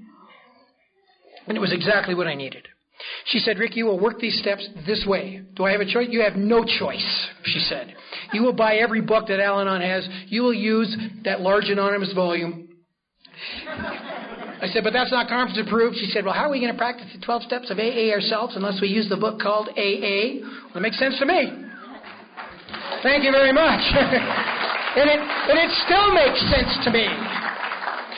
And 1.47 1.57
it 1.57 1.61
was 1.61 1.73
exactly 1.73 2.15
what 2.15 2.27
I 2.27 2.35
needed. 2.35 2.69
She 3.27 3.39
said, 3.39 3.59
Rick, 3.59 3.77
you 3.77 3.87
will 3.87 3.99
work 3.99 4.19
these 4.19 4.39
steps 4.41 4.67
this 4.87 5.05
way. 5.07 5.43
Do 5.55 5.65
I 5.65 5.73
have 5.73 5.81
a 5.81 5.91
choice? 5.91 6.09
You 6.11 6.23
have 6.23 6.37
no 6.37 6.65
choice, 6.65 7.29
she 7.45 7.61
said. 7.61 7.95
You 8.33 8.43
will 8.43 8.53
buy 8.53 8.77
every 8.77 9.01
book 9.01 9.29
that 9.29 9.41
Al 9.41 9.61
Anon 9.61 9.81
has. 9.81 10.09
You 10.27 10.43
will 10.43 10.55
use 10.55 10.95
that 11.25 11.41
large 11.41 11.65
anonymous 11.69 12.13
volume. 12.15 12.69
I 14.63 14.69
said, 14.73 14.85
but 14.85 14.93
that's 14.93 15.11
not 15.11 15.29
conference 15.29 15.59
approved. 15.67 15.97
She 15.97 16.07
said, 16.07 16.25
well, 16.25 16.35
how 16.35 16.47
are 16.47 16.51
we 16.51 16.61
going 16.61 16.73
to 16.73 16.79
practice 16.79 17.07
the 17.13 17.25
12 17.25 17.43
steps 17.43 17.71
of 17.71 17.79
AA 17.79 18.15
ourselves 18.15 18.55
unless 18.55 18.81
we 18.81 18.89
use 18.89 19.09
the 19.09 19.17
book 19.17 19.41
called 19.41 19.69
AA? 19.71 20.39
Well, 20.71 20.77
it 20.77 20.81
makes 20.81 20.99
sense 20.99 21.19
to 21.19 21.27
me. 21.27 21.51
Thank 23.03 23.25
you 23.25 23.33
very 23.33 23.53
much. 23.53 23.81
and, 25.03 25.11
it, 25.11 25.19
and 25.19 25.59
it 25.59 25.71
still 25.85 26.15
makes 26.15 26.39
sense 26.47 26.79
to 26.85 26.91
me. 26.93 27.42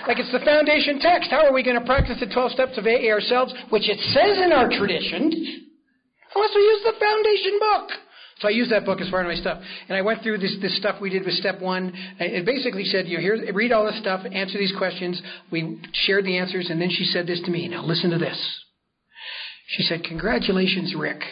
Like 0.07 0.19
it's 0.19 0.33
the 0.33 0.45
foundation 0.45 1.01
text. 1.01 1.31
How 1.31 1.47
are 1.47 1.53
we 1.53 1.63
going 1.63 1.79
to 1.79 1.85
practice 1.85 2.21
the 2.21 2.27
12 2.27 2.53
steps 2.53 2.77
of 2.77 2.85
AA 2.87 3.09
ourselves, 3.09 3.55
which 3.71 3.89
it 3.89 3.99
says 4.13 4.37
in 4.39 4.53
our 4.53 4.69
tradition, 4.69 5.33
unless 6.35 6.53
we 6.55 6.63
use 6.63 6.83
the 6.85 6.97
foundation 7.01 7.59
book? 7.59 7.89
So 8.41 8.49
I 8.49 8.51
used 8.51 8.73
that 8.73 8.85
book 8.85 9.01
as 9.01 9.09
part 9.09 9.25
of 9.25 9.31
my 9.31 9.39
stuff. 9.39 9.63
And 9.89 9.97
I 9.97 10.03
went 10.03 10.23
through 10.23 10.39
this, 10.39 10.57
this 10.61 10.77
stuff 10.77 11.01
we 11.01 11.09
did 11.09 11.25
with 11.25 11.35
step 11.35 11.61
one. 11.61 11.93
It 12.19 12.45
basically 12.45 12.85
said, 12.85 13.07
you 13.07 13.17
know, 13.17 13.23
here, 13.23 13.55
read 13.55 13.73
all 13.73 13.87
this 13.87 13.99
stuff, 14.01 14.27
answer 14.31 14.59
these 14.59 14.75
questions. 14.77 15.23
We 15.51 15.81
shared 15.93 16.25
the 16.25 16.37
answers, 16.37 16.69
and 16.69 16.81
then 16.81 16.91
she 16.91 17.05
said 17.05 17.27
this 17.27 17.41
to 17.45 17.51
me. 17.51 17.69
Now 17.69 17.85
listen 17.85 18.11
to 18.11 18.19
this. 18.19 18.37
She 19.69 19.85
said, 19.85 20.05
Congratulations, 20.05 20.95
Rick. 20.99 21.23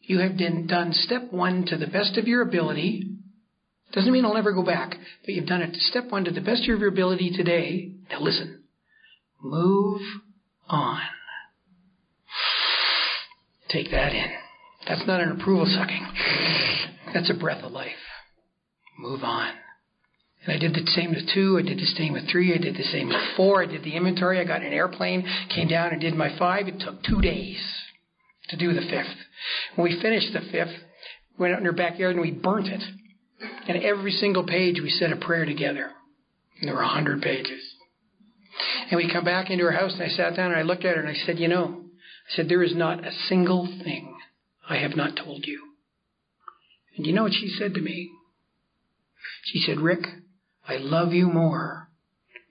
You 0.00 0.20
have 0.20 0.38
done 0.38 0.92
step 0.92 1.32
one 1.32 1.66
to 1.66 1.76
the 1.76 1.86
best 1.86 2.16
of 2.18 2.28
your 2.28 2.42
ability. 2.42 3.10
Doesn't 3.92 4.12
mean 4.12 4.24
I'll 4.24 4.34
never 4.34 4.52
go 4.52 4.64
back, 4.64 4.96
but 5.24 5.34
you've 5.34 5.46
done 5.46 5.62
it 5.62 5.76
step 5.76 6.10
one 6.10 6.24
to 6.24 6.30
the 6.30 6.40
best 6.40 6.62
of 6.62 6.78
your 6.78 6.88
ability 6.88 7.32
today. 7.36 7.93
Now 8.10 8.20
listen. 8.20 8.64
Move 9.42 10.00
on. 10.68 11.00
Take 13.68 13.90
that 13.90 14.12
in. 14.12 14.30
That's 14.86 15.06
not 15.06 15.20
an 15.20 15.32
approval 15.32 15.66
sucking. 15.66 16.06
That's 17.12 17.30
a 17.30 17.34
breath 17.34 17.64
of 17.64 17.72
life. 17.72 17.90
Move 18.98 19.22
on. 19.22 19.52
And 20.44 20.54
I 20.54 20.58
did 20.58 20.74
the 20.74 20.86
same 20.90 21.10
with 21.10 21.28
two. 21.32 21.58
I 21.58 21.62
did 21.62 21.78
the 21.78 21.86
same 21.86 22.12
with 22.12 22.30
three. 22.30 22.54
I 22.54 22.58
did 22.58 22.76
the 22.76 22.84
same 22.84 23.08
with 23.08 23.20
four. 23.36 23.62
I 23.62 23.66
did 23.66 23.82
the 23.82 23.96
inventory. 23.96 24.40
I 24.40 24.44
got 24.44 24.62
an 24.62 24.72
airplane, 24.72 25.26
came 25.54 25.68
down 25.68 25.92
and 25.92 26.00
did 26.00 26.14
my 26.14 26.36
five. 26.38 26.68
It 26.68 26.80
took 26.80 27.02
two 27.02 27.20
days 27.20 27.58
to 28.50 28.56
do 28.56 28.72
the 28.72 28.82
fifth. 28.82 29.16
When 29.74 29.88
we 29.88 30.00
finished 30.00 30.32
the 30.32 30.40
fifth, 30.52 30.74
we 31.38 31.42
went 31.44 31.54
out 31.54 31.60
in 31.60 31.66
our 31.66 31.72
backyard 31.72 32.16
and 32.16 32.22
we 32.22 32.30
burnt 32.30 32.68
it. 32.68 32.82
And 33.66 33.82
every 33.82 34.12
single 34.12 34.44
page 34.44 34.80
we 34.82 34.90
said 34.90 35.12
a 35.12 35.16
prayer 35.16 35.46
together. 35.46 35.90
And 36.60 36.68
there 36.68 36.74
were 36.76 36.82
a 36.82 36.88
hundred 36.88 37.22
pages. 37.22 37.73
And 38.90 38.96
we 38.96 39.12
come 39.12 39.24
back 39.24 39.50
into 39.50 39.64
her 39.64 39.72
house 39.72 39.92
and 39.94 40.02
I 40.02 40.08
sat 40.08 40.36
down 40.36 40.52
and 40.52 40.60
I 40.60 40.62
looked 40.62 40.84
at 40.84 40.96
her 40.96 41.02
and 41.02 41.08
I 41.08 41.14
said, 41.26 41.38
you 41.38 41.48
know, 41.48 41.84
I 42.30 42.36
said, 42.36 42.48
there 42.48 42.62
is 42.62 42.74
not 42.74 43.04
a 43.04 43.12
single 43.28 43.66
thing 43.66 44.16
I 44.68 44.76
have 44.76 44.96
not 44.96 45.16
told 45.16 45.46
you. 45.46 45.60
And 46.96 47.06
you 47.06 47.12
know 47.12 47.24
what 47.24 47.32
she 47.32 47.48
said 47.58 47.74
to 47.74 47.80
me? 47.80 48.10
She 49.44 49.60
said, 49.60 49.80
Rick, 49.80 50.06
I 50.66 50.76
love 50.76 51.12
you 51.12 51.26
more 51.26 51.88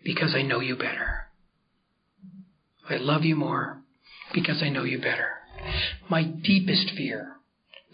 because 0.03 0.36
I 0.36 0.41
know 0.41 0.59
you 0.59 0.76
better. 0.76 1.28
I 2.89 2.97
love 2.97 3.24
you 3.24 3.36
more 3.36 3.82
because 4.34 4.61
I 4.61 4.70
know 4.70 4.84
you 4.84 4.99
better. 4.99 5.30
My 6.09 6.24
deepest 6.24 6.91
fear 6.95 7.38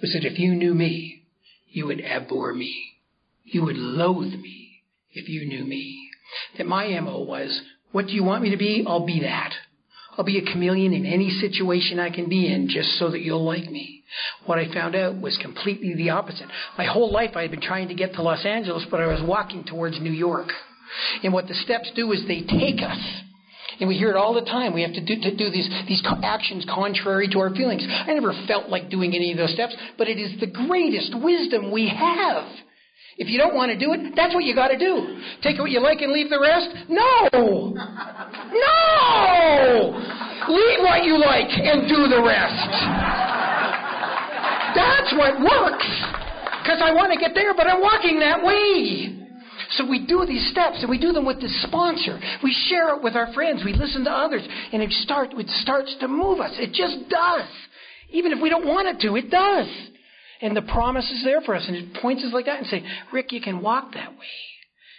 was 0.02 0.14
that 0.14 0.26
if 0.26 0.40
you 0.40 0.56
knew 0.56 0.74
me, 0.74 1.24
you 1.68 1.86
would 1.88 2.02
abhor 2.02 2.54
me. 2.54 2.94
You 3.44 3.64
would 3.64 3.78
loathe 3.78 4.34
me 4.34 4.84
if 5.12 5.30
you 5.30 5.46
knew 5.46 5.66
me. 5.66 6.10
That 6.58 6.68
my 6.68 6.88
MO 7.00 7.24
was, 7.24 7.62
what 7.92 8.08
do 8.08 8.14
you 8.14 8.24
want 8.24 8.44
me 8.44 8.52
to 8.52 8.58
be? 8.58 8.84
I'll 8.88 9.06
be 9.06 9.22
that. 9.22 9.54
I'll 10.18 10.26
be 10.26 10.38
a 10.38 10.52
chameleon 10.52 10.94
in 10.94 11.06
any 11.06 11.30
situation 11.30 12.00
I 12.00 12.10
can 12.10 12.28
be 12.28 12.52
in 12.52 12.68
just 12.70 13.00
so 13.00 13.10
that 13.12 13.22
you'll 13.22 13.46
like 13.46 13.70
me. 13.72 14.04
What 14.46 14.60
I 14.60 14.72
found 14.74 14.96
out 14.96 15.20
was 15.22 15.38
completely 15.38 15.94
the 15.96 16.10
opposite. 16.10 16.48
My 16.78 16.86
whole 16.86 17.12
life 17.12 17.32
I 17.36 17.44
had 17.44 17.52
been 17.52 17.62
trying 17.62 17.88
to 17.88 17.94
get 17.94 18.14
to 18.16 18.22
Los 18.22 18.46
Angeles, 18.46 18.86
but 18.92 19.00
I 19.00 19.08
was 19.08 19.22
walking 19.22 19.64
towards 19.64 20.00
New 20.00 20.12
York. 20.12 20.50
And 21.24 21.32
what 21.32 21.48
the 21.48 21.54
steps 21.54 21.92
do 21.96 22.12
is 22.12 22.22
they 22.28 22.42
take 22.42 22.82
us. 22.82 23.00
And 23.80 23.88
we 23.88 23.98
hear 23.98 24.10
it 24.10 24.18
all 24.18 24.34
the 24.34 24.42
time. 24.42 24.74
We 24.74 24.82
have 24.82 24.94
to 24.94 25.06
do, 25.06 25.22
to 25.22 25.36
do 25.36 25.50
these, 25.50 25.70
these 25.88 26.04
actions 26.24 26.66
contrary 26.70 27.30
to 27.30 27.40
our 27.40 27.56
feelings. 27.56 27.86
I 27.88 28.14
never 28.14 28.34
felt 28.46 28.68
like 28.70 28.90
doing 28.90 29.16
any 29.16 29.32
of 29.32 29.38
those 29.38 29.54
steps, 29.54 29.76
but 29.98 30.10
it 30.10 30.18
is 30.18 30.40
the 30.40 30.48
greatest 30.48 31.16
wisdom 31.16 31.72
we 31.72 31.88
have. 31.88 32.46
If 33.20 33.28
you 33.28 33.38
don't 33.38 33.54
want 33.54 33.68
to 33.68 33.78
do 33.78 33.92
it, 33.92 34.16
that's 34.16 34.34
what 34.34 34.46
you 34.46 34.56
got 34.56 34.70
to 34.70 34.80
do. 34.80 35.20
Take 35.44 35.60
what 35.60 35.70
you 35.70 35.84
like 35.84 36.00
and 36.00 36.16
leave 36.16 36.32
the 36.32 36.40
rest? 36.40 36.72
No! 36.88 37.76
No! 38.56 39.92
Leave 40.48 40.80
what 40.80 41.04
you 41.04 41.20
like 41.20 41.52
and 41.52 41.84
do 41.92 42.08
the 42.08 42.24
rest. 42.24 42.72
That's 44.72 45.12
what 45.20 45.36
works. 45.44 45.90
Because 46.64 46.80
I 46.80 46.96
want 46.96 47.12
to 47.12 47.20
get 47.20 47.36
there, 47.36 47.54
but 47.54 47.68
I'm 47.68 47.82
walking 47.82 48.20
that 48.24 48.40
way. 48.40 49.20
So 49.72 49.84
we 49.84 50.08
do 50.08 50.26
these 50.26 50.50
steps 50.52 50.80
and 50.80 50.90
we 50.90 50.98
do 50.98 51.12
them 51.12 51.26
with 51.26 51.42
the 51.42 51.50
sponsor. 51.68 52.18
We 52.42 52.56
share 52.70 52.96
it 52.96 53.04
with 53.04 53.16
our 53.16 53.34
friends. 53.34 53.64
We 53.66 53.74
listen 53.74 54.06
to 54.06 54.12
others. 54.12 54.48
And 54.72 54.82
it, 54.82 54.92
start, 55.04 55.34
it 55.34 55.50
starts 55.62 55.94
to 56.00 56.08
move 56.08 56.40
us. 56.40 56.52
It 56.56 56.72
just 56.72 57.10
does. 57.10 57.48
Even 58.12 58.32
if 58.32 58.42
we 58.42 58.50
don't 58.50 58.66
want 58.66 58.88
it 58.88 59.00
to, 59.06 59.18
it 59.18 59.30
does. 59.30 59.68
And 60.42 60.56
the 60.56 60.62
promise 60.62 61.10
is 61.12 61.24
there 61.24 61.42
for 61.42 61.56
us. 61.56 61.66
And 61.68 61.76
it 61.76 61.94
points 62.02 62.24
us 62.24 62.34
like 62.34 62.46
that 62.46 62.60
and 62.60 62.68
say, 62.68 62.84
Rick, 63.12 63.32
you 63.32 63.42
can 63.42 63.62
walk 63.62 63.94
that 63.94 64.12
way. 64.12 64.28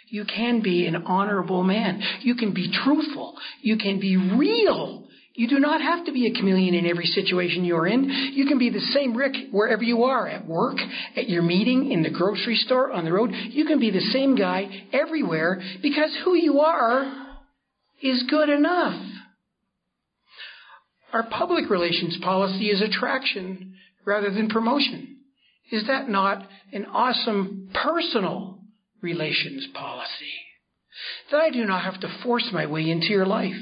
You 0.09 0.25
can 0.25 0.61
be 0.61 0.85
an 0.85 0.95
honorable 0.95 1.63
man. 1.63 2.01
You 2.21 2.35
can 2.35 2.53
be 2.53 2.71
truthful. 2.83 3.35
You 3.61 3.77
can 3.77 3.99
be 3.99 4.17
real. 4.17 5.07
You 5.33 5.47
do 5.47 5.59
not 5.59 5.81
have 5.81 6.05
to 6.05 6.11
be 6.11 6.27
a 6.27 6.33
chameleon 6.33 6.75
in 6.75 6.85
every 6.85 7.05
situation 7.05 7.63
you're 7.63 7.87
in. 7.87 8.03
You 8.33 8.45
can 8.45 8.59
be 8.59 8.69
the 8.69 8.81
same 8.93 9.15
Rick 9.15 9.33
wherever 9.51 9.81
you 9.81 10.03
are, 10.03 10.27
at 10.27 10.45
work, 10.45 10.77
at 11.15 11.29
your 11.29 11.41
meeting, 11.41 11.91
in 11.91 12.03
the 12.03 12.09
grocery 12.09 12.57
store, 12.57 12.91
on 12.91 13.05
the 13.05 13.13
road. 13.13 13.31
You 13.31 13.65
can 13.65 13.79
be 13.79 13.91
the 13.91 14.01
same 14.11 14.35
guy 14.35 14.87
everywhere 14.91 15.61
because 15.81 16.15
who 16.25 16.35
you 16.35 16.59
are 16.59 17.37
is 18.03 18.23
good 18.29 18.49
enough. 18.49 19.01
Our 21.13 21.23
public 21.23 21.69
relations 21.69 22.17
policy 22.21 22.69
is 22.69 22.81
attraction 22.81 23.75
rather 24.05 24.31
than 24.31 24.49
promotion. 24.49 25.10
Is 25.71 25.87
that 25.87 26.09
not 26.09 26.47
an 26.73 26.85
awesome 26.85 27.69
personal 27.73 28.59
relations 29.01 29.67
policy? 29.73 30.33
That 31.31 31.41
I 31.41 31.49
do 31.49 31.65
not 31.65 31.83
have 31.83 31.99
to 32.01 32.17
force 32.23 32.49
my 32.51 32.65
way 32.65 32.89
into 32.89 33.07
your 33.07 33.25
life. 33.25 33.55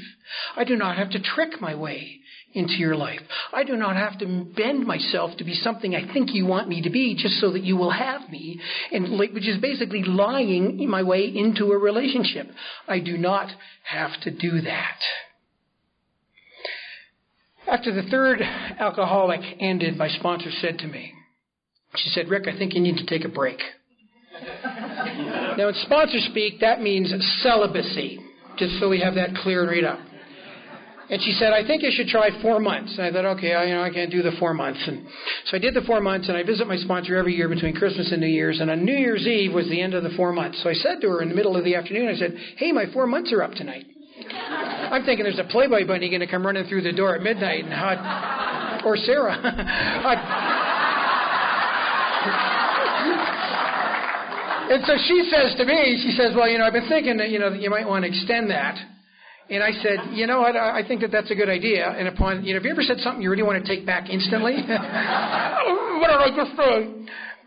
I 0.56 0.64
do 0.64 0.76
not 0.76 0.96
have 0.96 1.10
to 1.10 1.20
trick 1.20 1.60
my 1.60 1.74
way 1.74 2.20
into 2.52 2.74
your 2.74 2.96
life. 2.96 3.20
I 3.52 3.62
do 3.62 3.76
not 3.76 3.94
have 3.94 4.18
to 4.18 4.44
bend 4.56 4.84
myself 4.84 5.36
to 5.38 5.44
be 5.44 5.54
something 5.54 5.94
I 5.94 6.12
think 6.12 6.34
you 6.34 6.46
want 6.46 6.68
me 6.68 6.82
to 6.82 6.90
be 6.90 7.14
just 7.14 7.40
so 7.40 7.52
that 7.52 7.62
you 7.62 7.76
will 7.76 7.92
have 7.92 8.28
me, 8.28 8.60
and 8.90 9.18
which 9.18 9.46
is 9.46 9.60
basically 9.60 10.02
lying 10.02 10.88
my 10.90 11.04
way 11.04 11.24
into 11.32 11.70
a 11.70 11.78
relationship. 11.78 12.50
I 12.88 12.98
do 12.98 13.16
not 13.16 13.48
have 13.84 14.20
to 14.22 14.32
do 14.32 14.62
that. 14.62 14.98
After 17.68 17.94
the 17.94 18.08
third 18.10 18.42
alcoholic 18.42 19.40
ended, 19.60 19.96
my 19.96 20.08
sponsor 20.08 20.50
said 20.60 20.78
to 20.80 20.88
me, 20.88 21.12
she 21.96 22.08
said, 22.10 22.28
Rick, 22.28 22.46
I 22.48 22.56
think 22.56 22.74
you 22.74 22.80
need 22.80 22.96
to 22.98 23.06
take 23.06 23.24
a 23.24 23.28
break. 23.28 23.58
now, 25.56 25.68
in 25.68 25.74
sponsor 25.84 26.18
speak, 26.30 26.60
that 26.60 26.80
means 26.80 27.12
celibacy, 27.42 28.20
just 28.56 28.78
so 28.78 28.88
we 28.88 29.00
have 29.00 29.14
that 29.16 29.34
clear 29.42 29.62
and 29.62 29.70
read 29.70 29.84
up. 29.84 29.98
And 31.10 31.20
she 31.22 31.32
said, 31.32 31.52
I 31.52 31.66
think 31.66 31.82
you 31.82 31.90
should 31.92 32.06
try 32.06 32.30
four 32.40 32.60
months. 32.60 32.96
And 32.96 33.04
I 33.04 33.10
thought, 33.10 33.24
okay, 33.36 33.52
I, 33.52 33.64
you 33.64 33.74
know, 33.74 33.82
I 33.82 33.90
can't 33.90 34.12
do 34.12 34.22
the 34.22 34.30
four 34.38 34.54
months. 34.54 34.80
And 34.86 35.04
so 35.46 35.56
I 35.56 35.58
did 35.58 35.74
the 35.74 35.80
four 35.80 36.00
months, 36.00 36.28
and 36.28 36.36
I 36.36 36.44
visit 36.44 36.68
my 36.68 36.76
sponsor 36.76 37.16
every 37.16 37.34
year 37.34 37.48
between 37.48 37.74
Christmas 37.74 38.12
and 38.12 38.20
New 38.20 38.28
Year's. 38.28 38.60
And 38.60 38.70
on 38.70 38.84
New 38.84 38.96
Year's 38.96 39.26
Eve 39.26 39.52
was 39.52 39.68
the 39.68 39.82
end 39.82 39.94
of 39.94 40.04
the 40.04 40.10
four 40.10 40.32
months. 40.32 40.62
So 40.62 40.70
I 40.70 40.74
said 40.74 41.00
to 41.00 41.08
her 41.08 41.20
in 41.20 41.28
the 41.28 41.34
middle 41.34 41.56
of 41.56 41.64
the 41.64 41.74
afternoon, 41.74 42.08
I 42.08 42.14
said, 42.16 42.36
hey, 42.56 42.70
my 42.70 42.84
four 42.92 43.08
months 43.08 43.32
are 43.32 43.42
up 43.42 43.54
tonight. 43.54 43.86
I'm 44.32 45.04
thinking 45.04 45.24
there's 45.24 45.40
a 45.40 45.50
Playboy 45.50 45.84
bunny 45.84 46.10
going 46.10 46.20
to 46.20 46.28
come 46.28 46.46
running 46.46 46.66
through 46.68 46.82
the 46.82 46.92
door 46.92 47.16
at 47.16 47.22
midnight, 47.22 47.64
and 47.64 47.72
hot, 47.72 48.84
or 48.84 48.96
Sarah. 48.96 49.34
and 54.70 54.84
so 54.86 54.94
she 55.08 55.28
says 55.28 55.56
to 55.58 55.64
me, 55.64 56.00
she 56.06 56.12
says, 56.16 56.30
well, 56.36 56.48
you 56.48 56.56
know, 56.56 56.64
I've 56.64 56.72
been 56.72 56.88
thinking 56.88 57.16
that, 57.16 57.30
you 57.30 57.40
know, 57.40 57.50
that 57.50 57.60
you 57.60 57.70
might 57.70 57.88
want 57.88 58.04
to 58.04 58.08
extend 58.08 58.50
that. 58.50 58.78
And 59.50 59.64
I 59.64 59.72
said, 59.72 60.14
you 60.14 60.28
know 60.28 60.42
what, 60.42 60.54
I 60.54 60.86
think 60.86 61.00
that 61.00 61.10
that's 61.10 61.30
a 61.32 61.34
good 61.34 61.48
idea. 61.48 61.90
And 61.90 62.06
upon, 62.06 62.44
you 62.44 62.54
know, 62.54 62.60
have 62.60 62.64
you 62.64 62.70
ever 62.70 62.82
said 62.82 62.98
something 62.98 63.20
you 63.20 63.30
really 63.30 63.42
want 63.42 63.64
to 63.64 63.68
take 63.68 63.84
back 63.84 64.08
instantly? 64.08 64.54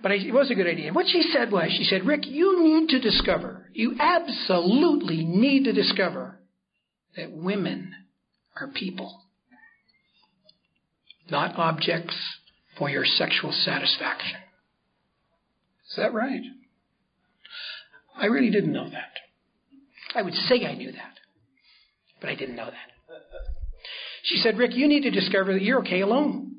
But 0.02 0.12
I, 0.12 0.16
it 0.16 0.34
was 0.34 0.52
a 0.52 0.56
good 0.56 0.68
idea. 0.68 0.88
And 0.88 0.96
What 0.96 1.06
she 1.08 1.24
said 1.32 1.50
was, 1.50 1.72
she 1.78 1.86
said, 1.86 2.06
Rick, 2.06 2.26
you 2.26 2.62
need 2.62 2.90
to 2.90 3.00
discover, 3.00 3.70
you 3.72 3.96
absolutely 3.98 5.24
need 5.24 5.64
to 5.64 5.72
discover 5.72 6.40
that 7.16 7.32
women 7.32 7.94
are 8.60 8.68
people, 8.68 9.22
not 11.32 11.58
objects 11.58 12.18
for 12.78 12.90
your 12.90 13.06
sexual 13.06 13.54
satisfaction. 13.54 14.40
Is 15.90 15.96
that 15.96 16.14
right? 16.14 16.42
I 18.16 18.28
really 18.28 18.51
didn't 18.51 18.74
know 18.74 18.89
that. 18.89 19.11
I 20.16 20.22
would 20.22 20.34
say 20.34 20.66
I 20.66 20.76
knew 20.76 20.91
that 20.91 21.14
but 22.24 22.32
I 22.32 22.36
didn't 22.36 22.55
know 22.55 22.66
that. 22.66 23.20
She 24.24 24.38
said, 24.38 24.57
Rick, 24.57 24.72
you 24.74 24.88
need 24.88 25.03
to 25.03 25.11
discover 25.11 25.51
that 25.51 25.61
you're 25.61 25.82
okay 25.82 25.99
alone, 25.99 26.53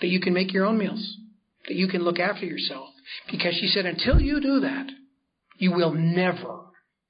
that 0.00 0.06
you 0.06 0.20
can 0.20 0.32
make 0.32 0.52
your 0.52 0.64
own 0.64 0.78
meals, 0.78 1.16
that 1.66 1.74
you 1.74 1.88
can 1.88 2.04
look 2.04 2.20
after 2.20 2.46
yourself. 2.46 2.88
Because 3.28 3.54
she 3.54 3.66
said, 3.66 3.86
until 3.86 4.20
you 4.20 4.40
do 4.40 4.60
that, 4.60 4.86
you 5.58 5.72
will 5.72 5.92
never 5.92 6.60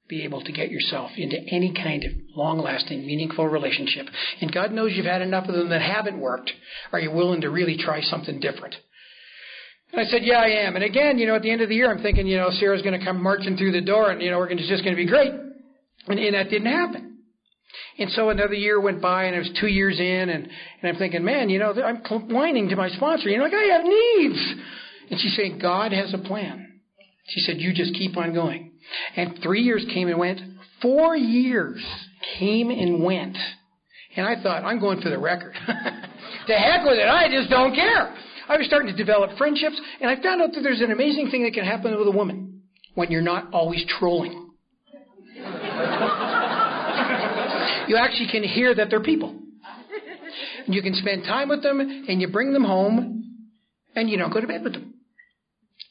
be 0.09 0.23
able 0.23 0.43
to 0.43 0.51
get 0.51 0.71
yourself 0.71 1.11
into 1.15 1.37
any 1.51 1.71
kind 1.75 2.03
of 2.03 2.11
long 2.35 2.57
lasting, 2.57 3.05
meaningful 3.05 3.47
relationship. 3.47 4.07
And 4.41 4.51
God 4.51 4.71
knows 4.71 4.93
you've 4.95 5.05
had 5.05 5.21
enough 5.21 5.47
of 5.47 5.53
them 5.53 5.69
that 5.69 5.83
haven't 5.83 6.19
worked. 6.19 6.51
Are 6.91 6.99
you 6.99 7.11
willing 7.11 7.41
to 7.41 7.51
really 7.51 7.77
try 7.77 8.01
something 8.01 8.39
different? 8.39 8.75
And 9.91 9.99
I 9.99 10.05
said, 10.05 10.21
yeah, 10.23 10.39
I 10.39 10.65
am. 10.65 10.75
And 10.75 10.85
again, 10.85 11.17
you 11.17 11.27
know, 11.27 11.35
at 11.35 11.41
the 11.41 11.51
end 11.51 11.61
of 11.61 11.69
the 11.69 11.75
year, 11.75 11.91
I'm 11.91 12.01
thinking, 12.01 12.25
you 12.25 12.37
know, 12.37 12.49
Sarah's 12.51 12.81
going 12.81 12.97
to 12.97 13.05
come 13.05 13.21
marching 13.21 13.57
through 13.57 13.73
the 13.73 13.81
door 13.81 14.11
and, 14.11 14.21
you 14.21 14.31
know, 14.31 14.37
we're 14.37 14.49
just 14.55 14.83
going 14.83 14.95
to 14.95 14.95
be 14.95 15.05
great. 15.05 15.31
And, 16.07 16.19
and 16.19 16.33
that 16.35 16.49
didn't 16.49 16.71
happen. 16.71 17.11
And 17.97 18.09
so 18.11 18.29
another 18.29 18.53
year 18.53 18.79
went 18.79 19.01
by, 19.01 19.25
and 19.25 19.35
it 19.35 19.39
was 19.39 19.51
two 19.59 19.67
years 19.67 19.99
in, 19.99 20.29
and, 20.29 20.47
and 20.81 20.91
I'm 20.91 20.95
thinking, 20.95 21.23
man, 21.23 21.49
you 21.49 21.59
know, 21.59 21.71
I'm 21.71 22.01
whining 22.29 22.69
to 22.69 22.75
my 22.75 22.89
sponsor. 22.89 23.29
You 23.29 23.37
know, 23.37 23.43
like, 23.43 23.53
I 23.53 23.63
have 23.73 23.83
needs. 23.83 24.53
And 25.09 25.19
she's 25.19 25.35
saying, 25.35 25.59
God 25.61 25.91
has 25.91 26.13
a 26.13 26.17
plan. 26.17 26.67
She 27.27 27.41
said, 27.41 27.57
you 27.59 27.73
just 27.73 27.93
keep 27.93 28.17
on 28.17 28.33
going. 28.33 28.71
And 29.15 29.39
three 29.43 29.61
years 29.61 29.85
came 29.93 30.07
and 30.07 30.17
went. 30.17 30.39
Four 30.81 31.15
years 31.15 31.83
came 32.39 32.71
and 32.71 33.03
went. 33.03 33.37
And 34.15 34.25
I 34.25 34.41
thought, 34.41 34.63
I'm 34.63 34.79
going 34.79 35.01
for 35.01 35.09
the 35.09 35.19
record. 35.19 35.53
to 36.47 36.53
heck 36.53 36.83
with 36.83 36.97
it. 36.97 37.07
I 37.07 37.29
just 37.29 37.49
don't 37.49 37.75
care. 37.75 38.15
I 38.51 38.57
was 38.57 38.67
starting 38.67 38.91
to 38.91 38.97
develop 38.97 39.37
friendships, 39.37 39.79
and 40.01 40.09
I 40.11 40.21
found 40.21 40.41
out 40.41 40.51
that 40.53 40.59
there's 40.61 40.81
an 40.81 40.91
amazing 40.91 41.31
thing 41.31 41.43
that 41.43 41.53
can 41.53 41.63
happen 41.63 41.97
with 41.97 42.05
a 42.05 42.11
woman 42.11 42.63
when 42.95 43.09
you're 43.09 43.21
not 43.21 43.53
always 43.53 43.85
trolling. 43.97 44.49
you 47.87 47.95
actually 47.95 48.27
can 48.29 48.43
hear 48.43 48.75
that 48.75 48.89
they're 48.89 48.99
people. 49.01 49.39
You 50.67 50.81
can 50.81 50.95
spend 50.95 51.23
time 51.23 51.47
with 51.47 51.63
them 51.63 51.79
and 51.79 52.19
you 52.19 52.27
bring 52.27 52.51
them 52.51 52.65
home 52.65 53.47
and 53.95 54.09
you 54.09 54.17
don't 54.17 54.33
go 54.33 54.41
to 54.41 54.47
bed 54.47 54.65
with 54.65 54.73
them. 54.73 54.95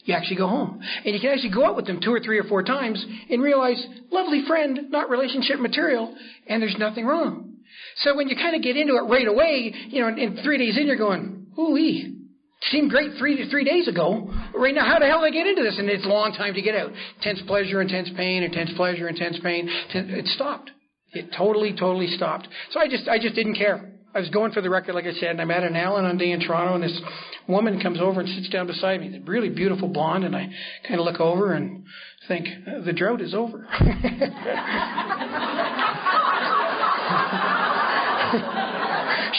You 0.04 0.12
actually 0.12 0.36
go 0.36 0.46
home. 0.46 0.82
And 1.06 1.14
you 1.14 1.20
can 1.20 1.30
actually 1.30 1.54
go 1.54 1.64
out 1.64 1.76
with 1.76 1.86
them 1.86 2.02
two 2.04 2.12
or 2.12 2.20
three 2.20 2.38
or 2.38 2.44
four 2.44 2.62
times 2.62 3.02
and 3.30 3.42
realize, 3.42 3.82
lovely 4.10 4.44
friend, 4.46 4.90
not 4.90 5.08
relationship 5.08 5.60
material, 5.60 6.14
and 6.46 6.60
there's 6.60 6.76
nothing 6.78 7.06
wrong. 7.06 7.54
So 8.02 8.14
when 8.14 8.28
you 8.28 8.36
kind 8.36 8.54
of 8.54 8.62
get 8.62 8.76
into 8.76 8.96
it 8.96 9.08
right 9.08 9.26
away, 9.26 9.72
you 9.88 10.02
know, 10.02 10.08
in 10.08 10.40
three 10.44 10.58
days 10.58 10.76
in, 10.76 10.86
you're 10.86 10.96
going, 10.96 11.46
ooh. 11.58 12.19
Seemed 12.64 12.90
great 12.90 13.12
three 13.18 13.48
three 13.50 13.64
days 13.64 13.88
ago. 13.88 14.30
Right 14.54 14.74
now, 14.74 14.84
how 14.84 14.98
the 14.98 15.06
hell 15.06 15.22
did 15.22 15.28
I 15.28 15.30
get 15.30 15.46
into 15.46 15.62
this? 15.62 15.78
And 15.78 15.88
it's 15.88 16.04
a 16.04 16.08
long 16.08 16.32
time 16.32 16.54
to 16.54 16.62
get 16.62 16.74
out. 16.74 16.90
Intense 17.16 17.40
pleasure, 17.46 17.80
intense 17.80 18.10
pain, 18.16 18.42
intense 18.42 18.70
pleasure, 18.76 19.08
intense 19.08 19.38
pain. 19.42 19.68
It 19.94 20.26
stopped. 20.26 20.70
It 21.12 21.32
totally, 21.36 21.72
totally 21.72 22.06
stopped. 22.08 22.46
So 22.70 22.80
I 22.80 22.86
just, 22.88 23.08
I 23.08 23.18
just 23.18 23.34
didn't 23.34 23.56
care. 23.56 23.92
I 24.14 24.20
was 24.20 24.28
going 24.30 24.52
for 24.52 24.60
the 24.60 24.70
record, 24.70 24.94
like 24.94 25.06
I 25.06 25.12
said, 25.12 25.30
and 25.30 25.40
I'm 25.40 25.50
at 25.50 25.62
an 25.62 25.74
Al 25.76 25.96
Anon 25.96 26.10
one 26.10 26.18
day 26.18 26.32
in 26.32 26.40
Toronto, 26.40 26.74
and 26.74 26.82
this 26.82 27.00
woman 27.48 27.80
comes 27.80 28.00
over 28.00 28.20
and 28.20 28.28
sits 28.28 28.48
down 28.48 28.66
beside 28.66 29.00
me, 29.00 29.20
really 29.24 29.48
beautiful 29.50 29.88
blonde, 29.88 30.24
and 30.24 30.34
I 30.34 30.48
kind 30.86 30.98
of 30.98 31.06
look 31.06 31.20
over 31.20 31.52
and 31.52 31.84
think, 32.26 32.46
the 32.84 32.92
drought 32.92 33.20
is 33.20 33.34
over. 33.34 33.66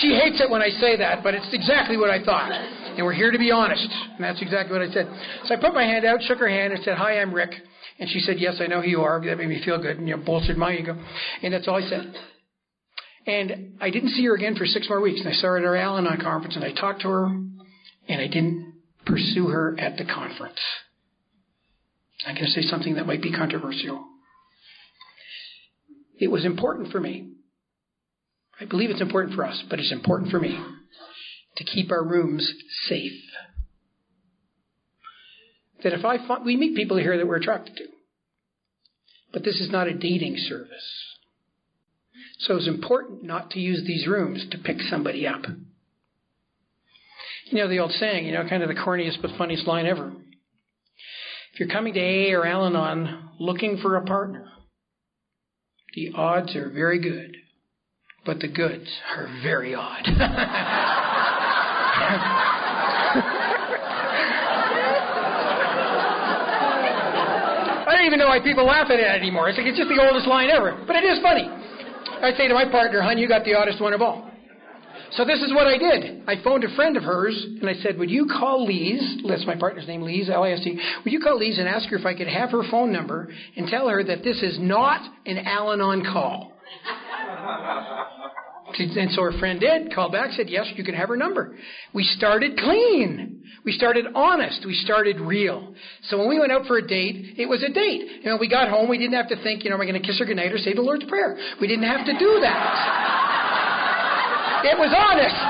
She 0.02 0.16
hates 0.16 0.42
it 0.42 0.50
when 0.50 0.62
I 0.62 0.70
say 0.70 0.98
that, 0.98 1.22
but 1.22 1.36
it's 1.36 1.48
exactly 1.54 1.98
what 1.98 2.10
I 2.10 2.24
thought. 2.24 2.50
And 2.98 3.06
we're 3.06 3.14
here 3.14 3.32
to 3.32 3.38
be 3.38 3.52
honest. 3.52 3.88
And 4.16 4.24
that's 4.24 4.42
exactly 4.42 4.78
what 4.78 4.88
I 4.88 4.92
said. 4.92 5.08
So 5.46 5.56
I 5.56 5.62
put 5.62 5.74
my 5.74 5.84
hand 5.84 6.06
out, 6.06 6.22
shook 6.24 6.40
her 6.40 6.50
hand, 6.50 6.74
and 6.74 6.84
said, 6.84 6.98
Hi, 6.98 7.20
I'm 7.20 7.34
Rick. 7.34 7.52
And 8.00 8.10
she 8.10 8.20
said, 8.20 8.40
Yes, 8.40 8.58
I 8.60 8.68
know 8.68 8.82
who 8.82 8.90
you 8.90 9.02
are. 9.02 9.24
That 9.24 9.38
made 9.38 9.48
me 9.48 9.62
feel 9.64 9.82
good 9.82 9.98
and 9.98 10.08
you 10.08 10.18
know, 10.18 10.24
bolstered 10.24 10.58
my 10.58 10.74
ego. 10.74 10.98
And 11.42 11.54
that's 11.54 11.68
all 11.68 11.76
I 11.76 11.88
said. 11.88 12.14
And 13.26 13.78
I 13.80 13.90
didn't 13.92 14.10
see 14.10 14.26
her 14.26 14.36
again 14.36 14.56
for 14.56 14.66
six 14.66 14.90
more 14.90 15.00
weeks. 15.00 15.20
And 15.20 15.30
I 15.30 15.34
saw 15.34 15.48
her 15.48 15.58
at 15.58 15.66
our 15.66 15.76
Al 15.76 15.98
Anon 15.98 16.20
conference 16.22 16.56
and 16.56 16.66
I 16.66 16.74
talked 16.74 17.02
to 17.02 17.10
her 17.10 17.26
and 17.26 18.22
I 18.22 18.28
didn't 18.28 18.74
pursue 19.06 19.48
her 19.48 19.80
at 19.80 19.98
the 19.98 20.06
conference. 20.06 20.60
I'm 22.26 22.36
going 22.36 22.46
to 22.46 22.52
say 22.52 22.62
something 22.62 22.96
that 22.96 23.08
might 23.08 23.22
be 23.22 23.32
controversial. 23.32 24.06
It 26.20 26.28
was 26.28 26.46
important 26.46 26.92
for 26.92 27.00
me. 27.00 27.32
I 28.60 28.66
believe 28.66 28.92
it's 28.92 29.02
important 29.02 29.36
for 29.36 29.44
us, 29.44 29.64
but 29.70 29.80
it's 29.80 29.92
important 29.92 30.30
for 30.30 30.40
me 30.40 30.60
to 31.58 31.64
keep 31.64 31.92
our 31.92 32.04
rooms 32.04 32.52
safe. 32.88 33.22
That 35.84 35.94
if 35.94 36.06
I 36.06 36.26
find, 36.28 36.46
we 36.46 36.56
meet 36.56 36.76
people 36.76 36.98
here 36.98 37.18
that 37.18 37.28
we're 37.28 37.38
attracted 37.38 37.76
to, 37.78 37.86
but 39.34 39.44
this 39.44 39.60
is 39.60 39.72
not 39.72 39.88
a 39.88 39.94
dating 39.94 40.38
service. 40.38 41.12
So 42.40 42.56
it's 42.56 42.68
important 42.68 43.24
not 43.24 43.52
to 43.52 43.60
use 43.60 43.84
these 43.86 44.08
rooms 44.08 44.46
to 44.52 44.58
pick 44.58 44.82
somebody 44.82 45.28
up. 45.28 45.42
You 47.46 47.58
know 47.58 47.68
the 47.68 47.80
old 47.80 47.92
saying, 47.92 48.26
you 48.26 48.32
know, 48.32 48.48
kind 48.48 48.64
of 48.64 48.70
the 48.70 48.76
corniest 48.76 49.22
but 49.22 49.32
funniest 49.38 49.68
line 49.68 49.86
ever. 49.86 50.14
If 51.54 51.60
you're 51.60 51.70
coming 51.70 51.94
to 51.94 52.00
AA 52.00 52.34
or 52.34 52.48
Al 52.48 52.66
Anon 52.66 53.30
looking 53.40 53.78
for 53.78 53.98
a 53.98 54.06
partner, 54.06 54.48
the 55.94 56.12
odds 56.16 56.56
are 56.56 56.70
very 56.70 57.02
good, 57.02 57.36
but 58.26 58.40
the 58.40 58.48
goods 58.48 58.88
are 59.16 59.28
very 59.44 59.76
odd. 59.76 60.08
I 67.88 67.96
don't 67.96 68.06
even 68.06 68.20
know 68.20 68.28
why 68.28 68.40
people 68.40 68.66
laugh 68.66 68.88
at 68.90 69.00
it 69.00 69.06
anymore. 69.06 69.50
It's 69.50 69.58
like 69.58 69.68
it's 69.68 69.78
just 69.78 69.90
the 69.90 70.02
oldest 70.02 70.28
line 70.28 70.50
ever. 70.50 70.84
But 70.88 70.96
it 70.96 71.04
is 71.04 71.20
funny. 71.22 71.48
I 71.48 72.32
say 72.38 72.48
to 72.48 72.54
my 72.54 72.66
partner, 72.70 73.02
hon, 73.02 73.18
you 73.18 73.28
got 73.28 73.44
the 73.44 73.56
oddest 73.56 73.82
one 73.82 73.94
of 73.94 74.02
all. 74.02 74.32
So 75.14 75.26
this 75.26 75.42
is 75.42 75.52
what 75.54 75.68
I 75.68 75.78
did. 75.78 76.24
I 76.26 76.42
phoned 76.42 76.64
a 76.64 76.74
friend 76.76 76.96
of 76.96 77.04
hers 77.04 77.36
and 77.60 77.70
I 77.70 77.74
said, 77.74 77.98
Would 77.98 78.10
you 78.10 78.28
call 78.28 78.66
Lise? 78.66 79.24
That's 79.28 79.46
my 79.46 79.58
partner's 79.58 79.86
name, 79.88 80.02
Lise, 80.02 80.30
L 80.30 80.44
I 80.44 80.52
S 80.52 80.62
T. 80.64 80.80
Would 81.04 81.12
you 81.12 81.20
call 81.20 81.38
Lise 81.38 81.60
and 81.60 81.68
ask 81.68 81.90
her 81.90 81.98
if 81.98 82.06
I 82.06 82.14
could 82.14 82.28
have 82.28 82.52
her 82.52 82.64
phone 82.72 82.94
number 82.94 83.30
and 83.58 83.68
tell 83.68 83.90
her 83.90 84.04
that 84.06 84.24
this 84.24 84.42
is 84.42 84.58
not 84.60 85.02
an 85.26 85.40
Al 85.40 85.74
Anon 85.74 86.04
call? 86.04 86.54
And 88.80 89.12
so 89.12 89.24
her 89.24 89.38
friend 89.40 89.60
did, 89.60 89.94
call 89.94 90.10
back, 90.12 90.32
said, 90.32 90.50
Yes, 90.50 90.72
you 90.76 90.84
can 90.84 90.96
have 90.96 91.10
her 91.10 91.18
number. 91.18 91.56
We 91.94 92.04
started 92.04 92.58
clean. 92.58 93.44
We 93.64 93.74
started 93.74 94.08
honest. 94.16 94.66
We 94.66 94.74
started 94.74 95.20
real. 95.20 95.76
So 96.04 96.18
when 96.18 96.30
we 96.30 96.40
went 96.40 96.52
out 96.52 96.66
for 96.66 96.78
a 96.78 96.88
date, 96.88 97.36
it 97.38 97.48
was 97.48 97.62
a 97.64 97.72
date. 97.72 98.24
You 98.24 98.32
know, 98.32 98.38
we 98.40 98.50
got 98.50 98.70
home, 98.70 98.90
we 98.90 98.98
didn't 98.98 99.14
have 99.14 99.30
to 99.30 99.42
think, 99.44 99.64
you 99.64 99.70
know, 99.70 99.76
am 99.76 99.82
I 99.82 99.86
going 99.86 100.02
to 100.02 100.06
kiss 100.06 100.18
her 100.20 100.26
goodnight 100.26 100.52
or 100.52 100.58
say 100.58 100.74
the 100.74 100.82
Lord's 100.82 101.06
Prayer? 101.06 101.38
We 101.60 101.68
didn't 101.68 101.86
have 101.86 102.06
to 102.06 102.14
do 102.18 102.40
that. 102.42 102.66
it 104.66 104.78
was 104.78 104.94
honest. 104.98 105.36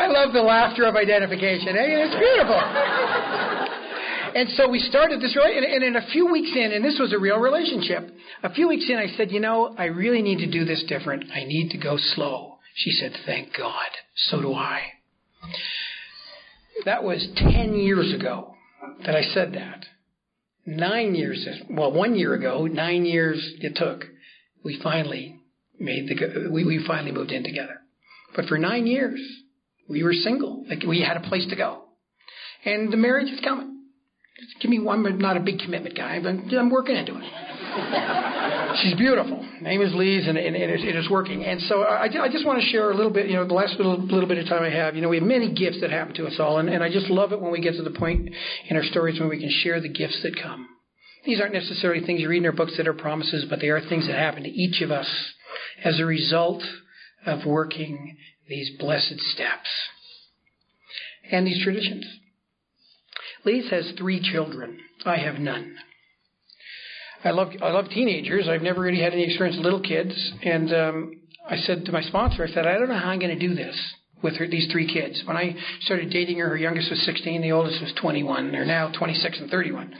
I 0.00 0.06
love 0.08 0.32
the 0.32 0.42
laughter 0.42 0.86
of 0.86 0.96
identification. 0.96 1.76
It's 1.76 2.16
beautiful. 2.16 3.59
And 4.34 4.48
so 4.50 4.68
we 4.68 4.78
started 4.78 5.20
this, 5.20 5.34
relationship, 5.36 5.72
and 5.74 5.84
in 5.84 5.96
a 5.96 6.06
few 6.12 6.30
weeks 6.30 6.50
in, 6.54 6.72
and 6.72 6.84
this 6.84 6.98
was 6.98 7.12
a 7.12 7.18
real 7.18 7.38
relationship, 7.38 8.14
a 8.42 8.52
few 8.52 8.68
weeks 8.68 8.86
in, 8.88 8.96
I 8.96 9.08
said, 9.16 9.30
you 9.30 9.40
know, 9.40 9.74
I 9.76 9.86
really 9.86 10.22
need 10.22 10.38
to 10.38 10.50
do 10.50 10.64
this 10.64 10.84
different. 10.88 11.24
I 11.32 11.44
need 11.44 11.70
to 11.70 11.78
go 11.78 11.96
slow. 11.96 12.58
She 12.74 12.90
said, 12.92 13.12
thank 13.26 13.56
God. 13.56 13.88
So 14.14 14.40
do 14.40 14.54
I. 14.54 14.80
That 16.84 17.02
was 17.02 17.26
10 17.36 17.74
years 17.74 18.14
ago 18.14 18.54
that 19.04 19.16
I 19.16 19.22
said 19.22 19.54
that. 19.54 19.84
Nine 20.66 21.14
years, 21.14 21.46
well, 21.68 21.92
one 21.92 22.14
year 22.14 22.34
ago, 22.34 22.66
nine 22.66 23.04
years 23.04 23.54
it 23.60 23.76
took, 23.76 24.04
we 24.62 24.80
finally 24.82 25.40
made 25.78 26.08
the, 26.08 26.50
we, 26.50 26.64
we 26.64 26.84
finally 26.86 27.12
moved 27.12 27.32
in 27.32 27.42
together. 27.42 27.80
But 28.36 28.44
for 28.44 28.58
nine 28.58 28.86
years, 28.86 29.20
we 29.88 30.04
were 30.04 30.12
single. 30.12 30.64
Like 30.68 30.84
we 30.86 31.00
had 31.00 31.16
a 31.16 31.28
place 31.28 31.46
to 31.48 31.56
go. 31.56 31.84
And 32.64 32.92
the 32.92 32.96
marriage 32.96 33.30
is 33.30 33.40
coming. 33.40 33.69
Give 34.60 34.70
me 34.70 34.78
one, 34.78 35.02
but 35.02 35.18
not 35.18 35.36
a 35.36 35.40
big 35.40 35.58
commitment 35.58 35.96
guy, 35.96 36.20
but 36.20 36.34
I'm 36.54 36.70
working 36.70 36.96
into 36.96 37.16
it. 37.16 37.24
She's 38.82 38.94
beautiful. 38.94 39.46
Name 39.60 39.82
is 39.82 39.92
Lise, 39.94 40.26
and, 40.26 40.36
and, 40.36 40.56
and 40.56 40.70
it 40.72 40.96
is 40.96 41.08
working. 41.08 41.44
And 41.44 41.60
so 41.62 41.82
I, 41.82 42.04
I 42.04 42.28
just 42.30 42.46
want 42.46 42.60
to 42.60 42.66
share 42.68 42.90
a 42.90 42.96
little 42.96 43.12
bit, 43.12 43.28
you 43.28 43.36
know, 43.36 43.46
the 43.46 43.54
last 43.54 43.74
little, 43.76 43.98
little 43.98 44.28
bit 44.28 44.38
of 44.38 44.46
time 44.46 44.62
I 44.62 44.70
have. 44.70 44.96
You 44.96 45.02
know, 45.02 45.08
we 45.08 45.18
have 45.18 45.26
many 45.26 45.52
gifts 45.52 45.80
that 45.80 45.90
happen 45.90 46.14
to 46.14 46.26
us 46.26 46.36
all, 46.38 46.58
and, 46.58 46.68
and 46.68 46.82
I 46.82 46.90
just 46.90 47.06
love 47.06 47.32
it 47.32 47.40
when 47.40 47.52
we 47.52 47.60
get 47.60 47.74
to 47.74 47.82
the 47.82 47.90
point 47.90 48.30
in 48.68 48.76
our 48.76 48.84
stories 48.84 49.18
when 49.18 49.28
we 49.28 49.38
can 49.38 49.50
share 49.62 49.80
the 49.80 49.88
gifts 49.88 50.20
that 50.22 50.40
come. 50.40 50.68
These 51.24 51.40
aren't 51.40 51.52
necessarily 51.52 52.04
things 52.04 52.20
you 52.20 52.28
read 52.28 52.38
in 52.38 52.46
our 52.46 52.52
books 52.52 52.76
that 52.76 52.88
are 52.88 52.94
promises, 52.94 53.44
but 53.48 53.60
they 53.60 53.68
are 53.68 53.80
things 53.80 54.06
that 54.06 54.16
happen 54.16 54.42
to 54.42 54.48
each 54.48 54.80
of 54.82 54.90
us 54.90 55.08
as 55.84 56.00
a 56.00 56.04
result 56.04 56.62
of 57.26 57.44
working 57.44 58.16
these 58.48 58.70
blessed 58.78 59.20
steps 59.20 59.68
and 61.30 61.46
these 61.46 61.62
traditions. 61.62 62.06
Lise 63.44 63.70
has 63.70 63.92
three 63.98 64.20
children. 64.20 64.78
I 65.04 65.16
have 65.16 65.36
none. 65.36 65.76
I 67.24 67.30
love 67.30 67.48
I 67.62 67.70
love 67.70 67.88
teenagers. 67.90 68.48
I've 68.48 68.62
never 68.62 68.80
really 68.80 69.02
had 69.02 69.12
any 69.12 69.24
experience 69.24 69.56
with 69.56 69.64
little 69.64 69.80
kids, 69.80 70.32
and 70.42 70.72
um, 70.72 71.20
I 71.48 71.56
said 71.56 71.84
to 71.84 71.92
my 71.92 72.02
sponsor, 72.02 72.44
I 72.44 72.48
said, 72.48 72.66
I 72.66 72.78
don't 72.78 72.88
know 72.88 72.98
how 72.98 73.10
I'm 73.10 73.18
going 73.18 73.38
to 73.38 73.48
do 73.48 73.54
this 73.54 73.76
with 74.22 74.36
her, 74.36 74.46
these 74.46 74.68
three 74.70 74.92
kids. 74.92 75.22
When 75.26 75.36
I 75.36 75.54
started 75.80 76.10
dating 76.10 76.38
her, 76.38 76.48
her 76.48 76.56
youngest 76.56 76.90
was 76.90 77.04
16, 77.04 77.42
the 77.42 77.52
oldest 77.52 77.80
was 77.80 77.92
21. 78.00 78.52
They're 78.52 78.64
now 78.64 78.90
26 78.96 79.38
and 79.40 79.50
31. 79.50 79.94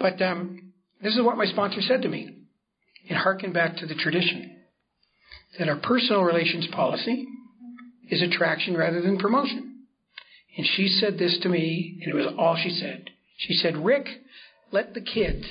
But 0.00 0.22
um, 0.22 0.72
this 1.02 1.14
is 1.14 1.22
what 1.22 1.36
my 1.36 1.46
sponsor 1.46 1.80
said 1.80 2.02
to 2.02 2.08
me, 2.08 2.28
and 3.08 3.18
harken 3.18 3.52
back 3.52 3.76
to 3.76 3.86
the 3.86 3.94
tradition 3.94 4.56
that 5.58 5.68
our 5.68 5.76
personal 5.76 6.22
relations 6.22 6.66
policy 6.72 7.26
is 8.10 8.22
attraction 8.22 8.76
rather 8.76 9.00
than 9.00 9.18
promotion. 9.18 9.67
And 10.56 10.66
she 10.66 10.88
said 10.88 11.18
this 11.18 11.38
to 11.42 11.48
me, 11.48 12.00
and 12.02 12.12
it 12.12 12.16
was 12.16 12.34
all 12.38 12.56
she 12.56 12.70
said. 12.70 13.10
She 13.36 13.54
said, 13.54 13.76
Rick, 13.76 14.06
let 14.72 14.94
the 14.94 15.00
kids 15.00 15.46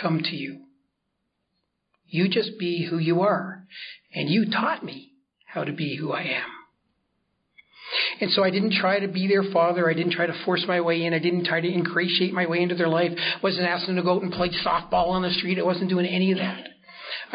come 0.00 0.20
to 0.22 0.36
you. 0.36 0.62
You 2.08 2.28
just 2.28 2.58
be 2.58 2.86
who 2.88 2.98
you 2.98 3.20
are. 3.22 3.66
And 4.14 4.30
you 4.30 4.50
taught 4.50 4.84
me 4.84 5.12
how 5.44 5.64
to 5.64 5.72
be 5.72 5.96
who 5.96 6.12
I 6.12 6.22
am. 6.22 6.50
And 8.20 8.30
so 8.30 8.42
I 8.42 8.50
didn't 8.50 8.72
try 8.72 9.00
to 9.00 9.08
be 9.08 9.28
their 9.28 9.44
father. 9.52 9.88
I 9.88 9.94
didn't 9.94 10.12
try 10.12 10.26
to 10.26 10.44
force 10.44 10.64
my 10.66 10.80
way 10.80 11.04
in. 11.04 11.14
I 11.14 11.18
didn't 11.18 11.44
try 11.44 11.60
to 11.60 11.72
ingratiate 11.72 12.32
my 12.32 12.46
way 12.46 12.62
into 12.62 12.74
their 12.74 12.88
life. 12.88 13.12
I 13.16 13.40
wasn't 13.42 13.66
asking 13.66 13.94
them 13.94 14.04
to 14.04 14.08
go 14.08 14.16
out 14.16 14.22
and 14.22 14.32
play 14.32 14.50
softball 14.64 15.08
on 15.08 15.22
the 15.22 15.30
street. 15.30 15.58
I 15.58 15.62
wasn't 15.62 15.90
doing 15.90 16.06
any 16.06 16.32
of 16.32 16.38
that. 16.38 16.68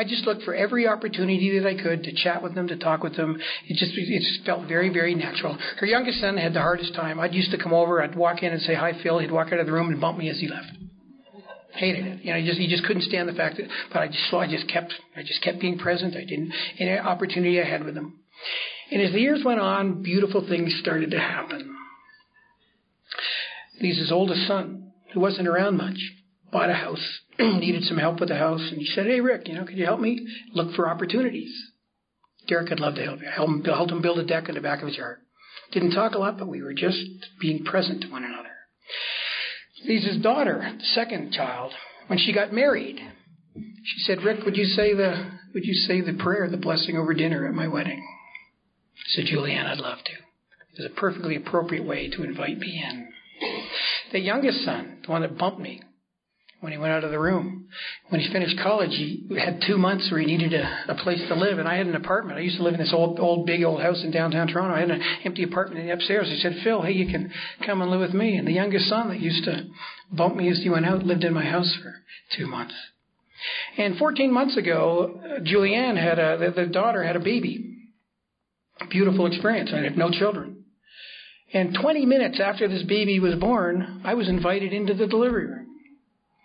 I 0.02 0.03
just 0.03 0.26
looked 0.26 0.41
for 0.41 0.56
every 0.56 0.88
opportunity 0.88 1.60
that 1.60 1.68
I 1.68 1.80
could 1.80 2.03
to 2.06 2.11
chat 2.11 2.41
with 2.41 2.56
them, 2.56 2.68
to 2.69 2.76
talk 2.76 3.03
with 3.03 3.15
them. 3.15 3.40
It 3.68 3.78
just 3.78 3.91
it 3.95 4.19
just 4.19 4.44
felt 4.48 4.68
very, 4.68 4.90
very 4.90 5.14
natural. 5.14 5.56
Her 5.78 5.86
youngest 5.86 6.19
son 6.19 6.38
had 6.38 6.56
the 6.56 6.60
hardest 6.60 6.95
time. 6.95 7.19
I'd 7.19 7.36
used 7.36 7.52
to 7.52 7.60
come 7.60 7.72
over, 7.72 8.02
I'd 8.02 8.15
walk 8.15 8.41
in 8.41 8.52
and 8.52 8.60
say 8.64 8.73
hi, 8.73 8.94
Phil. 9.03 9.19
He'd 9.19 9.32
walk 9.32 9.53
out 9.53 9.60
of 9.60 9.68
the 9.68 9.72
room 9.72 9.90
and 9.90 10.02
bump 10.02 10.18
me 10.18 10.28
as 10.28 10.40
he 10.40 10.48
left. 10.48 10.72
Hated 11.73 12.07
it. 12.07 12.26
You 12.26 12.34
know, 12.34 12.40
he 12.40 12.48
just 12.48 12.57
he 12.57 12.68
just 12.68 12.84
couldn't 12.86 13.03
stand 13.03 13.30
the 13.30 13.34
fact 13.34 13.57
that. 13.57 13.68
But 13.94 13.99
I 13.99 14.07
just 14.07 14.28
so 14.32 14.40
I 14.40 14.48
just 14.48 14.68
kept 14.68 14.91
I 15.15 15.22
just 15.22 15.44
kept 15.44 15.61
being 15.61 15.78
present. 15.78 16.15
I 16.15 16.22
didn't 16.22 16.52
any 16.80 16.98
opportunity 16.98 17.61
I 17.61 17.65
had 17.65 17.86
with 17.86 17.94
them. 17.94 18.22
And 18.90 19.03
as 19.03 19.11
the 19.11 19.19
years 19.19 19.44
went 19.45 19.60
on, 19.60 20.02
beautiful 20.02 20.44
things 20.49 20.76
started 20.82 21.11
to 21.11 21.19
happen. 21.19 21.78
Lisa's 23.80 24.11
oldest 24.11 24.48
son, 24.48 24.94
who 25.14 25.19
wasn't 25.19 25.48
around 25.48 25.78
much, 25.78 25.99
bought 26.52 26.69
a 26.69 26.73
house, 26.73 27.19
needed 27.40 27.84
some 27.84 27.98
help 27.98 28.19
with 28.19 28.30
the 28.30 28.38
house, 28.38 28.61
and 28.61 28.78
he 28.78 28.86
said, 28.86 29.06
"Hey, 29.06 29.22
Rick, 29.22 29.48
you 29.48 29.56
know, 29.56 29.65
could 29.65 29.78
you 29.78 29.86
help 29.86 29.99
me 29.99 30.28
look 30.53 30.76
for 30.76 30.90
opportunities?" 30.90 31.53
Derek, 32.48 32.72
I'd 32.72 32.80
love 32.80 32.95
to 32.95 33.03
help 33.03 33.22
you. 33.22 33.28
I 33.28 33.32
helped 33.32 33.52
him, 33.52 33.64
helped 33.64 33.91
him 33.91 34.02
build 34.02 34.19
a 34.19 34.26
deck 34.26 34.49
in 34.49 34.56
the 34.56 34.61
back 34.61 34.82
of 34.82 34.88
his 34.88 34.98
yard. 34.98 35.19
Didn't 35.72 35.91
talk 35.91 36.14
a 36.14 36.18
lot, 36.18 36.38
but 36.38 36.48
we 36.48 36.61
were 36.61 36.73
just 36.73 36.99
being 37.40 37.64
present 37.64 38.02
to 38.02 38.10
one 38.10 38.23
another. 38.23 38.49
Lisa's 39.86 40.22
daughter, 40.22 40.76
the 40.78 40.86
second 40.86 41.32
child, 41.32 41.72
when 42.07 42.19
she 42.19 42.34
got 42.34 42.53
married, 42.53 42.99
she 43.56 43.99
said, 44.02 44.23
"Rick, 44.23 44.45
would 44.45 44.57
you 44.57 44.65
say 44.65 44.94
the 44.94 45.32
would 45.53 45.65
you 45.65 45.73
say 45.73 46.02
the 46.02 46.14
prayer, 46.14 46.49
the 46.49 46.57
blessing 46.57 46.98
over 46.98 47.14
dinner 47.14 47.48
at 47.48 47.53
my 47.53 47.68
wedding?" 47.68 48.06
I 48.98 49.10
said, 49.15 49.26
"Julianne, 49.26 49.65
I'd 49.65 49.80
love 49.80 49.99
to." 50.03 50.11
It 50.11 50.84
was 50.84 50.91
a 50.91 50.99
perfectly 50.99 51.36
appropriate 51.36 51.84
way 51.86 52.10
to 52.10 52.23
invite 52.23 52.57
me 52.57 52.84
in. 52.84 53.07
The 54.11 54.19
youngest 54.19 54.64
son, 54.64 54.99
the 55.03 55.11
one 55.11 55.22
that 55.22 55.38
bumped 55.38 55.60
me, 55.60 55.82
when 56.61 56.71
he 56.71 56.77
went 56.77 56.93
out 56.93 57.03
of 57.03 57.09
the 57.09 57.19
room. 57.19 57.67
When 58.09 58.21
he 58.21 58.31
finished 58.31 58.57
college, 58.61 58.91
he 58.91 59.25
had 59.38 59.63
two 59.65 59.77
months 59.77 60.09
where 60.11 60.19
he 60.19 60.27
needed 60.27 60.53
a, 60.53 60.85
a 60.89 60.95
place 60.95 61.19
to 61.27 61.35
live, 61.35 61.57
and 61.57 61.67
I 61.67 61.75
had 61.75 61.88
an 61.88 61.95
apartment. 61.95 62.38
I 62.38 62.43
used 62.43 62.57
to 62.57 62.63
live 62.63 62.75
in 62.75 62.79
this 62.79 62.93
old, 62.93 63.19
old, 63.19 63.47
big 63.47 63.63
old 63.63 63.81
house 63.81 64.01
in 64.03 64.11
downtown 64.11 64.47
Toronto. 64.47 64.75
I 64.75 64.79
had 64.79 64.91
an 64.91 65.01
empty 65.25 65.43
apartment 65.43 65.81
in 65.81 65.88
the 65.88 65.93
upstairs. 65.93 66.27
He 66.27 66.39
said, 66.39 66.59
"Phil, 66.63 66.83
hey, 66.83 66.91
you 66.91 67.07
can 67.07 67.31
come 67.65 67.81
and 67.81 67.89
live 67.89 67.99
with 67.99 68.13
me." 68.13 68.38
And 68.38 68.47
the 68.47 68.53
youngest 68.53 68.88
son 68.88 69.09
that 69.09 69.19
used 69.19 69.43
to 69.45 69.65
bump 70.11 70.35
me 70.35 70.49
as 70.49 70.59
he 70.59 70.69
went 70.69 70.85
out 70.85 71.03
lived 71.03 71.23
in 71.23 71.33
my 71.33 71.43
house 71.43 71.75
for 71.81 71.95
two 72.38 72.47
months. 72.47 72.75
And 73.77 73.97
14 73.97 74.31
months 74.31 74.55
ago, 74.55 75.19
Julianne 75.41 75.97
had 75.97 76.19
a 76.19 76.38
the, 76.38 76.65
the 76.65 76.67
daughter 76.67 77.03
had 77.03 77.15
a 77.15 77.19
baby. 77.19 77.67
Beautiful 78.89 79.25
experience. 79.25 79.71
I 79.73 79.79
had 79.79 79.97
no 79.97 80.11
children. 80.11 80.57
And 81.53 81.75
20 81.79 82.05
minutes 82.05 82.39
after 82.39 82.67
this 82.67 82.83
baby 82.83 83.19
was 83.19 83.35
born, 83.35 84.01
I 84.05 84.13
was 84.13 84.29
invited 84.29 84.73
into 84.73 84.93
the 84.93 85.07
delivery 85.07 85.47
room 85.47 85.60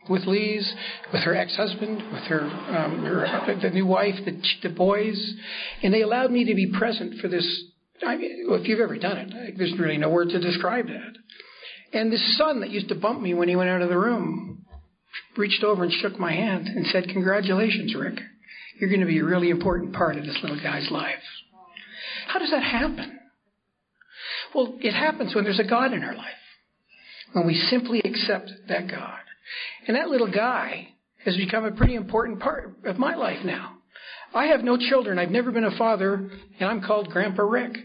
with 0.09 0.25
Lise, 0.27 0.75
with 1.13 1.23
her 1.23 1.37
ex-husband, 1.37 2.03
with 2.13 2.23
her, 2.25 2.43
um, 2.43 3.05
her 3.05 3.59
the 3.63 3.71
new 3.71 3.87
wife, 3.87 4.15
the, 4.25 4.41
the 4.63 4.75
boys, 4.75 5.35
and 5.83 5.93
they 5.93 6.03
allowed 6.03 6.31
me 6.31 6.45
to 6.45 6.55
be 6.55 6.73
present 6.79 7.21
for 7.21 7.29
this. 7.29 7.47
I 8.07 8.17
mean, 8.17 8.47
if 8.51 8.69
you've 8.69 8.81
ever 8.81 8.99
done 8.99 9.19
it, 9.19 9.55
there's 9.57 9.79
really 9.79 9.99
no 9.99 10.11
word 10.11 10.29
to 10.31 10.41
describe 10.41 10.87
that. 10.87 11.17
And 11.93 12.13
this 12.13 12.37
son 12.37 12.61
that 12.61 12.71
used 12.71 12.89
to 12.89 12.95
bump 12.95 13.21
me 13.21 13.35
when 13.35 13.49
he 13.49 13.57
went 13.57 13.71
out 13.71 13.83
of 13.83 13.89
the 13.89 13.99
room 13.99 14.65
reached 15.37 15.65
over 15.65 15.85
and 15.85 15.93
shook 15.93 16.19
my 16.19 16.33
hand 16.33 16.69
and 16.69 16.87
said, 16.87 17.09
"Congratulations, 17.09 17.95
Rick. 17.95 18.19
You're 18.79 18.91
going 18.91 19.01
to 19.01 19.07
be 19.07 19.19
a 19.19 19.25
really 19.25 19.51
important 19.51 19.95
part 19.95 20.17
of 20.17 20.25
this 20.25 20.37
little 20.43 20.61
guy's 20.61 20.91
life." 20.91 21.23
How 22.27 22.39
does 22.39 22.51
that 22.51 22.63
happen? 22.63 23.19
Well, 24.55 24.77
it 24.81 24.93
happens 24.93 25.35
when 25.35 25.45
there's 25.45 25.61
a 25.61 25.65
God 25.65 25.93
in 25.93 26.03
our 26.03 26.15
life. 26.15 26.27
When 27.33 27.47
we 27.47 27.55
simply 27.55 28.01
accept 28.05 28.51
that 28.69 28.89
God. 28.89 29.21
And 29.87 29.97
that 29.97 30.09
little 30.09 30.31
guy 30.31 30.89
has 31.25 31.37
become 31.37 31.65
a 31.65 31.73
pretty 31.73 31.95
important 31.95 32.41
part 32.41 32.77
of 32.85 32.99
my 32.99 33.15
life 33.15 33.45
now. 33.45 33.73
I 34.35 34.47
have 34.47 34.63
no 34.63 34.77
children. 34.77 35.19
I've 35.19 35.31
never 35.31 35.51
been 35.51 35.65
a 35.65 35.77
father, 35.77 36.31
and 36.61 36.69
I'm 36.69 36.83
called 36.83 37.09
Grandpa 37.09 37.43
Rick. 37.43 37.77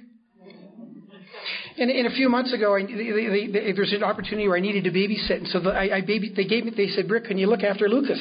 And, 1.77 1.89
and 1.89 2.07
a 2.07 2.11
few 2.11 2.29
months 2.29 2.53
ago, 2.53 2.75
I, 2.75 2.85
they, 2.85 2.93
they, 2.93 3.47
they, 3.47 3.71
there's 3.71 3.93
an 3.93 4.03
opportunity 4.03 4.47
where 4.47 4.57
I 4.57 4.59
needed 4.59 4.83
to 4.83 4.91
babysit, 4.91 5.37
and 5.37 5.47
so 5.47 5.59
the, 5.59 5.69
I, 5.69 5.97
I 5.97 6.01
baby, 6.01 6.33
they 6.35 6.45
gave 6.45 6.65
me. 6.65 6.73
They 6.75 6.87
said, 6.87 7.09
"Rick, 7.09 7.25
can 7.25 7.37
you 7.37 7.47
look 7.47 7.63
after 7.63 7.87
Lucas?" 7.87 8.19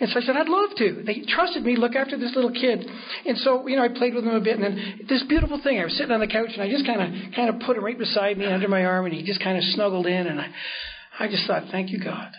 And 0.00 0.10
so 0.10 0.18
I 0.18 0.22
said, 0.22 0.36
I'd 0.36 0.48
love 0.48 0.70
to. 0.78 1.02
They 1.06 1.22
trusted 1.28 1.62
me 1.62 1.76
to 1.76 1.80
look 1.80 1.94
after 1.94 2.18
this 2.18 2.34
little 2.34 2.50
kid. 2.50 2.84
And 3.26 3.38
so, 3.38 3.66
you 3.68 3.76
know, 3.76 3.84
I 3.84 3.88
played 3.88 4.14
with 4.14 4.24
him 4.24 4.34
a 4.34 4.40
bit. 4.40 4.58
And 4.58 4.64
then 4.64 5.00
this 5.08 5.22
beautiful 5.28 5.60
thing, 5.62 5.78
I 5.78 5.84
was 5.84 5.96
sitting 5.96 6.10
on 6.10 6.18
the 6.18 6.26
couch 6.26 6.50
and 6.52 6.62
I 6.62 6.68
just 6.68 6.84
kind 6.84 7.00
of, 7.00 7.32
kind 7.32 7.48
of 7.48 7.60
put 7.60 7.76
him 7.76 7.84
right 7.84 7.96
beside 7.96 8.36
me 8.36 8.46
under 8.46 8.66
my 8.66 8.84
arm 8.84 9.04
and 9.06 9.14
he 9.14 9.22
just 9.22 9.40
kind 9.40 9.56
of 9.56 9.62
snuggled 9.62 10.06
in. 10.06 10.26
And 10.26 10.40
I, 10.40 10.48
I 11.20 11.28
just 11.28 11.46
thought, 11.46 11.64
thank 11.70 11.90
you, 11.90 12.02
God. 12.02 12.32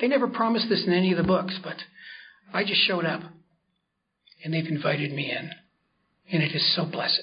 They 0.00 0.08
never 0.08 0.28
promised 0.28 0.68
this 0.68 0.84
in 0.86 0.92
any 0.92 1.12
of 1.12 1.18
the 1.18 1.24
books, 1.24 1.58
but 1.62 1.76
I 2.52 2.64
just 2.64 2.86
showed 2.86 3.04
up 3.04 3.22
and 4.44 4.54
they've 4.54 4.66
invited 4.66 5.12
me 5.12 5.30
in. 5.30 5.50
And 6.30 6.42
it 6.42 6.54
is 6.54 6.74
so 6.76 6.84
blessed. 6.84 7.22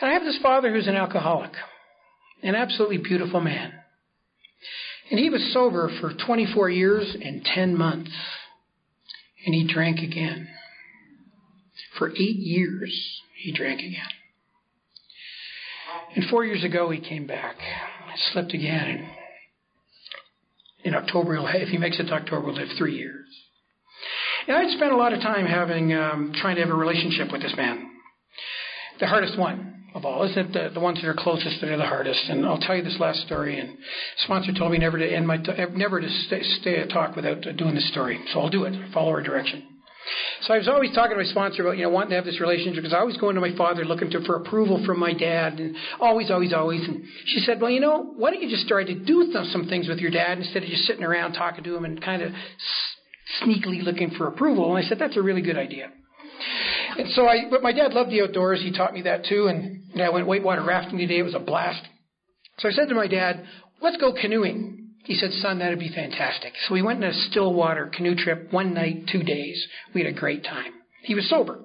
And 0.00 0.10
I 0.10 0.14
have 0.14 0.24
this 0.24 0.38
father 0.42 0.72
who's 0.72 0.86
an 0.86 0.96
alcoholic, 0.96 1.52
an 2.42 2.54
absolutely 2.54 2.98
beautiful 2.98 3.40
man. 3.40 3.72
And 5.10 5.18
he 5.18 5.30
was 5.30 5.52
sober 5.52 5.90
for 6.00 6.12
24 6.12 6.68
years 6.70 7.16
and 7.22 7.44
10 7.44 7.76
months. 7.76 8.10
And 9.46 9.54
he 9.54 9.66
drank 9.72 10.00
again. 10.00 10.48
For 11.96 12.10
eight 12.10 12.36
years, 12.36 13.20
he 13.36 13.52
drank 13.52 13.80
again. 13.80 14.02
And 16.14 16.24
four 16.28 16.44
years 16.44 16.64
ago, 16.64 16.90
he 16.90 17.00
came 17.00 17.26
back. 17.26 17.56
Slipped 18.32 18.52
again 18.52 19.08
in 20.84 20.94
October, 20.94 21.34
he'll 21.34 21.46
have, 21.46 21.60
if 21.60 21.68
he 21.68 21.78
makes 21.78 21.98
it 21.98 22.04
to 22.04 22.12
October, 22.12 22.46
he'll 22.46 22.54
live 22.54 22.68
three 22.78 22.96
years. 22.96 23.26
And 24.46 24.56
I'd 24.56 24.70
spent 24.76 24.92
a 24.92 24.96
lot 24.96 25.12
of 25.12 25.20
time 25.20 25.46
having, 25.46 25.92
um, 25.92 26.32
trying 26.40 26.56
to 26.56 26.62
have 26.62 26.70
a 26.70 26.74
relationship 26.74 27.32
with 27.32 27.42
this 27.42 27.54
man. 27.56 27.90
The 29.00 29.06
hardest 29.06 29.38
one 29.38 29.84
of 29.94 30.04
all, 30.04 30.24
isn't 30.24 30.38
it? 30.38 30.52
The, 30.52 30.74
the 30.74 30.80
ones 30.80 31.00
that 31.00 31.08
are 31.08 31.14
closest 31.14 31.60
that 31.60 31.70
are 31.70 31.76
the 31.76 31.86
hardest. 31.86 32.20
And 32.28 32.46
I'll 32.46 32.58
tell 32.58 32.76
you 32.76 32.82
this 32.82 32.98
last 32.98 33.20
story. 33.26 33.58
And 33.58 33.76
sponsor 34.18 34.52
told 34.52 34.72
me 34.72 34.78
never 34.78 34.98
to 34.98 35.06
end 35.06 35.26
my, 35.26 35.36
t- 35.38 35.52
never 35.74 36.00
to 36.00 36.08
stay, 36.26 36.42
stay 36.60 36.76
a 36.76 36.86
talk 36.86 37.16
without 37.16 37.42
doing 37.56 37.74
this 37.74 37.88
story. 37.90 38.20
So 38.32 38.40
I'll 38.40 38.50
do 38.50 38.64
it. 38.64 38.74
Follow 38.92 39.12
her 39.12 39.22
direction. 39.22 39.64
So 40.42 40.54
I 40.54 40.58
was 40.58 40.68
always 40.68 40.94
talking 40.94 41.16
to 41.16 41.22
my 41.22 41.28
sponsor 41.30 41.62
about, 41.62 41.76
you 41.76 41.82
know, 41.84 41.90
wanting 41.90 42.10
to 42.10 42.16
have 42.16 42.24
this 42.24 42.40
relationship 42.40 42.82
because 42.82 42.94
I 42.94 43.02
was 43.02 43.16
going 43.16 43.34
to 43.34 43.40
my 43.40 43.54
father 43.56 43.84
looking 43.84 44.10
to, 44.10 44.24
for 44.24 44.36
approval 44.36 44.82
from 44.86 44.98
my 44.98 45.12
dad 45.12 45.58
and 45.58 45.76
always, 46.00 46.30
always, 46.30 46.52
always. 46.52 46.86
And 46.86 47.04
she 47.26 47.40
said, 47.40 47.60
well, 47.60 47.70
you 47.70 47.80
know, 47.80 48.12
why 48.16 48.30
don't 48.30 48.42
you 48.42 48.48
just 48.48 48.68
try 48.68 48.84
to 48.84 48.94
do 48.94 49.30
th- 49.32 49.52
some 49.52 49.68
things 49.68 49.88
with 49.88 49.98
your 49.98 50.10
dad 50.10 50.38
instead 50.38 50.62
of 50.62 50.68
just 50.68 50.84
sitting 50.84 51.04
around 51.04 51.32
talking 51.32 51.64
to 51.64 51.76
him 51.76 51.84
and 51.84 52.00
kind 52.02 52.22
of 52.22 52.32
s- 52.32 53.42
sneakily 53.42 53.82
looking 53.82 54.10
for 54.10 54.28
approval? 54.28 54.74
And 54.74 54.84
I 54.84 54.88
said, 54.88 54.98
that's 54.98 55.16
a 55.16 55.22
really 55.22 55.42
good 55.42 55.58
idea. 55.58 55.90
And 56.96 57.10
so 57.10 57.26
I, 57.26 57.50
but 57.50 57.62
my 57.62 57.72
dad 57.72 57.92
loved 57.92 58.10
the 58.10 58.22
outdoors. 58.22 58.60
He 58.62 58.72
taught 58.72 58.94
me 58.94 59.02
that 59.02 59.24
too. 59.26 59.48
And, 59.48 59.92
and 59.92 60.02
I 60.02 60.10
went 60.10 60.26
whitewater 60.26 60.62
rafting 60.62 60.98
today. 60.98 61.18
It 61.18 61.24
was 61.24 61.34
a 61.34 61.40
blast. 61.40 61.82
So 62.58 62.68
I 62.68 62.72
said 62.72 62.88
to 62.88 62.94
my 62.94 63.08
dad, 63.08 63.44
let's 63.80 63.96
go 63.96 64.12
canoeing. 64.12 64.87
He 65.08 65.14
said, 65.14 65.32
son, 65.40 65.58
that'd 65.58 65.78
be 65.78 65.88
fantastic. 65.88 66.52
So 66.66 66.74
we 66.74 66.82
went 66.82 67.02
on 67.02 67.08
a 67.08 67.14
Stillwater 67.14 67.86
canoe 67.86 68.14
trip, 68.14 68.52
one 68.52 68.74
night, 68.74 69.08
two 69.10 69.22
days. 69.22 69.66
We 69.94 70.02
had 70.02 70.14
a 70.14 70.16
great 70.16 70.44
time. 70.44 70.70
He 71.02 71.14
was 71.14 71.26
sober. 71.30 71.60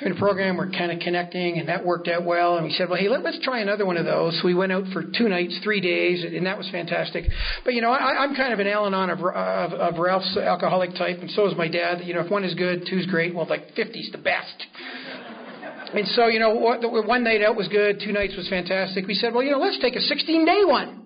In 0.00 0.12
a 0.12 0.14
program, 0.14 0.56
we're 0.56 0.70
kind 0.70 0.92
of 0.92 1.00
connecting, 1.00 1.58
and 1.58 1.68
that 1.68 1.84
worked 1.84 2.06
out 2.06 2.24
well. 2.24 2.54
And 2.54 2.64
we 2.64 2.72
said, 2.72 2.88
well, 2.88 3.00
hey, 3.00 3.08
let, 3.08 3.26
us 3.26 3.40
try 3.42 3.58
another 3.58 3.84
one 3.84 3.96
of 3.96 4.04
those. 4.04 4.38
So 4.40 4.46
we 4.46 4.54
went 4.54 4.70
out 4.70 4.84
for 4.92 5.02
two 5.02 5.28
nights, 5.28 5.58
three 5.64 5.80
days, 5.80 6.22
and 6.22 6.46
that 6.46 6.56
was 6.56 6.70
fantastic. 6.70 7.24
But, 7.64 7.74
you 7.74 7.80
know, 7.80 7.90
I, 7.90 8.22
I'm 8.22 8.36
kind 8.36 8.52
of 8.52 8.60
an 8.60 8.68
Al 8.68 8.86
Anon 8.86 9.10
of, 9.10 9.18
of, 9.18 9.72
of 9.72 9.98
Ralph's 9.98 10.36
alcoholic 10.36 10.94
type, 10.94 11.18
and 11.22 11.30
so 11.32 11.50
is 11.50 11.56
my 11.58 11.66
dad. 11.66 12.02
You 12.04 12.14
know, 12.14 12.20
if 12.20 12.30
one 12.30 12.44
is 12.44 12.54
good, 12.54 12.86
two's 12.88 13.06
great. 13.06 13.34
Well, 13.34 13.48
like 13.48 13.74
50's 13.74 14.12
the 14.12 14.18
best. 14.18 14.62
And 15.92 16.06
so, 16.06 16.28
you 16.28 16.38
know, 16.38 16.54
one 16.54 17.24
night 17.24 17.42
out 17.42 17.56
was 17.56 17.66
good, 17.66 18.00
two 18.04 18.12
nights 18.12 18.36
was 18.36 18.48
fantastic. 18.48 19.08
We 19.08 19.14
said, 19.14 19.34
well, 19.34 19.42
you 19.42 19.50
know, 19.50 19.58
let's 19.58 19.80
take 19.80 19.96
a 19.96 20.00
16 20.00 20.44
day 20.46 20.62
one. 20.64 21.03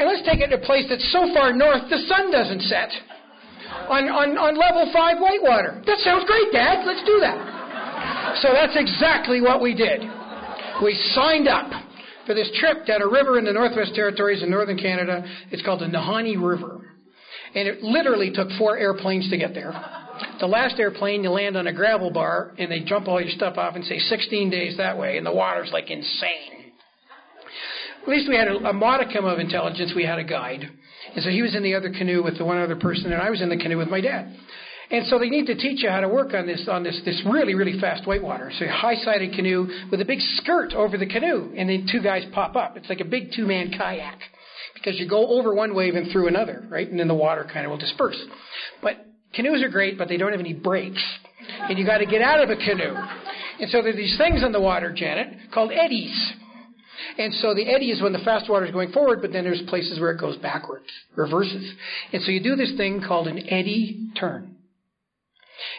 And 0.00 0.08
let's 0.08 0.24
take 0.24 0.40
it 0.40 0.48
to 0.48 0.56
a 0.56 0.64
place 0.64 0.88
that's 0.88 1.04
so 1.12 1.28
far 1.36 1.52
north 1.52 1.84
the 1.92 2.00
sun 2.08 2.32
doesn't 2.32 2.64
set. 2.72 2.88
On, 3.92 4.08
on, 4.08 4.32
on 4.40 4.56
level 4.56 4.88
5 4.88 4.96
Whitewater. 5.20 5.84
That 5.84 6.00
sounds 6.00 6.24
great, 6.24 6.48
Dad. 6.56 6.88
Let's 6.88 7.04
do 7.04 7.20
that. 7.20 8.40
So 8.40 8.48
that's 8.56 8.80
exactly 8.80 9.44
what 9.44 9.60
we 9.60 9.76
did. 9.76 10.00
We 10.80 10.96
signed 11.12 11.48
up 11.48 11.68
for 12.24 12.32
this 12.32 12.48
trip 12.56 12.86
down 12.86 13.02
a 13.02 13.08
river 13.12 13.38
in 13.38 13.44
the 13.44 13.52
Northwest 13.52 13.92
Territories 13.94 14.42
in 14.42 14.48
northern 14.48 14.78
Canada. 14.78 15.20
It's 15.52 15.62
called 15.62 15.84
the 15.84 15.92
Nahanni 15.92 16.40
River. 16.40 16.80
And 17.54 17.68
it 17.68 17.82
literally 17.82 18.32
took 18.32 18.48
four 18.56 18.78
airplanes 18.78 19.28
to 19.28 19.36
get 19.36 19.52
there. 19.52 19.76
The 20.40 20.46
last 20.46 20.80
airplane, 20.80 21.22
you 21.22 21.30
land 21.30 21.58
on 21.58 21.66
a 21.66 21.74
gravel 21.74 22.10
bar 22.10 22.54
and 22.56 22.72
they 22.72 22.80
jump 22.80 23.06
all 23.06 23.20
your 23.20 23.36
stuff 23.36 23.58
off 23.58 23.76
and 23.76 23.84
say 23.84 23.98
16 23.98 24.48
days 24.48 24.78
that 24.78 24.96
way, 24.96 25.18
and 25.18 25.26
the 25.26 25.32
water's 25.32 25.70
like 25.72 25.90
insane. 25.90 26.59
At 28.02 28.08
least 28.08 28.28
we 28.28 28.36
had 28.36 28.48
a, 28.48 28.56
a 28.56 28.72
modicum 28.72 29.24
of 29.24 29.38
intelligence. 29.38 29.92
We 29.94 30.04
had 30.04 30.18
a 30.18 30.24
guide. 30.24 30.68
And 31.14 31.24
so 31.24 31.30
he 31.30 31.42
was 31.42 31.54
in 31.54 31.62
the 31.62 31.74
other 31.74 31.90
canoe 31.90 32.22
with 32.22 32.38
the 32.38 32.44
one 32.44 32.58
other 32.58 32.76
person, 32.76 33.12
and 33.12 33.20
I 33.20 33.30
was 33.30 33.40
in 33.40 33.48
the 33.48 33.56
canoe 33.56 33.78
with 33.78 33.88
my 33.88 34.00
dad. 34.00 34.34
And 34.90 35.06
so 35.06 35.18
they 35.18 35.28
need 35.28 35.46
to 35.46 35.54
teach 35.54 35.82
you 35.82 35.90
how 35.90 36.00
to 36.00 36.08
work 36.08 36.34
on 36.34 36.46
this 36.46 36.66
on 36.68 36.82
this 36.82 37.00
this 37.04 37.22
really 37.24 37.54
really 37.54 37.78
fast 37.78 38.06
whitewater. 38.06 38.50
So 38.58 38.64
a 38.64 38.68
high-sided 38.68 39.34
canoe 39.34 39.68
with 39.90 40.00
a 40.00 40.04
big 40.04 40.18
skirt 40.36 40.72
over 40.72 40.98
the 40.98 41.06
canoe, 41.06 41.52
and 41.56 41.68
then 41.68 41.86
two 41.90 42.02
guys 42.02 42.24
pop 42.32 42.56
up. 42.56 42.76
It's 42.76 42.88
like 42.88 43.00
a 43.00 43.04
big 43.04 43.32
two-man 43.34 43.72
kayak 43.76 44.18
because 44.74 44.98
you 44.98 45.08
go 45.08 45.28
over 45.28 45.54
one 45.54 45.74
wave 45.74 45.94
and 45.94 46.10
through 46.10 46.26
another, 46.26 46.66
right? 46.68 46.88
And 46.88 46.98
then 46.98 47.06
the 47.06 47.14
water 47.14 47.48
kind 47.52 47.66
of 47.66 47.70
will 47.70 47.78
disperse. 47.78 48.20
But 48.82 48.96
canoes 49.32 49.62
are 49.62 49.68
great, 49.68 49.96
but 49.96 50.08
they 50.08 50.16
don't 50.16 50.32
have 50.32 50.40
any 50.40 50.54
brakes, 50.54 51.02
and 51.60 51.78
you 51.78 51.86
got 51.86 51.98
to 51.98 52.06
get 52.06 52.20
out 52.20 52.42
of 52.42 52.50
a 52.50 52.56
canoe. 52.56 52.94
And 53.60 53.70
so 53.70 53.82
there 53.82 53.92
are 53.92 53.96
these 53.96 54.16
things 54.18 54.42
in 54.42 54.50
the 54.50 54.60
water, 54.60 54.92
Janet, 54.92 55.52
called 55.54 55.70
eddies. 55.70 56.32
And 57.18 57.32
so 57.34 57.54
the 57.54 57.68
eddy 57.68 57.90
is 57.90 58.02
when 58.02 58.12
the 58.12 58.20
fast 58.20 58.48
water 58.48 58.66
is 58.66 58.72
going 58.72 58.92
forward, 58.92 59.20
but 59.22 59.32
then 59.32 59.44
there's 59.44 59.62
places 59.68 60.00
where 60.00 60.12
it 60.12 60.20
goes 60.20 60.36
backwards, 60.38 60.86
reverses. 61.16 61.72
And 62.12 62.22
so 62.22 62.30
you 62.30 62.42
do 62.42 62.56
this 62.56 62.72
thing 62.76 63.02
called 63.06 63.28
an 63.28 63.38
eddy 63.48 64.10
turn. 64.18 64.56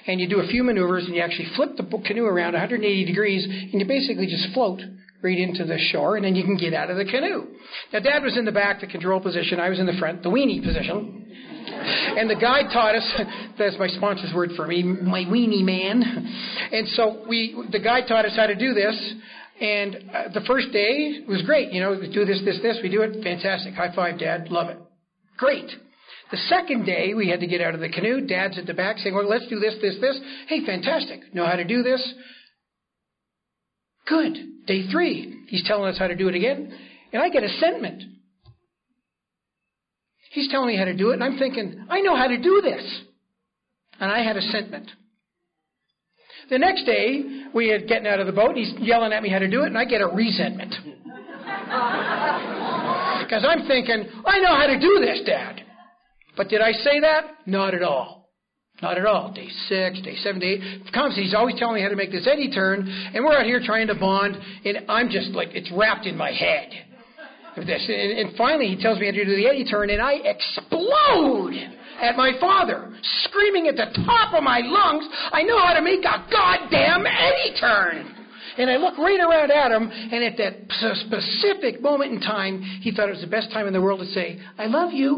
And 0.08 0.20
you 0.20 0.30
do 0.30 0.40
a 0.40 0.48
few 0.48 0.64
maneuvers 0.64 1.06
and 1.06 1.16
you 1.16 1.22
actually 1.22 1.50
flip 1.56 1.78
the 1.78 1.84
canoe 2.06 2.26
around 2.26 2.54
180 2.54 3.06
degrees 3.06 3.46
and 3.46 3.82
you 3.82 3.88
basically 3.88 4.28
just 4.28 4.54
float 4.54 4.80
right 5.24 5.38
into 5.38 5.66
the 5.66 5.78
shore 5.92 6.16
and 6.16 6.26
then 6.26 6.36
you 6.36 6.44
can 6.44 6.58
get 6.58 6.74
out 6.74 6.90
of 6.90 6.98
the 6.98 7.06
canoe. 7.06 7.48
Now 7.94 8.00
dad 8.00 8.24
was 8.24 8.38
in 8.38 8.46
the 8.46 8.52
back, 8.52 8.82
the 8.82 8.88
control 8.88 9.20
position. 9.20 9.60
I 9.60 9.70
was 9.70 9.80
in 9.80 9.86
the 9.86 9.98
front, 10.00 10.24
the 10.24 10.30
weenie 10.30 10.64
position. 10.64 11.28
And 11.68 12.30
the 12.30 12.36
guide 12.36 12.66
taught 12.74 12.96
us, 12.96 13.22
that's 13.58 13.76
my 13.80 13.88
sponsor's 13.88 14.34
word 14.34 14.52
for 14.56 14.68
me, 14.68 14.84
my 14.84 15.24
weenie 15.26 15.64
man. 15.64 16.04
And 16.72 16.88
so 16.90 17.24
we, 17.28 17.56
the 17.72 17.80
guide 17.80 18.04
taught 18.08 18.26
us 18.26 18.36
how 18.36 18.48
to 18.48 18.56
do 18.56 18.74
this. 18.74 19.14
And 19.62 19.96
uh, 20.12 20.24
the 20.34 20.42
first 20.48 20.72
day 20.74 21.20
was 21.28 21.44
great. 21.44 21.72
You 21.72 21.82
know, 21.82 21.96
do 21.96 22.26
this, 22.26 22.42
this, 22.44 22.60
this. 22.64 22.80
We 22.82 22.90
do 22.90 23.04
it. 23.04 23.24
Fantastic. 23.24 23.76
High 23.76 23.94
five, 23.96 24.20
Dad. 24.20 24.50
Love 24.50 24.70
it. 24.70 24.78
Great. 25.38 25.70
The 26.32 26.38
second 26.38 26.86
day, 26.86 27.14
we 27.14 27.30
had 27.30 27.42
to 27.42 27.48
get 27.48 27.62
out 27.62 27.76
of 27.76 27.80
the 27.80 27.90
canoe. 27.90 28.26
Dad's 28.26 28.58
at 28.58 28.66
the 28.66 28.74
back 28.74 28.98
saying, 28.98 29.14
well, 29.14 29.30
let's 29.30 29.48
do 29.48 29.60
this, 29.60 29.76
this, 29.82 29.98
this. 30.02 30.20
Hey, 30.48 30.66
fantastic. 30.66 31.34
Know 31.34 31.46
how 31.46 31.58
to 31.58 31.64
do 31.64 31.84
this? 31.84 32.02
Good. 34.08 34.34
Day 34.66 34.90
three, 34.92 35.46
he's 35.48 35.64
telling 35.68 35.90
us 35.92 36.00
how 36.00 36.08
to 36.08 36.16
do 36.16 36.28
it 36.28 36.36
again. 36.36 36.74
And 37.14 37.22
I 37.22 37.30
get 37.30 37.44
a 37.44 37.50
sentiment. 37.60 38.04
He's 40.32 40.50
telling 40.50 40.68
me 40.68 40.78
how 40.78 40.86
to 40.86 40.96
do 40.96 41.10
it, 41.10 41.16
and 41.16 41.24
I'm 41.24 41.38
thinking, 41.38 41.86
I 41.90 42.00
know 42.00 42.16
how 42.16 42.28
to 42.28 42.38
do 42.38 42.62
this. 42.64 43.02
And 44.00 44.10
I 44.10 44.24
had 44.24 44.38
a 44.38 44.42
sentiment. 44.42 44.90
The 46.52 46.60
next 46.60 46.84
day, 46.84 47.48
we 47.56 47.70
had 47.70 47.88
getting 47.88 48.08
out 48.08 48.20
of 48.20 48.28
the 48.28 48.34
boat, 48.34 48.50
and 48.50 48.58
he's 48.58 48.74
yelling 48.78 49.14
at 49.14 49.24
me 49.24 49.30
how 49.30 49.40
to 49.40 49.50
do 49.50 49.64
it, 49.64 49.68
and 49.68 49.78
I 49.78 49.86
get 49.86 50.02
a 50.02 50.08
resentment. 50.08 50.76
Because 53.22 53.46
I'm 53.48 53.66
thinking, 53.66 54.04
I 54.26 54.40
know 54.40 54.54
how 54.58 54.68
to 54.68 54.78
do 54.78 55.00
this, 55.00 55.22
Dad. 55.26 55.62
But 56.36 56.50
did 56.50 56.60
I 56.60 56.74
say 56.74 57.00
that? 57.00 57.38
Not 57.46 57.74
at 57.74 57.82
all. 57.82 58.30
Not 58.82 58.98
at 58.98 59.06
all. 59.06 59.32
Day 59.32 59.48
six, 59.70 60.02
day 60.02 60.18
seven, 60.18 60.42
day 60.42 60.60
eight. 60.60 60.92
Comes, 60.92 61.16
he's 61.16 61.34
always 61.34 61.56
telling 61.58 61.76
me 61.76 61.82
how 61.82 61.88
to 61.88 61.96
make 61.96 62.12
this 62.12 62.28
eddy 62.30 62.52
turn, 62.52 62.90
and 63.14 63.24
we're 63.24 63.38
out 63.38 63.46
here 63.46 63.62
trying 63.64 63.88
to 63.88 63.96
bond, 63.96 64.36
and 64.66 64.80
I'm 64.90 65.10
just 65.10 65.30
like, 65.30 65.50
it's 65.54 65.72
wrapped 65.72 66.08
in 66.08 66.18
my 66.18 66.32
head. 66.32 66.72
This. 67.56 67.86
And, 67.88 68.28
and 68.28 68.38
finally, 68.38 68.68
he 68.68 68.82
tells 68.82 69.00
me 69.00 69.06
how 69.06 69.14
to 69.14 69.24
do 69.24 69.36
the 69.36 69.48
eddy 69.48 69.64
turn, 69.64 69.92
and 69.92 70.02
I 70.02 70.16
explode 70.16 71.54
at 72.02 72.18
my 72.18 72.34
father, 72.40 72.92
screaming 73.24 73.68
at 73.68 73.76
the 73.76 73.88
top 74.06 74.34
of 74.34 74.44
my 74.44 74.62
lungs, 74.64 75.06
I 75.32 75.44
know 75.44 75.60
how 75.60 75.74
to 75.74 75.82
make 75.82 76.02
a 76.02 76.26
goddamn 76.32 77.06
eddy 77.06 77.54
turn. 77.60 78.16
And 78.58 78.70
I 78.70 78.76
look 78.78 78.98
right 78.98 79.20
around 79.20 79.52
at 79.52 79.72
him, 79.72 79.90
and 79.90 80.24
at 80.24 80.38
that 80.38 80.54
specific 81.08 81.82
moment 81.82 82.12
in 82.12 82.20
time, 82.20 82.62
he 82.82 82.92
thought 82.92 83.08
it 83.08 83.14
was 83.14 83.22
the 83.22 83.28
best 83.28 83.52
time 83.52 83.68
in 83.68 83.74
the 83.74 83.82
world 83.82 84.02
to 84.02 84.06
say, 84.08 84.40
I 84.58 84.66
love 84.66 84.92
you. 84.92 85.12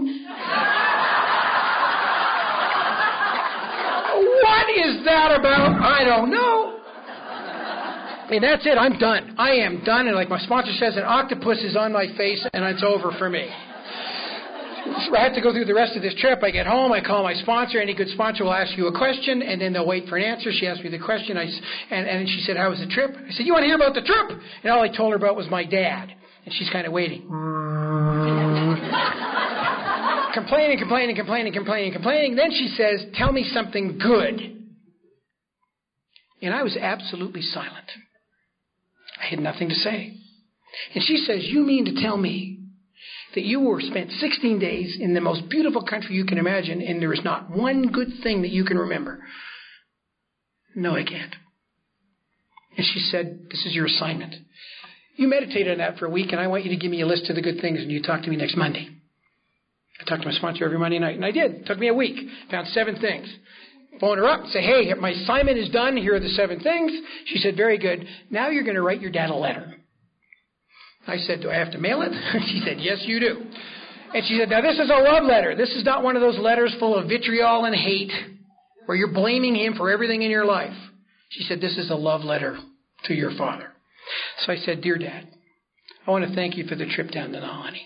what 4.44 4.70
is 4.70 5.04
that 5.06 5.32
about? 5.40 5.82
I 5.82 6.04
don't 6.04 6.30
know. 6.30 6.80
And 8.30 8.44
that's 8.44 8.66
it. 8.66 8.78
I'm 8.78 8.98
done. 9.00 9.36
I 9.38 9.52
am 9.56 9.84
done. 9.84 10.08
And 10.08 10.16
like 10.16 10.30
my 10.30 10.40
sponsor 10.40 10.72
says, 10.74 10.96
an 10.96 11.04
octopus 11.04 11.60
is 11.64 11.76
on 11.76 11.92
my 11.92 12.08
face, 12.18 12.46
and 12.54 12.64
it's 12.66 12.84
over 12.84 13.12
for 13.18 13.30
me. 13.30 13.50
I 14.86 15.24
have 15.24 15.34
to 15.36 15.42
go 15.42 15.54
through 15.54 15.66
the 15.66 15.74
rest 15.74 15.96
of 15.96 16.02
this 16.02 16.14
trip. 16.20 16.44
I 16.44 16.52
get 16.52 16.68
home, 16.68 16.92
I 16.92 17.00
call 17.02 17.24
my 17.24 17.34
sponsor. 17.36 17.80
Any 17.80 17.94
good 17.94 18.10
sponsor 18.10 18.44
will 18.44 18.54
ask 18.54 18.78
you 18.78 18.88
a 18.88 18.98
question, 18.98 19.42
and 19.42 19.62
then 19.62 19.72
they'll 19.74 19.88
wait 19.88 20.10
for 20.10 20.18
an 20.18 20.24
answer. 20.24 20.52
She 20.52 20.68
asked 20.68 20.84
me 20.84 20.90
the 20.90 21.00
question, 21.00 21.38
I, 21.38 21.44
and, 21.90 22.08
and 22.08 22.28
she 22.28 22.42
said, 22.42 22.58
How 22.58 22.70
was 22.70 22.80
the 22.80 22.88
trip? 22.88 23.16
I 23.16 23.32
said, 23.32 23.46
You 23.46 23.54
want 23.54 23.64
to 23.64 23.68
hear 23.68 23.78
about 23.78 23.94
the 23.94 24.02
trip? 24.02 24.40
And 24.64 24.72
all 24.72 24.82
I 24.82 24.90
told 24.90 25.12
her 25.12 25.18
about 25.18 25.38
was 25.38 25.50
my 25.50 25.64
dad. 25.64 26.14
And 26.46 26.54
she's 26.54 26.70
kind 26.70 26.86
of 26.86 26.92
waiting. 26.92 27.22
complaining, 30.34 30.80
complaining, 30.80 31.16
complaining, 31.16 31.54
complaining, 31.54 31.94
complaining. 31.94 32.36
Then 32.36 32.52
she 32.52 32.74
says, 32.76 33.06
Tell 33.16 33.32
me 33.32 33.50
something 33.54 33.98
good. 33.98 34.42
And 36.42 36.54
I 36.54 36.64
was 36.64 36.76
absolutely 36.76 37.42
silent. 37.42 37.90
I 39.22 39.28
had 39.28 39.40
nothing 39.40 39.70
to 39.70 39.76
say. 39.76 40.18
And 40.94 41.04
she 41.06 41.18
says, 41.26 41.44
You 41.44 41.64
mean 41.66 41.86
to 41.86 42.02
tell 42.02 42.18
me 42.18 42.63
that 43.36 43.44
you 43.44 43.62
were 43.62 43.82
spent 43.82 44.12
16 44.12 44.60
days 44.60 44.98
in 45.00 45.14
the 45.14 45.22
most 45.22 45.50
beautiful 45.50 45.84
country 45.84 46.16
you 46.16 46.26
can 46.26 46.38
imagine, 46.38 46.82
and 46.82 47.02
there 47.02 47.14
is 47.14 47.24
not 47.24 47.50
one 47.50 47.88
good 47.92 48.10
thing 48.22 48.42
that 48.44 48.52
you 48.52 48.64
can 48.64 48.78
remember. 48.78 49.20
No, 50.76 50.96
I 50.96 51.04
can't. 51.04 51.36
And 52.78 52.86
she 52.86 53.00
said, 53.00 53.48
This 53.50 53.66
is 53.66 53.74
your 53.74 53.86
assignment. 53.86 54.36
You 55.16 55.28
meditated 55.28 55.74
on 55.74 55.78
that 55.78 56.00
for 56.00 56.08
a 56.08 56.10
week, 56.10 56.32
and 56.32 56.42
I 56.42 56.48
want 56.48 56.64
you 56.64 56.72
to 56.72 56.78
give 56.78 56.90
me 56.90 57.02
a 57.02 57.08
list 57.08 57.30
of 57.30 57.36
the 57.36 57.42
good 57.42 57.62
things, 57.62 57.80
and 57.80 57.92
you 57.92 58.02
talk 58.02 58.24
to 58.24 58.30
me 58.30 58.36
next 58.36 58.58
Monday. 58.58 58.90
I 60.02 60.10
talk 60.10 60.20
to 60.22 60.26
my 60.26 60.34
sponsor 60.34 60.66
every 60.66 60.80
Monday 60.80 60.98
night, 60.98 61.16
and 61.16 61.26
I 61.26 61.32
did. 61.32 61.52
It 61.52 61.66
took 61.68 61.78
me 61.78 61.88
a 61.88 61.94
week. 61.94 62.18
Found 62.50 62.68
seven 62.70 63.00
things. 63.00 63.32
Phone 64.00 64.18
her 64.18 64.28
up, 64.28 64.48
say, 64.48 64.62
hey, 64.62 64.92
my 64.96 65.12
assignment 65.12 65.60
is 65.60 65.70
done. 65.70 65.96
Here 65.96 66.16
are 66.16 66.20
the 66.20 66.30
seven 66.30 66.60
things. 66.60 66.92
She 67.26 67.38
said, 67.38 67.56
very 67.56 67.78
good. 67.78 68.08
Now 68.32 68.50
you're 68.50 68.64
going 68.64 68.76
to 68.76 68.82
write 68.82 69.02
your 69.02 69.12
dad 69.12 69.30
a 69.30 69.36
letter. 69.36 69.76
I 71.08 71.18
said, 71.18 71.42
Do 71.42 71.50
I 71.50 71.56
have 71.56 71.72
to 71.72 71.78
mail 71.78 72.02
it? 72.02 72.12
she 72.48 72.62
said, 72.66 72.78
Yes, 72.80 73.00
you 73.02 73.20
do. 73.20 73.42
And 74.14 74.24
she 74.28 74.38
said, 74.40 74.50
Now 74.50 74.62
this 74.62 74.80
is 74.80 74.90
a 74.90 75.02
love 75.02 75.24
letter. 75.24 75.56
This 75.56 75.70
is 75.72 75.84
not 75.84 76.04
one 76.04 76.16
of 76.16 76.22
those 76.22 76.38
letters 76.38 76.76
full 76.80 76.96
of 76.96 77.08
vitriol 77.08 77.66
and 77.66 77.76
hate 77.76 78.12
where 78.86 78.98
you're 78.98 79.14
blaming 79.14 79.56
him 79.56 79.74
for 79.76 79.90
everything 79.92 80.22
in 80.22 80.32
your 80.32 80.46
life. 80.46 80.76
She 81.30 81.44
said, 81.44 81.62
This 81.62 81.78
is 81.78 81.90
a 81.90 81.96
love 81.96 82.22
letter 82.22 82.58
to 83.06 83.14
your 83.14 83.36
father. 83.38 83.70
So 84.40 84.52
I 84.52 84.58
said, 84.58 84.82
Dear 84.82 84.98
Dad, 84.98 85.28
I 86.06 86.12
want 86.12 86.28
to 86.28 86.36
thank 86.36 86.58
you 86.58 86.68
for 86.68 86.76
the 86.76 86.86
trip 86.86 87.12
down 87.12 87.32
to 87.32 87.40
Nahanni. 87.40 87.82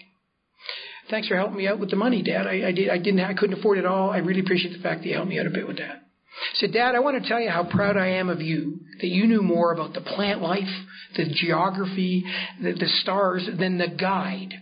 Thanks 1.10 1.28
for 1.28 1.38
helping 1.38 1.58
me 1.58 1.68
out 1.68 1.80
with 1.80 1.90
the 1.90 1.96
money, 1.96 2.22
Dad. 2.22 2.48
I, 2.48 2.68
I, 2.68 2.72
did, 2.74 2.90
I 2.90 2.98
didn't, 2.98 3.22
I 3.22 3.34
couldn't 3.34 3.60
afford 3.60 3.78
it 3.78 3.86
all. 3.86 4.10
I 4.10 4.18
really 4.18 4.42
appreciate 4.42 4.76
the 4.76 4.84
fact 4.84 5.02
that 5.02 5.08
you 5.08 5.16
helped 5.16 5.30
me 5.30 5.40
out 5.40 5.48
a 5.48 5.52
bit 5.52 5.66
with 5.68 5.78
that. 5.78 6.04
I 6.54 6.56
said, 6.56 6.74
Dad, 6.74 6.96
I 6.96 7.00
want 7.00 7.22
to 7.22 7.28
tell 7.28 7.40
you 7.40 7.50
how 7.50 7.64
proud 7.64 7.96
I 7.96 8.08
am 8.08 8.30
of 8.30 8.42
you 8.42 8.82
that 9.00 9.08
you 9.08 9.26
knew 9.26 9.42
more 9.42 9.72
about 9.72 9.94
the 9.94 10.02
plant 10.02 10.42
life, 10.42 10.64
the 11.16 11.26
geography, 11.34 12.24
the, 12.62 12.74
the 12.74 12.90
stars 13.02 13.48
than 13.58 13.78
the 13.78 13.88
guide. 13.88 14.54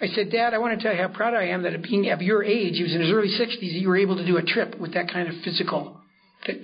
I 0.00 0.08
said, 0.08 0.30
Dad, 0.30 0.54
I 0.54 0.58
want 0.58 0.78
to 0.78 0.82
tell 0.82 0.94
you 0.94 1.02
how 1.02 1.08
proud 1.08 1.34
I 1.34 1.46
am 1.46 1.62
that 1.62 1.82
being 1.82 2.10
of 2.10 2.20
your 2.20 2.42
age, 2.42 2.74
he 2.76 2.82
was 2.82 2.94
in 2.94 3.00
his 3.00 3.10
early 3.10 3.28
60s, 3.28 3.80
you 3.80 3.88
were 3.88 3.96
able 3.96 4.16
to 4.16 4.26
do 4.26 4.36
a 4.36 4.42
trip 4.42 4.78
with 4.78 4.94
that 4.94 5.10
kind 5.10 5.28
of 5.28 5.34
physical 5.42 6.00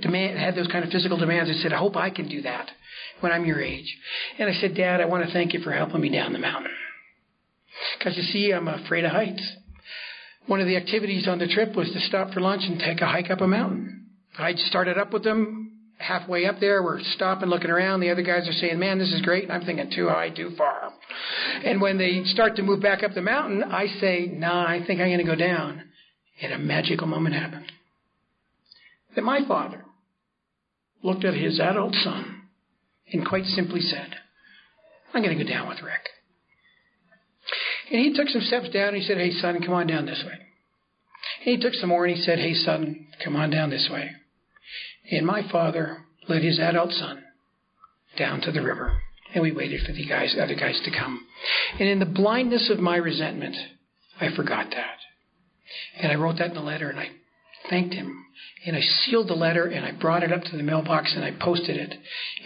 demand, 0.03 0.39
had 0.39 0.57
those 0.57 0.67
kind 0.67 0.85
of 0.85 0.91
physical 0.91 1.17
demands. 1.17 1.51
I 1.51 1.63
said, 1.63 1.73
I 1.73 1.79
hope 1.79 1.97
I 1.97 2.11
can 2.11 2.29
do 2.29 2.43
that 2.43 2.71
when 3.21 3.33
I'm 3.33 3.45
your 3.45 3.61
age. 3.61 3.97
And 4.39 4.49
I 4.51 4.55
said, 4.55 4.75
Dad, 4.75 5.01
I 5.01 5.07
want 5.07 5.27
to 5.27 5.33
thank 5.33 5.55
you 5.55 5.61
for 5.61 5.73
helping 5.73 6.01
me 6.01 6.11
down 6.11 6.33
the 6.33 6.39
mountain. 6.39 6.73
Because 7.99 8.17
you 8.17 8.25
see, 8.25 8.53
I'm 8.53 8.69
afraid 8.69 9.05
of 9.05 9.13
heights. 9.13 9.43
One 10.47 10.61
of 10.61 10.67
the 10.67 10.77
activities 10.77 11.29
on 11.29 11.39
the 11.39 11.47
trip 11.47 11.77
was 11.77 11.91
to 11.93 12.01
stop 12.01 12.33
for 12.33 12.41
lunch 12.41 12.63
and 12.65 12.79
take 12.79 13.01
a 13.01 13.07
hike 13.07 13.31
up 13.31 13.41
a 13.41 13.47
mountain. 13.47 14.07
I'd 14.39 14.59
started 14.59 14.99
up 14.99 15.13
with 15.13 15.23
them. 15.23 15.70
Halfway 16.01 16.47
up 16.47 16.59
there, 16.61 16.83
we're 16.83 17.01
stopping, 17.15 17.51
looking 17.51 17.71
around. 17.71 18.01
The 18.01 18.11
other 18.11 18.23
guys 18.23 18.49
are 18.49 18.53
saying, 18.53 18.79
"Man, 18.79 18.99
this 18.99 19.13
is 19.13 19.21
great." 19.21 19.45
And 19.45 19.53
I'm 19.53 19.65
thinking, 19.67 19.91
"Too 19.91 20.09
high, 20.09 20.31
too 20.31 20.51
far." 20.57 20.95
And 21.63 21.79
when 21.79 21.99
they 21.99 22.25
start 22.25 22.57
to 22.57 22.63
move 22.63 22.81
back 22.81 23.03
up 23.03 23.13
the 23.13 23.21
mountain, 23.21 23.63
I 23.63 23.87
say, 23.87 24.27
"Nah, 24.27 24.67
I 24.67 24.83
think 24.83 25.01
I'm 25.01 25.09
going 25.09 25.19
to 25.19 25.25
go 25.25 25.35
down." 25.35 25.83
And 26.41 26.55
a 26.55 26.59
magical 26.59 27.07
moment 27.07 27.35
happened. 27.35 27.71
That 29.15 29.25
my 29.25 29.45
father 29.47 29.85
looked 31.03 31.27
at 31.27 31.35
his 31.35 31.61
adult 31.61 31.95
son 31.97 32.45
and 33.13 33.27
quite 33.27 33.45
simply 33.45 33.83
said, 33.83 34.17
"I'm 35.13 35.23
going 35.23 35.37
to 35.37 35.45
go 35.45 35.51
down 35.51 35.69
with 35.69 35.83
Rick." 35.83 36.09
And 37.91 38.01
he 38.01 38.15
took 38.15 38.29
some 38.29 38.43
steps 38.43 38.71
down. 38.71 38.95
And 38.95 38.97
he 38.97 39.07
said, 39.07 39.19
"Hey, 39.19 39.33
son, 39.33 39.61
come 39.61 39.75
on 39.75 39.87
down 39.87 40.07
this 40.07 40.25
way." 40.25 40.39
And 41.45 41.57
he 41.57 41.59
took 41.59 41.75
some 41.75 41.91
more 41.91 42.07
and 42.07 42.17
he 42.17 42.23
said, 42.23 42.39
"Hey, 42.39 42.55
son, 42.55 43.07
come 43.23 43.37
on 43.37 43.51
down 43.51 43.69
this 43.69 43.91
way." 43.91 44.17
And 45.11 45.27
my 45.27 45.43
father 45.51 46.05
led 46.29 46.43
his 46.43 46.59
adult 46.59 46.93
son 46.93 47.23
down 48.17 48.41
to 48.43 48.53
the 48.53 48.63
river. 48.63 49.01
And 49.35 49.43
we 49.43 49.53
waited 49.53 49.87
for 49.87 49.93
the 49.93 50.07
guys, 50.07 50.37
other 50.41 50.55
guys 50.55 50.81
to 50.85 50.91
come. 50.91 51.25
And 51.79 51.89
in 51.89 51.99
the 51.99 52.07
blindness 52.07 52.71
of 52.71 52.79
my 52.79 52.97
resentment, 52.97 53.57
I 54.21 54.35
forgot 54.35 54.71
that. 54.71 54.99
And 56.01 56.11
I 56.11 56.17
wrote 56.17 56.39
that 56.39 56.49
in 56.49 56.55
the 56.55 56.61
letter 56.61 56.91
and 56.91 56.99
I 56.99 57.09
thanked 57.69 57.95
him. 57.95 58.25
And 58.67 58.77
I 58.77 58.81
sealed 58.81 59.29
the 59.29 59.35
letter 59.35 59.67
and 59.67 59.85
I 59.85 59.93
brought 59.93 60.23
it 60.23 60.33
up 60.33 60.43
to 60.43 60.57
the 60.57 60.63
mailbox 60.63 61.15
and 61.15 61.25
I 61.25 61.33
posted 61.41 61.77
it. 61.77 61.95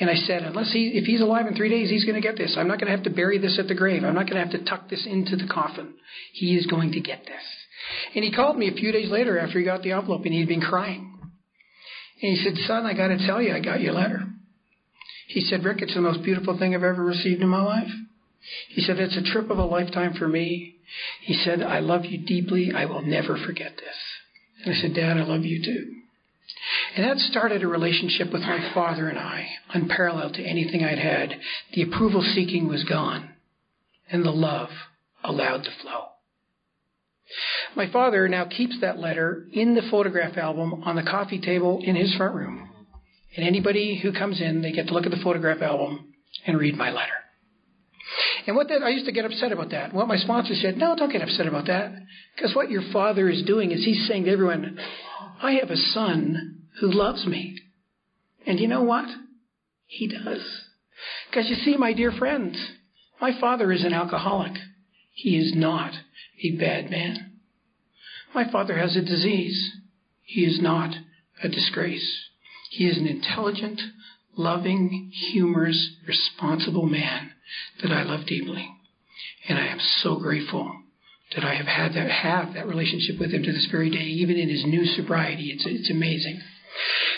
And 0.00 0.10
I 0.10 0.14
said, 0.14 0.42
unless 0.42 0.72
he, 0.72 0.88
if 0.94 1.04
he's 1.04 1.20
alive 1.20 1.46
in 1.46 1.56
three 1.56 1.70
days, 1.70 1.90
he's 1.90 2.04
going 2.04 2.20
to 2.20 2.26
get 2.26 2.36
this. 2.36 2.54
I'm 2.58 2.68
not 2.68 2.78
going 2.78 2.90
to 2.90 2.96
have 2.96 3.04
to 3.04 3.10
bury 3.10 3.38
this 3.38 3.58
at 3.58 3.66
the 3.66 3.74
grave. 3.74 4.04
I'm 4.04 4.14
not 4.14 4.28
going 4.28 4.36
to 4.36 4.50
have 4.50 4.52
to 4.52 4.64
tuck 4.64 4.88
this 4.88 5.06
into 5.06 5.36
the 5.36 5.48
coffin. 5.52 5.94
He 6.32 6.56
is 6.56 6.66
going 6.66 6.92
to 6.92 7.00
get 7.00 7.24
this. 7.24 7.42
And 8.14 8.24
he 8.24 8.32
called 8.32 8.58
me 8.58 8.68
a 8.68 8.74
few 8.74 8.92
days 8.92 9.10
later 9.10 9.38
after 9.38 9.58
he 9.58 9.64
got 9.64 9.82
the 9.82 9.92
envelope 9.92 10.24
and 10.24 10.34
he'd 10.34 10.48
been 10.48 10.60
crying. 10.60 11.13
And 12.22 12.36
he 12.36 12.42
said, 12.42 12.56
Son, 12.66 12.86
I 12.86 12.94
got 12.94 13.08
to 13.08 13.26
tell 13.26 13.42
you, 13.42 13.52
I 13.52 13.60
got 13.60 13.80
your 13.80 13.92
letter. 13.92 14.22
He 15.28 15.40
said, 15.40 15.64
Rick, 15.64 15.82
it's 15.82 15.94
the 15.94 16.00
most 16.00 16.22
beautiful 16.22 16.58
thing 16.58 16.74
I've 16.74 16.82
ever 16.82 17.04
received 17.04 17.42
in 17.42 17.48
my 17.48 17.62
life. 17.62 17.90
He 18.68 18.82
said, 18.82 18.98
It's 18.98 19.16
a 19.16 19.32
trip 19.32 19.50
of 19.50 19.58
a 19.58 19.64
lifetime 19.64 20.14
for 20.14 20.28
me. 20.28 20.76
He 21.22 21.34
said, 21.34 21.62
I 21.62 21.80
love 21.80 22.04
you 22.04 22.18
deeply. 22.18 22.72
I 22.74 22.84
will 22.84 23.02
never 23.02 23.38
forget 23.38 23.76
this. 23.76 23.96
And 24.64 24.74
I 24.74 24.78
said, 24.80 24.94
Dad, 24.94 25.16
I 25.16 25.24
love 25.24 25.44
you 25.44 25.62
too. 25.64 25.94
And 26.96 27.04
that 27.04 27.18
started 27.18 27.62
a 27.62 27.68
relationship 27.68 28.32
with 28.32 28.42
my 28.42 28.72
father 28.72 29.08
and 29.08 29.18
I, 29.18 29.48
unparalleled 29.72 30.34
to 30.34 30.44
anything 30.44 30.84
I'd 30.84 30.98
had. 30.98 31.34
The 31.72 31.82
approval 31.82 32.22
seeking 32.22 32.68
was 32.68 32.84
gone, 32.84 33.30
and 34.10 34.24
the 34.24 34.30
love 34.30 34.68
allowed 35.22 35.64
to 35.64 35.70
flow. 35.82 36.06
My 37.76 37.90
father 37.90 38.28
now 38.28 38.44
keeps 38.44 38.80
that 38.80 38.98
letter 38.98 39.46
in 39.52 39.74
the 39.74 39.82
photograph 39.90 40.36
album 40.36 40.82
on 40.84 40.96
the 40.96 41.02
coffee 41.02 41.40
table 41.40 41.80
in 41.82 41.96
his 41.96 42.14
front 42.16 42.34
room. 42.34 42.70
And 43.36 43.46
anybody 43.46 43.98
who 44.00 44.12
comes 44.12 44.40
in, 44.40 44.62
they 44.62 44.72
get 44.72 44.86
to 44.88 44.94
look 44.94 45.06
at 45.06 45.10
the 45.10 45.22
photograph 45.22 45.60
album 45.60 46.14
and 46.46 46.58
read 46.58 46.76
my 46.76 46.90
letter. 46.90 47.12
And 48.46 48.54
what 48.54 48.68
that, 48.68 48.82
I 48.82 48.90
used 48.90 49.06
to 49.06 49.12
get 49.12 49.24
upset 49.24 49.50
about 49.50 49.70
that. 49.70 49.92
What 49.92 50.06
my 50.06 50.18
sponsor 50.18 50.54
said, 50.54 50.76
no, 50.76 50.94
don't 50.94 51.10
get 51.10 51.22
upset 51.22 51.46
about 51.46 51.66
that. 51.66 51.92
Because 52.36 52.54
what 52.54 52.70
your 52.70 52.82
father 52.92 53.28
is 53.28 53.42
doing 53.42 53.72
is 53.72 53.84
he's 53.84 54.06
saying 54.06 54.24
to 54.24 54.30
everyone, 54.30 54.78
I 55.42 55.52
have 55.54 55.70
a 55.70 55.76
son 55.76 56.62
who 56.80 56.92
loves 56.92 57.26
me. 57.26 57.58
And 58.46 58.60
you 58.60 58.68
know 58.68 58.82
what? 58.82 59.06
He 59.86 60.06
does. 60.06 60.42
Because 61.30 61.48
you 61.48 61.56
see, 61.56 61.76
my 61.76 61.92
dear 61.92 62.12
friends, 62.12 62.56
my 63.20 63.38
father 63.40 63.72
is 63.72 63.84
an 63.84 63.94
alcoholic. 63.94 64.52
He 65.12 65.36
is 65.38 65.54
not 65.54 65.92
a 66.42 66.56
bad 66.56 66.90
man. 66.90 67.33
My 68.34 68.50
father 68.50 68.76
has 68.76 68.96
a 68.96 69.02
disease. 69.02 69.76
He 70.24 70.44
is 70.44 70.60
not 70.60 70.94
a 71.42 71.48
disgrace. 71.48 72.28
He 72.70 72.86
is 72.86 72.98
an 72.98 73.06
intelligent, 73.06 73.80
loving, 74.36 75.12
humorous, 75.30 75.96
responsible 76.06 76.86
man 76.86 77.30
that 77.82 77.92
I 77.92 78.02
love 78.02 78.26
deeply. 78.26 78.68
And 79.48 79.58
I 79.58 79.66
am 79.66 79.78
so 80.02 80.16
grateful 80.16 80.80
that 81.34 81.44
I 81.44 81.54
have 81.54 81.66
had 81.66 81.92
to 81.92 82.00
have 82.00 82.54
that 82.54 82.66
relationship 82.66 83.20
with 83.20 83.32
him 83.32 83.42
to 83.42 83.52
this 83.52 83.68
very 83.70 83.90
day, 83.90 84.04
even 84.04 84.36
in 84.36 84.48
his 84.48 84.64
new 84.64 84.84
sobriety. 84.84 85.52
It's, 85.52 85.64
it's 85.66 85.90
amazing. 85.90 86.40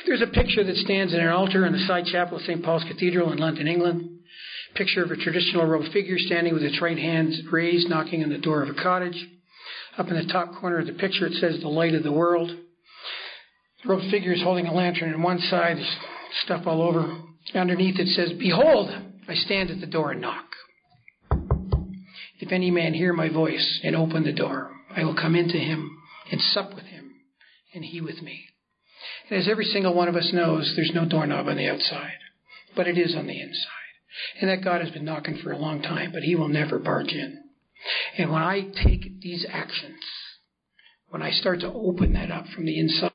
There's 0.06 0.22
a 0.22 0.26
picture 0.26 0.64
that 0.64 0.76
stands 0.76 1.14
in 1.14 1.20
an 1.20 1.28
altar 1.28 1.64
in 1.64 1.72
the 1.72 1.86
side 1.86 2.05
chapel 2.06 2.36
of 2.36 2.44
St. 2.44 2.62
Paul's 2.62 2.84
Cathedral 2.84 3.32
in 3.32 3.38
London, 3.38 3.66
England. 3.66 4.10
Picture 4.74 5.02
of 5.02 5.10
a 5.10 5.16
traditional 5.16 5.66
robed 5.66 5.93
figure 5.93 6.18
standing 6.18 6.52
with 6.52 6.62
its 6.62 6.80
right 6.82 6.98
hand 6.98 7.32
raised, 7.51 7.88
knocking 7.88 8.22
on 8.22 8.28
the 8.28 8.38
door 8.38 8.62
of 8.62 8.68
a 8.68 8.74
cottage. 8.74 9.26
Up 9.98 10.09
in 10.09 10.16
the 10.16 10.31
top 10.31 10.55
corner 10.56 10.78
of 10.78 10.86
the 10.86 10.93
picture, 10.93 11.27
it 11.27 11.35
says, 11.35 11.60
The 11.60 11.68
Light 11.68 11.94
of 11.94 12.02
the 12.02 12.12
World. 12.12 12.51
The 13.82 13.89
robed 13.89 14.10
figure 14.10 14.32
is 14.32 14.43
holding 14.43 14.66
a 14.66 14.74
lantern 14.74 15.14
on 15.14 15.23
one 15.23 15.39
side, 15.39 15.77
stuff 16.44 16.66
all 16.66 16.82
over. 16.82 17.23
Underneath 17.55 17.98
it 17.98 18.09
says, 18.09 18.32
Behold, 18.39 18.90
I 19.28 19.35
stand 19.35 19.70
at 19.70 19.81
the 19.81 19.86
door 19.86 20.12
and 20.12 20.20
knock. 20.20 20.44
If 22.39 22.52
any 22.52 22.70
man 22.70 22.93
hear 22.93 23.14
my 23.14 23.31
voice 23.31 23.81
and 23.82 23.97
open 23.97 24.24
the 24.24 24.32
door, 24.32 24.70
I 24.94 25.05
will 25.05 25.14
come 25.14 25.35
into 25.35 25.56
him 25.56 25.97
and 26.31 26.40
sup 26.40 26.74
with 26.74 26.85
him, 26.85 27.12
and 27.73 27.82
he 27.85 28.02
with 28.02 28.20
me. 28.20 28.44
And 29.31 29.40
as 29.40 29.48
every 29.48 29.64
single 29.64 29.94
one 29.94 30.09
of 30.09 30.16
us 30.16 30.31
knows, 30.32 30.73
there's 30.77 30.93
no 30.94 31.06
doorknob 31.06 31.48
on 31.48 31.56
the 31.56 31.68
outside, 31.68 32.18
but 32.74 32.86
it 32.86 32.98
is 32.98 33.14
on 33.16 33.27
the 33.27 33.40
inside. 33.40 34.40
And 34.40 34.51
that 34.51 34.64
God 34.64 34.82
has 34.82 34.90
been 34.90 35.05
knocking 35.05 35.39
for 35.43 35.52
a 35.52 35.59
long 35.59 35.81
time, 35.81 36.12
but 36.12 36.23
he 36.23 36.35
will 36.35 36.48
never 36.48 36.78
barge 36.78 37.12
in. 37.12 37.45
And 38.19 38.31
when 38.31 38.43
I 38.43 38.62
take 38.85 39.20
these 39.20 39.47
actions, 39.51 40.01
when 41.09 41.23
I 41.23 41.31
start 41.31 41.61
to 41.61 41.73
open 41.73 42.12
that 42.15 42.31
up 42.31 42.47
from 42.48 42.66
the 42.66 42.78
inside, 42.78 43.12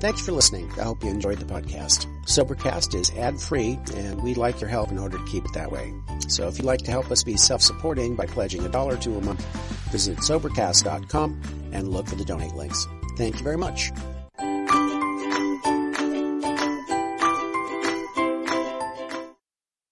Thanks 0.00 0.24
for 0.24 0.30
listening. 0.30 0.70
I 0.78 0.84
hope 0.84 1.02
you 1.02 1.10
enjoyed 1.10 1.38
the 1.38 1.44
podcast. 1.44 2.06
Sobercast 2.24 2.94
is 2.94 3.10
ad 3.18 3.38
free, 3.40 3.78
and 3.96 4.22
we'd 4.22 4.36
like 4.36 4.60
your 4.60 4.70
help 4.70 4.90
in 4.90 4.98
order 4.98 5.18
to 5.18 5.24
keep 5.24 5.44
it 5.44 5.52
that 5.54 5.72
way. 5.72 5.92
So 6.28 6.46
if 6.46 6.56
you'd 6.56 6.64
like 6.64 6.80
to 6.82 6.90
help 6.90 7.10
us 7.10 7.24
be 7.24 7.36
self 7.36 7.62
supporting 7.62 8.14
by 8.14 8.26
pledging 8.26 8.64
a 8.64 8.68
dollar 8.68 8.96
to 8.96 9.16
a 9.16 9.20
month, 9.20 9.44
visit 9.90 10.18
Sobercast.com 10.18 11.70
and 11.72 11.88
look 11.88 12.06
for 12.06 12.14
the 12.14 12.24
donate 12.24 12.54
links. 12.54 12.86
Thank 13.16 13.38
you 13.38 13.44
very 13.44 13.58
much. 13.58 13.90